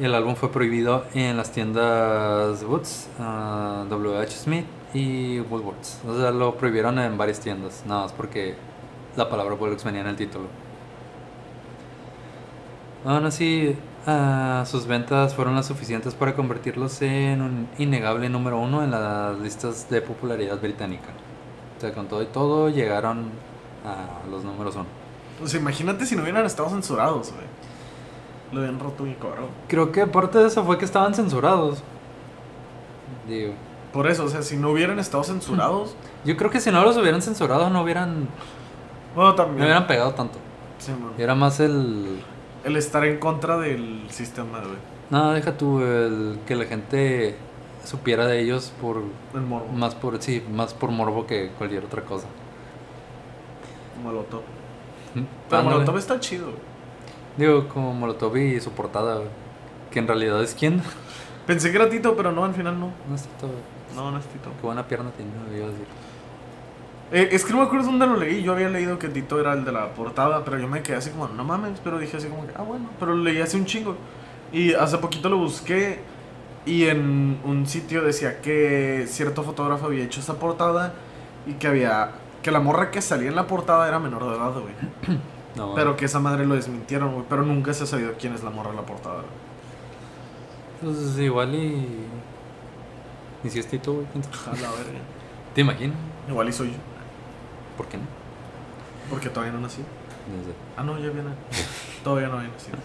Y 0.00 0.04
el 0.04 0.14
álbum 0.14 0.34
fue 0.34 0.50
prohibido 0.50 1.04
en 1.14 1.36
las 1.36 1.52
tiendas 1.52 2.64
Woods, 2.64 3.08
uh, 3.18 3.84
WH 3.88 4.30
Smith 4.30 4.66
y 4.92 5.40
Woolworths. 5.40 6.00
O 6.08 6.18
sea, 6.18 6.30
lo 6.30 6.56
prohibieron 6.56 6.98
en 6.98 7.16
varias 7.16 7.38
tiendas, 7.38 7.84
nada 7.86 8.02
más 8.02 8.12
porque 8.12 8.56
la 9.16 9.28
palabra 9.28 9.54
bollocks 9.54 9.84
venía 9.84 10.00
en 10.00 10.08
el 10.08 10.16
título. 10.16 10.46
Aún 13.04 13.24
así, 13.24 13.76
uh, 14.06 14.66
sus 14.66 14.86
ventas 14.86 15.34
fueron 15.34 15.54
las 15.54 15.66
suficientes 15.66 16.14
para 16.14 16.34
convertirlos 16.34 17.00
en 17.00 17.40
un 17.40 17.68
innegable 17.78 18.28
número 18.28 18.58
uno 18.58 18.84
en 18.84 18.90
las 18.90 19.38
listas 19.38 19.88
de 19.88 20.02
popularidad 20.02 20.60
británica. 20.60 21.08
O 21.78 21.80
sea, 21.80 21.94
con 21.94 22.08
todo 22.08 22.22
y 22.22 22.26
todo 22.26 22.68
llegaron 22.68 23.30
a 23.86 24.28
los 24.30 24.44
números 24.44 24.74
uno. 24.74 24.86
Pues 25.38 25.54
imagínate 25.54 26.04
si 26.04 26.14
no 26.14 26.22
hubieran 26.22 26.44
estado 26.44 26.68
censurados, 26.68 27.32
güey. 27.32 27.46
Lo 28.52 28.60
habían 28.60 28.78
roto 28.78 29.04
mi 29.04 29.14
coro. 29.14 29.48
Creo 29.68 29.90
que 29.92 30.06
parte 30.06 30.38
de 30.38 30.48
eso 30.48 30.62
fue 30.64 30.76
que 30.76 30.84
estaban 30.84 31.14
censurados. 31.14 31.82
Digo. 33.26 33.54
Por 33.94 34.08
eso, 34.08 34.24
o 34.24 34.28
sea, 34.28 34.42
si 34.42 34.56
no 34.56 34.70
hubieran 34.70 34.98
estado 34.98 35.24
censurados. 35.24 35.96
Yo 36.26 36.36
creo 36.36 36.50
que 36.50 36.60
si 36.60 36.70
no 36.70 36.84
los 36.84 36.98
hubieran 36.98 37.22
censurado, 37.22 37.70
no 37.70 37.82
hubieran. 37.82 38.28
Bueno, 39.14 39.34
también. 39.34 39.58
No 39.58 39.64
hubieran 39.64 39.86
pegado 39.86 40.12
tanto. 40.12 40.38
Sí, 40.78 40.92
man. 40.92 41.12
Era 41.16 41.34
más 41.34 41.60
el 41.60 42.20
el 42.64 42.76
estar 42.76 43.04
en 43.04 43.18
contra 43.18 43.58
del 43.58 44.06
sistema, 44.10 44.60
güey. 44.60 44.76
No, 45.10 45.32
deja 45.32 45.56
tú 45.56 45.80
el 45.80 46.38
que 46.46 46.54
la 46.54 46.64
gente 46.66 47.34
supiera 47.84 48.26
de 48.26 48.40
ellos 48.40 48.72
por 48.80 49.02
el 49.34 49.40
morbo. 49.40 49.66
Más 49.72 49.94
por 49.94 50.20
sí, 50.22 50.42
más 50.52 50.74
por 50.74 50.90
morbo 50.90 51.26
que 51.26 51.50
cualquier 51.58 51.84
otra 51.84 52.02
cosa. 52.02 52.26
Molotov. 54.02 54.42
Pero 55.14 55.26
Ándale. 55.50 55.74
Molotov 55.76 55.98
está 55.98 56.20
chido. 56.20 56.46
güey. 56.46 56.56
Digo, 57.36 57.68
como 57.68 57.92
Molotov 57.94 58.36
y 58.36 58.60
su 58.60 58.70
portada, 58.72 59.16
güey, 59.16 59.28
que 59.90 59.98
en 59.98 60.06
realidad 60.06 60.42
es 60.42 60.54
quién. 60.54 60.82
Pensé 61.46 61.70
que 61.70 61.76
era 61.76 61.88
Tito, 61.88 62.16
pero 62.16 62.32
no, 62.32 62.44
al 62.44 62.54
final 62.54 62.78
no. 62.78 62.92
No 63.08 63.14
es 63.14 63.22
Tito, 63.22 63.46
güey. 63.48 63.60
No, 63.96 64.10
no 64.10 64.18
es 64.18 64.26
Tito. 64.26 64.50
Qué 64.60 64.66
buena 64.66 64.86
pierna 64.86 65.10
tiene, 65.16 65.32
me 65.50 65.56
iba 65.56 65.66
a 65.66 65.70
decir. 65.70 65.86
Eh, 67.12 67.28
es 67.32 67.44
que 67.44 67.52
no 67.52 67.58
me 67.58 67.64
acuerdo 67.64 67.86
dónde 67.86 68.06
lo 68.06 68.16
leí. 68.16 68.42
Yo 68.42 68.52
había 68.52 68.68
leído 68.68 68.98
que 68.98 69.08
Tito 69.08 69.40
era 69.40 69.52
el 69.52 69.64
de 69.64 69.72
la 69.72 69.92
portada, 69.94 70.44
pero 70.44 70.58
yo 70.58 70.68
me 70.68 70.82
quedé 70.82 70.96
así 70.96 71.10
como, 71.10 71.28
no 71.28 71.44
mames. 71.44 71.80
Pero 71.82 71.98
dije 71.98 72.16
así 72.16 72.28
como 72.28 72.46
que, 72.46 72.52
ah, 72.56 72.62
bueno. 72.62 72.88
Pero 72.98 73.14
lo 73.14 73.22
leí 73.24 73.40
hace 73.40 73.56
un 73.56 73.64
chingo. 73.66 73.96
Y 74.52 74.74
hace 74.74 74.98
poquito 74.98 75.28
lo 75.28 75.38
busqué. 75.38 76.00
Y 76.66 76.86
en 76.86 77.40
un 77.44 77.66
sitio 77.66 78.02
decía 78.02 78.40
que 78.40 79.06
cierto 79.08 79.42
fotógrafo 79.42 79.86
había 79.86 80.04
hecho 80.04 80.20
esa 80.20 80.34
portada. 80.38 80.94
Y 81.46 81.54
que 81.54 81.66
había. 81.66 82.12
Que 82.42 82.50
la 82.50 82.60
morra 82.60 82.90
que 82.90 83.02
salía 83.02 83.28
en 83.28 83.36
la 83.36 83.46
portada 83.46 83.86
era 83.88 83.98
menor 83.98 84.24
de 84.30 84.36
edad, 84.36 84.52
güey. 84.52 85.18
No, 85.56 85.74
Pero 85.74 85.96
que 85.96 86.04
esa 86.04 86.20
madre 86.20 86.46
lo 86.46 86.54
desmintieron, 86.54 87.12
güey. 87.12 87.24
Pero 87.28 87.42
nunca 87.42 87.74
se 87.74 87.82
ha 87.82 87.86
sabido 87.86 88.12
quién 88.16 88.34
es 88.34 88.44
la 88.44 88.50
morra 88.50 88.70
en 88.70 88.76
la 88.76 88.82
portada. 88.86 89.16
güey. 90.80 90.94
Pues 90.94 91.18
igual 91.18 91.52
y. 91.56 92.06
¿Y 93.42 93.50
si 93.50 93.58
es 93.58 93.66
Tito, 93.66 93.94
güey? 93.94 94.06
A 94.06 94.50
la 94.50 94.70
verga. 94.70 95.00
¿Te 95.52 95.62
imaginas? 95.62 95.96
Igual 96.28 96.48
y 96.48 96.52
soy 96.52 96.68
yo. 96.68 96.76
¿Por 97.80 97.88
qué 97.88 97.96
no? 97.96 98.04
Porque 99.08 99.30
todavía 99.30 99.54
no 99.54 99.60
nací. 99.62 99.78
No 99.80 100.44
sé. 100.44 100.50
Ah, 100.76 100.82
no, 100.82 100.98
ya 100.98 101.08
viene. 101.08 101.30
Todavía 102.04 102.28
no 102.28 102.36
había 102.36 102.50
nacido. 102.50 102.76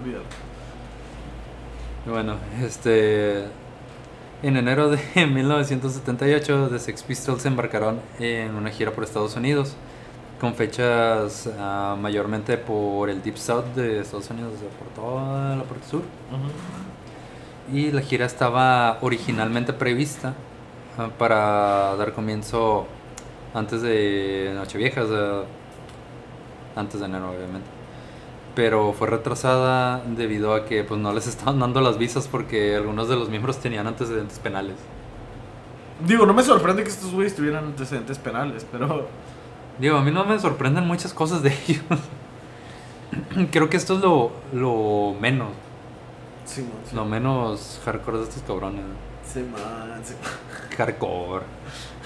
Olvídalo. 0.00 0.24
Bueno, 2.06 2.36
este. 2.62 3.46
En 4.44 4.56
enero 4.56 4.90
de 4.90 5.00
1978, 5.26 6.68
The 6.70 6.78
Sex 6.78 7.02
Pistols 7.02 7.42
se 7.42 7.48
embarcaron 7.48 7.98
en 8.20 8.54
una 8.54 8.70
gira 8.70 8.92
por 8.92 9.02
Estados 9.02 9.34
Unidos, 9.34 9.74
con 10.40 10.54
fechas 10.54 11.50
ah, 11.58 11.96
mayormente 12.00 12.56
por 12.56 13.10
el 13.10 13.24
Deep 13.24 13.36
South 13.36 13.74
de 13.74 14.02
Estados 14.02 14.30
Unidos, 14.30 14.52
o 14.54 14.58
sea, 14.60 14.68
por 14.68 14.86
toda 14.94 15.56
la 15.56 15.64
parte 15.64 15.88
sur. 15.88 16.02
Y 17.72 17.90
la 17.90 18.02
gira 18.02 18.24
estaba 18.24 18.98
originalmente 19.00 19.72
prevista 19.72 20.34
ah, 20.96 21.08
para 21.18 21.96
dar 21.96 22.12
comienzo 22.12 22.86
antes 23.54 23.82
de 23.82 24.52
Nochevieja, 24.54 25.02
o 25.02 25.08
sea, 25.08 25.42
antes 26.76 27.00
de 27.00 27.06
enero, 27.06 27.30
obviamente. 27.30 27.68
Pero 28.54 28.92
fue 28.92 29.08
retrasada 29.08 30.02
debido 30.06 30.54
a 30.54 30.64
que 30.64 30.84
pues 30.84 31.00
no 31.00 31.12
les 31.12 31.26
estaban 31.28 31.58
dando 31.58 31.80
las 31.80 31.98
visas 31.98 32.28
porque 32.28 32.76
algunos 32.76 33.08
de 33.08 33.16
los 33.16 33.28
miembros 33.28 33.58
tenían 33.58 33.86
antecedentes 33.86 34.38
penales. 34.38 34.76
Digo, 36.06 36.26
no 36.26 36.34
me 36.34 36.42
sorprende 36.42 36.82
que 36.82 36.90
estos 36.90 37.12
güeyes 37.12 37.34
tuvieran 37.34 37.64
antecedentes 37.64 38.18
penales, 38.18 38.66
pero. 38.70 39.08
Digo, 39.78 39.96
a 39.96 40.02
mí 40.02 40.10
no 40.10 40.24
me 40.24 40.38
sorprenden 40.38 40.86
muchas 40.86 41.14
cosas 41.14 41.42
de 41.42 41.56
ellos. 41.66 41.84
Creo 43.50 43.70
que 43.70 43.76
esto 43.76 43.94
es 43.94 44.00
lo, 44.00 44.32
lo 44.52 45.14
menos, 45.20 45.48
Sí, 46.44 46.60
man. 46.62 46.70
Sí, 46.88 46.96
lo 46.96 47.04
menos 47.04 47.80
hardcore 47.84 48.18
de 48.18 48.24
estos 48.24 48.42
cabrones. 48.42 48.84
Sí, 49.24 49.40
man, 49.40 50.00
sí. 50.04 50.14
Hardcore. 50.76 51.44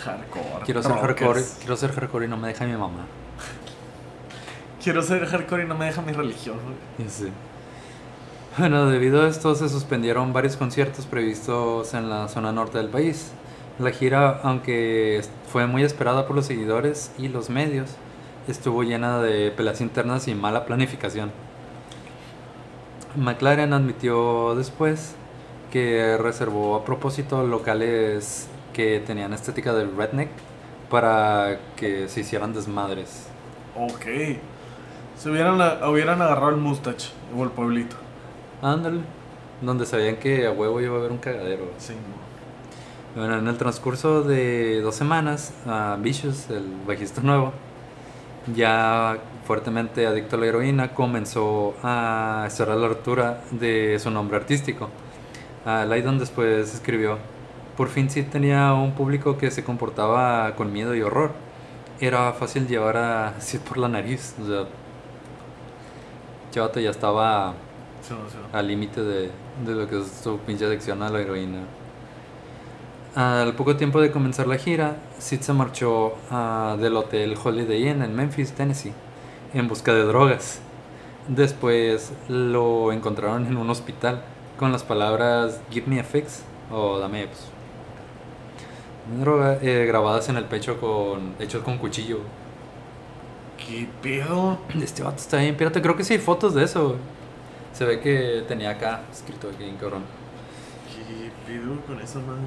Hardcore. 0.04 0.64
Quiero 0.64 0.82
ser 0.82 0.92
rockers. 0.92 1.20
hardcore, 1.20 1.44
quiero 1.58 1.76
ser 1.76 1.92
hardcore 1.92 2.26
y 2.26 2.28
no 2.28 2.36
me 2.36 2.48
deja 2.48 2.64
mi 2.64 2.72
mamá. 2.72 3.06
Quiero 4.82 5.02
ser 5.02 5.26
hardcore 5.26 5.64
y 5.64 5.66
no 5.66 5.74
me 5.76 5.86
deja 5.86 6.02
mi 6.02 6.12
religión. 6.12 6.56
Bueno, 8.56 8.86
debido 8.86 9.22
a 9.22 9.28
esto 9.28 9.54
se 9.54 9.68
suspendieron 9.68 10.32
varios 10.32 10.56
conciertos 10.56 11.06
previstos 11.06 11.94
en 11.94 12.08
la 12.08 12.28
zona 12.28 12.52
norte 12.52 12.78
del 12.78 12.88
país. 12.88 13.32
La 13.78 13.90
gira, 13.90 14.40
aunque 14.42 15.22
fue 15.52 15.66
muy 15.66 15.82
esperada 15.82 16.26
por 16.26 16.34
los 16.34 16.46
seguidores 16.46 17.12
y 17.18 17.28
los 17.28 17.50
medios, 17.50 17.90
estuvo 18.48 18.82
llena 18.82 19.20
de 19.20 19.50
peleas 19.50 19.80
internas 19.80 20.26
y 20.26 20.34
mala 20.34 20.64
planificación. 20.64 21.30
McLaren 23.16 23.72
admitió 23.72 24.54
después 24.54 25.14
que 25.70 26.16
reservó 26.16 26.76
a 26.76 26.84
propósito 26.84 27.46
locales 27.46 28.48
que 28.72 29.00
tenían 29.00 29.32
estética 29.32 29.72
del 29.72 29.96
redneck 29.96 30.30
para 30.90 31.58
que 31.76 32.08
se 32.08 32.20
hicieran 32.20 32.52
desmadres. 32.52 33.28
Ok. 33.76 34.06
Se 35.16 35.30
hubieran, 35.30 35.60
hubieran 35.84 36.22
agarrado 36.22 36.50
el 36.50 36.56
mustache 36.56 37.10
o 37.36 37.44
el 37.44 37.50
pueblito. 37.50 37.96
Ándale. 38.62 39.00
Donde 39.60 39.86
sabían 39.86 40.16
que 40.16 40.46
a 40.46 40.52
huevo 40.52 40.80
iba 40.80 40.94
a 40.96 40.98
haber 40.98 41.10
un 41.10 41.18
cagadero. 41.18 41.64
Sí, 41.78 41.94
Bueno, 43.16 43.38
en 43.38 43.48
el 43.48 43.56
transcurso 43.56 44.22
de 44.22 44.80
dos 44.80 44.94
semanas, 44.94 45.52
a 45.66 45.96
Vicious, 46.00 46.48
el 46.50 46.64
bajista 46.86 47.20
nuevo, 47.22 47.52
ya 48.54 49.18
fuertemente 49.44 50.06
adicto 50.06 50.36
a 50.36 50.38
la 50.38 50.46
heroína, 50.46 50.94
comenzó 50.94 51.74
a 51.82 52.44
estar 52.46 52.70
a 52.70 52.76
la 52.76 52.86
altura 52.86 53.42
de 53.50 53.98
su 53.98 54.10
nombre 54.10 54.36
artístico. 54.36 54.88
Ah, 55.66 55.84
Lydon 55.84 56.18
después 56.18 56.72
escribió, 56.72 57.18
por 57.78 57.88
fin 57.88 58.10
sí 58.10 58.24
tenía 58.24 58.74
un 58.74 58.90
público 58.90 59.38
que 59.38 59.52
se 59.52 59.62
comportaba 59.62 60.56
con 60.56 60.72
miedo 60.72 60.96
y 60.96 61.02
horror. 61.02 61.30
Era 62.00 62.32
fácil 62.32 62.66
llevar 62.66 62.96
a 62.96 63.40
Sid 63.40 63.60
por 63.60 63.78
la 63.78 63.86
nariz. 63.88 64.34
O 64.42 64.46
sea, 64.46 64.66
Chavato 66.50 66.80
ya 66.80 66.90
estaba 66.90 67.54
Sí, 68.02 68.14
sí, 68.30 68.38
al 68.52 68.66
límite 68.66 69.02
de, 69.02 69.30
de 69.64 69.74
lo 69.76 69.88
que 69.88 70.00
es 70.00 70.08
su 70.08 70.38
pinche 70.38 70.64
adicción 70.64 71.04
a 71.04 71.08
la 71.08 71.20
heroína. 71.20 71.60
Al 73.14 73.54
poco 73.54 73.76
tiempo 73.76 74.00
de 74.00 74.10
comenzar 74.10 74.48
la 74.48 74.56
gira, 74.56 74.96
Sid 75.20 75.40
se 75.42 75.52
marchó 75.52 76.16
ah, 76.32 76.76
del 76.80 76.96
hotel 76.96 77.36
Holiday 77.40 77.90
Inn 77.90 78.02
en 78.02 78.16
Memphis, 78.16 78.54
Tennessee, 78.54 78.92
en 79.54 79.68
busca 79.68 79.94
de 79.94 80.02
drogas. 80.02 80.58
Después 81.28 82.12
lo 82.28 82.90
encontraron 82.90 83.46
en 83.46 83.56
un 83.56 83.70
hospital 83.70 84.24
con 84.58 84.72
las 84.72 84.82
palabras 84.82 85.60
Give 85.70 85.86
me 85.86 86.00
a 86.00 86.04
fix 86.04 86.42
o 86.72 86.98
dame 86.98 87.26
pues, 87.26 87.57
droga 89.20 89.58
eh, 89.62 89.84
grabadas 89.86 90.28
en 90.28 90.36
el 90.36 90.44
pecho 90.44 90.78
con 90.80 91.34
hechos 91.38 91.62
con 91.62 91.78
cuchillo. 91.78 92.20
¿Qué 93.56 93.88
pedo? 94.02 94.58
Este 94.82 95.02
vato 95.02 95.16
está 95.16 95.38
bien 95.38 95.56
pirata, 95.56 95.82
creo 95.82 95.96
que 95.96 96.04
sí 96.04 96.14
hay 96.14 96.20
fotos 96.20 96.54
de 96.54 96.64
eso. 96.64 96.88
güey. 96.88 96.98
Se 97.72 97.84
ve 97.84 98.00
que 98.00 98.44
tenía 98.48 98.70
acá 98.70 99.02
escrito 99.12 99.48
aquí, 99.54 99.70
cabrón. 99.80 100.02
¿Qué 100.86 101.30
pedo 101.46 101.80
con 101.86 102.00
esa 102.00 102.18
madre? 102.20 102.40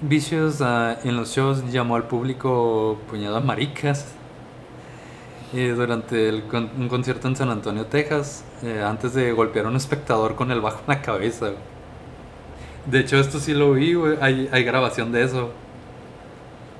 Vicious 0.00 0.60
ah, 0.62 0.98
en 1.04 1.16
los 1.16 1.34
shows 1.34 1.70
llamó 1.72 1.96
al 1.96 2.04
público 2.04 2.98
puñado 3.08 3.36
a 3.36 3.40
maricas. 3.40 4.06
Y 5.52 5.68
durante 5.68 6.28
el 6.28 6.44
con- 6.44 6.70
un 6.78 6.88
concierto 6.88 7.28
en 7.28 7.36
San 7.36 7.50
Antonio, 7.50 7.86
Texas, 7.86 8.44
eh, 8.62 8.82
antes 8.84 9.14
de 9.14 9.32
golpear 9.32 9.66
a 9.66 9.68
un 9.68 9.76
espectador 9.76 10.34
con 10.34 10.50
el 10.50 10.60
bajo 10.60 10.80
en 10.80 10.88
la 10.88 11.02
cabeza. 11.02 11.46
güey. 11.50 11.75
De 12.86 13.00
hecho, 13.00 13.18
esto 13.18 13.38
sí 13.40 13.52
lo 13.52 13.72
vi, 13.72 13.94
güey. 13.94 14.16
Hay, 14.20 14.48
hay 14.52 14.64
grabación 14.64 15.12
de 15.12 15.24
eso. 15.24 15.50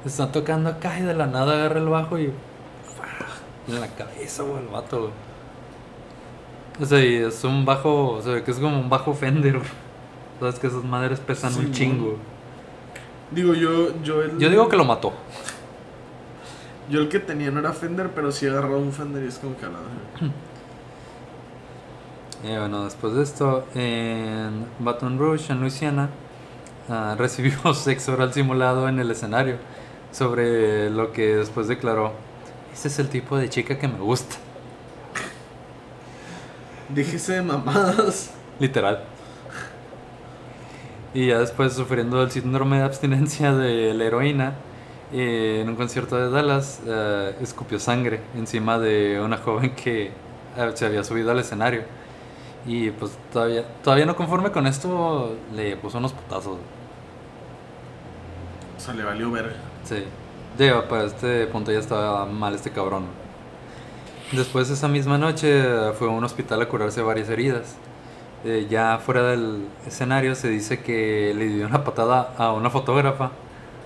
Está 0.05 0.31
tocando 0.31 0.71
acá 0.71 0.99
y 1.01 1.03
de 1.03 1.15
la 1.15 1.27
nada 1.27 1.55
agarra 1.55 1.81
el 1.81 1.89
bajo 1.89 2.19
y. 2.19 2.33
En 3.69 3.81
la 3.81 3.89
cabeza, 3.89 4.45
güey, 4.45 4.63
el 4.63 4.69
vato, 4.69 5.01
güey. 5.01 5.13
O 6.81 6.85
sea, 6.85 7.05
y 7.05 7.17
es 7.17 7.43
un 7.43 7.65
bajo, 7.65 8.13
o 8.13 8.23
sea, 8.23 8.45
que 8.45 8.51
es 8.51 8.59
como 8.59 8.79
un 8.79 8.89
bajo 8.89 9.15
Fender, 9.15 9.55
güey. 9.59 9.71
Sabes 10.39 10.59
que 10.59 10.67
esas 10.67 10.85
madres 10.85 11.19
pesan 11.19 11.53
Sí, 11.53 11.61
un 11.61 11.73
chingo. 11.73 12.17
Digo, 13.31 13.55
yo, 13.55 14.01
yo 14.03 14.23
el... 14.23 14.39
Yo 14.39 14.51
digo 14.51 14.69
que 14.69 14.77
lo 14.77 14.85
mató. 14.85 15.13
Yo 16.89 17.01
el 17.01 17.09
que 17.09 17.19
tenía 17.19 17.51
no 17.51 17.59
era 17.59 17.73
Fender, 17.73 18.11
pero 18.15 18.31
sí 18.31 18.47
agarró 18.47 18.79
un 18.79 18.93
Fender 18.93 19.25
y 19.25 19.29
es 19.29 19.39
como 19.39 19.57
que 19.57 19.65
a 19.67 19.71
la 19.71 19.79
Y 22.45 22.49
bueno, 22.57 22.85
después 22.85 23.15
de 23.15 23.23
esto, 23.23 23.67
en 23.75 24.67
Baton 24.79 25.19
Rouge, 25.19 25.53
en 25.53 25.61
Luisiana, 25.61 26.11
ah, 26.89 27.15
recibió 27.19 27.75
sexo 27.75 28.13
oral 28.13 28.33
simulado 28.33 28.89
en 28.89 28.99
el 28.99 29.11
escenario, 29.11 29.57
sobre 30.13 30.91
lo 30.91 31.13
que 31.13 31.37
después 31.37 31.69
declaró, 31.69 32.13
ese 32.73 32.89
es 32.89 32.99
el 32.99 33.09
tipo 33.09 33.37
de 33.37 33.49
chica 33.49 33.79
que 33.79 33.89
me 33.89 33.99
gusta, 33.99 34.37
Déjese 36.89 37.35
de 37.35 37.43
mamadas. 37.43 38.31
literal. 38.61 39.03
Y 41.15 41.29
ya 41.29 41.39
después, 41.39 41.73
sufriendo 41.73 42.23
el 42.23 42.31
síndrome 42.31 42.79
de 42.79 42.85
abstinencia 42.85 43.53
de 43.55 43.95
la 43.95 44.05
heroína, 44.05 44.55
eh, 45.13 45.61
en 45.63 45.69
un 45.69 45.77
concierto 45.77 46.17
de 46.17 46.31
Dallas, 46.31 46.81
eh, 46.87 47.35
escupió 47.41 47.79
sangre 47.79 48.21
encima 48.37 48.79
de 48.79 49.21
una 49.21 49.39
joven 49.39 49.75
que 49.75 50.07
eh, 50.57 50.71
se 50.75 50.87
había 50.87 51.03
subido 51.05 51.31
al 51.31 51.39
escenario. 51.39 51.85
Y 52.67 52.91
pues 52.91 53.17
todavía, 53.33 53.65
todavía 53.83 54.07
no 54.07 54.17
conforme 54.17 54.51
con 54.51 54.67
esto, 54.67 55.37
le 55.55 55.77
puso 55.77 55.99
unos 55.99 56.13
putazos. 56.13 56.59
O 58.77 58.81
sea, 58.81 58.95
le 58.95 59.05
valió 59.05 59.31
verga. 59.31 59.57
Sí. 59.85 60.05
Digo, 60.59 60.85
para 60.89 61.05
este 61.05 61.47
punto 61.47 61.71
ya 61.71 61.79
estaba 61.79 62.27
mal 62.27 62.55
este 62.55 62.71
cabrón. 62.71 63.05
Después 64.33 64.69
esa 64.71 64.89
misma 64.89 65.19
noche 65.19 65.93
fue 65.99 66.09
a 66.09 66.11
un 66.11 66.25
hospital 66.25 66.61
a 66.63 66.69
curarse 66.69 67.01
varias 67.03 67.29
heridas. 67.29 67.77
Eh, 68.45 68.67
ya 68.69 68.99
fuera 68.99 69.23
del 69.23 69.67
escenario 69.87 70.35
se 70.35 70.49
dice 70.49 70.83
que 70.83 71.33
le 71.37 71.47
dio 71.47 71.67
una 71.67 71.85
patada 71.85 72.35
a 72.37 72.53
una 72.53 72.71
fotógrafa, 72.71 73.31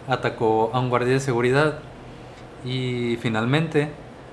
atacó 0.09 0.71
a 0.73 0.81
un 0.81 0.91
guardia 0.91 1.15
de 1.15 1.21
seguridad 1.21 1.79
Y 2.65 3.17
finalmente 3.23 3.91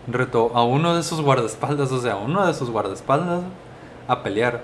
retó 0.08 0.52
a 0.56 0.64
uno 0.64 0.96
de 0.96 1.04
sus 1.04 1.22
guardaespaldas, 1.22 1.92
o 1.92 2.02
sea, 2.02 2.14
a 2.14 2.18
uno 2.18 2.46
de 2.46 2.54
sus 2.54 2.70
guardaespaldas, 2.70 3.44
a 4.08 4.24
pelear. 4.24 4.64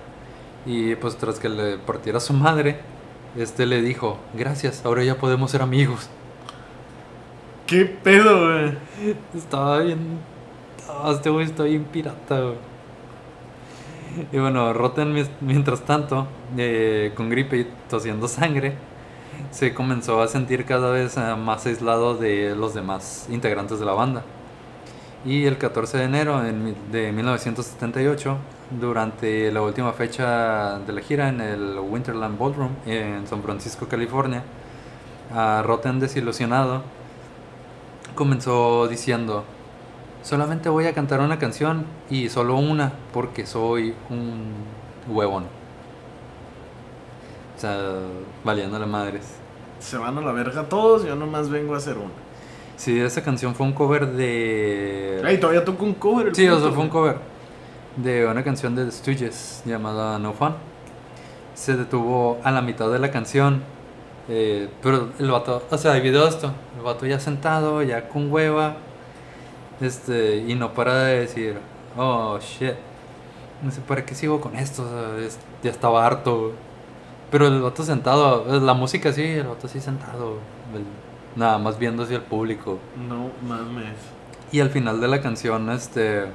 Y 0.65 0.95
pues 0.95 1.17
tras 1.17 1.39
que 1.39 1.49
le 1.49 1.77
partiera 1.77 2.19
su 2.19 2.33
madre, 2.33 2.79
este 3.37 3.65
le 3.65 3.81
dijo, 3.81 4.17
gracias, 4.33 4.85
ahora 4.85 5.03
ya 5.03 5.17
podemos 5.17 5.51
ser 5.51 5.61
amigos. 5.61 6.09
¿Qué 7.67 7.85
pedo, 7.85 8.47
güey? 8.47 8.77
Estaba 9.35 9.79
bien... 9.79 10.19
Este 11.09 11.29
güey 11.29 11.45
está 11.45 11.63
bien 11.63 11.85
pirata, 11.85 12.39
güey. 12.39 12.73
Y 14.31 14.37
bueno, 14.37 14.73
Rotten 14.73 15.27
mientras 15.41 15.81
tanto, 15.81 16.27
eh, 16.55 17.11
con 17.15 17.29
gripe 17.29 17.57
y 17.57 17.67
tosiendo 17.89 18.27
sangre, 18.27 18.75
se 19.51 19.73
comenzó 19.73 20.21
a 20.21 20.27
sentir 20.27 20.65
cada 20.65 20.91
vez 20.91 21.17
eh, 21.17 21.35
más 21.35 21.65
aislado 21.65 22.15
de 22.15 22.55
los 22.55 22.73
demás 22.73 23.27
integrantes 23.29 23.79
de 23.79 23.85
la 23.85 23.93
banda. 23.93 24.23
Y 25.25 25.45
el 25.45 25.57
14 25.57 25.97
de 25.97 26.03
enero 26.03 26.41
de 26.91 27.11
1978, 27.11 28.37
durante 28.79 29.51
la 29.51 29.61
última 29.61 29.93
fecha 29.93 30.79
de 30.79 30.93
la 30.93 31.01
gira 31.01 31.29
en 31.29 31.41
el 31.41 31.79
Winterland 31.79 32.37
Ballroom 32.37 32.71
en 32.85 33.27
San 33.27 33.41
Francisco, 33.41 33.87
California, 33.87 34.43
a 35.33 35.61
Rotten 35.63 35.99
desilusionado 35.99 36.83
comenzó 38.15 38.87
diciendo, 38.87 39.43
solamente 40.21 40.69
voy 40.69 40.85
a 40.85 40.93
cantar 40.93 41.19
una 41.19 41.39
canción 41.39 41.85
y 42.09 42.29
solo 42.29 42.55
una 42.55 42.93
porque 43.11 43.45
soy 43.45 43.95
un 44.09 44.53
huevón. 45.07 45.45
O 47.55 47.59
sea, 47.59 47.77
valiéndole 48.43 48.85
madres. 48.85 49.23
Se 49.79 49.97
van 49.97 50.17
a 50.17 50.21
la 50.21 50.31
verga 50.31 50.63
todos, 50.69 51.05
yo 51.05 51.15
nomás 51.15 51.49
vengo 51.49 51.73
a 51.73 51.77
hacer 51.77 51.97
una. 51.97 52.11
Sí, 52.75 52.99
esa 52.99 53.23
canción 53.23 53.53
fue 53.55 53.65
un 53.65 53.73
cover 53.73 54.07
de... 54.07 55.21
Ey, 55.25 55.39
todavía 55.39 55.63
toco 55.63 55.83
un 55.85 55.93
cover. 55.93 56.35
Sí, 56.35 56.47
o 56.47 56.55
puto, 56.55 56.65
sea, 56.65 56.73
fue 56.73 56.83
un 56.83 56.89
cover 56.89 57.32
de 57.97 58.25
una 58.25 58.43
canción 58.43 58.75
de 58.75 58.85
The 58.85 58.91
Stooges 58.91 59.61
llamada 59.65 60.17
No 60.19 60.33
Fun. 60.33 60.53
Se 61.53 61.75
detuvo 61.77 62.39
a 62.43 62.51
la 62.51 62.61
mitad 62.61 62.89
de 62.91 62.99
la 62.99 63.11
canción, 63.11 63.61
eh, 64.27 64.69
pero 64.81 65.09
el 65.19 65.29
vato, 65.29 65.63
o 65.69 65.77
sea, 65.77 65.91
hay 65.93 66.01
video 66.01 66.23
de 66.23 66.29
esto, 66.29 66.51
el 66.77 66.83
vato 66.83 67.05
ya 67.05 67.19
sentado, 67.19 67.83
ya 67.83 68.09
con 68.09 68.31
hueva, 68.31 68.75
este, 69.81 70.37
y 70.37 70.55
no 70.55 70.73
para 70.73 71.03
de 71.03 71.19
decir, 71.21 71.57
oh 71.97 72.39
shit, 72.39 72.73
no 73.61 73.71
sé 73.71 73.81
para 73.81 74.05
qué 74.05 74.15
sigo 74.15 74.41
con 74.41 74.55
esto, 74.55 74.83
o 74.83 74.89
sea, 74.89 75.25
es- 75.25 75.39
ya 75.61 75.69
estaba 75.71 76.05
harto. 76.05 76.39
güey". 76.39 76.51
Pero 77.31 77.47
el 77.47 77.61
vato 77.61 77.83
sentado, 77.83 78.45
eh, 78.55 78.59
la 78.59 78.73
música 78.73 79.11
sí, 79.13 79.23
el 79.23 79.47
vato 79.47 79.67
sí 79.67 79.79
sentado, 79.79 80.37
el- 80.73 81.39
nada 81.39 81.57
más 81.59 81.77
viendo 81.79 82.03
hacia 82.03 82.17
el 82.17 82.23
público. 82.23 82.79
No 83.07 83.29
mames. 83.47 83.95
Y 84.51 84.59
al 84.59 84.69
final 84.69 85.01
de 85.01 85.07
la 85.07 85.21
canción, 85.21 85.69
este. 85.71 86.25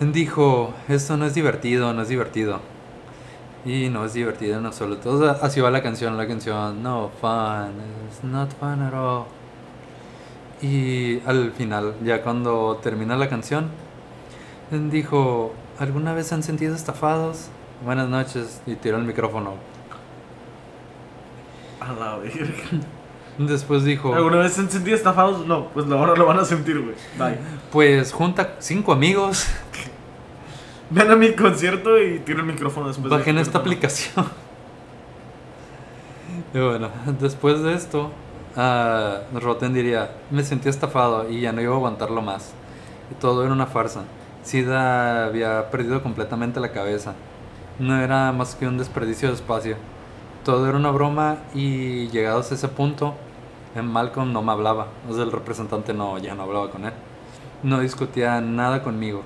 Dijo: 0.00 0.74
Esto 0.88 1.16
no 1.16 1.24
es 1.24 1.34
divertido, 1.34 1.94
no 1.94 2.02
es 2.02 2.08
divertido. 2.08 2.60
Y 3.64 3.88
no 3.88 4.04
es 4.04 4.12
divertido 4.12 4.58
en 4.58 4.66
absoluto. 4.66 5.10
O 5.10 5.24
así 5.24 5.60
va 5.60 5.70
la 5.70 5.82
canción, 5.82 6.16
la 6.16 6.28
canción. 6.28 6.82
No 6.82 7.10
fun, 7.20 7.72
it's 8.06 8.22
not 8.22 8.52
fun 8.60 8.82
at 8.82 8.92
all. 8.92 9.24
Y 10.62 11.20
al 11.26 11.50
final, 11.52 11.94
ya 12.04 12.22
cuando 12.22 12.78
termina 12.82 13.16
la 13.16 13.28
canción, 13.28 13.70
dijo: 14.70 15.54
¿Alguna 15.78 16.12
vez 16.12 16.32
han 16.32 16.42
sentido 16.42 16.74
estafados? 16.74 17.48
Buenas 17.84 18.08
noches. 18.08 18.60
Y 18.66 18.74
tiró 18.74 18.98
el 18.98 19.04
micrófono. 19.04 19.54
A 21.80 21.92
la. 21.92 22.18
Después 23.38 23.84
dijo: 23.84 24.14
¿Alguna 24.14 24.38
vez 24.38 24.54
se 24.54 24.62
han 24.62 24.70
sentido 24.70 24.96
estafados? 24.96 25.46
No, 25.46 25.68
pues 25.68 25.90
ahora 25.90 26.14
lo 26.14 26.26
van 26.26 26.38
a 26.38 26.44
sentir, 26.44 26.80
güey. 26.80 26.94
Bye. 27.18 27.38
Pues 27.70 28.12
junta 28.12 28.54
cinco 28.58 28.92
amigos. 28.92 29.46
Ven 30.88 31.10
a 31.10 31.16
mi 31.16 31.32
concierto 31.32 32.00
y 32.00 32.20
tiro 32.20 32.40
el 32.40 32.46
micrófono 32.46 32.88
después. 32.88 33.10
de 33.10 33.18
Bajen 33.18 33.36
que 33.36 33.42
esta 33.42 33.58
aplicación. 33.58 34.24
y 36.54 36.58
bueno, 36.58 36.90
después 37.18 37.62
de 37.62 37.74
esto, 37.74 38.12
ah, 38.56 39.18
Rotten 39.34 39.74
diría, 39.74 40.12
me 40.30 40.44
sentí 40.44 40.68
estafado 40.68 41.28
y 41.28 41.40
ya 41.40 41.52
no 41.52 41.60
iba 41.60 41.72
a 41.72 41.76
aguantarlo 41.76 42.22
más. 42.22 42.52
Y 43.10 43.14
todo 43.14 43.44
era 43.44 43.52
una 43.52 43.66
farsa. 43.66 44.04
Sida 44.44 45.26
había 45.26 45.70
perdido 45.70 46.02
completamente 46.04 46.60
la 46.60 46.70
cabeza. 46.70 47.14
No 47.80 48.00
era 48.00 48.30
más 48.30 48.54
que 48.54 48.68
un 48.68 48.78
desperdicio 48.78 49.28
de 49.28 49.34
espacio. 49.34 49.76
Todo 50.44 50.68
era 50.68 50.78
una 50.78 50.92
broma 50.92 51.38
y 51.52 52.06
llegados 52.08 52.52
a 52.52 52.54
ese 52.54 52.68
punto, 52.68 53.14
en 53.76 53.86
Malcolm 53.86 54.32
no 54.32 54.42
me 54.42 54.52
hablaba. 54.52 54.88
O 55.08 55.14
sea, 55.14 55.24
el 55.24 55.32
representante 55.32 55.92
no, 55.94 56.18
ya 56.18 56.34
no 56.34 56.42
hablaba 56.44 56.70
con 56.70 56.84
él. 56.84 56.92
No 57.62 57.80
discutía 57.80 58.40
nada 58.40 58.82
conmigo. 58.82 59.22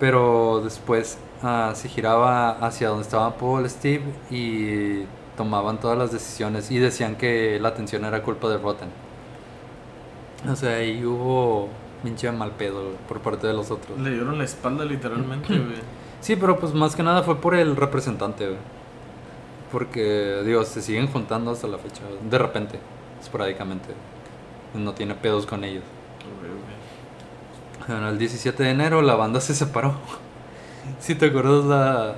Pero 0.00 0.60
después 0.62 1.18
ah, 1.42 1.72
se 1.74 1.88
giraba 1.88 2.50
hacia 2.58 2.88
donde 2.88 3.02
estaban 3.02 3.34
Paul, 3.34 3.68
Steve 3.68 4.04
y 4.30 5.04
tomaban 5.36 5.78
todas 5.78 5.96
las 5.96 6.12
decisiones 6.12 6.70
y 6.70 6.78
decían 6.78 7.16
que 7.16 7.58
la 7.60 7.68
atención 7.68 8.04
era 8.04 8.22
culpa 8.22 8.48
de 8.48 8.58
Rotten. 8.58 8.88
O 10.50 10.56
sea, 10.56 10.76
ahí 10.76 11.04
hubo 11.04 11.68
pinche 12.02 12.30
mal 12.32 12.50
pedo 12.52 12.90
por 13.08 13.20
parte 13.20 13.46
de 13.46 13.52
los 13.52 13.70
otros. 13.70 13.98
Le 13.98 14.10
dieron 14.10 14.36
la 14.38 14.44
espalda 14.44 14.84
literalmente, 14.84 15.58
güey. 15.58 15.76
Sí, 16.22 16.36
pero 16.36 16.56
pues 16.56 16.72
más 16.72 16.94
que 16.94 17.02
nada 17.02 17.24
fue 17.24 17.40
por 17.40 17.52
el 17.56 17.74
representante, 17.74 18.46
güey. 18.46 18.58
Porque, 19.72 20.42
digo, 20.46 20.62
se 20.64 20.80
siguen 20.80 21.08
juntando 21.08 21.50
hasta 21.50 21.66
la 21.66 21.78
fecha, 21.78 22.02
de 22.30 22.38
repente, 22.38 22.78
esporádicamente. 23.22 23.88
No 24.74 24.92
tiene 24.92 25.14
pedos 25.14 25.46
con 25.46 25.64
ellos. 25.64 25.84
Bueno, 27.86 28.08
el 28.08 28.18
17 28.18 28.62
de 28.62 28.70
enero 28.70 29.02
la 29.02 29.14
banda 29.14 29.40
se 29.40 29.54
separó. 29.54 29.94
Si 30.98 31.14
te 31.14 31.26
acuerdas, 31.26 31.64
la... 31.64 32.16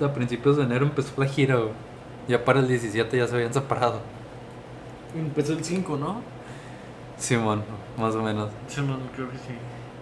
a 0.00 0.14
principios 0.14 0.56
de 0.56 0.62
enero 0.62 0.86
empezó 0.86 1.12
la 1.18 1.26
gira, 1.26 1.56
güey. 1.56 1.72
Ya 2.28 2.42
para 2.42 2.60
el 2.60 2.68
17 2.68 3.14
ya 3.14 3.26
se 3.26 3.34
habían 3.34 3.52
separado. 3.52 4.00
Empezó 5.14 5.52
el 5.52 5.62
5, 5.62 5.98
¿no? 5.98 6.22
Simón, 7.18 7.62
más 7.98 8.14
o 8.14 8.22
menos. 8.22 8.48
No, 8.78 8.98
creo 9.14 9.30
que 9.30 9.36
sí. 9.36 9.54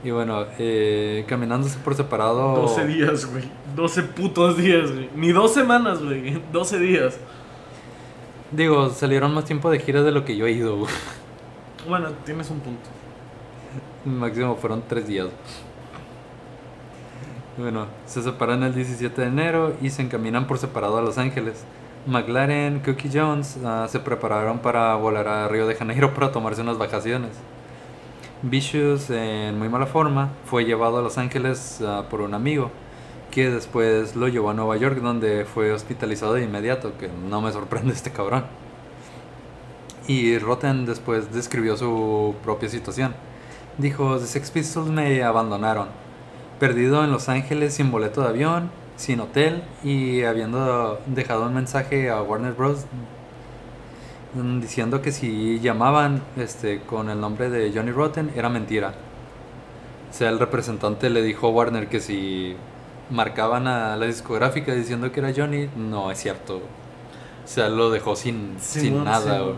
Y 0.04 0.10
bueno, 0.12 0.46
eh, 0.58 1.24
caminándose 1.28 1.78
por 1.80 1.94
separado. 1.94 2.54
12 2.54 2.86
días, 2.86 3.26
güey. 3.26 3.44
12 3.74 4.02
putos 4.04 4.56
días, 4.56 4.92
güey. 4.92 5.10
Ni 5.16 5.32
dos 5.32 5.52
semanas, 5.52 6.02
güey. 6.02 6.40
12 6.52 6.78
días. 6.78 7.18
Digo, 8.52 8.90
salieron 8.90 9.32
más 9.32 9.44
tiempo 9.44 9.70
de 9.70 9.78
gira 9.78 10.02
de 10.02 10.10
lo 10.10 10.24
que 10.24 10.36
yo 10.36 10.46
he 10.46 10.52
ido, 10.52 10.76
güey. 10.76 10.92
Bueno, 11.88 12.10
tienes 12.24 12.50
un 12.50 12.60
punto. 12.60 12.90
Máximo 14.04 14.56
fueron 14.56 14.82
tres 14.88 15.06
días. 15.06 15.28
Bueno, 17.56 17.86
se 18.06 18.22
separan 18.22 18.62
el 18.62 18.74
17 18.74 19.20
de 19.20 19.26
enero 19.26 19.74
y 19.80 19.90
se 19.90 20.02
encaminan 20.02 20.46
por 20.46 20.58
separado 20.58 20.98
a 20.98 21.02
Los 21.02 21.18
Ángeles. 21.18 21.64
McLaren, 22.06 22.80
Cook 22.80 22.96
y 23.04 23.10
Jones 23.12 23.58
ah, 23.64 23.86
se 23.88 24.00
prepararon 24.00 24.58
para 24.58 24.94
volar 24.94 25.28
a 25.28 25.48
Río 25.48 25.66
de 25.66 25.74
Janeiro 25.74 26.14
para 26.14 26.32
tomarse 26.32 26.62
unas 26.62 26.78
vacaciones. 26.78 27.30
Vicious, 28.42 29.10
en 29.10 29.58
muy 29.58 29.68
mala 29.68 29.86
forma, 29.86 30.30
fue 30.46 30.64
llevado 30.64 30.98
a 30.98 31.02
Los 31.02 31.18
Ángeles 31.18 31.80
ah, 31.86 32.04
por 32.08 32.22
un 32.22 32.32
amigo, 32.32 32.70
que 33.30 33.50
después 33.50 34.16
lo 34.16 34.28
llevó 34.28 34.50
a 34.50 34.54
Nueva 34.54 34.76
York, 34.76 34.98
donde 35.00 35.44
fue 35.44 35.72
hospitalizado 35.72 36.34
de 36.34 36.44
inmediato, 36.44 36.96
que 36.98 37.08
no 37.08 37.40
me 37.40 37.52
sorprende 37.52 37.92
este 37.92 38.10
cabrón. 38.10 38.44
Y 40.06 40.38
Rotten 40.38 40.86
después 40.86 41.32
describió 41.32 41.76
su 41.76 42.34
propia 42.42 42.68
situación. 42.68 43.14
Dijo, 43.78 44.18
The 44.18 44.26
Sex 44.26 44.50
Pistols 44.50 44.88
me 44.88 45.22
abandonaron, 45.22 45.88
perdido 46.58 47.04
en 47.04 47.12
Los 47.12 47.28
Ángeles 47.28 47.74
sin 47.74 47.90
boleto 47.90 48.22
de 48.22 48.28
avión, 48.28 48.70
sin 48.96 49.20
hotel 49.20 49.62
y 49.82 50.24
habiendo 50.24 51.00
dejado 51.06 51.46
un 51.46 51.54
mensaje 51.54 52.10
a 52.10 52.22
Warner 52.22 52.52
Bros. 52.52 52.84
diciendo 54.60 55.00
que 55.00 55.10
si 55.12 55.58
llamaban 55.60 56.22
este, 56.36 56.80
con 56.80 57.08
el 57.08 57.20
nombre 57.20 57.48
de 57.48 57.72
Johnny 57.74 57.92
Rotten 57.92 58.30
era 58.36 58.48
mentira. 58.48 58.94
O 60.10 60.12
sea, 60.12 60.28
el 60.28 60.38
representante 60.38 61.08
le 61.08 61.22
dijo 61.22 61.46
a 61.46 61.50
Warner 61.50 61.88
que 61.88 62.00
si 62.00 62.56
marcaban 63.10 63.66
a 63.66 63.96
la 63.96 64.06
discográfica 64.06 64.74
diciendo 64.74 65.10
que 65.12 65.20
era 65.20 65.32
Johnny, 65.34 65.68
no 65.76 66.10
es 66.10 66.18
cierto. 66.18 66.56
O 66.56 67.48
sea, 67.52 67.68
lo 67.68 67.90
dejó 67.90 68.16
sin, 68.16 68.56
sin 68.60 69.04
nada. 69.04 69.40
Güey. 69.40 69.54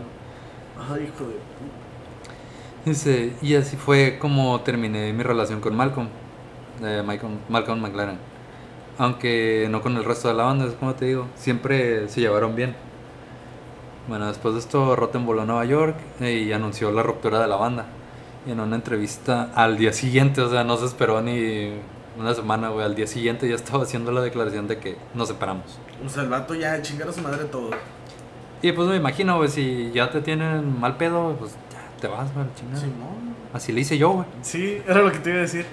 Ay, 0.91 1.03
hijo 1.03 1.29
de. 1.29 1.35
Dice, 2.85 3.33
y 3.41 3.55
así 3.55 3.77
fue 3.77 4.17
como 4.19 4.59
terminé 4.61 5.13
mi 5.13 5.23
relación 5.23 5.61
con 5.61 5.75
Malcolm, 5.75 6.09
eh, 6.83 7.01
Malcolm, 7.05 7.37
Malcolm 7.47 7.79
McLaren. 7.79 8.17
Aunque 8.97 9.67
no 9.71 9.81
con 9.81 9.95
el 9.95 10.03
resto 10.03 10.27
de 10.27 10.33
la 10.33 10.43
banda, 10.43 10.65
es 10.65 10.73
como 10.73 10.93
te 10.93 11.05
digo, 11.05 11.27
siempre 11.35 12.09
se 12.09 12.19
llevaron 12.19 12.55
bien. 12.55 12.75
Bueno, 14.07 14.27
después 14.27 14.53
de 14.53 14.59
esto, 14.59 14.95
Rotten 14.97 15.25
voló 15.25 15.43
a 15.43 15.45
Nueva 15.45 15.63
York 15.63 15.95
y 16.19 16.51
anunció 16.51 16.91
la 16.91 17.03
ruptura 17.03 17.39
de 17.39 17.47
la 17.47 17.55
banda. 17.55 17.85
Y 18.45 18.51
en 18.51 18.59
una 18.59 18.75
entrevista 18.75 19.51
al 19.55 19.77
día 19.77 19.93
siguiente, 19.93 20.41
o 20.41 20.49
sea, 20.49 20.65
no 20.65 20.75
se 20.75 20.85
esperó 20.85 21.21
ni 21.21 21.71
una 22.17 22.33
semana, 22.33 22.69
güey, 22.69 22.85
al 22.85 22.95
día 22.95 23.07
siguiente 23.07 23.47
ya 23.47 23.55
estaba 23.55 23.83
haciendo 23.83 24.11
la 24.11 24.21
declaración 24.21 24.67
de 24.67 24.77
que 24.77 24.97
nos 25.13 25.27
separamos. 25.27 25.79
O 26.05 26.09
sea, 26.09 26.23
el 26.23 26.29
vato 26.29 26.53
ya 26.53 26.81
chingar 26.81 27.09
a 27.09 27.13
su 27.13 27.21
madre 27.21 27.45
todo. 27.45 27.71
Y 28.61 28.71
pues 28.71 28.87
me 28.87 28.95
imagino, 28.95 29.37
güey, 29.37 29.49
si 29.49 29.91
ya 29.93 30.09
te 30.09 30.21
tienen 30.21 30.79
mal 30.79 30.97
pedo, 30.97 31.35
pues 31.37 31.51
ya 31.71 32.01
te 32.01 32.07
vas, 32.07 32.33
güey, 32.33 32.45
chingada. 32.55 32.79
Simón. 32.79 33.35
Así 33.51 33.71
le 33.71 33.81
hice 33.81 33.97
yo, 33.97 34.11
güey. 34.11 34.25
Sí, 34.41 34.81
era 34.87 35.01
lo 35.01 35.11
que 35.11 35.19
te 35.19 35.29
iba 35.29 35.39
a 35.39 35.41
decir. 35.41 35.65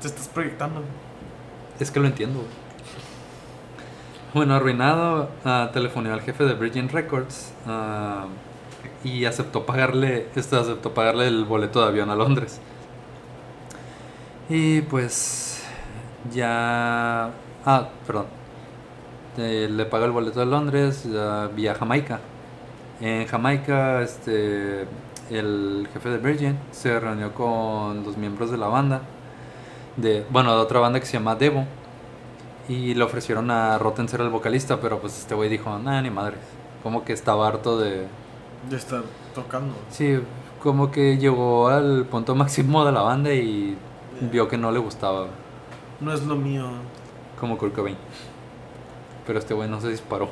Te 0.00 0.08
estás 0.08 0.28
proyectando. 0.28 0.82
Es 1.78 1.90
que 1.90 2.00
lo 2.00 2.06
entiendo, 2.06 2.40
güey. 2.40 2.62
Bueno, 4.34 4.54
arruinado, 4.54 5.28
ah, 5.44 5.70
telefoneó 5.74 6.14
al 6.14 6.22
jefe 6.22 6.44
de 6.44 6.54
Virgin 6.54 6.88
Records 6.88 7.52
ah, 7.66 8.26
y 9.04 9.26
aceptó 9.26 9.66
pagarle, 9.66 10.28
este 10.34 10.56
aceptó 10.56 10.94
pagarle 10.94 11.28
el 11.28 11.44
boleto 11.44 11.82
de 11.82 11.88
avión 11.88 12.08
a 12.08 12.14
Londres. 12.16 12.58
Y 14.48 14.80
pues 14.82 15.51
ya, 16.30 17.30
ah, 17.64 17.88
perdón, 18.06 18.26
Eh, 19.38 19.68
le 19.70 19.86
paga 19.86 20.04
el 20.04 20.12
boleto 20.12 20.40
de 20.40 20.46
Londres 20.46 21.08
ah, 21.16 21.48
vía 21.54 21.74
Jamaica. 21.74 22.20
En 23.00 23.26
Jamaica, 23.26 24.02
este, 24.02 24.86
el 25.30 25.88
jefe 25.92 26.08
de 26.10 26.18
Virgin 26.18 26.58
se 26.70 27.00
reunió 27.00 27.32
con 27.34 28.04
los 28.04 28.16
miembros 28.18 28.50
de 28.50 28.58
la 28.58 28.68
banda, 28.68 29.02
de, 29.96 30.26
bueno, 30.30 30.54
de 30.54 30.60
otra 30.60 30.80
banda 30.80 31.00
que 31.00 31.06
se 31.06 31.14
llama 31.14 31.34
Devo. 31.36 31.66
Y 32.68 32.94
le 32.94 33.04
ofrecieron 33.04 33.50
a 33.50 33.78
Rotten 33.78 34.08
ser 34.08 34.20
el 34.20 34.28
vocalista, 34.30 34.80
pero 34.80 35.00
pues 35.00 35.18
este 35.18 35.34
güey 35.34 35.48
dijo, 35.50 35.78
nah, 35.78 36.00
ni 36.02 36.10
madre. 36.10 36.36
Como 36.82 37.04
que 37.04 37.12
estaba 37.12 37.48
harto 37.48 37.78
de... 37.78 38.08
Ya 38.68 38.76
está 38.76 39.02
tocando. 39.34 39.74
Sí, 39.88 40.20
como 40.60 40.90
que 40.90 41.18
llegó 41.18 41.68
al 41.68 42.06
punto 42.06 42.34
máximo 42.34 42.84
de 42.84 42.92
la 42.92 43.02
banda 43.02 43.32
y 43.34 43.76
vio 44.20 44.48
que 44.48 44.56
no 44.58 44.70
le 44.70 44.78
gustaba, 44.78 45.26
No 46.02 46.12
es 46.12 46.22
lo 46.24 46.36
mío. 46.36 46.66
como 47.38 47.56
Kurt 47.58 47.74
Cobain. 47.74 47.96
Pero 49.26 49.38
este 49.38 49.54
güey 49.54 49.68
no 49.68 49.80
se 49.80 49.88
disparó. 49.88 50.28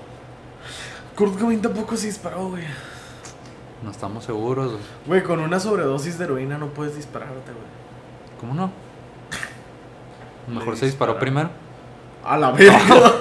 Kurt 1.16 1.38
Cobain 1.38 1.62
tampoco 1.62 1.96
se 1.96 2.06
disparó, 2.08 2.48
güey. 2.48 2.64
No 3.82 3.90
estamos 3.90 4.24
seguros. 4.24 4.72
güey. 4.72 4.82
Güey, 5.06 5.22
con 5.22 5.40
una 5.40 5.60
sobredosis 5.60 6.18
de 6.18 6.24
heroína 6.24 6.58
no 6.58 6.66
puedes 6.68 6.96
dispararte, 6.96 7.52
güey. 7.52 8.40
¿Cómo 8.40 8.54
no? 8.54 8.70
Mejor 10.52 10.76
se 10.76 10.86
disparó 10.86 11.18
primero. 11.18 11.50
A 12.24 12.36
la 12.36 12.50
verga. 12.50 13.12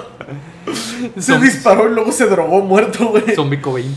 se 1.18 1.38
disparó 1.38 1.88
y 1.88 1.94
luego 1.94 2.10
se 2.12 2.26
drogó 2.26 2.60
muerto, 2.62 3.08
güey. 3.08 3.34
Zombie 3.34 3.60
Cobain. 3.60 3.94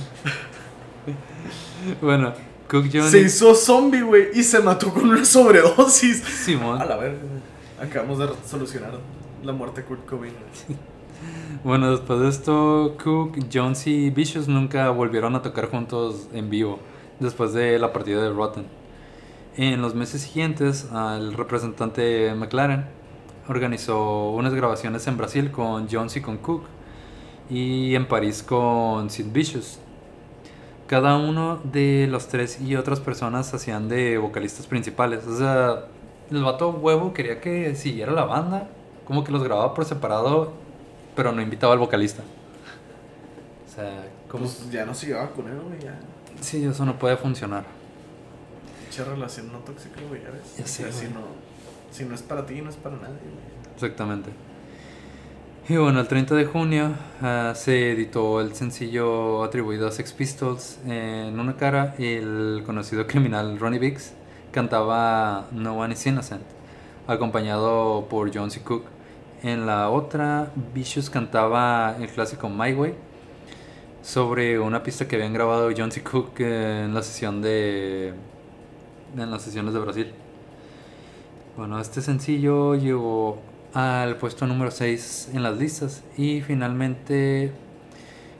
bueno, 2.02 2.34
Cook 2.70 2.86
Johnny. 2.92 3.10
Se 3.10 3.20
hizo 3.20 3.54
zombie, 3.56 4.02
güey, 4.02 4.28
y 4.34 4.44
se 4.44 4.60
mató 4.60 4.94
con 4.94 5.10
una 5.10 5.26
sobredosis. 5.26 6.22
Simón. 6.24 6.82
A 6.82 6.86
la 6.86 6.98
verga. 6.98 7.18
güey. 7.20 7.53
Acabamos 7.84 8.18
de 8.18 8.30
solucionar 8.46 8.92
la 9.44 9.52
muerte 9.52 9.82
de 9.82 9.88
Kurt 9.88 10.06
Cobain. 10.06 10.34
Bueno, 11.64 11.92
después 11.92 12.20
de 12.20 12.28
esto, 12.28 12.98
Cook, 13.02 13.38
Jones 13.54 13.88
y 13.88 14.10
Vicious 14.10 14.50
nunca 14.50 14.90
volvieron 14.90 15.36
a 15.36 15.42
tocar 15.42 15.70
juntos 15.70 16.28
en 16.34 16.50
vivo 16.50 16.80
después 17.22 17.54
de 17.54 17.80
la 17.80 17.94
partida 17.94 18.22
de 18.22 18.30
Rotten. 18.30 18.66
En 19.56 19.82
los 19.82 19.96
meses 19.96 20.22
siguientes, 20.22 20.90
el 20.92 21.34
representante 21.34 22.34
McLaren 22.36 22.86
organizó 23.48 24.32
unas 24.32 24.54
grabaciones 24.54 25.08
en 25.08 25.16
Brasil 25.16 25.52
con 25.52 25.88
Jones 25.90 26.18
y 26.18 26.22
con 26.22 26.38
Cook 26.40 26.64
y 27.50 27.96
en 27.96 28.06
París 28.08 28.44
con 28.44 29.10
Sid 29.10 29.28
Vicious. 29.32 29.80
Cada 30.88 31.16
uno 31.16 31.62
de 31.64 32.08
los 32.10 32.28
tres 32.28 32.60
y 32.60 32.76
otras 32.76 33.00
personas 33.00 33.54
hacían 33.54 33.88
de 33.88 34.18
vocalistas 34.18 34.68
principales. 34.68 35.26
O 35.26 35.38
sea, 35.38 35.86
el 36.32 36.44
vato 36.44 36.70
huevo 36.72 37.14
quería 37.14 37.40
que 37.42 37.76
siguiera 37.76 38.12
la 38.12 38.26
banda, 38.26 38.68
como 39.06 39.24
que 39.24 39.32
los 39.32 39.44
grababa 39.44 39.74
por 39.74 39.86
separado, 39.86 40.54
pero 41.16 41.32
no 41.32 41.42
invitaba 41.42 41.74
al 41.74 41.80
vocalista. 41.80 42.24
O 43.68 43.76
sea, 43.76 44.08
como... 44.28 44.46
Pues 44.46 44.70
ya 44.72 44.86
no 44.86 44.94
se 44.94 45.08
llevaba 45.08 45.30
con 45.32 45.48
él, 45.48 45.60
güey, 45.60 45.80
ya. 45.80 46.00
Sí, 46.42 46.64
eso 46.64 46.86
no 46.86 46.98
puede 46.98 47.18
funcionar. 47.18 47.66
Mucha 48.86 49.04
relación 49.04 49.52
no 49.52 49.60
tóxica, 49.60 50.02
güey, 50.08 50.22
ya 50.22 50.30
ves. 50.30 50.58
Ya 50.58 50.68
sé, 50.68 50.86
O 50.86 50.92
sea, 50.92 51.02
si 51.02 51.14
no, 51.14 51.22
si 51.92 52.06
no 52.06 52.16
es 52.16 52.22
para 52.22 52.46
ti, 52.46 52.62
no 52.62 52.70
es 52.70 52.76
para 52.76 52.96
nadie, 52.96 53.20
güey. 53.22 53.74
Exactamente. 53.74 54.30
Y 55.70 55.78
bueno, 55.78 56.02
el 56.02 56.08
30 56.08 56.36
de 56.36 56.46
junio 56.46 56.92
ah, 57.22 57.54
se 57.56 57.92
editó 57.92 58.42
el 58.42 58.54
sencillo 58.54 59.44
atribuido 59.44 59.88
a 59.88 59.92
Sex 59.92 60.12
Pistols. 60.12 60.80
En 60.86 61.40
una 61.40 61.56
cara, 61.56 61.96
el 61.98 62.64
conocido 62.66 63.08
criminal 63.08 63.58
Ronnie 63.58 63.80
Biggs 63.80 64.14
cantaba 64.54 65.48
No 65.52 65.78
One 65.78 65.94
is 65.94 66.06
Innocent, 66.06 66.44
acompañado 67.08 68.08
por 68.10 68.34
Jones 68.34 68.56
y 68.56 68.60
Cook. 68.62 68.86
En 69.42 69.66
la 69.66 69.90
otra, 69.90 70.52
Vicious 70.74 71.10
cantaba 71.10 71.98
el 72.00 72.08
clásico 72.08 72.48
My 72.48 72.72
Way 72.72 72.94
sobre 74.02 74.60
una 74.60 74.84
pista 74.84 75.08
que 75.08 75.18
habían 75.18 75.34
grabado 75.34 75.70
Jones 75.76 75.98
y 75.98 76.02
Cook 76.02 76.40
en 76.40 76.94
la 76.94 77.02
sesión 77.04 77.42
de 77.42 78.14
en 79.18 79.32
las 79.32 79.42
sesiones 79.42 79.74
de 79.74 79.80
Brasil. 79.80 80.12
Bueno, 81.58 81.80
este 81.80 82.02
sencillo 82.02 82.76
llegó 82.76 83.40
al 83.74 84.18
puesto 84.18 84.46
número 84.48 84.72
6 84.72 85.32
en 85.34 85.44
las 85.44 85.58
listas 85.58 86.04
y 86.16 86.42
finalmente 86.42 87.52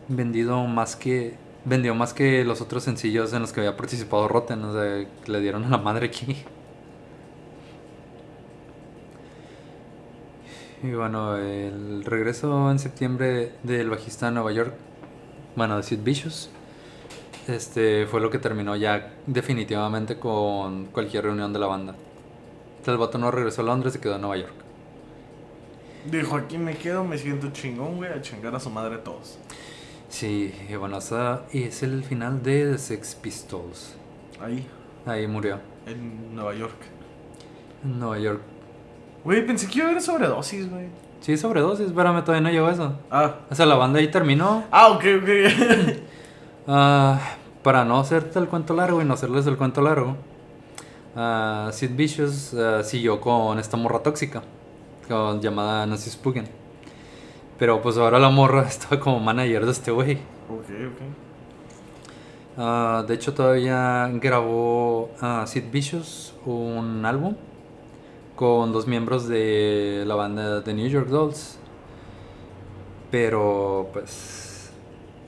vendido 0.08 0.66
más 0.68 0.96
que 0.96 1.43
vendió 1.66 1.96
más 1.96 2.14
que 2.14 2.44
los 2.44 2.62
otros 2.62 2.84
sencillos 2.84 3.34
en 3.34 3.42
los 3.42 3.54
que 3.54 3.62
había 3.62 3.78
participado 3.78 4.28
Rotten, 4.28 4.64
o 4.64 4.74
sea, 4.74 5.06
le 5.26 5.40
dieron 5.40 5.64
a 5.66 5.70
la 5.70 5.78
madre 5.78 6.08
aquí. 6.08 6.44
Y 10.84 10.92
bueno, 10.92 11.38
el 11.38 12.04
regreso 12.04 12.70
en 12.70 12.78
septiembre 12.78 13.54
del 13.64 13.90
bajista 13.90 14.28
a 14.28 14.32
Nueva 14.32 14.52
York, 14.52 14.74
bueno, 15.56 15.78
de 15.78 15.84
Sid 15.84 16.00
Vicious, 16.04 16.50
este 17.48 18.06
fue 18.06 18.20
lo 18.20 18.30
que 18.30 18.38
terminó 18.38 18.76
ya 18.76 19.14
definitivamente 19.26 20.18
con 20.18 20.88
cualquier 20.88 21.24
reunión 21.24 21.54
de 21.54 21.60
la 21.60 21.68
banda. 21.68 21.96
El 22.86 22.98
vato 22.98 23.18
no 23.18 23.32
regresó 23.32 23.62
a 23.62 23.66
Londres 23.66 23.96
y 23.96 24.00
quedó 24.00 24.16
en 24.16 24.22
Nueva 24.22 24.38
York. 24.38 24.54
Dijo, 26.12 26.36
aquí 26.36 26.58
me 26.58 26.76
quedo, 26.76 27.06
me 27.06 27.18
siento 27.18 27.50
chingón, 27.52 27.96
güey, 27.96 28.12
a 28.12 28.22
chingar 28.22 28.54
a 28.54 28.60
su 28.60 28.70
madre 28.70 28.98
todos. 28.98 29.38
Sí, 30.14 30.54
y 30.70 30.76
bueno, 30.76 31.00
esa 31.00 31.42
es 31.52 31.82
el 31.82 32.04
final 32.04 32.44
de 32.44 32.74
The 32.74 32.78
Sex 32.78 33.16
Pistols. 33.16 33.96
Ahí, 34.40 34.68
Ahí 35.08 35.26
murió. 35.26 35.58
en 35.88 36.36
Nueva 36.36 36.54
York. 36.54 36.76
En 37.84 38.00
Nueva 38.00 38.20
York. 38.20 38.42
Güey, 39.24 39.44
pensé 39.44 39.68
que 39.68 39.80
iba 39.80 39.88
a 39.88 39.90
haber 39.90 40.04
sobredosis, 40.04 40.70
güey. 40.70 40.86
Sí, 41.20 41.36
sobredosis, 41.36 41.88
espérame, 41.88 42.22
todavía 42.24 42.42
no 42.48 42.54
llegó 42.54 42.70
eso. 42.70 42.94
Ah. 43.10 43.38
O 43.50 43.56
sea, 43.56 43.66
la 43.66 43.74
banda 43.74 43.98
ahí 44.00 44.12
terminó. 44.12 44.66
Ah, 44.70 44.90
ok, 44.90 45.04
ok. 45.22 45.30
Ah, 46.68 47.20
para 47.64 47.84
no 47.84 48.00
hacerte 48.00 48.38
el 48.40 48.48
cuento 48.48 48.74
largo 48.74 49.02
y 49.02 49.06
no 49.06 49.16
hacerles 49.16 49.46
el 49.48 49.58
cuento 49.58 49.82
largo, 49.82 50.16
ah, 51.16 51.70
Sid 51.74 51.90
Vicious 51.96 52.54
ah, 52.54 52.84
siguió 52.84 53.20
con 53.20 53.60
esta 53.60 53.76
morra 53.76 54.00
tóxica, 54.00 54.44
con- 55.10 55.42
llamada 55.42 55.86
Nancy 55.86 56.10
Spuggen. 56.10 56.48
Pero 57.60 57.82
pues 57.82 57.98
ahora 57.98 58.20
la 58.20 58.30
morra 58.30 58.64
estaba 58.68 59.00
como 59.00 59.20
manager 59.20 59.66
de 59.66 59.72
este 59.72 59.92
güey. 59.92 60.14
ok, 60.50 60.70
ok. 60.88 61.24
Ah, 62.56 63.04
de 63.08 63.16
hecho, 63.16 63.34
todavía 63.34 64.10
grabó 64.14 65.10
ah, 65.22 65.44
Sid 65.48 65.72
Vicious 65.72 66.36
un 66.46 67.04
álbum 67.06 67.36
con 68.36 68.72
dos 68.72 68.88
miembros 68.88 69.28
de 69.28 70.04
la 70.06 70.16
banda 70.16 70.62
de 70.62 70.74
New 70.74 70.88
York 70.88 71.08
Dolls. 71.08 71.58
Pero 73.10 73.90
pues 73.94 74.72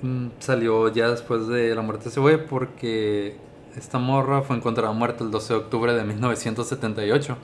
mm, 0.02 0.28
salió 0.40 0.92
ya 0.92 1.10
después 1.10 1.48
de 1.48 1.74
la 1.76 1.82
muerte 1.82 2.06
de 2.06 2.10
ese 2.10 2.20
güey 2.20 2.46
porque 2.46 3.38
esta 3.76 4.00
morra 4.00 4.42
fue 4.42 4.56
encontrada 4.56 4.92
muerta 4.92 5.24
el 5.24 5.32
12 5.32 5.54
de 5.54 5.60
octubre 5.60 5.94
de 5.94 6.04
1978. 6.04 7.38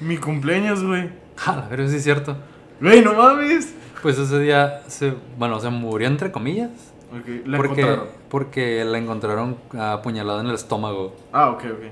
Mi 0.00 0.16
cumpleaños, 0.16 0.82
güey. 0.84 1.10
Ah, 1.46 1.66
pero 1.70 1.88
sí 1.88 1.96
es 1.96 2.04
cierto. 2.04 2.36
Güey, 2.82 3.02
no 3.02 3.14
mames. 3.14 3.72
Pues 4.02 4.18
ese 4.18 4.38
día 4.38 4.82
se, 4.88 5.14
bueno, 5.38 5.60
se 5.60 5.68
murió 5.70 6.08
entre 6.08 6.32
comillas. 6.32 6.70
Ok, 7.12 7.46
la 7.46 7.56
porque, 7.56 7.80
encontraron. 7.80 8.08
porque 8.28 8.84
la 8.84 8.98
encontraron 8.98 9.56
apuñalada 9.78 10.40
en 10.40 10.46
el 10.46 10.54
estómago. 10.54 11.14
Ah, 11.32 11.50
ok, 11.50 11.64
ok. 11.64 11.82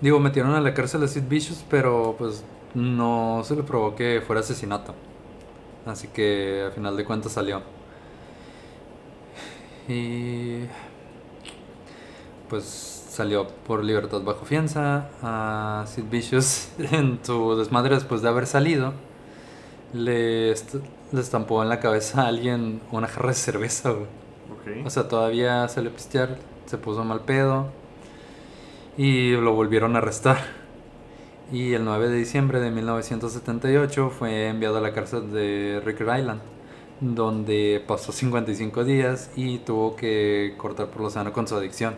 Digo, 0.00 0.18
metieron 0.18 0.54
a 0.54 0.60
la 0.60 0.74
cárcel 0.74 1.04
a 1.04 1.08
Sid 1.08 1.24
Vicious, 1.28 1.64
pero 1.70 2.16
pues 2.18 2.44
no 2.74 3.42
se 3.44 3.54
le 3.54 3.62
probó 3.62 3.94
que 3.94 4.22
fuera 4.26 4.40
asesinato. 4.40 4.94
Así 5.86 6.08
que 6.08 6.62
al 6.66 6.72
final 6.72 6.96
de 6.96 7.04
cuentas 7.04 7.32
salió. 7.32 7.62
Y 9.88 10.60
pues 12.48 12.64
salió 13.10 13.46
por 13.46 13.84
libertad 13.84 14.22
bajo 14.22 14.44
fianza. 14.44 15.08
A 15.22 15.84
Sid 15.86 16.04
Vicious 16.10 16.70
en 16.78 17.20
su 17.22 17.54
desmadre 17.56 17.94
después 17.94 18.22
de 18.22 18.28
haber 18.28 18.46
salido. 18.46 18.94
Le, 19.92 20.50
est- 20.52 20.74
le 21.12 21.20
estampó 21.20 21.62
en 21.62 21.68
la 21.68 21.78
cabeza 21.80 22.22
a 22.22 22.28
alguien 22.28 22.80
una 22.92 23.08
jarra 23.08 23.28
de 23.30 23.34
cerveza, 23.34 23.90
güey. 23.90 24.06
O 24.84 24.90
sea, 24.90 25.08
todavía 25.08 25.68
salió 25.68 25.90
a 25.90 25.94
pistear, 25.94 26.38
se 26.66 26.78
puso 26.78 27.04
mal 27.04 27.20
pedo 27.22 27.66
y 28.96 29.32
lo 29.32 29.54
volvieron 29.54 29.94
a 29.96 29.98
arrestar. 29.98 30.38
Y 31.52 31.74
el 31.74 31.84
9 31.84 32.08
de 32.08 32.16
diciembre 32.16 32.60
de 32.60 32.70
1978 32.70 34.10
fue 34.10 34.48
enviado 34.48 34.78
a 34.78 34.80
la 34.80 34.92
cárcel 34.94 35.32
de 35.32 35.82
Ricker 35.84 36.08
Island, 36.18 36.40
donde 37.00 37.82
pasó 37.86 38.12
55 38.12 38.84
días 38.84 39.30
y 39.36 39.58
tuvo 39.58 39.96
que 39.96 40.54
cortar 40.56 40.88
por 40.88 41.02
lo 41.02 41.10
sano 41.10 41.32
con 41.32 41.46
su 41.46 41.56
adicción. 41.56 41.94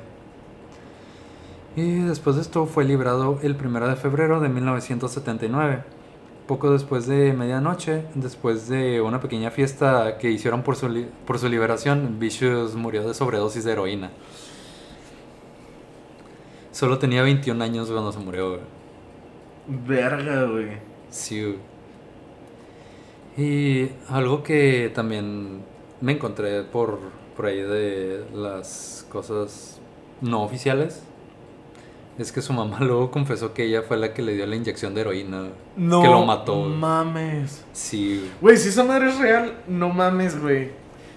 Y 1.77 2.01
después 2.01 2.37
de 2.37 2.43
esto 2.43 2.67
fue 2.67 2.85
librado 2.85 3.39
el 3.43 3.57
1 3.57 3.89
de 3.89 3.97
febrero 3.97 4.41
de 4.41 4.49
1979. 4.49 5.83
Poco 6.47 6.71
después 6.73 7.07
de 7.07 7.33
medianoche, 7.33 8.05
después 8.15 8.69
de 8.69 9.01
una 9.01 9.19
pequeña 9.21 9.51
fiesta 9.51 10.19
que 10.19 10.31
hicieron 10.31 10.63
por 10.63 10.77
su, 10.77 10.89
li- 10.91 11.09
por 11.27 11.39
su 11.39 11.49
liberación, 11.49 12.19
Vicious 12.19 12.75
murió 12.75 13.07
de 13.07 13.15
sobredosis 13.15 13.65
de 13.65 13.73
heroína. 13.73 14.11
Solo 16.71 16.99
tenía 16.99 17.23
21 17.23 17.63
años 17.63 17.91
cuando 17.91 18.13
se 18.13 18.19
murió, 18.19 18.51
güey. 18.51 18.61
Verga, 19.67 20.45
güey. 20.45 20.73
Sí, 21.09 21.41
güey. 21.43 21.57
Y 23.37 23.91
algo 24.09 24.43
que 24.43 24.91
también 24.95 25.63
me 26.01 26.13
encontré 26.13 26.63
por, 26.63 26.99
por 27.37 27.47
ahí 27.47 27.61
de 27.63 28.25
las 28.35 29.07
cosas 29.11 29.81
no 30.21 30.43
oficiales 30.43 31.03
es 32.19 32.31
que 32.33 32.41
su 32.43 32.53
mamá 32.53 32.79
luego 32.81 33.11
confesó 33.11 33.53
que 33.55 33.65
ella 33.65 33.83
fue 33.83 33.97
la 33.97 34.13
que 34.15 34.23
le 34.23 34.35
dio 34.35 34.47
la 34.47 34.57
inyección 34.57 34.95
de 34.95 35.03
heroína. 35.03 35.49
No 35.77 36.03
Que 36.03 36.09
lo 36.09 36.25
mató, 36.25 36.57
mames. 36.63 37.65
Sí, 37.73 38.31
güey. 38.41 38.57
Si 38.57 38.69
esa 38.69 38.85
madre 38.85 39.11
es 39.11 39.19
real, 39.19 39.55
no 39.67 39.89
mames, 39.91 40.41
güey. 40.41 40.71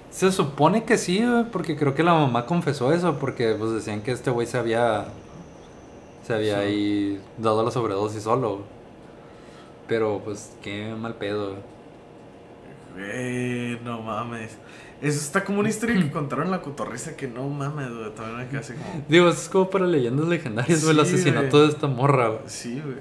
Se 0.09 0.31
supone 0.31 0.83
que 0.83 0.97
sí, 0.97 1.23
güey, 1.23 1.43
porque 1.51 1.75
creo 1.75 1.93
que 1.93 2.01
la 2.03 2.13
mamá 2.13 2.45
confesó 2.45 2.91
eso, 2.93 3.17
porque 3.19 3.55
pues 3.59 3.71
decían 3.73 4.01
que 4.01 4.11
este 4.11 4.31
güey 4.31 4.47
se 4.47 4.57
había 4.57 5.05
se 6.25 6.33
había 6.33 6.55
Sí. 6.55 6.65
ahí 6.65 7.21
dado 7.37 7.63
la 7.63 7.71
sobredosis 7.71 8.23
solo. 8.23 8.61
Pero 9.87 10.21
pues 10.25 10.51
qué 10.61 10.93
mal 10.97 11.13
pedo. 11.15 11.55
Güey, 12.95 13.79
no 13.83 14.01
mames. 14.01 14.57
Eso 15.01 15.19
está 15.19 15.43
como 15.43 15.59
una 15.59 15.69
historia 15.69 15.95
que 16.01 16.09
contaron 16.11 16.49
la 16.49 16.61
cotorriza 16.61 17.15
que 17.15 17.27
no 17.27 17.47
mames, 17.47 17.93
güey. 17.93 18.15
También 18.15 18.37
me 18.37 18.47
quedé 18.47 18.59
así 18.59 18.73
como. 18.73 19.03
Digo, 19.07 19.29
eso 19.29 19.41
es 19.41 19.49
como 19.49 19.69
para 19.69 19.85
leyendas 19.85 20.27
legendarias, 20.27 20.81
güey, 20.83 20.95
el 20.95 20.99
asesinato 21.01 21.57
güey. 21.57 21.63
de 21.67 21.73
esta 21.73 21.87
morra, 21.87 22.29
güey. 22.29 22.41
Sí, 22.47 22.81
güey. 22.83 22.97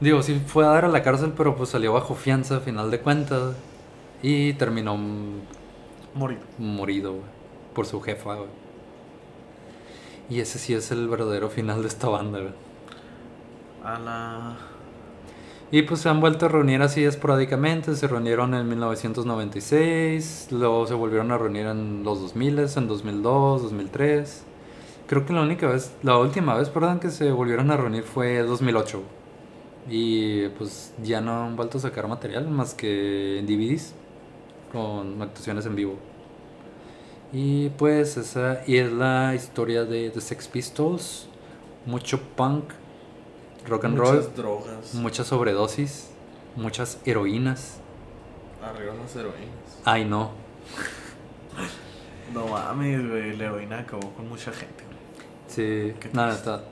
Digo, 0.00 0.22
sí 0.22 0.40
fue 0.46 0.64
a 0.64 0.70
dar 0.70 0.84
a 0.84 0.88
la 0.88 1.02
cárcel, 1.02 1.32
pero 1.36 1.54
pues 1.56 1.70
salió 1.70 1.92
bajo 1.92 2.14
fianza 2.14 2.56
a 2.56 2.60
final 2.60 2.90
de 2.90 3.00
cuentas. 3.00 3.54
Y 4.22 4.54
terminó 4.54 4.98
Morir. 6.14 6.38
morido, 6.58 7.12
güey, 7.12 7.24
por 7.74 7.86
su 7.86 8.00
jefa, 8.00 8.34
güey. 8.34 8.48
Y 10.28 10.40
ese 10.40 10.58
sí 10.58 10.74
es 10.74 10.90
el 10.90 11.08
verdadero 11.08 11.48
final 11.50 11.82
de 11.82 11.88
esta 11.88 12.08
banda, 12.08 12.40
güey. 12.40 12.52
A 13.84 13.98
la. 13.98 14.56
Y 15.70 15.82
pues 15.82 16.00
se 16.00 16.08
han 16.08 16.20
vuelto 16.20 16.46
a 16.46 16.48
reunir 16.48 16.80
así 16.80 17.04
esporádicamente. 17.04 17.94
Se 17.94 18.08
reunieron 18.08 18.54
en 18.54 18.68
1996, 18.68 20.48
luego 20.52 20.86
se 20.86 20.94
volvieron 20.94 21.30
a 21.30 21.36
reunir 21.36 21.66
en 21.66 22.02
los 22.04 22.20
2000, 22.20 22.58
en 22.76 22.88
2002, 22.88 23.62
2003. 23.62 24.44
Creo 25.06 25.26
que 25.26 25.32
la 25.34 25.42
única 25.42 25.68
vez, 25.68 25.92
la 26.02 26.18
última 26.18 26.54
vez, 26.54 26.70
perdón, 26.70 27.00
que 27.00 27.10
se 27.10 27.30
volvieron 27.32 27.70
a 27.70 27.76
reunir 27.76 28.02
fue 28.02 28.42
2008. 28.42 29.02
Y 29.90 30.48
pues 30.50 30.94
ya 31.02 31.20
no 31.20 31.44
han 31.44 31.56
vuelto 31.56 31.78
a 31.78 31.80
sacar 31.82 32.08
material 32.08 32.48
más 32.48 32.74
que 32.74 33.38
en 33.38 33.46
DVDs 33.46 33.94
con 34.72 35.20
actuaciones 35.20 35.66
en 35.66 35.76
vivo. 35.76 35.96
Y 37.32 37.68
pues 37.70 38.16
esa 38.16 38.62
es 38.64 38.92
la 38.92 39.34
historia 39.34 39.84
de 39.84 40.10
The 40.10 40.20
Sex 40.20 40.48
Pistols. 40.48 41.28
Mucho 41.84 42.20
punk, 42.36 42.64
rock 43.68 43.84
and 43.84 43.98
roll. 43.98 44.16
Muchas 44.16 44.36
drogas. 44.36 44.94
Muchas 44.94 45.26
sobredosis, 45.28 46.10
muchas 46.56 46.98
heroínas. 47.04 47.78
Arriba 48.62 48.94
las 48.94 49.14
heroínas. 49.14 49.78
Ay, 49.84 50.04
no. 50.04 50.32
No 52.34 52.46
mames, 52.46 53.08
güey. 53.08 53.36
La 53.36 53.44
heroína 53.44 53.78
acabó 53.80 54.12
con 54.12 54.28
mucha 54.28 54.52
gente, 54.52 54.84
güey. 54.84 54.98
Sí, 55.46 55.94
nada, 56.12 56.34
está. 56.34 56.64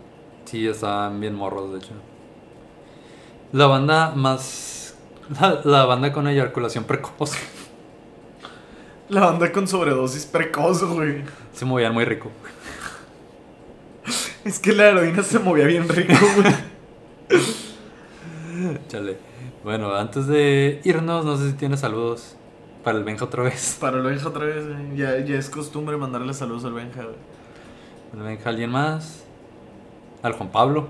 Sí, 0.44 0.66
estaban 0.66 1.20
bien 1.20 1.34
morros, 1.34 1.72
de 1.72 1.78
hecho. 1.78 1.92
La 3.52 3.66
banda 3.66 4.12
más. 4.14 4.94
La, 5.40 5.60
la 5.64 5.84
banda 5.86 6.12
con 6.12 6.28
eyaculación 6.28 6.84
precoz. 6.84 7.32
La 9.08 9.20
banda 9.20 9.50
con 9.52 9.66
sobredosis 9.66 10.26
precoz, 10.26 10.82
güey. 10.84 11.24
Se 11.52 11.64
movían 11.64 11.94
muy 11.94 12.04
rico. 12.04 12.30
Es 14.44 14.60
que 14.60 14.72
la 14.72 14.88
heroína 14.90 15.22
se 15.22 15.38
movía 15.40 15.66
bien 15.66 15.88
rico, 15.88 16.14
güey. 16.36 16.54
Chale. 18.88 19.16
Bueno, 19.64 19.94
antes 19.94 20.26
de 20.26 20.80
irnos, 20.84 21.24
no 21.24 21.36
sé 21.36 21.50
si 21.50 21.56
tienes 21.56 21.80
saludos 21.80 22.36
para 22.84 22.98
el 22.98 23.04
Benja 23.04 23.24
otra 23.24 23.42
vez. 23.42 23.76
Para 23.80 23.98
el 23.98 24.04
Benja 24.04 24.28
otra 24.28 24.44
vez, 24.46 24.66
güey. 24.66 24.96
Ya, 24.96 25.18
ya 25.18 25.36
es 25.36 25.50
costumbre 25.50 25.96
mandarle 25.96 26.32
saludos 26.34 26.64
al 26.64 26.72
Benja, 26.72 27.02
güey. 27.02 27.16
El 28.14 28.22
Benja, 28.22 28.48
alguien 28.48 28.70
más. 28.70 29.24
Al 30.22 30.32
Juan 30.34 30.50
Pablo. 30.50 30.88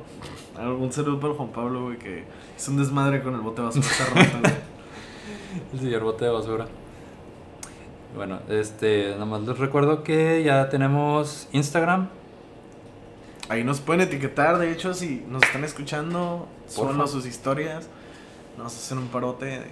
Un 0.59 0.93
saludo 0.93 1.21
para 1.21 1.35
Juan 1.35 1.49
Pablo, 1.49 1.85
güey, 1.85 1.99
que 1.99 2.25
es 2.57 2.69
un 2.69 2.79
desmadre 2.79 3.23
con 3.23 3.35
el 3.35 3.41
bote 3.41 3.61
de 3.61 3.67
basura 3.67 3.87
hace 3.87 4.05
rato, 4.05 4.39
güey. 4.41 4.55
El 5.73 5.81
señor 5.81 6.03
bote 6.03 6.25
de 6.25 6.31
basura. 6.31 6.67
Bueno, 8.15 8.41
este, 8.49 9.11
nada 9.11 9.27
más 9.27 9.43
les 9.43 9.59
recuerdo 9.59 10.03
que 10.03 10.43
ya 10.43 10.69
tenemos 10.69 11.49
Instagram. 11.53 12.09
Ahí 13.49 13.63
nos 13.63 13.81
pueden 13.81 14.01
etiquetar, 14.03 14.59
de 14.59 14.73
hecho, 14.73 14.93
si 14.93 15.25
nos 15.29 15.43
están 15.45 15.63
escuchando, 15.65 16.49
suban 16.69 17.07
sus 17.09 17.27
historias. 17.27 17.89
Nos 18.59 18.75
hacen 18.75 18.99
un 18.99 19.09
parote, 19.09 19.47
de 19.47 19.67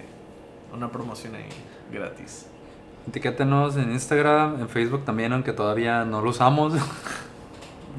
una 0.73 0.91
promoción 0.91 1.35
ahí 1.35 1.49
gratis. 1.91 2.45
Etiquétenos 3.07 3.75
en 3.77 3.91
Instagram, 3.91 4.61
en 4.61 4.69
Facebook 4.69 5.03
también, 5.05 5.33
aunque 5.33 5.51
todavía 5.53 6.05
no 6.05 6.21
lo 6.21 6.29
usamos. 6.29 6.73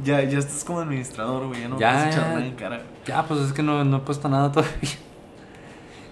Ya, 0.05 0.23
ya 0.23 0.39
estás 0.39 0.63
como 0.65 0.81
administrador, 0.81 1.47
güey, 1.49 1.63
ya 1.63 1.69
no 1.69 1.79
Ya, 1.79 1.93
vas 1.95 2.03
a 2.05 2.09
echar 2.11 2.23
ya. 2.23 2.29
nada 2.35 2.47
en 2.47 2.55
cara. 2.55 2.83
ya, 3.07 3.23
pues 3.27 3.41
es 3.41 3.53
que 3.53 3.63
no, 3.63 3.83
no 3.85 3.97
he 3.97 4.01
puesto 4.01 4.29
nada 4.29 4.53
todavía. 4.53 4.91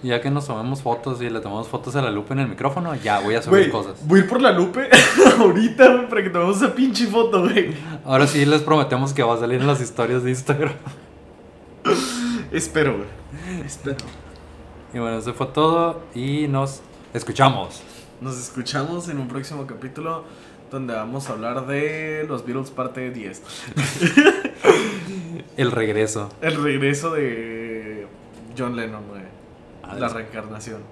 Y 0.04 0.08
Ya 0.08 0.20
que 0.20 0.30
nos 0.30 0.46
tomamos 0.46 0.82
fotos 0.82 1.22
y 1.22 1.30
le 1.30 1.40
tomamos 1.40 1.66
fotos 1.66 1.96
a 1.96 2.02
la 2.02 2.10
lupa 2.10 2.34
en 2.34 2.40
el 2.40 2.48
micrófono, 2.48 2.94
ya 2.94 3.20
voy 3.20 3.36
a 3.36 3.42
subir 3.42 3.70
cosas. 3.70 4.06
voy 4.06 4.20
a 4.20 4.22
ir 4.24 4.28
por 4.28 4.42
la 4.42 4.52
Lupe 4.52 4.90
ahorita, 5.38 5.88
güey, 5.94 6.08
para 6.10 6.22
que 6.22 6.28
tomemos 6.28 6.58
esa 6.58 6.74
pinche 6.74 7.06
foto, 7.06 7.40
güey. 7.40 7.74
Ahora 8.04 8.26
sí 8.26 8.44
les 8.44 8.60
prometemos 8.60 9.14
que 9.14 9.22
va 9.22 9.34
a 9.34 9.38
salir 9.38 9.62
en 9.62 9.66
las 9.66 9.80
historias 9.80 10.22
de 10.22 10.28
Instagram. 10.28 10.74
Espero, 12.52 12.98
güey. 12.98 13.64
Espero. 13.64 13.96
Y 14.92 14.98
bueno, 14.98 15.16
eso 15.16 15.32
fue 15.32 15.46
todo 15.46 16.02
y 16.14 16.48
nos 16.48 16.82
escuchamos. 17.14 17.82
Nos 18.20 18.38
escuchamos 18.38 19.08
en 19.08 19.18
un 19.18 19.26
próximo 19.26 19.66
capítulo 19.66 20.24
donde 20.70 20.92
vamos 20.92 21.30
a 21.30 21.32
hablar 21.32 21.66
de 21.66 22.26
los 22.28 22.44
Beatles 22.44 22.70
parte 22.70 23.10
10. 23.10 23.42
El 25.56 25.72
regreso. 25.72 26.28
El 26.42 26.62
regreso 26.62 27.10
de 27.14 28.06
John 28.58 28.76
Lennon, 28.76 29.08
güey. 29.08 29.33
La 29.98 30.08
reencarnación. 30.08 30.82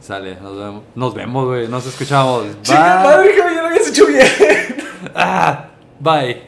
Sale, 0.00 0.36
nos 0.40 0.56
vemos, 0.56 0.82
nos 0.94 1.14
vemos, 1.14 1.46
güey, 1.46 1.68
nos 1.68 1.86
escuchamos. 1.86 2.44
¡Chica 2.62 3.02
Bye. 3.02 3.04
madre, 3.04 3.30
que 3.32 3.38
ya 3.54 3.62
lo 3.62 3.68
habías 3.68 3.88
hecho 3.88 4.06
bien! 4.06 4.26
Ah, 5.14 5.70
bye. 5.98 6.46